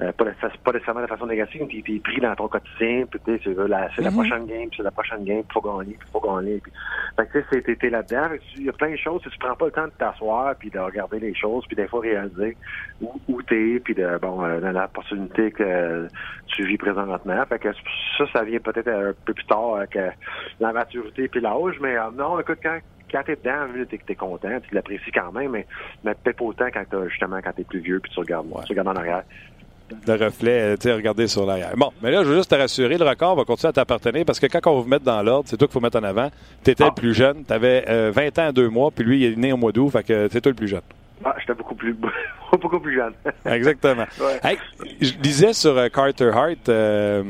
euh, 0.00 0.12
pas, 0.12 0.24
de, 0.24 0.32
pas 0.64 0.72
nécessairement 0.72 1.02
de 1.02 1.06
façon 1.06 1.26
négative, 1.26 1.66
puis 1.66 1.82
t'es 1.82 1.98
pris 2.00 2.20
dans 2.20 2.34
ton 2.34 2.48
quotidien, 2.48 3.04
puis 3.10 3.20
tu 3.24 3.36
sais, 3.36 3.40
c'est 3.44 3.68
la, 3.68 3.88
c'est 3.94 4.02
la 4.02 4.10
Mhm. 4.10 4.16
prochaine 4.16 4.46
game, 4.46 4.68
puis 4.68 4.76
c'est 4.76 4.82
la 4.82 4.90
prochaine 4.90 5.24
game, 5.24 5.42
faut 5.52 5.60
gagner, 5.60 5.96
puis 5.98 6.08
faut 6.12 6.20
gagner, 6.20 6.60
puis 6.62 6.72
fait 7.16 7.26
que 7.26 7.38
tu 7.38 7.62
sais, 7.62 7.76
t'es, 7.76 7.90
là-dedans, 7.90 8.28
il 8.56 8.64
y 8.64 8.68
a 8.68 8.72
plein 8.72 8.90
de 8.90 8.96
choses, 8.96 9.20
tu 9.22 9.28
sais, 9.28 9.34
tu 9.34 9.38
prends 9.38 9.54
pas 9.56 9.66
le 9.66 9.72
temps 9.72 9.86
de 9.86 9.92
t'asseoir, 9.98 10.54
puis 10.56 10.70
de 10.70 10.78
regarder 10.78 11.18
les 11.20 11.34
choses, 11.34 11.64
puis 11.66 11.76
des 11.76 11.86
fois 11.88 12.00
réaliser 12.00 12.56
où, 13.00 13.12
où 13.28 13.42
t'es, 13.42 13.80
puis 13.84 13.94
de, 13.94 14.18
bon, 14.20 14.44
euh, 14.44 14.60
dans 14.60 14.72
l'opportunité 14.72 15.50
que 15.52 16.08
tu 16.46 16.64
vis 16.64 16.78
présentement. 16.78 17.44
Fait 17.48 17.58
que 17.58 17.68
ça, 18.18 18.24
ça 18.32 18.44
vient 18.44 18.58
peut-être 18.58 18.88
un 18.88 19.12
peu 19.24 19.34
plus 19.34 19.44
tard 19.46 19.74
euh, 19.74 19.86
que 19.86 20.10
la 20.60 20.72
maturité 20.72 21.28
puis 21.28 21.40
l'âge, 21.40 21.78
mais 21.80 21.96
euh, 21.96 22.10
non, 22.14 22.38
écoute, 22.40 22.58
quand, 22.62 22.78
quand 23.12 23.22
t'es 23.24 23.36
dedans, 23.36 23.66
t'es, 23.88 23.98
t'es 24.04 24.14
content, 24.14 24.58
tu 24.66 24.74
l'apprécies 24.74 25.12
quand 25.12 25.30
même, 25.32 25.50
mais, 25.52 25.66
mais 26.04 26.14
peut-être 26.14 26.38
pas 26.38 26.44
autant 26.46 26.66
quand 26.72 26.82
t'as, 26.90 27.08
justement, 27.08 27.38
quand 27.44 27.52
t'es 27.52 27.64
plus 27.64 27.80
vieux, 27.80 28.00
puis 28.00 28.10
tu 28.12 28.18
regardes, 28.20 28.46
Ouais. 28.50 28.62
tu 28.66 28.72
regardes 28.72 28.88
en 28.88 28.96
arrière. 28.96 29.22
le 30.06 30.14
reflet, 30.24 30.60
euh, 30.62 30.76
tu 30.76 30.84
sais, 30.84 30.92
regarder 30.94 31.26
sur 31.28 31.44
l'arrière. 31.44 31.72
Bon, 31.76 31.90
mais 32.02 32.10
là, 32.10 32.22
je 32.24 32.28
veux 32.30 32.36
juste 32.36 32.50
te 32.50 32.54
rassurer, 32.54 32.96
le 32.96 33.04
record 33.06 33.36
va 33.36 33.44
continuer 33.44 33.68
à 33.68 33.72
t'appartenir 33.74 34.24
parce 34.24 34.40
que 34.40 34.46
quand 34.46 34.60
on 34.72 34.80
vous 34.80 34.88
mettre 34.88 35.04
dans 35.04 35.22
l'ordre, 35.22 35.46
c'est 35.48 35.58
toi 35.58 35.68
qu'il 35.68 35.74
faut 35.74 35.80
mettre 35.80 35.98
en 35.98 36.02
avant. 36.02 36.30
Tu 36.64 36.70
étais 36.70 36.84
Ah. 36.84 36.88
le 36.88 36.94
plus 36.98 37.12
jeune, 37.12 37.44
tu 37.44 37.52
avais 37.52 38.10
20 38.10 38.38
ans 38.38 38.46
à 38.48 38.52
deux 38.52 38.70
mois, 38.70 38.90
puis 38.90 39.04
lui, 39.04 39.20
il 39.26 39.32
est 39.32 39.36
né 39.36 39.52
au 39.52 39.58
mois 39.58 39.70
d'août, 39.72 39.90
fait 39.90 40.02
que 40.02 40.28
c'est 40.30 40.40
toi 40.40 40.50
le 40.50 40.56
plus 40.56 40.68
jeune. 40.68 40.80
Ah, 41.24 41.34
j'étais 41.38 41.52
beaucoup 41.54 41.74
plus, 41.74 41.94
beaucoup 42.60 42.80
plus 42.80 42.94
jeune. 42.94 43.14
Exactement. 43.44 44.04
Ouais. 44.20 44.40
Hey, 44.42 44.58
je 45.00 45.12
disais 45.14 45.52
sur 45.52 45.76
euh, 45.76 45.88
Carter 45.88 46.30
Hart, 46.32 46.68
euh, 46.68 47.22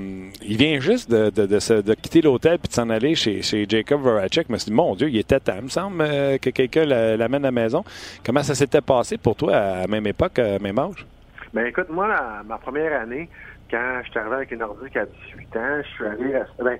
il 0.42 0.56
vient 0.56 0.80
juste 0.80 1.10
de, 1.10 1.30
de, 1.30 1.46
de, 1.46 1.58
se- 1.58 1.80
de 1.82 1.94
quitter 1.94 2.20
l'hôtel 2.22 2.58
puis 2.58 2.68
de 2.68 2.74
s'en 2.74 2.90
aller 2.90 3.14
chez, 3.14 3.42
chez 3.42 3.66
Jacob 3.68 4.00
Voracek. 4.00 4.46
Je 4.48 4.52
me 4.52 4.58
suis 4.58 4.70
dit, 4.70 4.76
mon 4.76 4.94
Dieu, 4.94 5.08
il 5.08 5.18
était 5.18 5.40
temps, 5.40 5.54
il 5.56 5.64
me 5.64 5.68
semble, 5.68 6.02
euh, 6.02 6.38
que 6.38 6.50
quelqu'un 6.50 6.84
la- 6.84 7.16
l'amène 7.16 7.44
à 7.44 7.48
la 7.48 7.52
maison. 7.52 7.84
Comment 8.24 8.42
ça 8.42 8.54
s'était 8.54 8.80
passé 8.80 9.16
pour 9.18 9.36
toi 9.36 9.54
à 9.56 9.80
la 9.82 9.86
même 9.86 10.06
époque, 10.06 10.38
à 10.38 10.58
même 10.58 10.78
âge? 10.78 11.06
Ben 11.54 11.66
écoute, 11.66 11.88
moi, 11.90 12.08
la- 12.08 12.42
ma 12.44 12.58
première 12.58 13.00
année, 13.00 13.28
quand 13.70 14.00
je 14.04 14.10
suis 14.10 14.18
arrivé 14.18 14.34
avec 14.36 14.50
les 14.50 14.56
Nordiques 14.56 14.96
à 14.96 15.06
18 15.06 15.56
ans, 15.56 15.82
je 15.82 15.88
suis 15.94 16.04
allé 16.04 16.36
rester- 16.38 16.62
ben, 16.62 16.78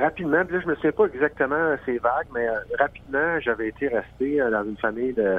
rapidement, 0.00 0.44
puis 0.44 0.56
là, 0.56 0.62
je 0.62 0.68
me 0.68 0.74
souviens 0.76 0.92
pas 0.92 1.04
exactement 1.12 1.76
ces 1.84 1.98
vagues, 1.98 2.26
mais 2.34 2.48
euh, 2.48 2.52
rapidement, 2.78 3.38
j'avais 3.40 3.68
été 3.68 3.88
resté 3.88 4.40
euh, 4.40 4.50
dans 4.50 4.64
une 4.64 4.76
famille 4.78 5.12
de 5.12 5.38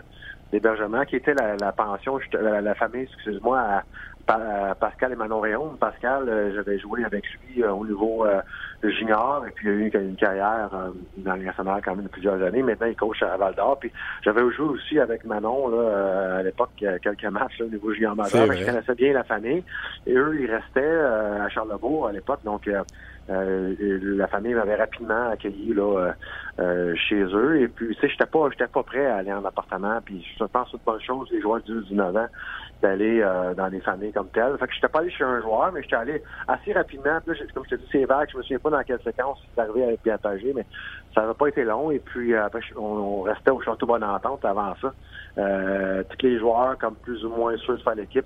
d'hébergement 0.52 1.04
qui 1.06 1.18
était 1.18 1.34
la, 1.34 1.56
la 1.58 1.72
pension, 1.72 2.20
la, 2.34 2.62
la 2.62 2.76
famille, 2.76 3.04
excuse-moi, 3.04 3.60
à, 3.60 3.84
à 4.28 4.76
Pascal 4.76 5.14
et 5.14 5.16
Manon 5.16 5.40
Réaume. 5.40 5.78
Pascal, 5.78 6.28
euh, 6.28 6.54
j'avais 6.56 6.80
joué 6.80 7.04
avec 7.06 7.24
lui 7.26 7.64
euh, 7.64 7.72
au 7.72 7.86
niveau 7.86 8.26
euh, 8.26 8.42
junior, 8.84 9.46
et 9.48 9.52
puis 9.52 9.68
il 9.68 9.72
a 9.72 9.74
eu 9.74 9.90
une, 9.94 10.10
une 10.10 10.16
carrière 10.16 10.70
euh, 10.74 10.90
dans 11.18 11.34
les 11.36 11.46
nationales 11.46 11.82
quand 11.84 11.96
même 11.96 12.06
de 12.06 12.10
plusieurs 12.10 12.42
années. 12.42 12.62
Maintenant, 12.62 12.88
il 12.88 12.96
coach 12.96 13.22
à 13.24 13.38
Val 13.38 13.56
d'Or. 13.56 13.78
Puis 13.80 13.92
j'avais 14.24 14.42
joué 14.52 14.68
aussi 14.68 15.00
avec 15.00 15.26
Manon 15.26 15.70
là, 15.70 15.78
euh, 15.78 16.40
à 16.40 16.44
l'époque, 16.44 16.72
quelques 16.78 17.26
matchs 17.26 17.60
là, 17.60 17.66
au 17.66 17.70
niveau 17.70 17.94
junior 17.94 18.16
majeur. 18.16 18.52
Je 18.52 18.66
connaissais 18.66 18.96
bien 18.96 19.14
la 19.14 19.24
famille. 19.24 19.64
Et 20.06 20.14
eux, 20.14 20.38
ils 20.40 20.52
restaient 20.52 20.82
euh, 20.82 21.46
à 21.46 21.50
Charlebourg 21.50 22.08
à 22.08 22.12
l'époque. 22.12 22.40
Donc, 22.44 22.70
euh, 23.30 23.76
la 24.18 24.28
famille 24.28 24.54
m'avait 24.54 24.76
rapidement 24.76 25.30
accueilli 25.30 25.74
là, 25.74 25.84
euh, 26.00 26.12
euh, 26.60 26.96
chez 26.96 27.22
eux. 27.22 27.62
Et 27.62 27.68
puis, 27.68 27.94
tu 27.96 28.02
sais, 28.02 28.10
j'étais 28.10 28.26
pas, 28.26 28.50
j'étais 28.52 28.68
pas 28.68 28.84
prêt 28.84 29.06
à 29.06 29.18
aller 29.18 29.34
en 29.34 29.44
appartement. 29.44 30.00
Puis, 30.04 30.26
je 30.40 30.44
pense 30.46 30.66
que 30.66 30.72
c'est 30.72 30.78
une 30.78 30.84
bonne 30.86 31.02
chose, 31.02 31.28
les 31.32 31.42
joueurs 31.42 31.62
de 31.64 31.82
19 31.82 32.16
ans, 32.16 32.28
d'aller 32.82 33.22
euh, 33.22 33.54
dans 33.54 33.70
des 33.70 33.82
familles 33.82 34.14
comme 34.14 34.30
telles. 34.30 34.58
Fait 34.58 34.68
que 34.68 34.74
j'étais 34.74 34.88
pas 34.88 35.00
allé 35.00 35.12
chez 35.12 35.24
un 35.24 35.42
joueur, 35.42 35.72
mais 35.72 35.84
j'étais 35.84 35.96
allé 35.96 36.24
assez 36.48 36.74
rapidement. 36.74 37.20
Puis 37.26 37.38
là, 37.38 37.46
comme 37.54 37.64
je 37.66 37.76
te 37.76 37.76
dis, 37.76 37.88
c'est 37.92 38.06
vague. 38.06 38.30
Je 38.32 38.38
me 38.38 38.44
souviens 38.44 38.60
pas 38.60 38.70
dans 38.70 38.84
quelle 38.84 39.02
séquence 39.04 39.40
c'est 39.54 39.62
arrivé 39.62 39.84
avec 39.84 40.02
Piatagé, 40.04 40.54
mais 40.56 40.66
ça 41.14 41.22
n'avait 41.22 41.34
pas 41.34 41.48
été 41.48 41.64
long. 41.64 41.92
Et 41.92 42.00
puis, 42.00 42.34
euh, 42.34 42.46
après, 42.46 42.62
on, 42.78 43.22
restait 43.22 43.52
au 43.52 43.62
Château 43.62 43.86
Bonne 43.86 44.04
Entente 44.04 44.46
avant 44.46 44.74
ça. 44.82 44.94
Tous 45.36 46.26
les 46.26 46.40
joueurs, 46.40 46.78
comme 46.78 46.96
plus 46.96 47.24
ou 47.26 47.30
moins 47.30 47.56
ceux 47.66 47.78
de 47.78 47.82
faire 47.82 47.96
l'équipe, 47.96 48.26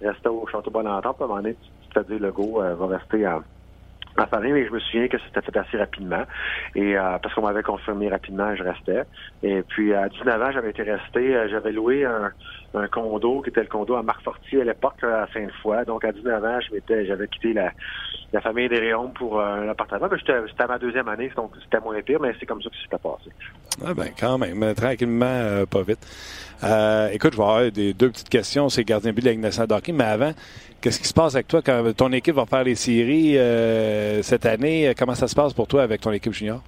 restaient 0.00 0.28
au 0.28 0.46
Château 0.46 0.70
Bonne 0.70 0.88
Entente. 0.88 1.16
À 1.20 1.24
un 1.24 1.26
moment 1.26 1.40
donné, 1.40 1.56
tu 1.82 1.88
te 1.88 2.12
dis, 2.12 2.18
le 2.18 2.30
go 2.30 2.60
va 2.60 2.86
rester 2.86 3.26
en 3.26 3.42
en 4.18 4.26
famille, 4.26 4.52
mais 4.52 4.66
je 4.66 4.72
me 4.72 4.80
souviens 4.80 5.08
que 5.08 5.16
c'était 5.18 5.40
fait 5.40 5.56
assez 5.56 5.78
rapidement. 5.78 6.24
Et 6.74 6.96
euh, 6.96 7.18
parce 7.22 7.34
qu'on 7.34 7.42
m'avait 7.42 7.62
confirmé 7.62 8.08
rapidement, 8.08 8.54
je 8.54 8.62
restais. 8.62 9.02
Et 9.42 9.62
puis 9.62 9.94
à 9.94 10.08
19 10.08 10.42
ans, 10.42 10.52
j'avais 10.52 10.70
été 10.70 10.82
resté, 10.82 11.34
euh, 11.34 11.48
j'avais 11.48 11.72
loué 11.72 12.04
un, 12.04 12.30
condo 12.90 13.42
qui 13.42 13.50
était 13.50 13.60
le 13.60 13.66
condo 13.66 13.94
à 13.94 14.02
Marc 14.02 14.22
Fortier 14.22 14.62
à 14.62 14.64
l'époque 14.64 14.94
euh, 15.04 15.24
à 15.24 15.26
Sainte-Foy. 15.32 15.84
Donc 15.86 16.04
à 16.04 16.12
19 16.12 16.44
ans, 16.44 16.60
je 16.60 16.74
m'étais, 16.74 17.06
j'avais 17.06 17.28
quitté 17.28 17.52
la, 17.52 17.70
la 18.32 18.40
famille 18.40 18.68
des 18.68 18.78
Réaumes 18.78 19.12
pour 19.12 19.40
euh, 19.40 19.62
un 19.62 19.68
appartement. 19.68 20.08
Mais 20.10 20.18
j'étais, 20.18 20.38
c'était 20.48 20.66
ma 20.66 20.78
deuxième 20.78 21.08
année, 21.08 21.30
donc 21.34 21.52
c'était 21.62 21.80
moins 21.80 22.00
pire, 22.02 22.20
mais 22.20 22.34
c'est 22.38 22.46
comme 22.46 22.62
ça 22.62 22.68
que 22.68 22.76
c'était 22.82 22.98
passé. 22.98 23.30
Ah 23.84 23.94
ben, 23.94 24.08
quand 24.18 24.38
même, 24.38 24.74
tranquillement, 24.74 25.64
pas 25.70 25.82
vite. 25.82 26.06
Écoute, 27.12 27.32
je 27.32 27.38
vais 27.38 27.42
avoir 27.42 27.70
des, 27.70 27.94
deux 27.94 28.10
petites 28.10 28.28
questions. 28.28 28.68
C'est 28.68 28.84
gardien 28.84 29.12
but 29.12 29.22
de 29.22 29.26
la 29.26 29.32
Ligue 29.32 29.40
nationale 29.40 29.80
mais 29.92 30.04
avant, 30.04 30.32
qu'est-ce 30.82 31.00
qui 31.00 31.08
se 31.08 31.14
passe 31.14 31.34
avec 31.34 31.48
toi 31.48 31.62
quand 31.64 31.96
ton 31.96 32.12
équipe 32.12 32.34
va 32.34 32.44
faire 32.44 32.64
les 32.64 32.74
séries 32.74 33.38
euh, 33.38 34.20
cette 34.22 34.44
année? 34.44 34.92
Comment 34.98 35.14
ça 35.14 35.28
se 35.28 35.34
passe 35.34 35.54
pour 35.54 35.66
toi 35.66 35.82
avec 35.82 36.00
ton 36.00 36.12
équipe 36.12 36.32
junior? 36.32 36.60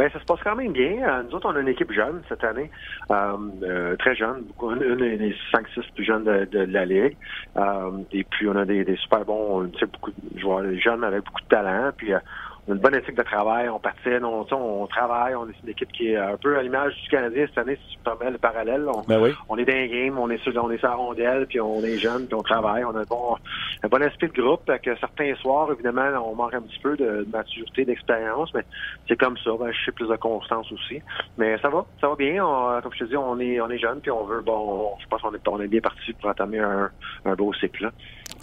Ben, 0.00 0.08
ça 0.10 0.18
se 0.18 0.24
passe 0.24 0.40
quand 0.42 0.56
même 0.56 0.72
bien. 0.72 0.96
Euh, 1.06 1.22
Nous 1.24 1.34
autres, 1.36 1.50
on 1.52 1.56
a 1.56 1.60
une 1.60 1.68
équipe 1.68 1.92
jeune 1.92 2.22
cette 2.26 2.42
année, 2.42 2.70
euh, 3.10 3.36
euh, 3.62 3.96
très 3.96 4.14
jeune, 4.16 4.44
beaucoup, 4.44 4.70
une, 4.70 4.96
des 4.96 5.36
5-6 5.52 5.92
plus 5.94 6.04
jeunes 6.04 6.24
de, 6.24 6.58
la 6.58 6.86
Ligue. 6.86 7.18
Euh, 7.58 7.90
et 8.10 8.24
puis, 8.24 8.48
on 8.48 8.56
a 8.56 8.64
des, 8.64 8.96
super 8.96 9.26
bons, 9.26 9.68
tu 9.68 9.78
sais, 9.78 9.84
beaucoup 9.84 10.10
de 10.10 10.40
joueurs 10.40 10.64
jeunes 10.78 11.04
avec 11.04 11.22
beaucoup 11.26 11.42
de 11.42 11.48
talent. 11.48 11.90
Puis, 11.94 12.14
euh, 12.14 12.18
on 12.66 12.72
a 12.72 12.74
une 12.74 12.80
bonne 12.80 12.94
éthique 12.94 13.16
de 13.16 13.22
travail, 13.22 13.68
on 13.68 13.78
patine, 13.78 14.24
on, 14.24 14.46
on 14.50 14.86
travaille, 14.86 15.34
on 15.34 15.48
est 15.48 15.54
une 15.62 15.70
équipe 15.70 15.90
qui 15.92 16.08
est 16.08 16.16
un 16.16 16.36
peu 16.36 16.58
à 16.58 16.62
l'image 16.62 16.94
du 17.02 17.08
Canadien 17.08 17.46
cette 17.46 17.58
année, 17.58 17.76
si 17.76 17.96
tu 17.96 17.98
permets 18.04 18.30
le 18.30 18.38
parallèle. 18.38 18.86
On, 18.88 19.02
ben 19.02 19.20
oui. 19.20 19.30
on 19.48 19.56
est 19.56 19.64
dans 19.64 19.92
game, 19.92 20.18
on 20.18 20.30
est 20.30 20.38
sur, 20.38 20.52
on 20.62 20.70
est 20.70 20.78
sur 20.78 20.88
la 20.88 20.94
rondelle, 20.94 21.46
puis 21.46 21.60
on 21.60 21.82
est 21.82 21.98
jeune, 21.98 22.26
puis 22.26 22.34
on 22.34 22.42
travaille, 22.42 22.84
on 22.84 22.94
a 22.94 23.00
un 23.00 23.04
bon, 23.04 23.36
un 23.82 23.88
bon 23.88 24.02
esprit 24.02 24.28
de 24.28 24.40
groupe. 24.40 24.70
Que 24.82 24.96
certains 24.96 25.34
soirs, 25.36 25.70
évidemment, 25.72 26.08
on 26.24 26.34
manque 26.34 26.54
un 26.54 26.62
petit 26.62 26.78
peu 26.82 26.96
de, 26.96 27.26
maturité, 27.32 27.84
d'expérience, 27.84 28.52
mais 28.54 28.64
c'est 29.08 29.16
comme 29.16 29.36
ça. 29.38 29.50
Ben, 29.58 29.72
je 29.72 29.84
sais 29.84 29.92
plus 29.92 30.08
de 30.08 30.16
constance 30.16 30.70
aussi. 30.72 31.00
Mais 31.38 31.58
ça 31.58 31.68
va, 31.68 31.84
ça 32.00 32.08
va 32.08 32.16
bien. 32.16 32.42
comme 32.82 32.92
je 32.92 33.04
te 33.04 33.04
dis, 33.04 33.16
on 33.16 33.38
est, 33.40 33.60
on 33.60 33.70
est 33.70 33.78
jeune, 33.78 34.00
puis 34.00 34.10
on 34.10 34.24
veut, 34.24 34.40
bon, 34.40 34.92
je 35.00 35.06
pense 35.06 35.22
qu'on 35.22 35.34
est, 35.34 35.48
on 35.48 35.60
est 35.60 35.68
bien 35.68 35.80
parti 35.80 36.12
pour 36.14 36.30
entamer 36.30 36.58
un, 36.58 36.90
un 37.24 37.34
beau 37.34 37.52
cycle. 37.54 37.84
Là. 37.84 37.90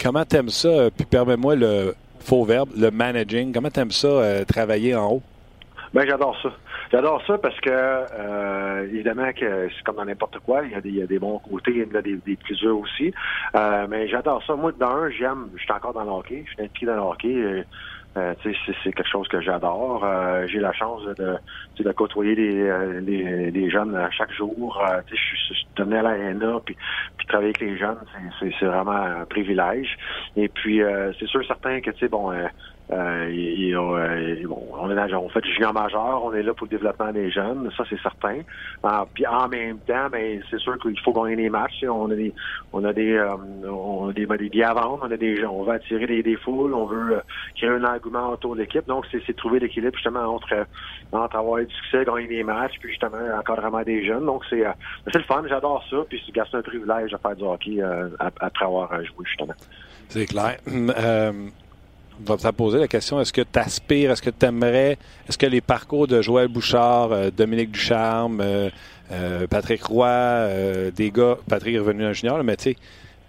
Comment 0.00 0.24
t'aimes 0.24 0.50
ça? 0.50 0.90
Puis 0.96 1.06
permets-moi 1.06 1.56
le 1.56 1.94
faux 2.22 2.44
verbe, 2.44 2.70
le 2.76 2.90
managing. 2.90 3.52
Comment 3.52 3.70
t'aimes 3.70 3.90
ça, 3.90 4.08
euh, 4.08 4.44
travailler 4.44 4.94
en 4.94 5.12
haut? 5.12 5.22
Ben 5.94 6.06
j'adore 6.06 6.36
ça. 6.42 6.50
J'adore 6.92 7.22
ça 7.26 7.38
parce 7.38 7.58
que 7.60 7.70
euh, 7.70 8.84
évidemment 8.84 9.32
que 9.32 9.68
c'est 9.74 9.82
comme 9.84 9.96
dans 9.96 10.04
n'importe 10.04 10.38
quoi, 10.40 10.62
il 10.64 10.94
y, 10.94 11.02
a 11.02 11.06
des, 11.06 11.18
bons 11.18 11.38
côtés, 11.38 11.70
il 11.70 11.78
y 11.78 11.96
a 11.96 12.02
des, 12.02 12.16
des 12.16 12.66
aussi. 12.66 13.12
Euh, 13.54 13.86
mais 13.88 14.08
j'adore 14.08 14.42
ça. 14.46 14.54
Moi, 14.54 14.72
d'un, 14.72 15.10
j'aime, 15.10 15.48
je 15.56 15.62
suis 15.62 15.72
encore 15.72 15.92
dans 15.92 16.04
le 16.04 16.22
je 16.28 16.50
suis 16.52 16.62
impliqué 16.62 16.86
dans 16.86 16.94
le 16.94 17.00
hockey. 17.00 17.64
Euh, 18.16 18.34
c'est 18.42 18.92
quelque 18.92 19.08
chose 19.08 19.28
que 19.28 19.40
j'adore. 19.40 20.02
Euh, 20.04 20.46
j'ai 20.46 20.60
la 20.60 20.72
chance 20.72 21.02
de, 21.04 21.36
de 21.78 21.92
côtoyer 21.92 22.34
les, 22.34 23.00
les, 23.00 23.50
les, 23.50 23.70
jeunes 23.70 23.96
chaque 24.16 24.32
jour. 24.32 24.82
Euh, 24.82 25.00
je 25.10 25.54
suis 25.54 25.66
donné 25.76 25.98
à 25.98 26.02
l'aréna, 26.02 26.58
puis, 26.64 26.76
puis 27.16 27.26
travailler 27.26 27.50
avec 27.50 27.60
les 27.60 27.76
jeunes, 27.76 27.98
c'est 28.40 28.64
vraiment 28.64 28.92
un 28.92 29.24
privilège. 29.26 29.96
Et 30.36 30.48
puis, 30.48 30.80
c'est 31.18 31.26
sûr 31.26 31.46
certain 31.46 31.80
que, 31.80 31.90
tu 31.90 32.00
sais, 32.00 32.08
bon, 32.08 32.32
euh, 32.90 33.74
euh, 33.74 34.46
bon, 34.46 34.66
on, 34.80 34.90
est 34.90 35.14
on 35.14 35.28
fait 35.28 35.42
du 35.42 35.52
junior 35.52 35.74
majeur, 35.74 36.24
on 36.24 36.32
est 36.32 36.42
là 36.42 36.54
pour 36.54 36.66
le 36.66 36.70
développement 36.70 37.12
des 37.12 37.30
jeunes, 37.30 37.70
ça 37.76 37.84
c'est 37.88 38.00
certain. 38.00 38.40
Euh, 38.84 38.88
puis 39.12 39.26
en 39.26 39.46
même 39.48 39.78
temps, 39.80 40.08
ben, 40.10 40.40
c'est 40.50 40.58
sûr 40.58 40.78
qu'il 40.78 40.98
faut 41.00 41.12
gagner 41.12 41.36
les 41.36 41.50
matchs. 41.50 41.84
On 41.86 42.10
a 42.10 42.14
des, 42.14 42.32
on 42.72 42.84
a 42.84 42.92
des, 42.94 43.12
euh, 43.12 43.36
on 43.66 44.08
a 44.08 44.12
des, 44.12 44.24
ben, 44.24 44.36
des 44.36 44.64
on 44.64 45.02
a 45.02 45.16
des, 45.16 45.44
on 45.44 45.64
veut 45.64 45.74
attirer 45.74 46.06
des, 46.06 46.22
des 46.22 46.36
foules, 46.36 46.72
on 46.72 46.86
veut 46.86 47.16
euh, 47.16 47.20
créer 47.56 47.68
un 47.68 47.84
engouement 47.84 48.30
autour 48.30 48.54
de 48.54 48.60
l'équipe. 48.60 48.86
Donc 48.86 49.04
c'est, 49.10 49.36
trouver 49.36 49.60
l'équilibre 49.60 49.94
justement 49.94 50.34
entre, 50.34 50.66
entre 51.12 51.36
avoir 51.36 51.60
du 51.60 51.74
succès, 51.74 52.04
gagner 52.06 52.26
des 52.26 52.42
matchs, 52.42 52.74
puis 52.80 52.90
justement 52.90 53.18
encadrement 53.38 53.82
des 53.82 54.04
jeunes. 54.06 54.24
Donc 54.24 54.44
c'est, 54.48 54.64
c'est 55.12 55.18
le 55.18 55.24
fun, 55.24 55.42
j'adore 55.46 55.84
ça. 55.90 55.98
Puis 56.08 56.22
c'est 56.26 56.56
un 56.56 56.62
privilège 56.62 57.12
de 57.12 57.18
faire 57.18 57.36
du 57.36 57.44
hockey 57.44 57.82
après 58.40 58.64
avoir 58.64 58.94
joué 59.04 59.26
justement. 59.26 59.54
C'est 60.08 60.24
clair 60.24 60.56
va 62.20 62.36
te 62.36 62.48
poser 62.56 62.78
la 62.78 62.88
question 62.88 63.20
est-ce 63.20 63.32
que 63.32 63.42
tu 63.42 63.58
aspires, 63.58 64.10
est-ce 64.10 64.22
que 64.22 64.30
tu 64.30 64.46
aimerais, 64.46 64.98
est-ce 65.28 65.38
que 65.38 65.46
les 65.46 65.60
parcours 65.60 66.06
de 66.06 66.22
Joël 66.22 66.48
Bouchard, 66.48 67.12
euh, 67.12 67.30
Dominique 67.30 67.70
Ducharme, 67.70 68.40
euh, 68.40 68.70
euh, 69.12 69.46
Patrick 69.46 69.82
Roy, 69.82 70.90
des 70.94 71.10
gars, 71.10 71.36
Patrick 71.48 71.74
est 71.74 71.78
revenu 71.78 72.06
en 72.06 72.12
junior, 72.12 72.42
mais 72.44 72.56
tu 72.56 72.64
sais, 72.64 72.76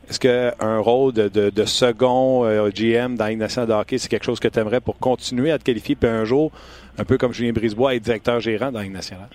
est-ce 0.10 0.20
qu'un 0.20 0.80
rôle 0.80 1.14
de, 1.14 1.66
second 1.66 2.44
GM 2.70 3.16
dans 3.16 3.28
une 3.28 3.40
de 3.40 3.72
hockey, 3.74 3.98
c'est 3.98 4.10
quelque 4.10 4.26
chose 4.26 4.40
que 4.40 4.48
tu 4.48 4.60
aimerais 4.60 4.82
pour 4.82 4.98
continuer 4.98 5.52
à 5.52 5.60
te 5.60 5.64
qualifier, 5.64 5.96
puis 5.96 6.10
un 6.10 6.26
jour, 6.26 6.52
un 6.98 7.06
peu 7.06 7.18
comme 7.18 7.32
Julien 7.32 7.54
Brisebois, 7.54 7.96
être 7.96 8.04
directeur 8.04 8.40
gérant 8.40 8.72
dans 8.72 8.82
une 8.82 8.94
nationale? 8.94 9.30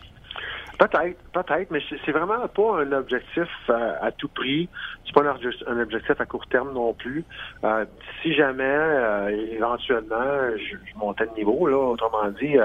Peut-être, 0.78 1.18
peut-être, 1.32 1.70
mais 1.70 1.80
c'est 2.05 2.12
vraiment 2.12 2.48
pas 2.48 2.80
un 2.80 2.92
objectif 2.92 3.48
à, 3.68 4.11
tout 4.11 4.28
prix. 4.28 4.68
C'est 5.07 5.12
pas 5.14 5.22
un, 5.22 5.80
objectif 5.80 6.20
à 6.20 6.26
court 6.26 6.46
terme 6.46 6.72
non 6.72 6.94
plus. 6.94 7.24
Euh, 7.62 7.84
si 8.22 8.32
jamais, 8.34 8.62
euh, 8.64 9.28
éventuellement, 9.52 10.50
je, 10.57 10.76
je, 10.76 10.98
montais 10.98 11.26
de 11.26 11.34
niveau, 11.36 11.66
là, 11.66 11.76
autrement 11.76 12.30
dit, 12.40 12.57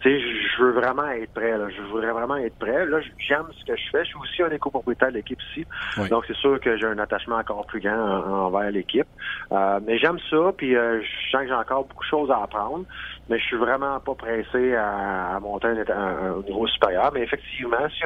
tu 0.00 0.10
sais, 0.10 0.20
je 0.20 0.62
veux 0.62 0.72
vraiment 0.72 1.08
être 1.08 1.32
prêt. 1.32 1.56
Là. 1.56 1.68
Je 1.68 1.82
voudrais 1.90 2.12
vraiment 2.12 2.36
être 2.36 2.56
prêt. 2.58 2.86
Là, 2.86 3.00
j'aime 3.18 3.46
ce 3.58 3.64
que 3.64 3.76
je 3.76 3.90
fais. 3.90 4.04
Je 4.04 4.08
suis 4.08 4.18
aussi 4.18 4.42
un 4.42 4.50
éco-propriétaire 4.50 5.08
de 5.08 5.14
l'équipe 5.14 5.40
ici. 5.52 5.66
Donc, 6.08 6.24
c'est 6.26 6.36
sûr 6.36 6.58
que 6.60 6.76
j'ai 6.76 6.86
un 6.86 6.98
attachement 6.98 7.36
encore 7.36 7.66
plus 7.66 7.80
grand 7.80 8.46
envers 8.46 8.70
l'équipe. 8.70 9.08
mais 9.50 9.98
j'aime 9.98 10.18
ça, 10.30 10.52
puis 10.56 10.72
je 10.72 11.30
sens 11.30 11.42
que 11.42 11.48
j'ai 11.48 11.54
encore 11.54 11.84
beaucoup 11.84 12.04
de 12.04 12.08
choses 12.08 12.30
à 12.30 12.42
apprendre 12.42 12.84
mais 13.30 13.38
je 13.38 13.44
suis 13.44 13.56
vraiment 13.56 14.00
pas 14.00 14.14
pressé 14.14 14.74
à, 14.74 15.38
monter 15.40 15.68
un, 15.68 15.78
un, 15.88 16.42
niveau 16.42 16.66
supérieur. 16.66 17.12
Mais 17.14 17.22
effectivement, 17.22 17.88
si 17.96 18.02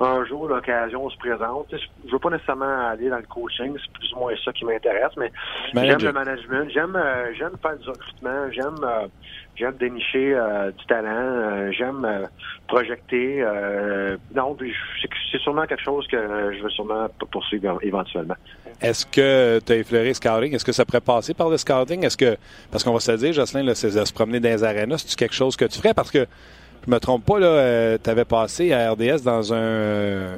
un, 0.00 0.24
jour 0.24 0.48
l'occasion 0.48 1.10
se 1.10 1.16
présente, 1.18 1.66
je 1.70 2.10
veux 2.10 2.18
pas 2.18 2.30
nécessairement 2.30 2.88
aller 2.88 3.10
dans 3.10 3.18
le 3.18 3.22
coaching, 3.24 3.76
c'est 3.78 3.92
plus 3.92 4.12
ou 4.14 4.20
moins 4.20 4.32
ça 4.42 4.52
qui 4.52 4.64
m'intéresse, 4.64 5.12
mais 5.18 5.30
j'aime 5.74 6.02
le 6.02 6.12
management, 6.12 6.70
j'aime 6.70 6.96
euh, 6.96 7.34
j'aime 7.34 7.52
faire 7.60 7.76
du 7.76 7.88
recrutement, 7.88 8.50
j'aime 8.50 8.82
euh, 8.82 9.06
j'aime 9.56 9.76
dénicher 9.76 10.34
euh, 10.34 10.70
du 10.70 10.86
talent, 10.86 11.31
j'aime 11.72 12.28
projeter. 12.68 13.44
non, 14.34 14.56
c'est 15.30 15.38
sûrement 15.38 15.66
quelque 15.66 15.82
chose 15.82 16.06
que 16.06 16.16
je 16.56 16.62
veux 16.62 16.70
sûrement 16.70 17.08
poursuivre 17.30 17.78
éventuellement. 17.82 18.36
Est-ce 18.80 19.06
que 19.06 19.60
tu 19.64 19.72
as 19.72 19.76
effleuré 19.76 20.12
scouting? 20.12 20.54
Est-ce 20.54 20.64
que 20.64 20.72
ça 20.72 20.84
pourrait 20.84 21.00
passer 21.00 21.34
par 21.34 21.48
le 21.48 21.56
scouting? 21.56 22.04
Est-ce 22.04 22.16
que 22.16 22.36
parce 22.70 22.82
qu'on 22.82 22.92
va 22.92 23.00
se 23.00 23.12
dire, 23.12 23.32
Jocelyn, 23.32 23.74
c'est 23.74 23.94
de 23.94 24.04
se 24.04 24.12
promener 24.12 24.40
dans 24.40 24.48
les 24.48 24.64
arénas, 24.64 25.04
c'est 25.06 25.18
quelque 25.18 25.34
chose 25.34 25.56
que 25.56 25.64
tu 25.66 25.78
ferais? 25.78 25.94
Parce 25.94 26.10
que 26.10 26.26
je 26.84 26.90
me 26.90 26.98
trompe 26.98 27.24
pas, 27.24 27.38
là, 27.38 27.46
euh, 27.46 27.98
tu 28.02 28.10
avais 28.10 28.24
passé 28.24 28.72
à 28.72 28.90
RDS 28.92 29.22
dans 29.24 29.54
un, 29.54 30.32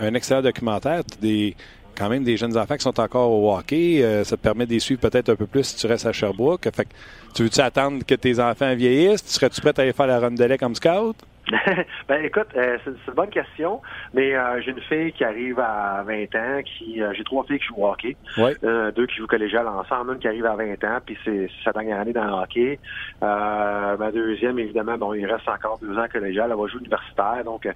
un, 0.00 0.14
excellent 0.14 0.40
documentaire. 0.40 1.02
Des, 1.20 1.54
quand 1.96 2.08
même 2.08 2.24
des 2.24 2.36
jeunes 2.36 2.56
enfants 2.56 2.76
qui 2.76 2.82
sont 2.82 2.98
encore 3.00 3.30
au 3.30 3.54
hockey. 3.54 4.02
Euh, 4.02 4.24
ça 4.24 4.36
te 4.36 4.42
permet 4.42 4.66
de 4.66 4.72
les 4.72 4.80
suivre 4.80 5.00
peut-être 5.00 5.30
un 5.30 5.36
peu 5.36 5.46
plus 5.46 5.64
si 5.64 5.76
tu 5.76 5.86
restes 5.86 6.06
à 6.06 6.12
Sherbrooke. 6.12 6.68
Fait 6.74 6.88
tu 7.34 7.44
veux-tu 7.44 7.60
attendre 7.60 8.04
que 8.04 8.14
tes 8.14 8.38
enfants 8.40 8.74
vieillissent? 8.74 9.24
Serais-tu 9.26 9.60
prêt 9.60 9.72
à 9.76 9.82
aller 9.82 9.92
faire 9.92 10.06
la 10.06 10.20
rondelet 10.20 10.58
comme 10.58 10.74
scout? 10.74 11.16
ben 12.08 12.24
écoute, 12.24 12.46
euh, 12.56 12.78
c'est 12.84 12.90
une 12.90 13.14
bonne 13.14 13.30
question, 13.30 13.80
mais 14.14 14.34
euh, 14.34 14.60
j'ai 14.62 14.70
une 14.70 14.80
fille 14.82 15.12
qui 15.12 15.24
arrive 15.24 15.58
à 15.58 16.04
20 16.06 16.34
ans, 16.36 16.62
qui 16.64 17.02
euh, 17.02 17.12
j'ai 17.14 17.24
trois 17.24 17.42
filles 17.44 17.58
qui 17.58 17.66
jouent 17.66 17.82
au 17.82 17.88
hockey, 17.88 18.16
deux 18.38 19.06
qui 19.06 19.16
jouent 19.16 19.26
collégial 19.26 19.66
ensemble, 19.66 20.14
une 20.14 20.18
qui 20.20 20.28
arrive 20.28 20.46
à 20.46 20.54
20 20.54 20.84
ans, 20.84 20.98
puis 21.04 21.18
c'est 21.24 21.50
sa 21.64 21.72
dernière 21.72 22.00
année 22.00 22.12
dans 22.12 22.24
le 22.24 22.32
hockey. 22.32 22.78
ma 23.20 24.12
deuxième, 24.12 24.58
évidemment, 24.60 24.96
bon, 24.96 25.14
il 25.14 25.26
reste 25.26 25.48
encore 25.48 25.78
deux 25.78 25.98
ans 25.98 26.06
collégial, 26.12 26.48
elle 26.50 26.56
va 26.56 26.66
jouer 26.68 26.80
universitaire, 26.80 27.42
donc 27.44 27.68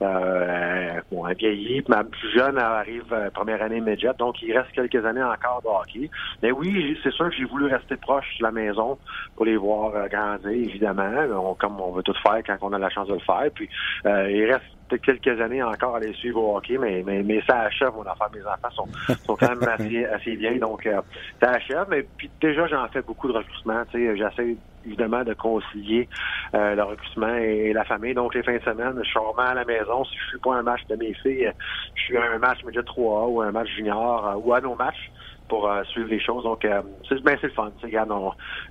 bon, 0.00 1.26
elle 1.26 1.36
vieillit. 1.36 1.84
Ma 1.88 2.02
plus 2.02 2.32
jeune 2.32 2.56
elle 2.56 2.62
arrive 2.62 3.30
première 3.34 3.62
année 3.62 3.80
médiate, 3.80 4.18
donc 4.18 4.42
il 4.42 4.56
reste 4.56 4.72
quelques 4.72 5.04
années 5.06 5.22
encore 5.22 5.62
de 5.62 5.68
hockey. 5.68 6.10
Mais 6.42 6.50
oui, 6.50 6.98
c'est 7.04 7.12
sûr 7.12 7.30
que 7.30 7.36
j'ai 7.36 7.44
voulu 7.44 7.66
rester 7.66 7.96
proche 7.96 8.38
de 8.38 8.42
la 8.42 8.50
maison 8.50 8.98
pour 9.36 9.46
les 9.46 9.56
voir 9.56 9.92
grandir, 10.08 10.50
évidemment, 10.50 11.54
comme 11.58 11.80
on 11.80 11.92
veut 11.92 12.02
tout 12.02 12.14
faire 12.14 12.42
quand 12.44 12.56
on 12.62 12.72
a 12.72 12.78
la 12.78 12.90
chance 12.90 13.08
de 13.08 13.11
le 13.14 13.20
faire. 13.20 13.50
Puis 13.54 13.68
euh, 14.06 14.30
il 14.30 14.52
reste 14.52 14.64
quelques 14.98 15.40
années 15.40 15.62
encore 15.62 15.96
à 15.96 16.00
les 16.00 16.12
suivre 16.14 16.42
au 16.42 16.56
hockey, 16.56 16.76
mais, 16.78 17.02
mais, 17.04 17.22
mais 17.22 17.42
ça 17.46 17.60
achève, 17.60 17.92
mon 17.94 18.02
enfant. 18.02 18.26
Mes 18.34 18.42
enfants 18.42 18.70
sont, 18.70 19.16
sont 19.24 19.36
quand 19.36 19.48
même 19.48 19.68
assez, 19.68 20.04
assez 20.12 20.34
vieilles, 20.36 20.58
donc 20.58 20.86
euh, 20.86 21.00
ça 21.40 21.50
achève. 21.50 21.86
Mais 21.88 22.06
puis 22.16 22.30
déjà, 22.40 22.66
j'en 22.66 22.86
fais 22.88 23.02
beaucoup 23.02 23.28
de 23.28 23.32
recrutement. 23.32 23.82
J'essaie 23.92 24.56
évidemment 24.84 25.24
de 25.24 25.34
concilier 25.34 26.08
euh, 26.54 26.74
le 26.74 26.82
recrutement 26.82 27.34
et, 27.36 27.72
la 27.72 27.84
famille. 27.84 28.14
Donc, 28.14 28.34
les 28.34 28.42
fins 28.42 28.56
de 28.56 28.62
semaine, 28.62 28.94
je 28.98 29.08
suis 29.08 29.18
vraiment 29.18 29.50
à 29.50 29.54
la 29.54 29.64
maison. 29.64 30.04
Si 30.04 30.16
je 30.18 30.28
suis 30.30 30.38
pas 30.38 30.56
un 30.56 30.62
match 30.62 30.80
de 30.88 30.96
mes 30.96 31.14
filles, 31.14 31.52
je 31.94 32.02
suis 32.02 32.16
à 32.16 32.32
un 32.32 32.38
match 32.38 32.62
média 32.64 32.82
3A 32.82 33.28
ou 33.30 33.40
un 33.40 33.52
match 33.52 33.68
junior 33.76 34.40
ou 34.44 34.52
à 34.52 34.60
nos 34.60 34.74
matchs 34.74 35.10
pour 35.52 35.68
euh, 35.68 35.84
suivre 35.84 36.08
les 36.08 36.18
choses. 36.18 36.44
Donc, 36.44 36.64
euh, 36.64 36.80
c'est 37.06 37.22
ben, 37.22 37.36
le 37.42 37.50
fun. 37.50 37.70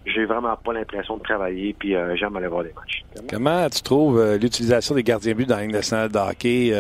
J'ai 0.04 0.26
vraiment 0.26 0.56
pas 0.56 0.74
l'impression 0.74 1.16
de 1.18 1.22
travailler, 1.22 1.76
puis 1.78 1.96
euh, 1.96 2.16
j'aime 2.16 2.36
aller 2.36 2.48
voir 2.48 2.64
des 2.64 2.74
matchs. 2.74 3.04
Comment 3.30 3.70
tu 3.70 3.84
trouves 3.84 4.36
l'utilisation 4.42 4.96
des 4.96 5.04
gardiens 5.04 5.36
buts 5.36 5.46
dans 5.46 5.58
la 5.58 5.62
Ligue 5.62 5.74
nationale 5.74 6.10
de 6.10 6.18
hockey? 6.18 6.74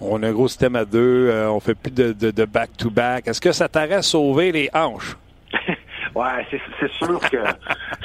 on 0.00 0.20
a 0.22 0.28
un 0.28 0.32
gros 0.32 0.48
système 0.48 0.74
à 0.74 0.84
deux, 0.84 1.30
on 1.48 1.60
fait 1.60 1.76
plus 1.76 1.92
de 1.92 2.44
back-to-back. 2.44 3.28
Est-ce 3.28 3.40
que 3.40 3.52
ça 3.52 3.68
t'arrête 3.68 3.92
à 3.92 4.02
sauver 4.02 4.50
les 4.50 4.68
hanches? 4.74 5.16
ouais, 6.16 6.46
c'est 6.80 6.90
sûr 6.90 7.20
que 7.20 7.38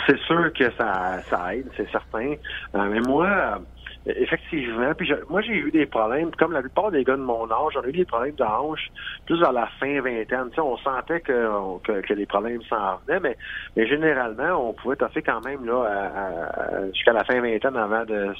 c'est 0.05 0.19
sûr 0.19 0.53
que 0.53 0.71
ça, 0.77 1.21
ça 1.27 1.55
aide, 1.55 1.69
c'est 1.75 1.89
certain. 1.89 2.35
mais 2.75 3.01
moi, 3.01 3.59
Effectivement. 4.05 4.93
Puis 4.95 5.11
moi, 5.29 5.41
j'ai 5.41 5.53
eu 5.53 5.71
des 5.71 5.85
problèmes, 5.85 6.31
comme 6.35 6.51
la 6.51 6.61
plupart 6.61 6.91
des 6.91 7.05
gars 7.05 7.15
de 7.15 7.21
mon 7.21 7.49
âge, 7.49 7.73
j'en 7.73 7.83
ai 7.83 7.89
eu 7.89 7.93
des 7.93 8.05
problèmes 8.05 8.35
de 8.35 8.43
hanche 8.43 8.91
plus 9.25 9.41
à 9.43 9.51
la 9.53 9.67
fin 9.79 10.01
vingtaine. 10.01 10.49
Tu 10.49 10.55
sais, 10.55 10.61
on 10.61 10.75
sentait 10.77 11.21
que, 11.21 11.79
que, 12.01 12.13
les 12.13 12.25
problèmes 12.25 12.61
s'en 12.63 12.97
venaient, 13.07 13.21
mais, 13.21 13.37
mais 13.77 13.87
généralement, 13.87 14.69
on 14.69 14.73
pouvait 14.73 14.97
toffer 14.97 15.21
quand 15.21 15.43
même 15.45 15.65
là 15.65 16.91
jusqu'à 16.93 17.13
la 17.13 17.23
fin 17.23 17.39
vingtaine 17.39 17.77
avant 17.77 18.03
de 18.03 18.33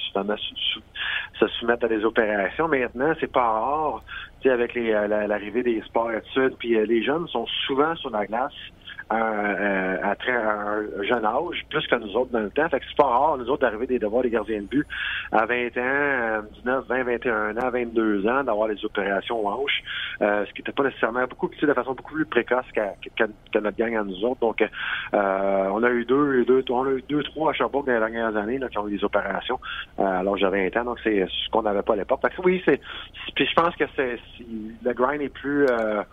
se 1.39 1.47
soumettre 1.59 1.85
à 1.85 1.87
des 1.87 2.03
opérations. 2.03 2.67
Maintenant, 2.67 3.13
c'est 3.19 3.31
pas 3.31 3.41
rare, 3.41 4.03
tu 4.41 4.49
sais, 4.49 4.53
avec 4.53 4.75
l'arrivée 4.75 5.63
des 5.63 5.81
sports 5.81 6.11
études, 6.11 6.55
puis 6.57 6.75
euh, 6.75 6.85
les 6.85 7.03
jeunes 7.03 7.27
sont 7.27 7.45
souvent 7.65 7.95
sur 7.95 8.09
la 8.09 8.25
glace 8.25 8.53
à, 9.13 10.15
très, 10.15 10.31
un 10.31 11.03
jeune 11.03 11.25
âge, 11.25 11.65
plus 11.69 11.85
que 11.87 11.95
nous 11.95 12.15
autres 12.15 12.31
dans 12.31 12.39
le 12.39 12.49
temps. 12.49 12.67
Fait 12.69 12.79
que 12.79 12.85
c'est 12.87 12.97
pas 12.97 13.07
rare, 13.07 13.37
nous 13.37 13.49
autres, 13.49 13.61
d'arriver 13.61 13.87
des 13.87 13.99
devoirs 13.99 14.23
des 14.23 14.29
gardiens 14.29 14.61
de 14.61 14.67
but 14.67 14.87
à 15.31 15.45
20 15.45 15.77
ans, 15.77 16.43
19, 16.63 16.85
20, 16.87 17.03
21 17.03 17.57
ans, 17.57 17.69
22 17.71 18.27
ans, 18.27 18.43
d'avoir 18.43 18.67
les 18.67 18.83
opérations 18.85 19.45
hanches, 19.45 19.83
euh, 20.21 20.45
ce 20.45 20.53
qui 20.53 20.61
n'était 20.61 20.71
pas 20.71 20.83
nécessairement 20.83 21.25
beaucoup, 21.27 21.49
de 21.49 21.73
façon 21.73 21.93
beaucoup 21.93 22.13
plus 22.13 22.25
précoce 22.25 22.65
que, 22.75 23.59
notre 23.59 23.77
gang 23.77 23.95
à 23.95 24.03
nous 24.03 24.23
autres. 24.25 24.39
Donc, 24.41 24.61
euh, 24.61 25.69
on 25.73 25.83
a 25.83 25.89
eu 25.89 26.05
deux, 26.05 26.45
deux, 26.45 26.63
on 26.69 26.85
a 26.85 26.91
eu 26.91 27.03
deux, 27.07 27.23
trois 27.23 27.51
à 27.51 27.53
Sherbrooke 27.53 27.85
dans 27.85 27.93
les 27.93 27.99
dernières 27.99 28.35
années 28.35 28.59
qui 28.71 28.77
ont 28.77 28.87
eu 28.87 28.97
des 28.97 29.03
opérations 29.03 29.59
euh, 29.99 30.03
alors 30.03 30.37
j'avais 30.37 30.69
20 30.69 30.81
ans. 30.81 30.85
Donc, 30.85 30.99
c'est 31.03 31.25
ce 31.27 31.49
qu'on 31.51 31.63
n'avait 31.63 31.81
pas 31.81 31.93
à 31.93 31.97
l'époque. 31.97 32.21
oui, 32.43 32.61
c'est. 32.65 32.79
Puis 33.35 33.45
je 33.45 33.53
pense 33.53 33.75
que 33.75 33.85
c'est 33.95 34.19
le 34.83 34.93
grind 34.93 35.21
est 35.21 35.29
plus 35.29 35.65
euh, 35.65 36.03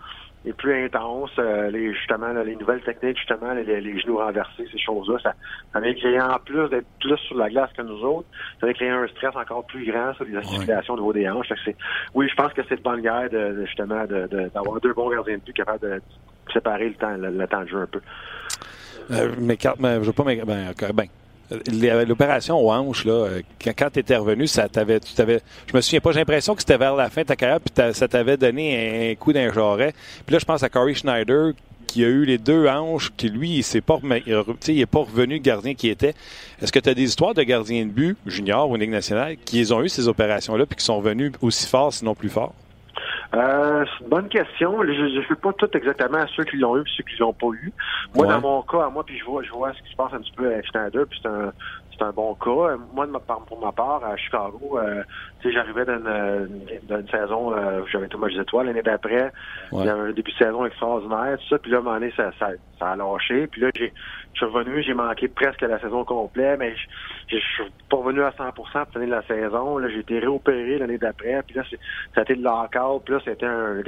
est 0.47 0.53
plus 0.53 0.84
intense. 0.84 1.30
Euh, 1.38 1.70
les, 1.70 1.93
justement, 1.95 2.32
les 2.32 2.57
nouvelles 2.57 2.82
techniques, 2.82 3.18
justement, 3.18 3.53
les, 3.53 4.01
genoux 4.01 4.18
renversés, 4.18 4.66
ces 4.72 4.78
choses-là, 4.78 5.18
ça, 5.22 5.34
ça 5.72 5.80
vient 5.80 5.95
créer 5.95 6.20
en 6.20 6.38
plus 6.38 6.68
d'être 6.68 6.86
plus 7.01 7.16
sur 7.18 7.36
la 7.36 7.51
glace 7.51 7.70
que 7.76 7.82
nous 7.82 8.03
autres, 8.03 8.26
ça 8.61 8.66
vient 8.66 8.74
créer 8.74 8.91
un 8.91 9.07
stress 9.09 9.34
encore 9.36 9.64
plus 9.66 9.91
grand 9.91 10.14
sur 10.14 10.24
les 10.24 10.36
articulations 10.36 10.95
au 10.95 10.99
niveau 10.99 11.12
des 11.12 11.28
hanches. 11.28 11.53
oui, 12.14 12.28
je 12.28 12.34
pense 12.34 12.53
que 12.53 12.62
c'est 12.68 12.76
de 12.76 12.82
bonne 12.82 13.03
guerre 13.03 13.28
de, 13.30 13.64
justement 13.66 14.05
d'avoir 14.07 14.80
deux 14.80 14.95
bons 14.95 15.11
gardiens 15.11 15.36
de 15.36 15.43
but 15.43 15.55
capables 15.55 15.80
de 15.80 16.03
séparer 16.53 16.88
le 16.88 16.95
temps, 16.95 17.16
le, 17.16 17.47
temps 17.47 17.62
de 17.62 17.68
jeu 17.68 17.78
un 17.78 17.86
peu. 17.86 18.01
Euh, 19.11 19.34
mais, 19.38 19.59
mais 19.78 19.95
je 19.97 20.07
veux 20.07 20.12
pas 20.12 20.24
ben, 20.24 20.45
ben, 20.45 21.07
l'opération 22.07 22.59
aux 22.59 22.70
hanches, 22.70 23.05
là, 23.05 23.12
euh, 23.12 23.42
quand, 23.62 23.90
tu 23.92 24.01
étais 24.01 24.16
revenu, 24.16 24.46
ça 24.46 24.68
t'avait, 24.68 25.01
tu 25.01 25.14
t'avais, 25.14 25.40
je 25.66 25.76
me 25.76 25.80
souviens 25.80 26.01
pas, 26.01 26.12
j'ai 26.12 26.20
l'impression 26.20 26.55
que 26.55 26.61
c'était 26.61 26.78
vers 26.78 26.94
la 26.94 27.11
fin 27.11 27.22
de 27.22 27.26
ta 27.26 27.36
carrière, 27.36 27.61
puis 27.61 27.92
ça 27.94 28.09
t'avait 28.09 28.36
donné 28.36 29.11
un 29.11 29.14
coup 29.16 29.32
d'un 29.32 29.53
jarret. 29.53 29.92
Puis 30.26 30.32
là, 30.34 30.38
je 30.38 30.44
pense 30.44 30.62
à 30.62 30.68
Corey 30.68 30.94
Schneider, 30.94 31.53
qui 31.86 32.05
a 32.05 32.09
eu 32.09 32.24
les 32.24 32.38
deux 32.38 32.68
hanches, 32.68 33.11
qui 33.16 33.28
lui, 33.28 33.57
il 33.57 33.64
s'est 33.64 33.80
pas, 33.80 33.98
il 34.26 34.80
est 34.80 34.86
pas 34.86 35.01
revenu 35.01 35.40
gardien 35.40 35.74
qui 35.74 35.88
était. 35.88 36.14
Est-ce 36.62 36.70
que 36.70 36.78
tu 36.78 36.88
as 36.88 36.94
des 36.94 37.03
histoires 37.03 37.34
de 37.34 37.42
gardiens 37.42 37.84
de 37.84 37.90
but, 37.90 38.16
junior 38.26 38.70
ou 38.70 38.76
Ligue 38.76 38.90
nationale, 38.90 39.36
qui 39.44 39.66
ont 39.72 39.82
eu 39.82 39.88
ces 39.88 40.07
opérations-là, 40.07 40.66
puis 40.66 40.76
qui 40.76 40.84
sont 40.84 41.01
venus 41.01 41.32
aussi 41.40 41.66
forts, 41.66 41.92
sinon 41.92 42.14
plus 42.14 42.28
forts? 42.28 42.55
Euh, 43.34 43.84
c'est 43.86 44.05
une 44.05 44.11
bonne 44.11 44.28
question. 44.28 44.82
Je 44.82 45.18
ne 45.18 45.24
sais 45.24 45.34
pas 45.36 45.53
tout 45.53 45.68
exactement 45.76 46.18
à 46.18 46.26
ceux 46.36 46.45
qui 46.45 46.57
l'ont 46.57 46.76
eu 46.76 46.80
et 46.80 46.91
ceux 46.97 47.05
qui 47.05 47.16
l'ont 47.18 47.32
pas 47.32 47.49
eu. 47.53 47.72
Moi, 48.14 48.26
dans 48.26 48.41
mon 48.41 48.62
cas, 48.62 48.86
à 48.86 48.91
moi, 48.91 49.05
puis 49.05 49.18
je 49.18 49.24
vois, 49.24 49.43
je 49.43 49.51
vois 49.51 49.72
ce 49.72 49.82
qui 49.82 49.91
se 49.91 49.97
passe 49.97 50.12
un 50.12 50.20
petit 50.20 50.32
peu 50.32 50.47
avec 50.53 50.66
Schneider, 50.66 51.07
puis 51.09 51.18
c'est 51.22 51.28
un, 51.28 51.53
c'est 52.01 52.07
un 52.07 52.12
bon 52.12 52.34
cas. 52.34 52.76
Moi, 52.94 53.07
de 53.07 53.12
ma 53.12 53.20
part, 53.20 53.40
pour 53.44 53.61
ma 53.61 53.72
part, 53.72 54.03
à 54.05 54.16
Chicago, 54.16 54.78
euh, 54.78 55.03
j'arrivais 55.44 55.84
d'une 55.84 57.09
saison 57.09 57.53
euh, 57.53 57.82
où 57.82 57.86
j'avais 57.88 58.09
tout 58.09 58.18
match 58.18 58.32
étoiles. 58.34 58.66
L'année 58.66 58.82
d'après, 58.82 59.30
il 59.72 59.84
y 59.84 59.88
avait 59.88 60.09
un 60.09 60.12
début 60.12 60.32
de 60.32 60.36
saison 60.36 60.64
extraordinaire, 60.64 61.36
tout 61.38 61.48
ça. 61.48 61.59
Puis 61.59 61.70
là, 61.70 61.78
à 61.78 61.80
un 61.80 61.82
moment 61.82 61.98
donné, 61.98 62.12
ça, 62.16 62.30
ça, 62.38 62.51
ça 62.78 62.90
a 62.92 62.96
lâché. 62.96 63.46
Puis 63.48 63.61
là, 63.61 63.70
j'ai, 63.74 63.92
je 64.32 64.38
suis 64.38 64.46
revenu, 64.46 64.82
j'ai 64.82 64.94
manqué 64.94 65.28
presque 65.28 65.61
la 65.61 65.78
saison 65.78 66.05
complète, 66.05 66.59
mais 66.59 66.74
je, 67.28 67.36
suis 67.36 67.64
pas 67.90 67.98
revenu 67.98 68.22
à 68.22 68.30
100% 68.30 68.53
pour 68.55 68.68
finir 68.70 69.09
la 69.09 69.22
saison. 69.22 69.76
Là, 69.78 69.88
j'ai 69.90 70.01
été 70.01 70.18
réopéré 70.20 70.78
l'année 70.78 70.98
d'après. 70.98 71.42
Puis 71.46 71.57
là, 71.57 71.64
ça 72.14 72.20
a 72.20 72.22
été 72.22 72.34
le 72.34 72.42
lockout. 72.42 73.03
Puis 73.05 73.14
là, 73.14 73.20
c'était 73.24 73.46
un... 73.46 73.82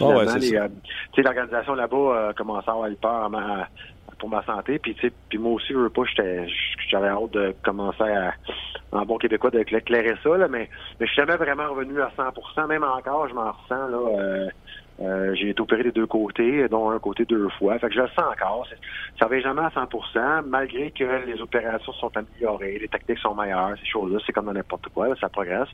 Oh, 0.00 0.12
ouais, 0.14 0.54
euh, 0.54 0.68
l'organisation 1.16 1.74
là-bas 1.74 2.28
a 2.28 2.32
commencé 2.34 2.68
à 2.68 2.72
avoir 2.72 2.88
peur 3.00 3.30
à, 3.34 3.68
pour 4.22 4.30
ma 4.30 4.44
santé. 4.44 4.78
Puis, 4.78 4.94
tu 4.94 5.00
sais, 5.00 5.12
puis 5.28 5.36
moi 5.36 5.54
aussi, 5.54 5.72
je 5.72 5.78
veux 5.78 5.90
pas, 5.90 6.02
j'avais 6.88 7.08
hâte 7.08 7.32
de 7.32 7.52
commencer 7.64 8.04
à, 8.04 8.32
en 8.92 9.04
bon 9.04 9.18
québécois, 9.18 9.50
d'éclairer 9.50 10.14
ça, 10.22 10.36
là, 10.36 10.46
mais, 10.46 10.70
mais 11.00 11.06
je 11.06 11.12
suis 11.12 11.22
jamais 11.22 11.34
vraiment 11.34 11.68
revenu 11.68 12.00
à 12.00 12.12
100% 12.16 12.68
Même 12.68 12.84
encore, 12.84 13.28
je 13.28 13.34
m'en 13.34 13.50
ressens, 13.50 13.88
là, 13.88 14.48
euh, 15.02 15.34
j'ai 15.34 15.50
été 15.50 15.60
opéré 15.60 15.82
des 15.82 15.92
deux 15.92 16.06
côtés, 16.06 16.68
dont 16.68 16.90
un 16.90 16.98
côté 16.98 17.24
deux 17.24 17.48
fois. 17.58 17.78
Fait 17.78 17.88
que 17.88 17.94
je 17.94 18.00
le 18.00 18.08
sens 18.08 18.24
encore. 18.30 18.66
Ça 19.18 19.28
ne 19.28 19.40
jamais 19.40 19.62
à 19.62 19.68
100% 19.68 20.42
malgré 20.46 20.90
que 20.90 21.26
les 21.26 21.40
opérations 21.40 21.92
sont 21.94 22.10
améliorées, 22.16 22.78
les 22.78 22.88
techniques 22.88 23.18
sont 23.18 23.34
meilleures, 23.34 23.74
ces 23.80 23.86
choses-là. 23.86 24.18
C'est 24.24 24.32
comme 24.32 24.46
dans 24.46 24.52
n'importe 24.52 24.88
quoi, 24.88 25.08
ça 25.16 25.28
progresse. 25.28 25.68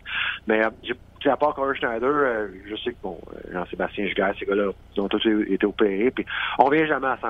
Mais 0.47 0.65
euh, 0.65 0.95
à 1.27 1.37
part 1.37 1.55
Corey 1.55 1.77
Schneider, 1.77 2.09
euh, 2.09 2.49
je 2.69 2.77
sais 2.77 2.91
que 2.91 2.97
bon, 3.03 3.19
Jean-Sébastien 3.53 4.07
Jugard, 4.07 4.35
ces 4.39 4.47
gars-là, 4.47 4.71
ils 4.97 5.01
ont 5.01 5.09
tous 5.09 5.27
été 5.27 5.67
opérés. 5.67 6.11
Puis 6.11 6.25
on 6.59 6.71
vient 6.71 6.87
jamais 6.87 7.09
à 7.09 7.19
100 7.21 7.29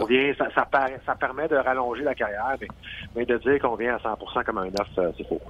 On 0.00 0.04
vient, 0.04 0.32
ça, 0.38 0.48
ça, 0.54 0.68
ça, 1.06 1.14
permet 1.14 1.48
de 1.48 1.56
rallonger 1.56 2.02
la 2.02 2.14
carrière, 2.14 2.56
mais, 2.60 2.68
mais 3.16 3.24
de 3.24 3.36
dire 3.38 3.58
qu'on 3.58 3.74
vient 3.74 3.96
à 3.96 3.98
100% 3.98 4.44
comme 4.44 4.58
un 4.58 4.66
neuf, 4.66 5.14
c'est 5.16 5.26
faux. 5.26 5.40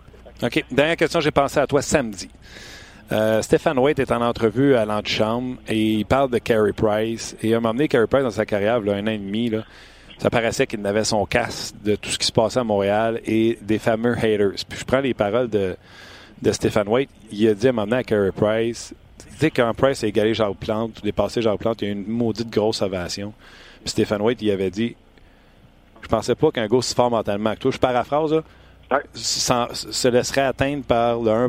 OK. 0.42 0.64
Dernière 0.70 0.96
question, 0.96 1.20
j'ai 1.20 1.30
pensé 1.30 1.60
à 1.60 1.66
toi 1.66 1.82
samedi. 1.82 2.30
Euh, 3.12 3.42
Stéphane 3.42 3.78
White 3.78 3.98
est 3.98 4.12
en 4.12 4.22
entrevue 4.22 4.76
à 4.76 4.84
l'antichambre 4.84 5.56
et 5.66 5.94
il 5.94 6.06
parle 6.06 6.30
de 6.30 6.38
Carey 6.38 6.72
Price. 6.72 7.36
Et 7.42 7.54
à 7.54 7.56
un 7.56 7.60
moment 7.60 7.74
donné, 7.74 7.88
Carey 7.88 8.06
Price, 8.06 8.22
dans 8.22 8.30
sa 8.30 8.46
carrière, 8.46 8.80
là, 8.80 8.94
un 8.94 9.06
an 9.06 9.10
et 9.10 9.18
demi, 9.18 9.50
là, 9.50 9.64
ça 10.18 10.30
paraissait 10.30 10.66
qu'il 10.66 10.86
avait 10.86 11.04
son 11.04 11.26
casse 11.26 11.74
de 11.82 11.96
tout 11.96 12.10
ce 12.10 12.18
qui 12.18 12.26
se 12.26 12.32
passait 12.32 12.60
à 12.60 12.64
Montréal 12.64 13.20
et 13.24 13.58
des 13.62 13.78
fameux 13.78 14.16
haters. 14.16 14.52
Puis 14.68 14.78
je 14.78 14.84
prends 14.84 15.00
les 15.00 15.14
paroles 15.14 15.48
de, 15.48 15.76
de 16.40 16.52
Stéphane 16.52 16.88
White. 16.88 17.10
Il 17.32 17.48
a 17.48 17.54
dit 17.54 17.66
à 17.66 17.70
un 17.70 17.72
moment 17.72 17.86
donné 17.86 17.96
à 17.96 18.04
Carey 18.04 18.30
Price, 18.32 18.94
tu 19.18 19.36
sais, 19.38 19.50
quand 19.50 19.72
Price 19.74 20.04
a 20.04 20.06
égalé 20.06 20.34
Jacques 20.34 20.58
Plante, 20.58 21.02
dépassé 21.02 21.42
Jacques 21.42 21.58
Plante, 21.58 21.82
il 21.82 21.84
y 21.86 21.88
a 21.88 21.94
eu 21.94 21.96
une 21.96 22.06
maudite 22.06 22.50
grosse 22.50 22.82
ovation. 22.82 23.32
Puis 23.80 23.90
Stéphane 23.90 24.22
White, 24.22 24.40
il 24.42 24.50
avait 24.52 24.70
dit, 24.70 24.94
je 26.02 26.08
pensais 26.08 26.34
pas 26.34 26.50
qu'un 26.50 26.68
gars 26.68 26.82
si 26.82 26.94
fort 26.94 27.10
mentalement 27.10 27.54
que 27.54 27.60
toi, 27.60 27.70
je 27.72 27.78
paraphrase, 27.78 28.32
là, 28.32 29.00
se 29.14 30.08
laisserait 30.08 30.42
atteindre 30.42 30.84
par 30.84 31.20
le 31.20 31.30
1 31.30 31.48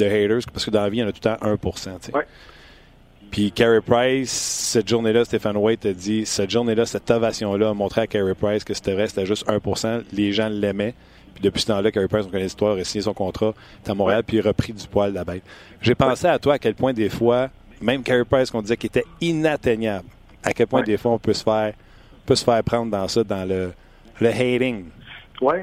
de 0.00 0.06
haters, 0.06 0.40
parce 0.52 0.64
que 0.64 0.70
dans 0.70 0.82
la 0.82 0.90
vie, 0.90 0.98
il 0.98 1.00
y 1.00 1.04
en 1.04 1.08
a 1.08 1.12
tout 1.12 1.20
le 1.24 1.30
temps 1.30 1.38
1 1.40 2.16
ouais. 2.16 2.26
Puis 3.30 3.52
Carey 3.52 3.80
Price, 3.80 4.30
cette 4.30 4.88
journée-là, 4.88 5.24
Stéphane 5.24 5.56
White 5.56 5.86
a 5.86 5.92
dit, 5.92 6.26
cette 6.26 6.50
journée-là, 6.50 6.84
cette 6.86 7.08
ovation-là 7.10 7.70
a 7.70 7.74
montré 7.74 8.00
à 8.02 8.06
Carey 8.06 8.34
Price 8.34 8.64
que 8.64 8.74
c'était 8.74 8.94
vrai, 8.94 9.06
c'était 9.06 9.26
juste 9.26 9.46
1% 9.46 10.02
Les 10.12 10.32
gens 10.32 10.48
l'aimaient. 10.48 10.94
Puis 11.34 11.42
depuis 11.42 11.62
ce 11.62 11.68
temps-là, 11.68 11.92
Carey 11.92 12.08
Price, 12.08 12.24
on 12.26 12.30
connaît 12.30 12.44
l'histoire, 12.44 12.76
a 12.76 12.84
signé 12.84 13.02
son 13.02 13.14
contrat 13.14 13.54
à 13.86 13.94
Montréal, 13.94 14.24
puis 14.26 14.38
il 14.38 14.40
a 14.40 14.48
repris 14.48 14.72
du 14.72 14.86
poil 14.88 15.12
de 15.12 15.16
la 15.16 15.24
bête. 15.24 15.42
J'ai 15.80 15.94
pensé 15.94 16.26
à 16.26 16.38
toi 16.38 16.54
à 16.54 16.58
quel 16.58 16.74
point 16.74 16.92
des 16.92 17.08
fois, 17.08 17.50
même 17.80 18.02
Carey 18.02 18.24
Price 18.24 18.50
qu'on 18.50 18.62
disait 18.62 18.76
qu'il 18.76 18.88
était 18.88 19.06
inatteignable, 19.20 20.08
à 20.42 20.52
quel 20.52 20.66
point 20.66 20.82
des 20.82 20.96
fois 20.96 21.12
on 21.12 21.18
peut 21.18 21.34
se 21.34 21.44
faire 21.44 21.72
peut 22.26 22.34
se 22.34 22.44
faire 22.44 22.62
prendre 22.62 22.90
dans 22.90 23.08
ça, 23.08 23.24
dans 23.24 23.48
le, 23.48 23.72
le 24.20 24.28
hating. 24.28 24.84
Oui, 25.40 25.56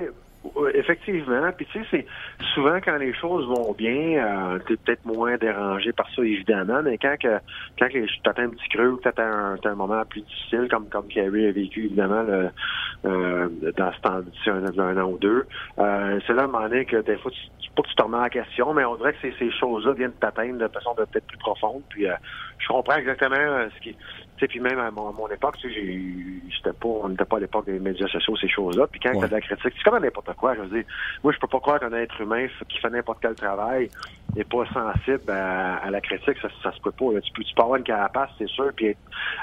Effectivement. 0.73 1.51
Puis 1.55 1.65
tu 1.71 1.79
sais, 1.79 1.87
c'est 1.91 2.05
souvent 2.53 2.79
quand 2.83 2.97
les 2.97 3.13
choses 3.13 3.47
vont 3.47 3.73
bien, 3.73 3.95
euh, 3.95 4.59
t'es 4.67 4.75
peut-être 4.77 5.05
moins 5.05 5.37
dérangé 5.37 5.91
par 5.93 6.07
ça, 6.15 6.21
évidemment, 6.21 6.81
mais 6.83 6.97
quand 6.97 7.15
que 7.19 7.39
quand 7.79 7.87
tu 7.89 8.05
t'atteins 8.23 8.45
un 8.45 8.49
petit 8.49 8.69
creux 8.69 8.89
ou 8.89 8.97
que 8.97 9.09
t'as 9.09 9.23
un, 9.23 9.57
un 9.63 9.75
moment 9.75 10.03
plus 10.05 10.21
difficile, 10.21 10.67
comme 10.69 10.87
comme 10.89 11.07
Kerry 11.07 11.47
a 11.47 11.51
vécu 11.51 11.85
évidemment 11.85 12.25
euh, 13.05 13.47
dans 13.77 13.91
ce 13.93 14.01
temps 14.01 14.21
un, 14.47 14.97
an 14.97 15.11
ou 15.11 15.17
deux, 15.17 15.45
euh, 15.79 16.19
c'est 16.25 16.33
là 16.33 16.43
à 16.43 16.45
un 16.45 16.47
moment 16.47 16.67
donné 16.67 16.85
que 16.85 16.97
des 16.97 17.17
fois 17.17 17.31
tu, 17.31 17.69
pas 17.77 17.83
que 17.83 17.89
tu 17.89 17.95
te 17.95 18.03
remets 18.03 18.17
en 18.17 18.29
question, 18.29 18.73
mais 18.73 18.83
on 18.85 18.95
dirait 18.95 19.13
que 19.13 19.21
ces, 19.21 19.33
ces 19.37 19.51
choses-là 19.51 19.93
viennent 19.93 20.13
t'atteindre 20.13 20.57
de 20.57 20.67
façon 20.67 20.95
peut-être 20.95 21.27
plus 21.27 21.37
profonde. 21.37 21.83
Puis 21.89 22.07
euh, 22.07 22.13
je 22.57 22.67
comprends 22.67 22.97
exactement 22.97 23.35
euh, 23.37 23.67
ce 23.75 23.81
qui 23.81 23.95
sais, 24.39 24.47
puis 24.47 24.59
même 24.59 24.79
à 24.79 24.91
mon, 24.91 25.29
époque, 25.29 25.57
tu 25.57 25.73
sais, 25.73 25.81
j'étais 26.49 26.73
pas, 26.73 26.87
on 26.87 27.09
n'était 27.09 27.25
pas 27.25 27.37
à 27.37 27.39
l'époque 27.39 27.65
des 27.65 27.79
médias 27.79 28.07
sociaux, 28.07 28.35
ces 28.37 28.47
choses-là. 28.47 28.87
Puis 28.87 28.99
quand 28.99 29.13
ouais. 29.13 29.21
t'as 29.21 29.27
de 29.27 29.33
la 29.33 29.41
critique, 29.41 29.73
c'est 29.75 29.89
comme 29.89 30.01
n'importe 30.01 30.33
quoi. 30.35 30.55
Je 30.55 30.61
veux 30.61 30.67
dire, 30.67 30.83
moi, 31.23 31.33
je 31.33 31.39
peux 31.39 31.47
pas 31.47 31.59
croire 31.59 31.79
qu'un 31.79 31.93
être 31.93 32.19
humain 32.21 32.47
qui 32.69 32.79
fait 32.79 32.89
n'importe 32.89 33.19
quel 33.21 33.35
travail 33.35 33.89
n'est 34.35 34.43
pas 34.43 34.65
sensible 34.73 35.31
à, 35.31 35.89
la 35.89 36.01
critique. 36.01 36.37
Ça, 36.41 36.49
ça 36.61 36.71
se 36.71 36.81
peut 36.81 36.91
pas. 36.91 37.21
Tu 37.21 37.31
peux, 37.33 37.43
tu 37.43 37.55
peux 37.55 37.61
avoir 37.61 37.77
une 37.77 37.83
carapace, 37.83 38.29
c'est 38.37 38.49
sûr, 38.49 38.71
puis 38.75 38.95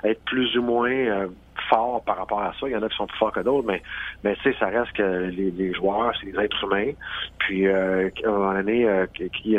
être, 0.05 0.25
plus 0.25 0.57
ou 0.57 0.63
moins 0.63 0.91
euh, 0.91 1.29
fort 1.69 2.03
par 2.05 2.19
rapport 2.19 2.43
à 2.43 2.53
ça. 2.61 2.67
Il 2.67 2.73
y 2.73 2.77
en 2.77 2.83
a 2.83 2.89
qui 2.89 2.97
sont 2.97 3.07
plus 3.07 3.19
forts 3.19 3.33
que 3.33 3.41
d'autres, 3.41 3.67
mais, 3.67 3.83
mais 4.23 4.37
tu 4.37 4.43
sais, 4.43 4.59
ça 4.59 4.67
reste 4.67 4.93
que 4.93 5.31
les, 5.31 5.73
joueurs, 5.75 6.13
c'est 6.21 6.31
des 6.31 6.39
êtres 6.39 6.65
humains. 6.65 6.93
Puis, 7.39 7.67
euh, 7.67 8.11
à 8.25 8.29
un 8.29 8.33
moment 8.33 8.53
donné, 8.55 8.89
euh, 8.89 9.07
qui 9.07 9.57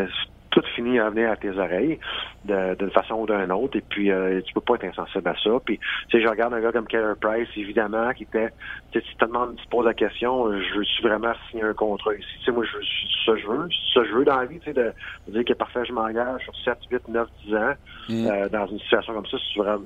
tout 0.56 0.64
finit 0.74 1.00
à 1.00 1.10
venir 1.10 1.30
à 1.30 1.36
tes 1.36 1.50
oreilles 1.50 2.00
d'une 2.46 2.92
façon 2.92 3.16
ou 3.16 3.26
d'une 3.26 3.52
autre. 3.52 3.78
Et 3.78 3.82
puis, 3.82 4.10
euh, 4.10 4.40
tu 4.42 4.54
peux 4.54 4.62
pas 4.62 4.76
être 4.76 4.86
insensible 4.86 5.28
à 5.28 5.36
ça. 5.44 5.50
Puis, 5.66 5.78
tu 6.08 6.18
sais, 6.18 6.24
je 6.24 6.30
regarde 6.30 6.54
un 6.54 6.62
gars 6.62 6.72
comme 6.72 6.88
Keller 6.88 7.14
Price, 7.20 7.50
évidemment, 7.58 8.14
qui 8.14 8.24
était, 8.24 8.52
tu 8.92 9.00
sais, 9.00 9.06
tu 9.06 9.16
te 9.16 9.26
demandes, 9.26 9.58
tu 9.58 9.68
poses 9.68 9.86
la 9.86 9.94
question, 9.94 10.52
je 10.52 10.78
veux-tu 10.78 11.02
vraiment 11.02 11.34
signer 11.50 11.64
un 11.64 11.74
contrat 11.74 12.14
ici? 12.14 12.26
Tu 12.40 12.46
sais, 12.46 12.52
moi, 12.52 12.64
je, 12.64 12.78
ça 13.26 13.38
je 13.38 13.46
veux, 13.46 13.68
ça 13.94 14.04
je 14.06 14.14
veux 14.14 14.24
dans 14.24 14.38
la 14.38 14.46
vie, 14.46 14.60
tu 14.60 14.66
sais, 14.66 14.74
de, 14.74 14.94
dire 15.28 15.44
que 15.44 15.54
parfait, 15.54 15.84
je 15.86 15.92
m'engage 15.92 16.42
sur 16.44 16.56
7, 16.64 16.78
8, 16.90 17.10
9, 17.10 17.28
10 17.46 17.56
ans, 17.56 17.74
mm. 18.08 18.28
euh, 18.28 18.50
dans 18.50 18.68
une 18.68 18.80
situation 18.80 19.14
comme 19.14 19.28
ça, 19.28 19.38
c'est 19.38 19.60
vraiment, 19.60 19.84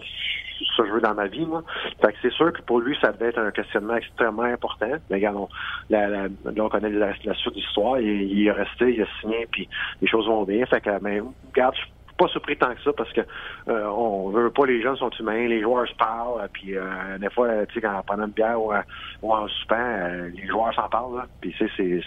ça 0.75 0.83
je 0.85 0.91
veux 0.91 1.01
dans 1.01 1.13
ma 1.13 1.27
vie, 1.27 1.45
moi. 1.45 1.63
Fait 2.01 2.13
que 2.13 2.17
c'est 2.21 2.33
sûr 2.33 2.53
que 2.53 2.61
pour 2.61 2.79
lui, 2.79 2.97
ça 3.01 3.11
devait 3.11 3.27
être 3.27 3.39
un 3.39 3.51
questionnement 3.51 3.95
extrêmement 3.95 4.43
important. 4.43 4.91
Mais 5.09 5.17
regarde, 5.17 5.37
on, 5.37 5.49
la, 5.89 6.07
la, 6.07 6.23
là, 6.23 6.29
on 6.57 6.69
connaît 6.69 6.89
la, 6.89 7.13
suite 7.13 7.53
de 7.53 7.59
l'histoire. 7.59 7.99
Il, 7.99 8.31
il, 8.31 8.47
est 8.47 8.51
resté, 8.51 8.93
il 8.93 9.01
a 9.01 9.07
signé, 9.21 9.47
puis 9.51 9.67
les 10.01 10.07
choses 10.07 10.27
vont 10.27 10.43
bien. 10.43 10.65
Fait 10.65 10.81
que, 10.81 10.89
mais, 11.01 11.21
regarde, 11.53 11.75
je 11.75 11.81
suis 11.81 11.91
pas 12.19 12.27
surpris 12.27 12.57
tant 12.57 12.75
que 12.75 12.81
ça 12.83 12.91
parce 12.93 13.11
que 13.13 13.21
euh, 13.69 13.87
on 13.87 14.29
veut 14.29 14.51
pas, 14.51 14.65
les 14.65 14.81
gens 14.81 14.95
sont 14.97 15.09
humains, 15.19 15.47
les 15.47 15.61
joueurs 15.61 15.87
se 15.87 15.95
parlent, 15.95 16.47
puis 16.51 16.77
euh, 16.77 17.17
des 17.17 17.29
fois, 17.29 17.65
tu 17.67 17.75
sais, 17.75 17.81
quand 17.81 18.03
pendant 18.05 18.25
une 18.25 18.31
bière 18.31 18.61
ou, 18.61 18.73
ou 19.21 19.33
en 19.33 19.47
suspens, 19.47 19.75
euh, 19.77 20.29
les 20.35 20.45
joueurs 20.45 20.73
s'en 20.73 20.89
parlent, 20.89 21.15
là. 21.15 21.25
Puis 21.39 21.55
c'est, 21.57 21.69
c'est, 21.77 22.01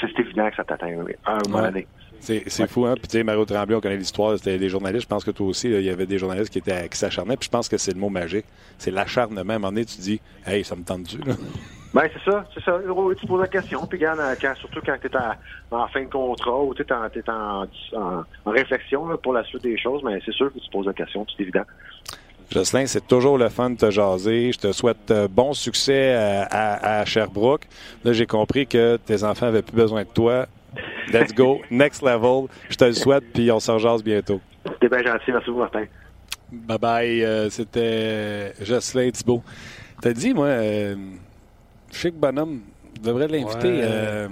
c'est, 0.00 0.18
évident 0.20 0.50
que 0.50 0.56
ça 0.56 0.64
t'atteint 0.64 0.98
à 1.24 1.32
un 1.32 1.48
moment 1.48 1.62
donné. 1.62 1.86
C'est 2.20 2.66
fou, 2.66 2.86
hein? 2.86 2.94
Puis, 2.94 3.08
tu 3.08 3.18
sais, 3.18 3.24
Mario 3.24 3.44
Tremblay, 3.44 3.76
on 3.76 3.80
connaît 3.80 3.96
l'histoire, 3.96 4.36
c'était 4.36 4.58
des 4.58 4.68
journalistes. 4.68 5.04
Je 5.04 5.08
pense 5.08 5.24
que 5.24 5.30
toi 5.30 5.46
aussi, 5.46 5.68
il 5.68 5.82
y 5.82 5.90
avait 5.90 6.06
des 6.06 6.18
journalistes 6.18 6.50
qui, 6.50 6.58
étaient, 6.58 6.88
qui 6.88 6.98
s'acharnaient. 6.98 7.36
Puis, 7.36 7.46
je 7.46 7.50
pense 7.50 7.68
que 7.68 7.78
c'est 7.78 7.92
le 7.92 8.00
mot 8.00 8.10
magique. 8.10 8.44
C'est 8.76 8.90
l'acharnement. 8.90 9.52
À 9.52 9.56
un 9.56 9.58
moment 9.58 9.72
donné, 9.72 9.84
tu 9.84 9.98
dis, 9.98 10.20
hey, 10.46 10.64
ça 10.64 10.76
me 10.76 10.82
tente-tu, 10.82 11.18
là? 11.18 11.34
Ben, 11.94 12.02
c'est 12.12 12.30
ça, 12.30 12.44
c'est 12.52 12.62
ça. 12.62 12.78
Tu 13.18 13.26
poses 13.26 13.40
la 13.40 13.48
question, 13.48 13.86
puis 13.86 13.98
regarde, 13.98 14.20
quand, 14.40 14.54
surtout 14.56 14.80
quand 14.84 14.96
tu 15.00 15.06
es 15.06 15.16
en, 15.70 15.88
fin 15.88 16.02
de 16.02 16.10
contrat 16.10 16.62
ou 16.62 16.74
tu 16.74 16.82
es, 16.82 16.92
en, 16.92 17.66
en, 17.96 18.50
réflexion 18.50 19.16
pour 19.22 19.32
la 19.32 19.42
suite 19.44 19.62
des 19.62 19.78
choses, 19.78 20.02
mais 20.04 20.20
c'est 20.24 20.34
sûr 20.34 20.52
que 20.52 20.58
tu 20.58 20.68
poses 20.70 20.86
la 20.86 20.92
question, 20.92 21.26
c'est 21.34 21.42
évident. 21.42 21.64
Jocelyn, 22.50 22.86
c'est 22.86 23.06
toujours 23.06 23.36
le 23.36 23.48
fun 23.48 23.70
de 23.70 23.76
te 23.76 23.90
jaser. 23.90 24.52
Je 24.52 24.58
te 24.58 24.72
souhaite 24.72 25.10
euh, 25.10 25.28
bon 25.28 25.52
succès 25.52 26.14
à, 26.14 26.44
à, 26.44 27.00
à 27.00 27.04
Sherbrooke. 27.04 27.66
Là, 28.04 28.12
j'ai 28.12 28.26
compris 28.26 28.66
que 28.66 28.96
tes 28.96 29.22
enfants 29.22 29.46
avaient 29.46 29.62
plus 29.62 29.76
besoin 29.76 30.02
de 30.02 30.08
toi. 30.08 30.46
Let's 31.12 31.32
go. 31.34 31.60
Next 31.70 32.02
level. 32.02 32.48
Je 32.68 32.76
te 32.76 32.84
le 32.84 32.92
souhaite, 32.92 33.24
puis 33.32 33.50
on 33.50 33.60
se 33.60 33.70
rejase 33.70 34.02
bientôt. 34.02 34.40
C'était 34.66 34.88
bien 34.88 35.12
gentil. 35.12 35.32
Merci 35.32 35.46
beaucoup, 35.50 35.60
Martin. 35.60 35.84
Bye 36.50 36.78
bye. 36.78 37.24
Euh, 37.24 37.50
c'était 37.50 38.52
Jocelyn 38.62 39.10
Thibault. 39.10 39.42
T'as 40.00 40.12
dit, 40.12 40.32
moi, 40.34 40.46
euh, 40.46 40.94
Chic 41.90 42.14
Bonhomme, 42.14 42.60
devrait 43.02 43.28
l'inviter. 43.28 43.68
Ouais. 43.68 43.80
Euh, 43.82 44.28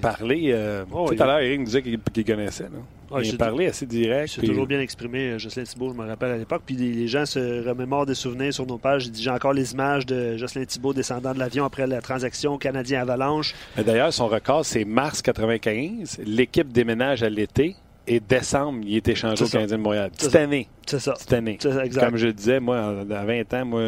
parler. 0.00 0.50
Euh, 0.52 0.84
Ouais. 0.90 1.16
Tout 1.16 1.22
à 1.22 1.26
l'heure, 1.26 1.40
Eric 1.40 1.58
nous 1.60 1.64
disait 1.66 1.82
qu'il 1.82 1.98
qu'il 1.98 2.24
connaissait. 2.24 2.64
Là. 2.64 2.78
Ouais, 3.10 3.22
il 3.22 3.28
c'est- 3.30 3.34
a 3.34 3.38
parlé 3.38 3.66
assez 3.66 3.86
direct. 3.86 4.28
C'est 4.34 4.40
puis- 4.40 4.48
toujours 4.48 4.66
bien 4.66 4.80
exprimé, 4.80 5.30
euh, 5.30 5.38
Jocelyn 5.38 5.64
Thibault, 5.64 5.92
je 5.92 5.96
me 6.02 6.06
rappelle 6.06 6.32
à 6.32 6.36
l'époque. 6.36 6.62
Puis 6.66 6.76
les, 6.76 7.08
gens 7.08 7.24
se 7.26 7.66
remémorent 7.66 8.06
des 8.06 8.14
souvenirs 8.14 8.52
sur 8.52 8.66
nos 8.66 8.78
pages. 8.78 9.08
J'ai 9.14 9.30
encore 9.30 9.52
les 9.52 9.72
images 9.72 10.04
de 10.06 10.36
Jocelyn 10.36 10.64
Thibault 10.64 10.92
descendant 10.92 11.32
de 11.32 11.38
l'avion 11.38 11.64
après 11.64 11.86
la 11.86 12.00
transaction 12.02 12.58
Canadien 12.58 13.00
Avalanche. 13.02 13.54
Mais 13.76 13.84
D'ailleurs, 13.84 14.12
son 14.12 14.28
record, 14.28 14.64
c'est 14.66 14.84
mars 14.84 15.22
95. 15.22 16.18
L'équipe 16.24 16.70
déménage 16.70 17.22
à 17.22 17.30
l'été. 17.30 17.76
Et 18.10 18.20
décembre, 18.20 18.80
il 18.86 18.96
est 18.96 19.08
échangé 19.08 19.44
au. 19.44 19.48
Canadien 19.48 19.76
de 19.76 19.82
Montréal. 19.82 20.10
C'est 20.16 20.24
Cette 20.26 20.36
année. 20.36 20.66
C'est 20.86 20.98
ça. 20.98 21.14
Cette 21.18 21.32
année. 21.34 21.58
Ça, 21.60 21.84
exact. 21.84 22.04
Comme 22.06 22.16
je 22.16 22.26
le 22.28 22.32
disais, 22.32 22.58
moi, 22.58 22.78
à 23.10 23.24
20 23.24 23.52
ans, 23.54 23.64
moi, 23.66 23.82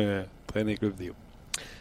traîner 0.47 0.77
le 0.81 0.89
vidéo. 0.91 1.15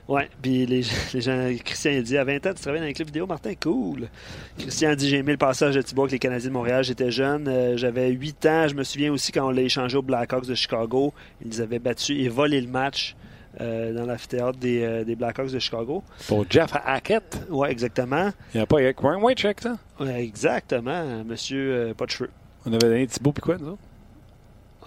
Ouais, 0.10 0.28
puis 0.42 0.66
les, 0.66 0.82
les 1.14 1.22
gens, 1.22 1.50
Christian 1.64 1.92
a 1.92 2.02
dit 2.02 2.18
à 2.18 2.24
20 2.24 2.46
ans, 2.48 2.54
tu 2.56 2.62
travailles 2.62 2.82
dans 2.82 2.88
les 2.88 2.94
clubs 2.94 3.08
vidéo, 3.08 3.28
Martin, 3.28 3.54
cool. 3.62 4.10
Christian 4.58 4.90
a 4.90 4.96
dit 4.96 5.08
j'ai 5.08 5.18
aimé 5.18 5.34
le 5.34 5.38
passage 5.38 5.76
de 5.76 5.82
Thibault 5.84 6.02
avec 6.02 6.14
les 6.14 6.20
Canadiens 6.20 6.50
de 6.50 6.54
Montréal, 6.54 6.84
j'étais 6.84 7.12
jeune, 7.12 7.48
euh, 7.48 7.78
j'avais 7.78 8.10
8 8.10 8.46
ans, 8.48 8.68
je 8.68 8.74
me 8.74 8.84
souviens 8.84 9.12
aussi 9.14 9.32
quand 9.32 9.48
on 9.48 9.52
l'a 9.52 9.62
échangé 9.62 9.96
aux 9.98 10.02
Blackhawks 10.02 10.48
de 10.48 10.56
Chicago, 10.56 11.14
ils 11.46 11.62
avaient 11.62 11.78
battus 11.78 12.18
et 12.20 12.28
volé 12.28 12.60
le 12.60 12.68
match 12.68 13.16
euh, 13.62 13.94
dans 13.94 14.06
l'amphithéâtre 14.08 14.58
des, 14.58 14.82
euh, 14.84 15.04
des 15.04 15.16
Blackhawks 15.16 15.52
de 15.52 15.60
Chicago. 15.60 16.04
Pour 16.28 16.44
Jeff 16.50 16.72
Hackett, 16.86 17.42
Ouais, 17.50 17.72
exactement. 17.72 18.32
il 18.56 18.58
n'y 18.58 18.64
a 18.64 18.66
pas 18.66 18.80
Eric 18.80 19.04
Whitecheck, 19.04 19.62
ça? 19.62 19.78
Ouais, 20.00 20.24
exactement, 20.24 21.24
monsieur 21.24 21.72
euh, 21.72 21.94
pas 21.94 22.06
de 22.08 22.12
cheveux. 22.12 22.32
On 22.66 22.70
avait 22.74 22.80
donné 22.88 23.06
Thibault 23.06 23.32
puis 23.32 23.42
quoi, 23.44 23.58
nous 23.60 23.70
autres? 23.70 23.82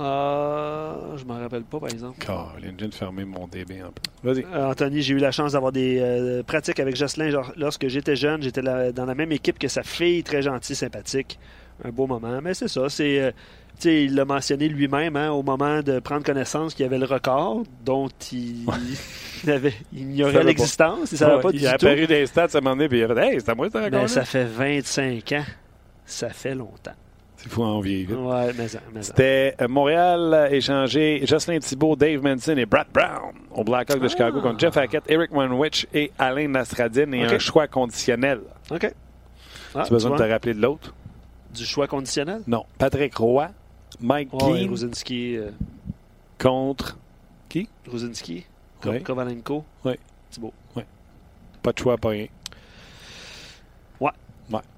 Euh, 0.03 1.17
je 1.17 1.25
m'en 1.25 1.39
rappelle 1.39 1.63
pas, 1.63 1.79
par 1.81 1.89
exemple. 1.89 2.19
Vient 2.61 2.73
de 2.89 2.95
fermer 2.95 3.25
mon 3.25 3.47
DB 3.47 3.83
en 3.83 3.91
plus. 3.93 4.03
Vas-y. 4.23 4.45
Euh, 4.55 4.71
Anthony, 4.71 5.03
j'ai 5.03 5.15
eu 5.15 5.19
la 5.19 5.31
chance 5.31 5.53
d'avoir 5.53 5.73
des 5.73 5.99
euh, 6.01 6.43
pratiques 6.43 6.81
avec 6.81 6.97
Jocelyn 6.97 7.31
genre, 7.31 7.53
lorsque 7.57 7.87
j'étais 7.89 8.17
jeune. 8.17 8.43
J'étais 8.43 8.63
la- 8.63 8.93
dans 8.93 9.07
la 9.07 9.15
même 9.15 9.33
équipe 9.33 9.59
que 9.59 9.69
sa 9.69 9.83
fille, 9.83 10.23
très 10.23 10.43
gentille, 10.43 10.77
sympathique. 10.77 11.39
Un 11.85 11.91
beau 11.91 12.07
moment. 12.07 12.41
Mais 12.43 12.55
c'est 12.55 12.69
ça, 12.69 12.89
c'est. 12.89 13.21
euh, 13.21 13.31
il 13.85 14.15
l'a 14.15 14.25
mentionné 14.25 14.69
lui-même 14.69 15.17
hein, 15.17 15.31
au 15.33 15.43
moment 15.43 15.83
de 15.83 15.99
prendre 15.99 16.23
connaissance 16.25 16.75
qu'il 16.75 16.85
y 16.85 16.87
avait 16.87 16.99
le 16.99 17.07
record 17.07 17.65
dont 17.85 18.09
il, 18.31 18.65
il 19.45 19.51
avait, 19.51 19.73
il 19.93 20.11
ignorait 20.13 20.45
l'existence. 20.45 21.11
Il 21.11 21.19
savait 21.19 21.37
Ouais, 21.37 21.41
pas 21.43 21.51
il 21.53 21.59
du 21.61 21.67
a 21.67 21.77
tout. 21.79 21.87
apparu 21.87 22.07
des 22.07 22.27
stats 22.27 22.49
à 22.55 22.59
un 22.59 22.61
moment 22.61 22.77
donné, 22.77 22.89
puis 22.89 22.99
il 23.01 23.05
a 23.05 23.09
fait 23.15 23.33
Hey, 23.35 23.41
c'est 23.41 23.49
à 23.51 23.55
moi, 23.57 23.69
ce 23.73 23.79
record 23.79 24.09
ça 24.09 24.25
fait 24.25 24.45
25 24.45 25.33
ans. 25.33 25.45
Ça 26.05 26.29
fait 26.29 26.55
longtemps. 26.55 26.93
C'est 27.43 27.49
fou 27.49 27.63
en 27.65 27.81
vieille. 27.81 28.05
vite. 28.05 28.17
Ouais, 28.17 28.53
mais, 28.57 28.69
ça- 28.69 28.79
mais 28.95 29.03
ça. 29.03 29.09
C'était 29.09 29.57
euh, 29.61 29.67
Montréal 29.69 30.33
a 30.33 30.53
échangé 30.53 31.23
Jocelyn 31.27 31.59
Thibault, 31.59 31.97
Dave 31.97 32.23
Manson 32.23 32.57
et 32.57 32.67
Brad 32.67 32.87
Brown 32.95 33.33
au 33.51 33.65
Blackhawks 33.65 34.01
de 34.01 34.07
Chicago 34.09 34.41
contre 34.41 34.61
Jeff 34.61 34.77
Hackett, 34.77 35.03
Eric 35.09 35.33
Manwich 35.33 35.87
et 35.93 36.13
Alain 36.19 36.47
Nastradine 36.49 37.13
et 37.15 37.25
un 37.25 37.39
choix 37.41 37.67
conditionnel. 37.67 38.41
OK. 38.71 38.85
Ah, 38.85 38.93
tu 39.73 39.79
as 39.79 39.91
besoin 39.91 40.13
de 40.17 40.23
te 40.23 40.29
rappeler 40.31 40.55
de 40.55 40.61
l'autre? 40.61 40.95
Du 41.53 41.65
choix 41.65 41.87
conditionnel? 41.89 42.43
Non. 42.47 42.65
Patrick 42.79 43.17
Roy, 43.17 43.49
Mike 44.01 44.33
Ouais, 44.35 44.61
Keane 44.61 44.71
Rosinski, 44.71 45.37
euh, 45.37 45.51
contre 46.41 46.97
Rosinski, 47.91 48.47
Ouais. 48.85 49.01
Kovalenko, 49.01 49.65
Ouais. 49.85 49.99
Thibault. 50.31 50.53
pas 51.63 51.73
de 51.73 51.79
choix, 51.79 51.97
pas 51.97 52.09
rien. 52.11 52.27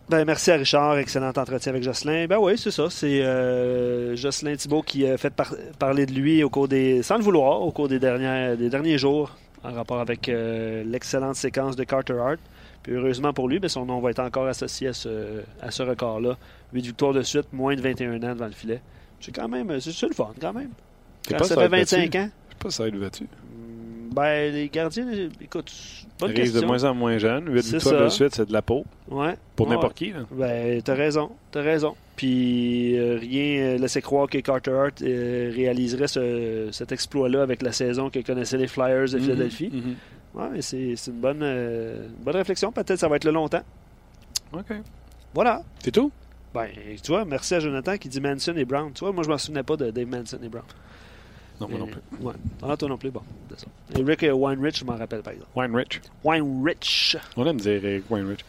Ben, 0.08 0.24
merci 0.26 0.50
à 0.50 0.56
Richard. 0.56 0.98
Excellent 0.98 1.28
entretien 1.34 1.70
avec 1.72 1.82
Jocelyn. 1.82 2.26
Ben 2.26 2.38
oui, 2.38 2.58
c'est 2.58 2.70
ça. 2.70 2.90
C'est 2.90 3.22
euh, 3.22 4.14
Jocelyn 4.16 4.54
Thibault 4.56 4.82
qui 4.82 5.06
a 5.06 5.16
fait 5.16 5.30
par- 5.30 5.54
parler 5.78 6.04
de 6.04 6.12
lui 6.12 6.42
au 6.44 6.50
cours 6.50 6.68
des, 6.68 7.02
sans 7.02 7.16
le 7.16 7.22
vouloir, 7.22 7.62
au 7.62 7.70
cours 7.70 7.88
des, 7.88 7.98
dernières, 7.98 8.56
des 8.56 8.68
derniers 8.68 8.98
jours 8.98 9.34
en 9.62 9.72
rapport 9.72 10.00
avec 10.00 10.28
euh, 10.28 10.84
l'excellente 10.84 11.36
séquence 11.36 11.74
de 11.74 11.84
Carter 11.84 12.18
Hart. 12.18 12.38
Puis 12.82 12.92
heureusement 12.92 13.32
pour 13.32 13.48
lui, 13.48 13.58
ben, 13.60 13.68
son 13.68 13.86
nom 13.86 13.98
va 14.00 14.10
être 14.10 14.18
encore 14.20 14.46
associé 14.46 14.88
à 14.88 14.92
ce, 14.92 15.40
à 15.62 15.70
ce 15.70 15.82
record-là. 15.82 16.36
8 16.74 16.82
victoires 16.82 17.14
de 17.14 17.22
suite, 17.22 17.50
moins 17.52 17.74
de 17.74 17.80
21 17.80 18.16
ans 18.24 18.34
devant 18.34 18.46
le 18.46 18.52
filet. 18.52 18.82
C'est 19.20 19.34
quand 19.34 19.48
même, 19.48 19.80
c'est 19.80 20.02
le 20.06 20.12
fun 20.12 20.32
quand 20.38 20.52
même. 20.52 20.68
Quand 21.26 21.38
pas 21.38 21.44
ça 21.44 21.54
fait 21.54 21.64
être 21.64 21.70
25 21.70 22.12
battu. 22.12 22.18
ans. 22.18 22.28
Je 22.48 22.52
sais 22.52 22.58
pas 22.60 22.70
si 22.70 22.76
ça 22.76 22.82
va 22.82 22.88
être 22.90 23.00
battu. 23.00 23.26
Ben, 24.14 24.52
les 24.52 24.68
gardiens, 24.68 25.06
écoute, 25.40 25.72
bonne 26.20 26.30
Il 26.30 26.36
arrive 26.36 26.44
question. 26.52 26.60
de 26.60 26.66
moins 26.66 26.84
en 26.84 26.94
moins 26.94 27.18
jeune. 27.18 27.52
8 27.52 27.62
C'est 27.62 27.76
victoires 27.78 28.04
de 28.04 28.08
suite, 28.08 28.34
c'est 28.34 28.46
de 28.48 28.52
la 28.52 28.62
peau. 28.62 28.84
Ouais. 29.08 29.34
Pour 29.56 29.66
Ouais. 29.68 29.74
n'importe 29.74 29.96
qui. 29.96 30.10
Là. 30.12 30.20
Ben, 30.30 30.80
t'as 30.82 30.94
raison, 30.94 31.30
t'as 31.50 31.62
raison. 31.62 31.94
Puis 32.16 32.96
euh, 32.96 33.18
rien 33.18 33.62
euh, 33.74 33.78
laissait 33.78 34.00
croire 34.02 34.28
que 34.28 34.38
Carter 34.38 34.70
Hart 34.70 35.02
euh, 35.02 35.50
réaliserait 35.54 36.06
ce- 36.06 36.68
cet 36.70 36.92
exploit-là 36.92 37.42
avec 37.42 37.60
la 37.62 37.72
saison 37.72 38.08
que 38.08 38.20
connaissaient 38.20 38.56
les 38.58 38.68
Flyers 38.68 39.10
de 39.10 39.18
Philadelphie. 39.18 39.70
Mhm. 39.72 39.94
Ouais, 40.40 40.48
mais 40.52 40.62
c'est 40.62 40.94
c'est 40.96 41.10
une 41.10 41.18
bonne, 41.20 41.40
euh, 41.42 42.06
bonne 42.20 42.36
réflexion. 42.36 42.70
Peut-être 42.70 42.96
ça 42.98 43.08
va 43.08 43.16
être 43.16 43.24
le 43.24 43.32
longtemps. 43.32 43.62
OK. 44.52 44.72
Voilà. 45.34 45.62
C'est 45.80 45.90
tout? 45.90 46.12
Ben, 46.54 46.68
tu 47.02 47.10
vois, 47.10 47.24
merci 47.24 47.54
à 47.56 47.58
Jonathan 47.60 47.96
qui 47.96 48.08
dit 48.08 48.20
Manson 48.20 48.54
et 48.56 48.64
Brown. 48.64 48.92
Tu 48.94 49.00
vois, 49.00 49.12
moi, 49.12 49.24
je 49.24 49.28
m'en 49.28 49.38
souvenais 49.38 49.64
pas 49.64 49.76
de 49.76 49.90
Dave 49.90 50.06
Manson 50.06 50.38
et 50.40 50.48
Brown. 50.48 50.64
Non, 51.60 51.68
moi 51.68 51.78
non 51.78 51.86
Euh, 51.86 51.90
plus. 51.90 52.24
Ouais. 52.26 52.32
Ah, 52.62 52.76
toi 52.76 52.88
non 52.88 52.96
plus, 52.96 53.10
bon. 53.10 53.20
c'est 53.50 53.60
ça. 53.60 53.66
Et 53.98 54.02
Rick 54.02 54.22
euh, 54.24 54.32
Weinrich, 54.32 54.78
je 54.78 54.84
m'en 54.84 54.96
rappelle, 54.96 55.22
par 55.22 55.32
exemple. 55.32 55.50
Weinrich. 55.54 56.00
Weinrich. 56.24 57.16
On 57.36 57.46
aime 57.46 57.58
dire 57.58 57.84
Eric 57.84 58.04
Weinrich. 58.10 58.44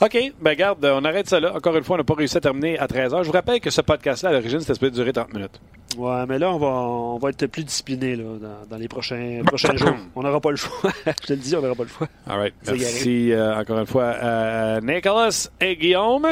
OK, 0.00 0.32
ben 0.40 0.54
garde, 0.54 0.84
on 0.84 1.04
arrête 1.04 1.28
ça 1.28 1.38
là. 1.38 1.54
Encore 1.54 1.76
une 1.76 1.84
fois, 1.84 1.94
on 1.94 1.98
n'a 1.98 2.04
pas 2.04 2.14
réussi 2.14 2.36
à 2.36 2.40
terminer 2.40 2.78
à 2.78 2.86
13h. 2.86 3.22
Je 3.22 3.26
vous 3.26 3.32
rappelle 3.32 3.60
que 3.60 3.70
ce 3.70 3.80
podcast-là, 3.80 4.30
à 4.30 4.32
l'origine, 4.32 4.58
c'était 4.60 4.74
supposé 4.74 4.90
durer 4.90 5.12
30 5.12 5.32
minutes. 5.32 5.60
Ouais, 5.96 6.26
mais 6.28 6.38
là, 6.40 6.50
on 6.52 6.58
va, 6.58 6.66
on 6.66 7.18
va 7.18 7.30
être 7.30 7.46
plus 7.46 7.62
discipliné 7.62 8.16
là, 8.16 8.24
dans, 8.40 8.66
dans 8.68 8.76
les 8.76 8.88
prochains, 8.88 9.42
prochains 9.46 9.76
jours. 9.76 9.94
On 10.16 10.22
n'aura 10.24 10.40
pas 10.40 10.50
le 10.50 10.56
choix. 10.56 10.90
je 11.06 11.26
te 11.28 11.32
le 11.34 11.38
dis, 11.38 11.54
on 11.54 11.62
n'aura 11.62 11.76
pas 11.76 11.84
le 11.84 11.88
choix. 11.88 12.08
All 12.26 12.38
right. 12.40 12.54
Merci 12.66 13.30
euh, 13.32 13.56
encore 13.56 13.78
une 13.78 13.86
fois 13.86 14.08
à 14.10 14.80
Nicolas 14.80 15.48
et 15.60 15.76
Guillaume. 15.76 16.26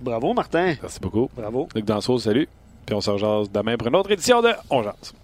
Bravo, 0.00 0.34
Martin. 0.34 0.74
Merci 0.82 0.98
beaucoup. 1.00 1.30
Bravo. 1.36 1.68
Luc 1.76 1.84
Danseau, 1.84 2.18
salut. 2.18 2.48
Puis 2.84 2.94
on 2.96 3.00
se 3.00 3.10
rejase 3.10 3.50
demain 3.52 3.76
pour 3.76 3.86
une 3.86 3.94
autre 3.96 4.10
édition 4.10 4.42
de 4.42 4.50
On 4.68 4.82
Jase. 4.82 5.14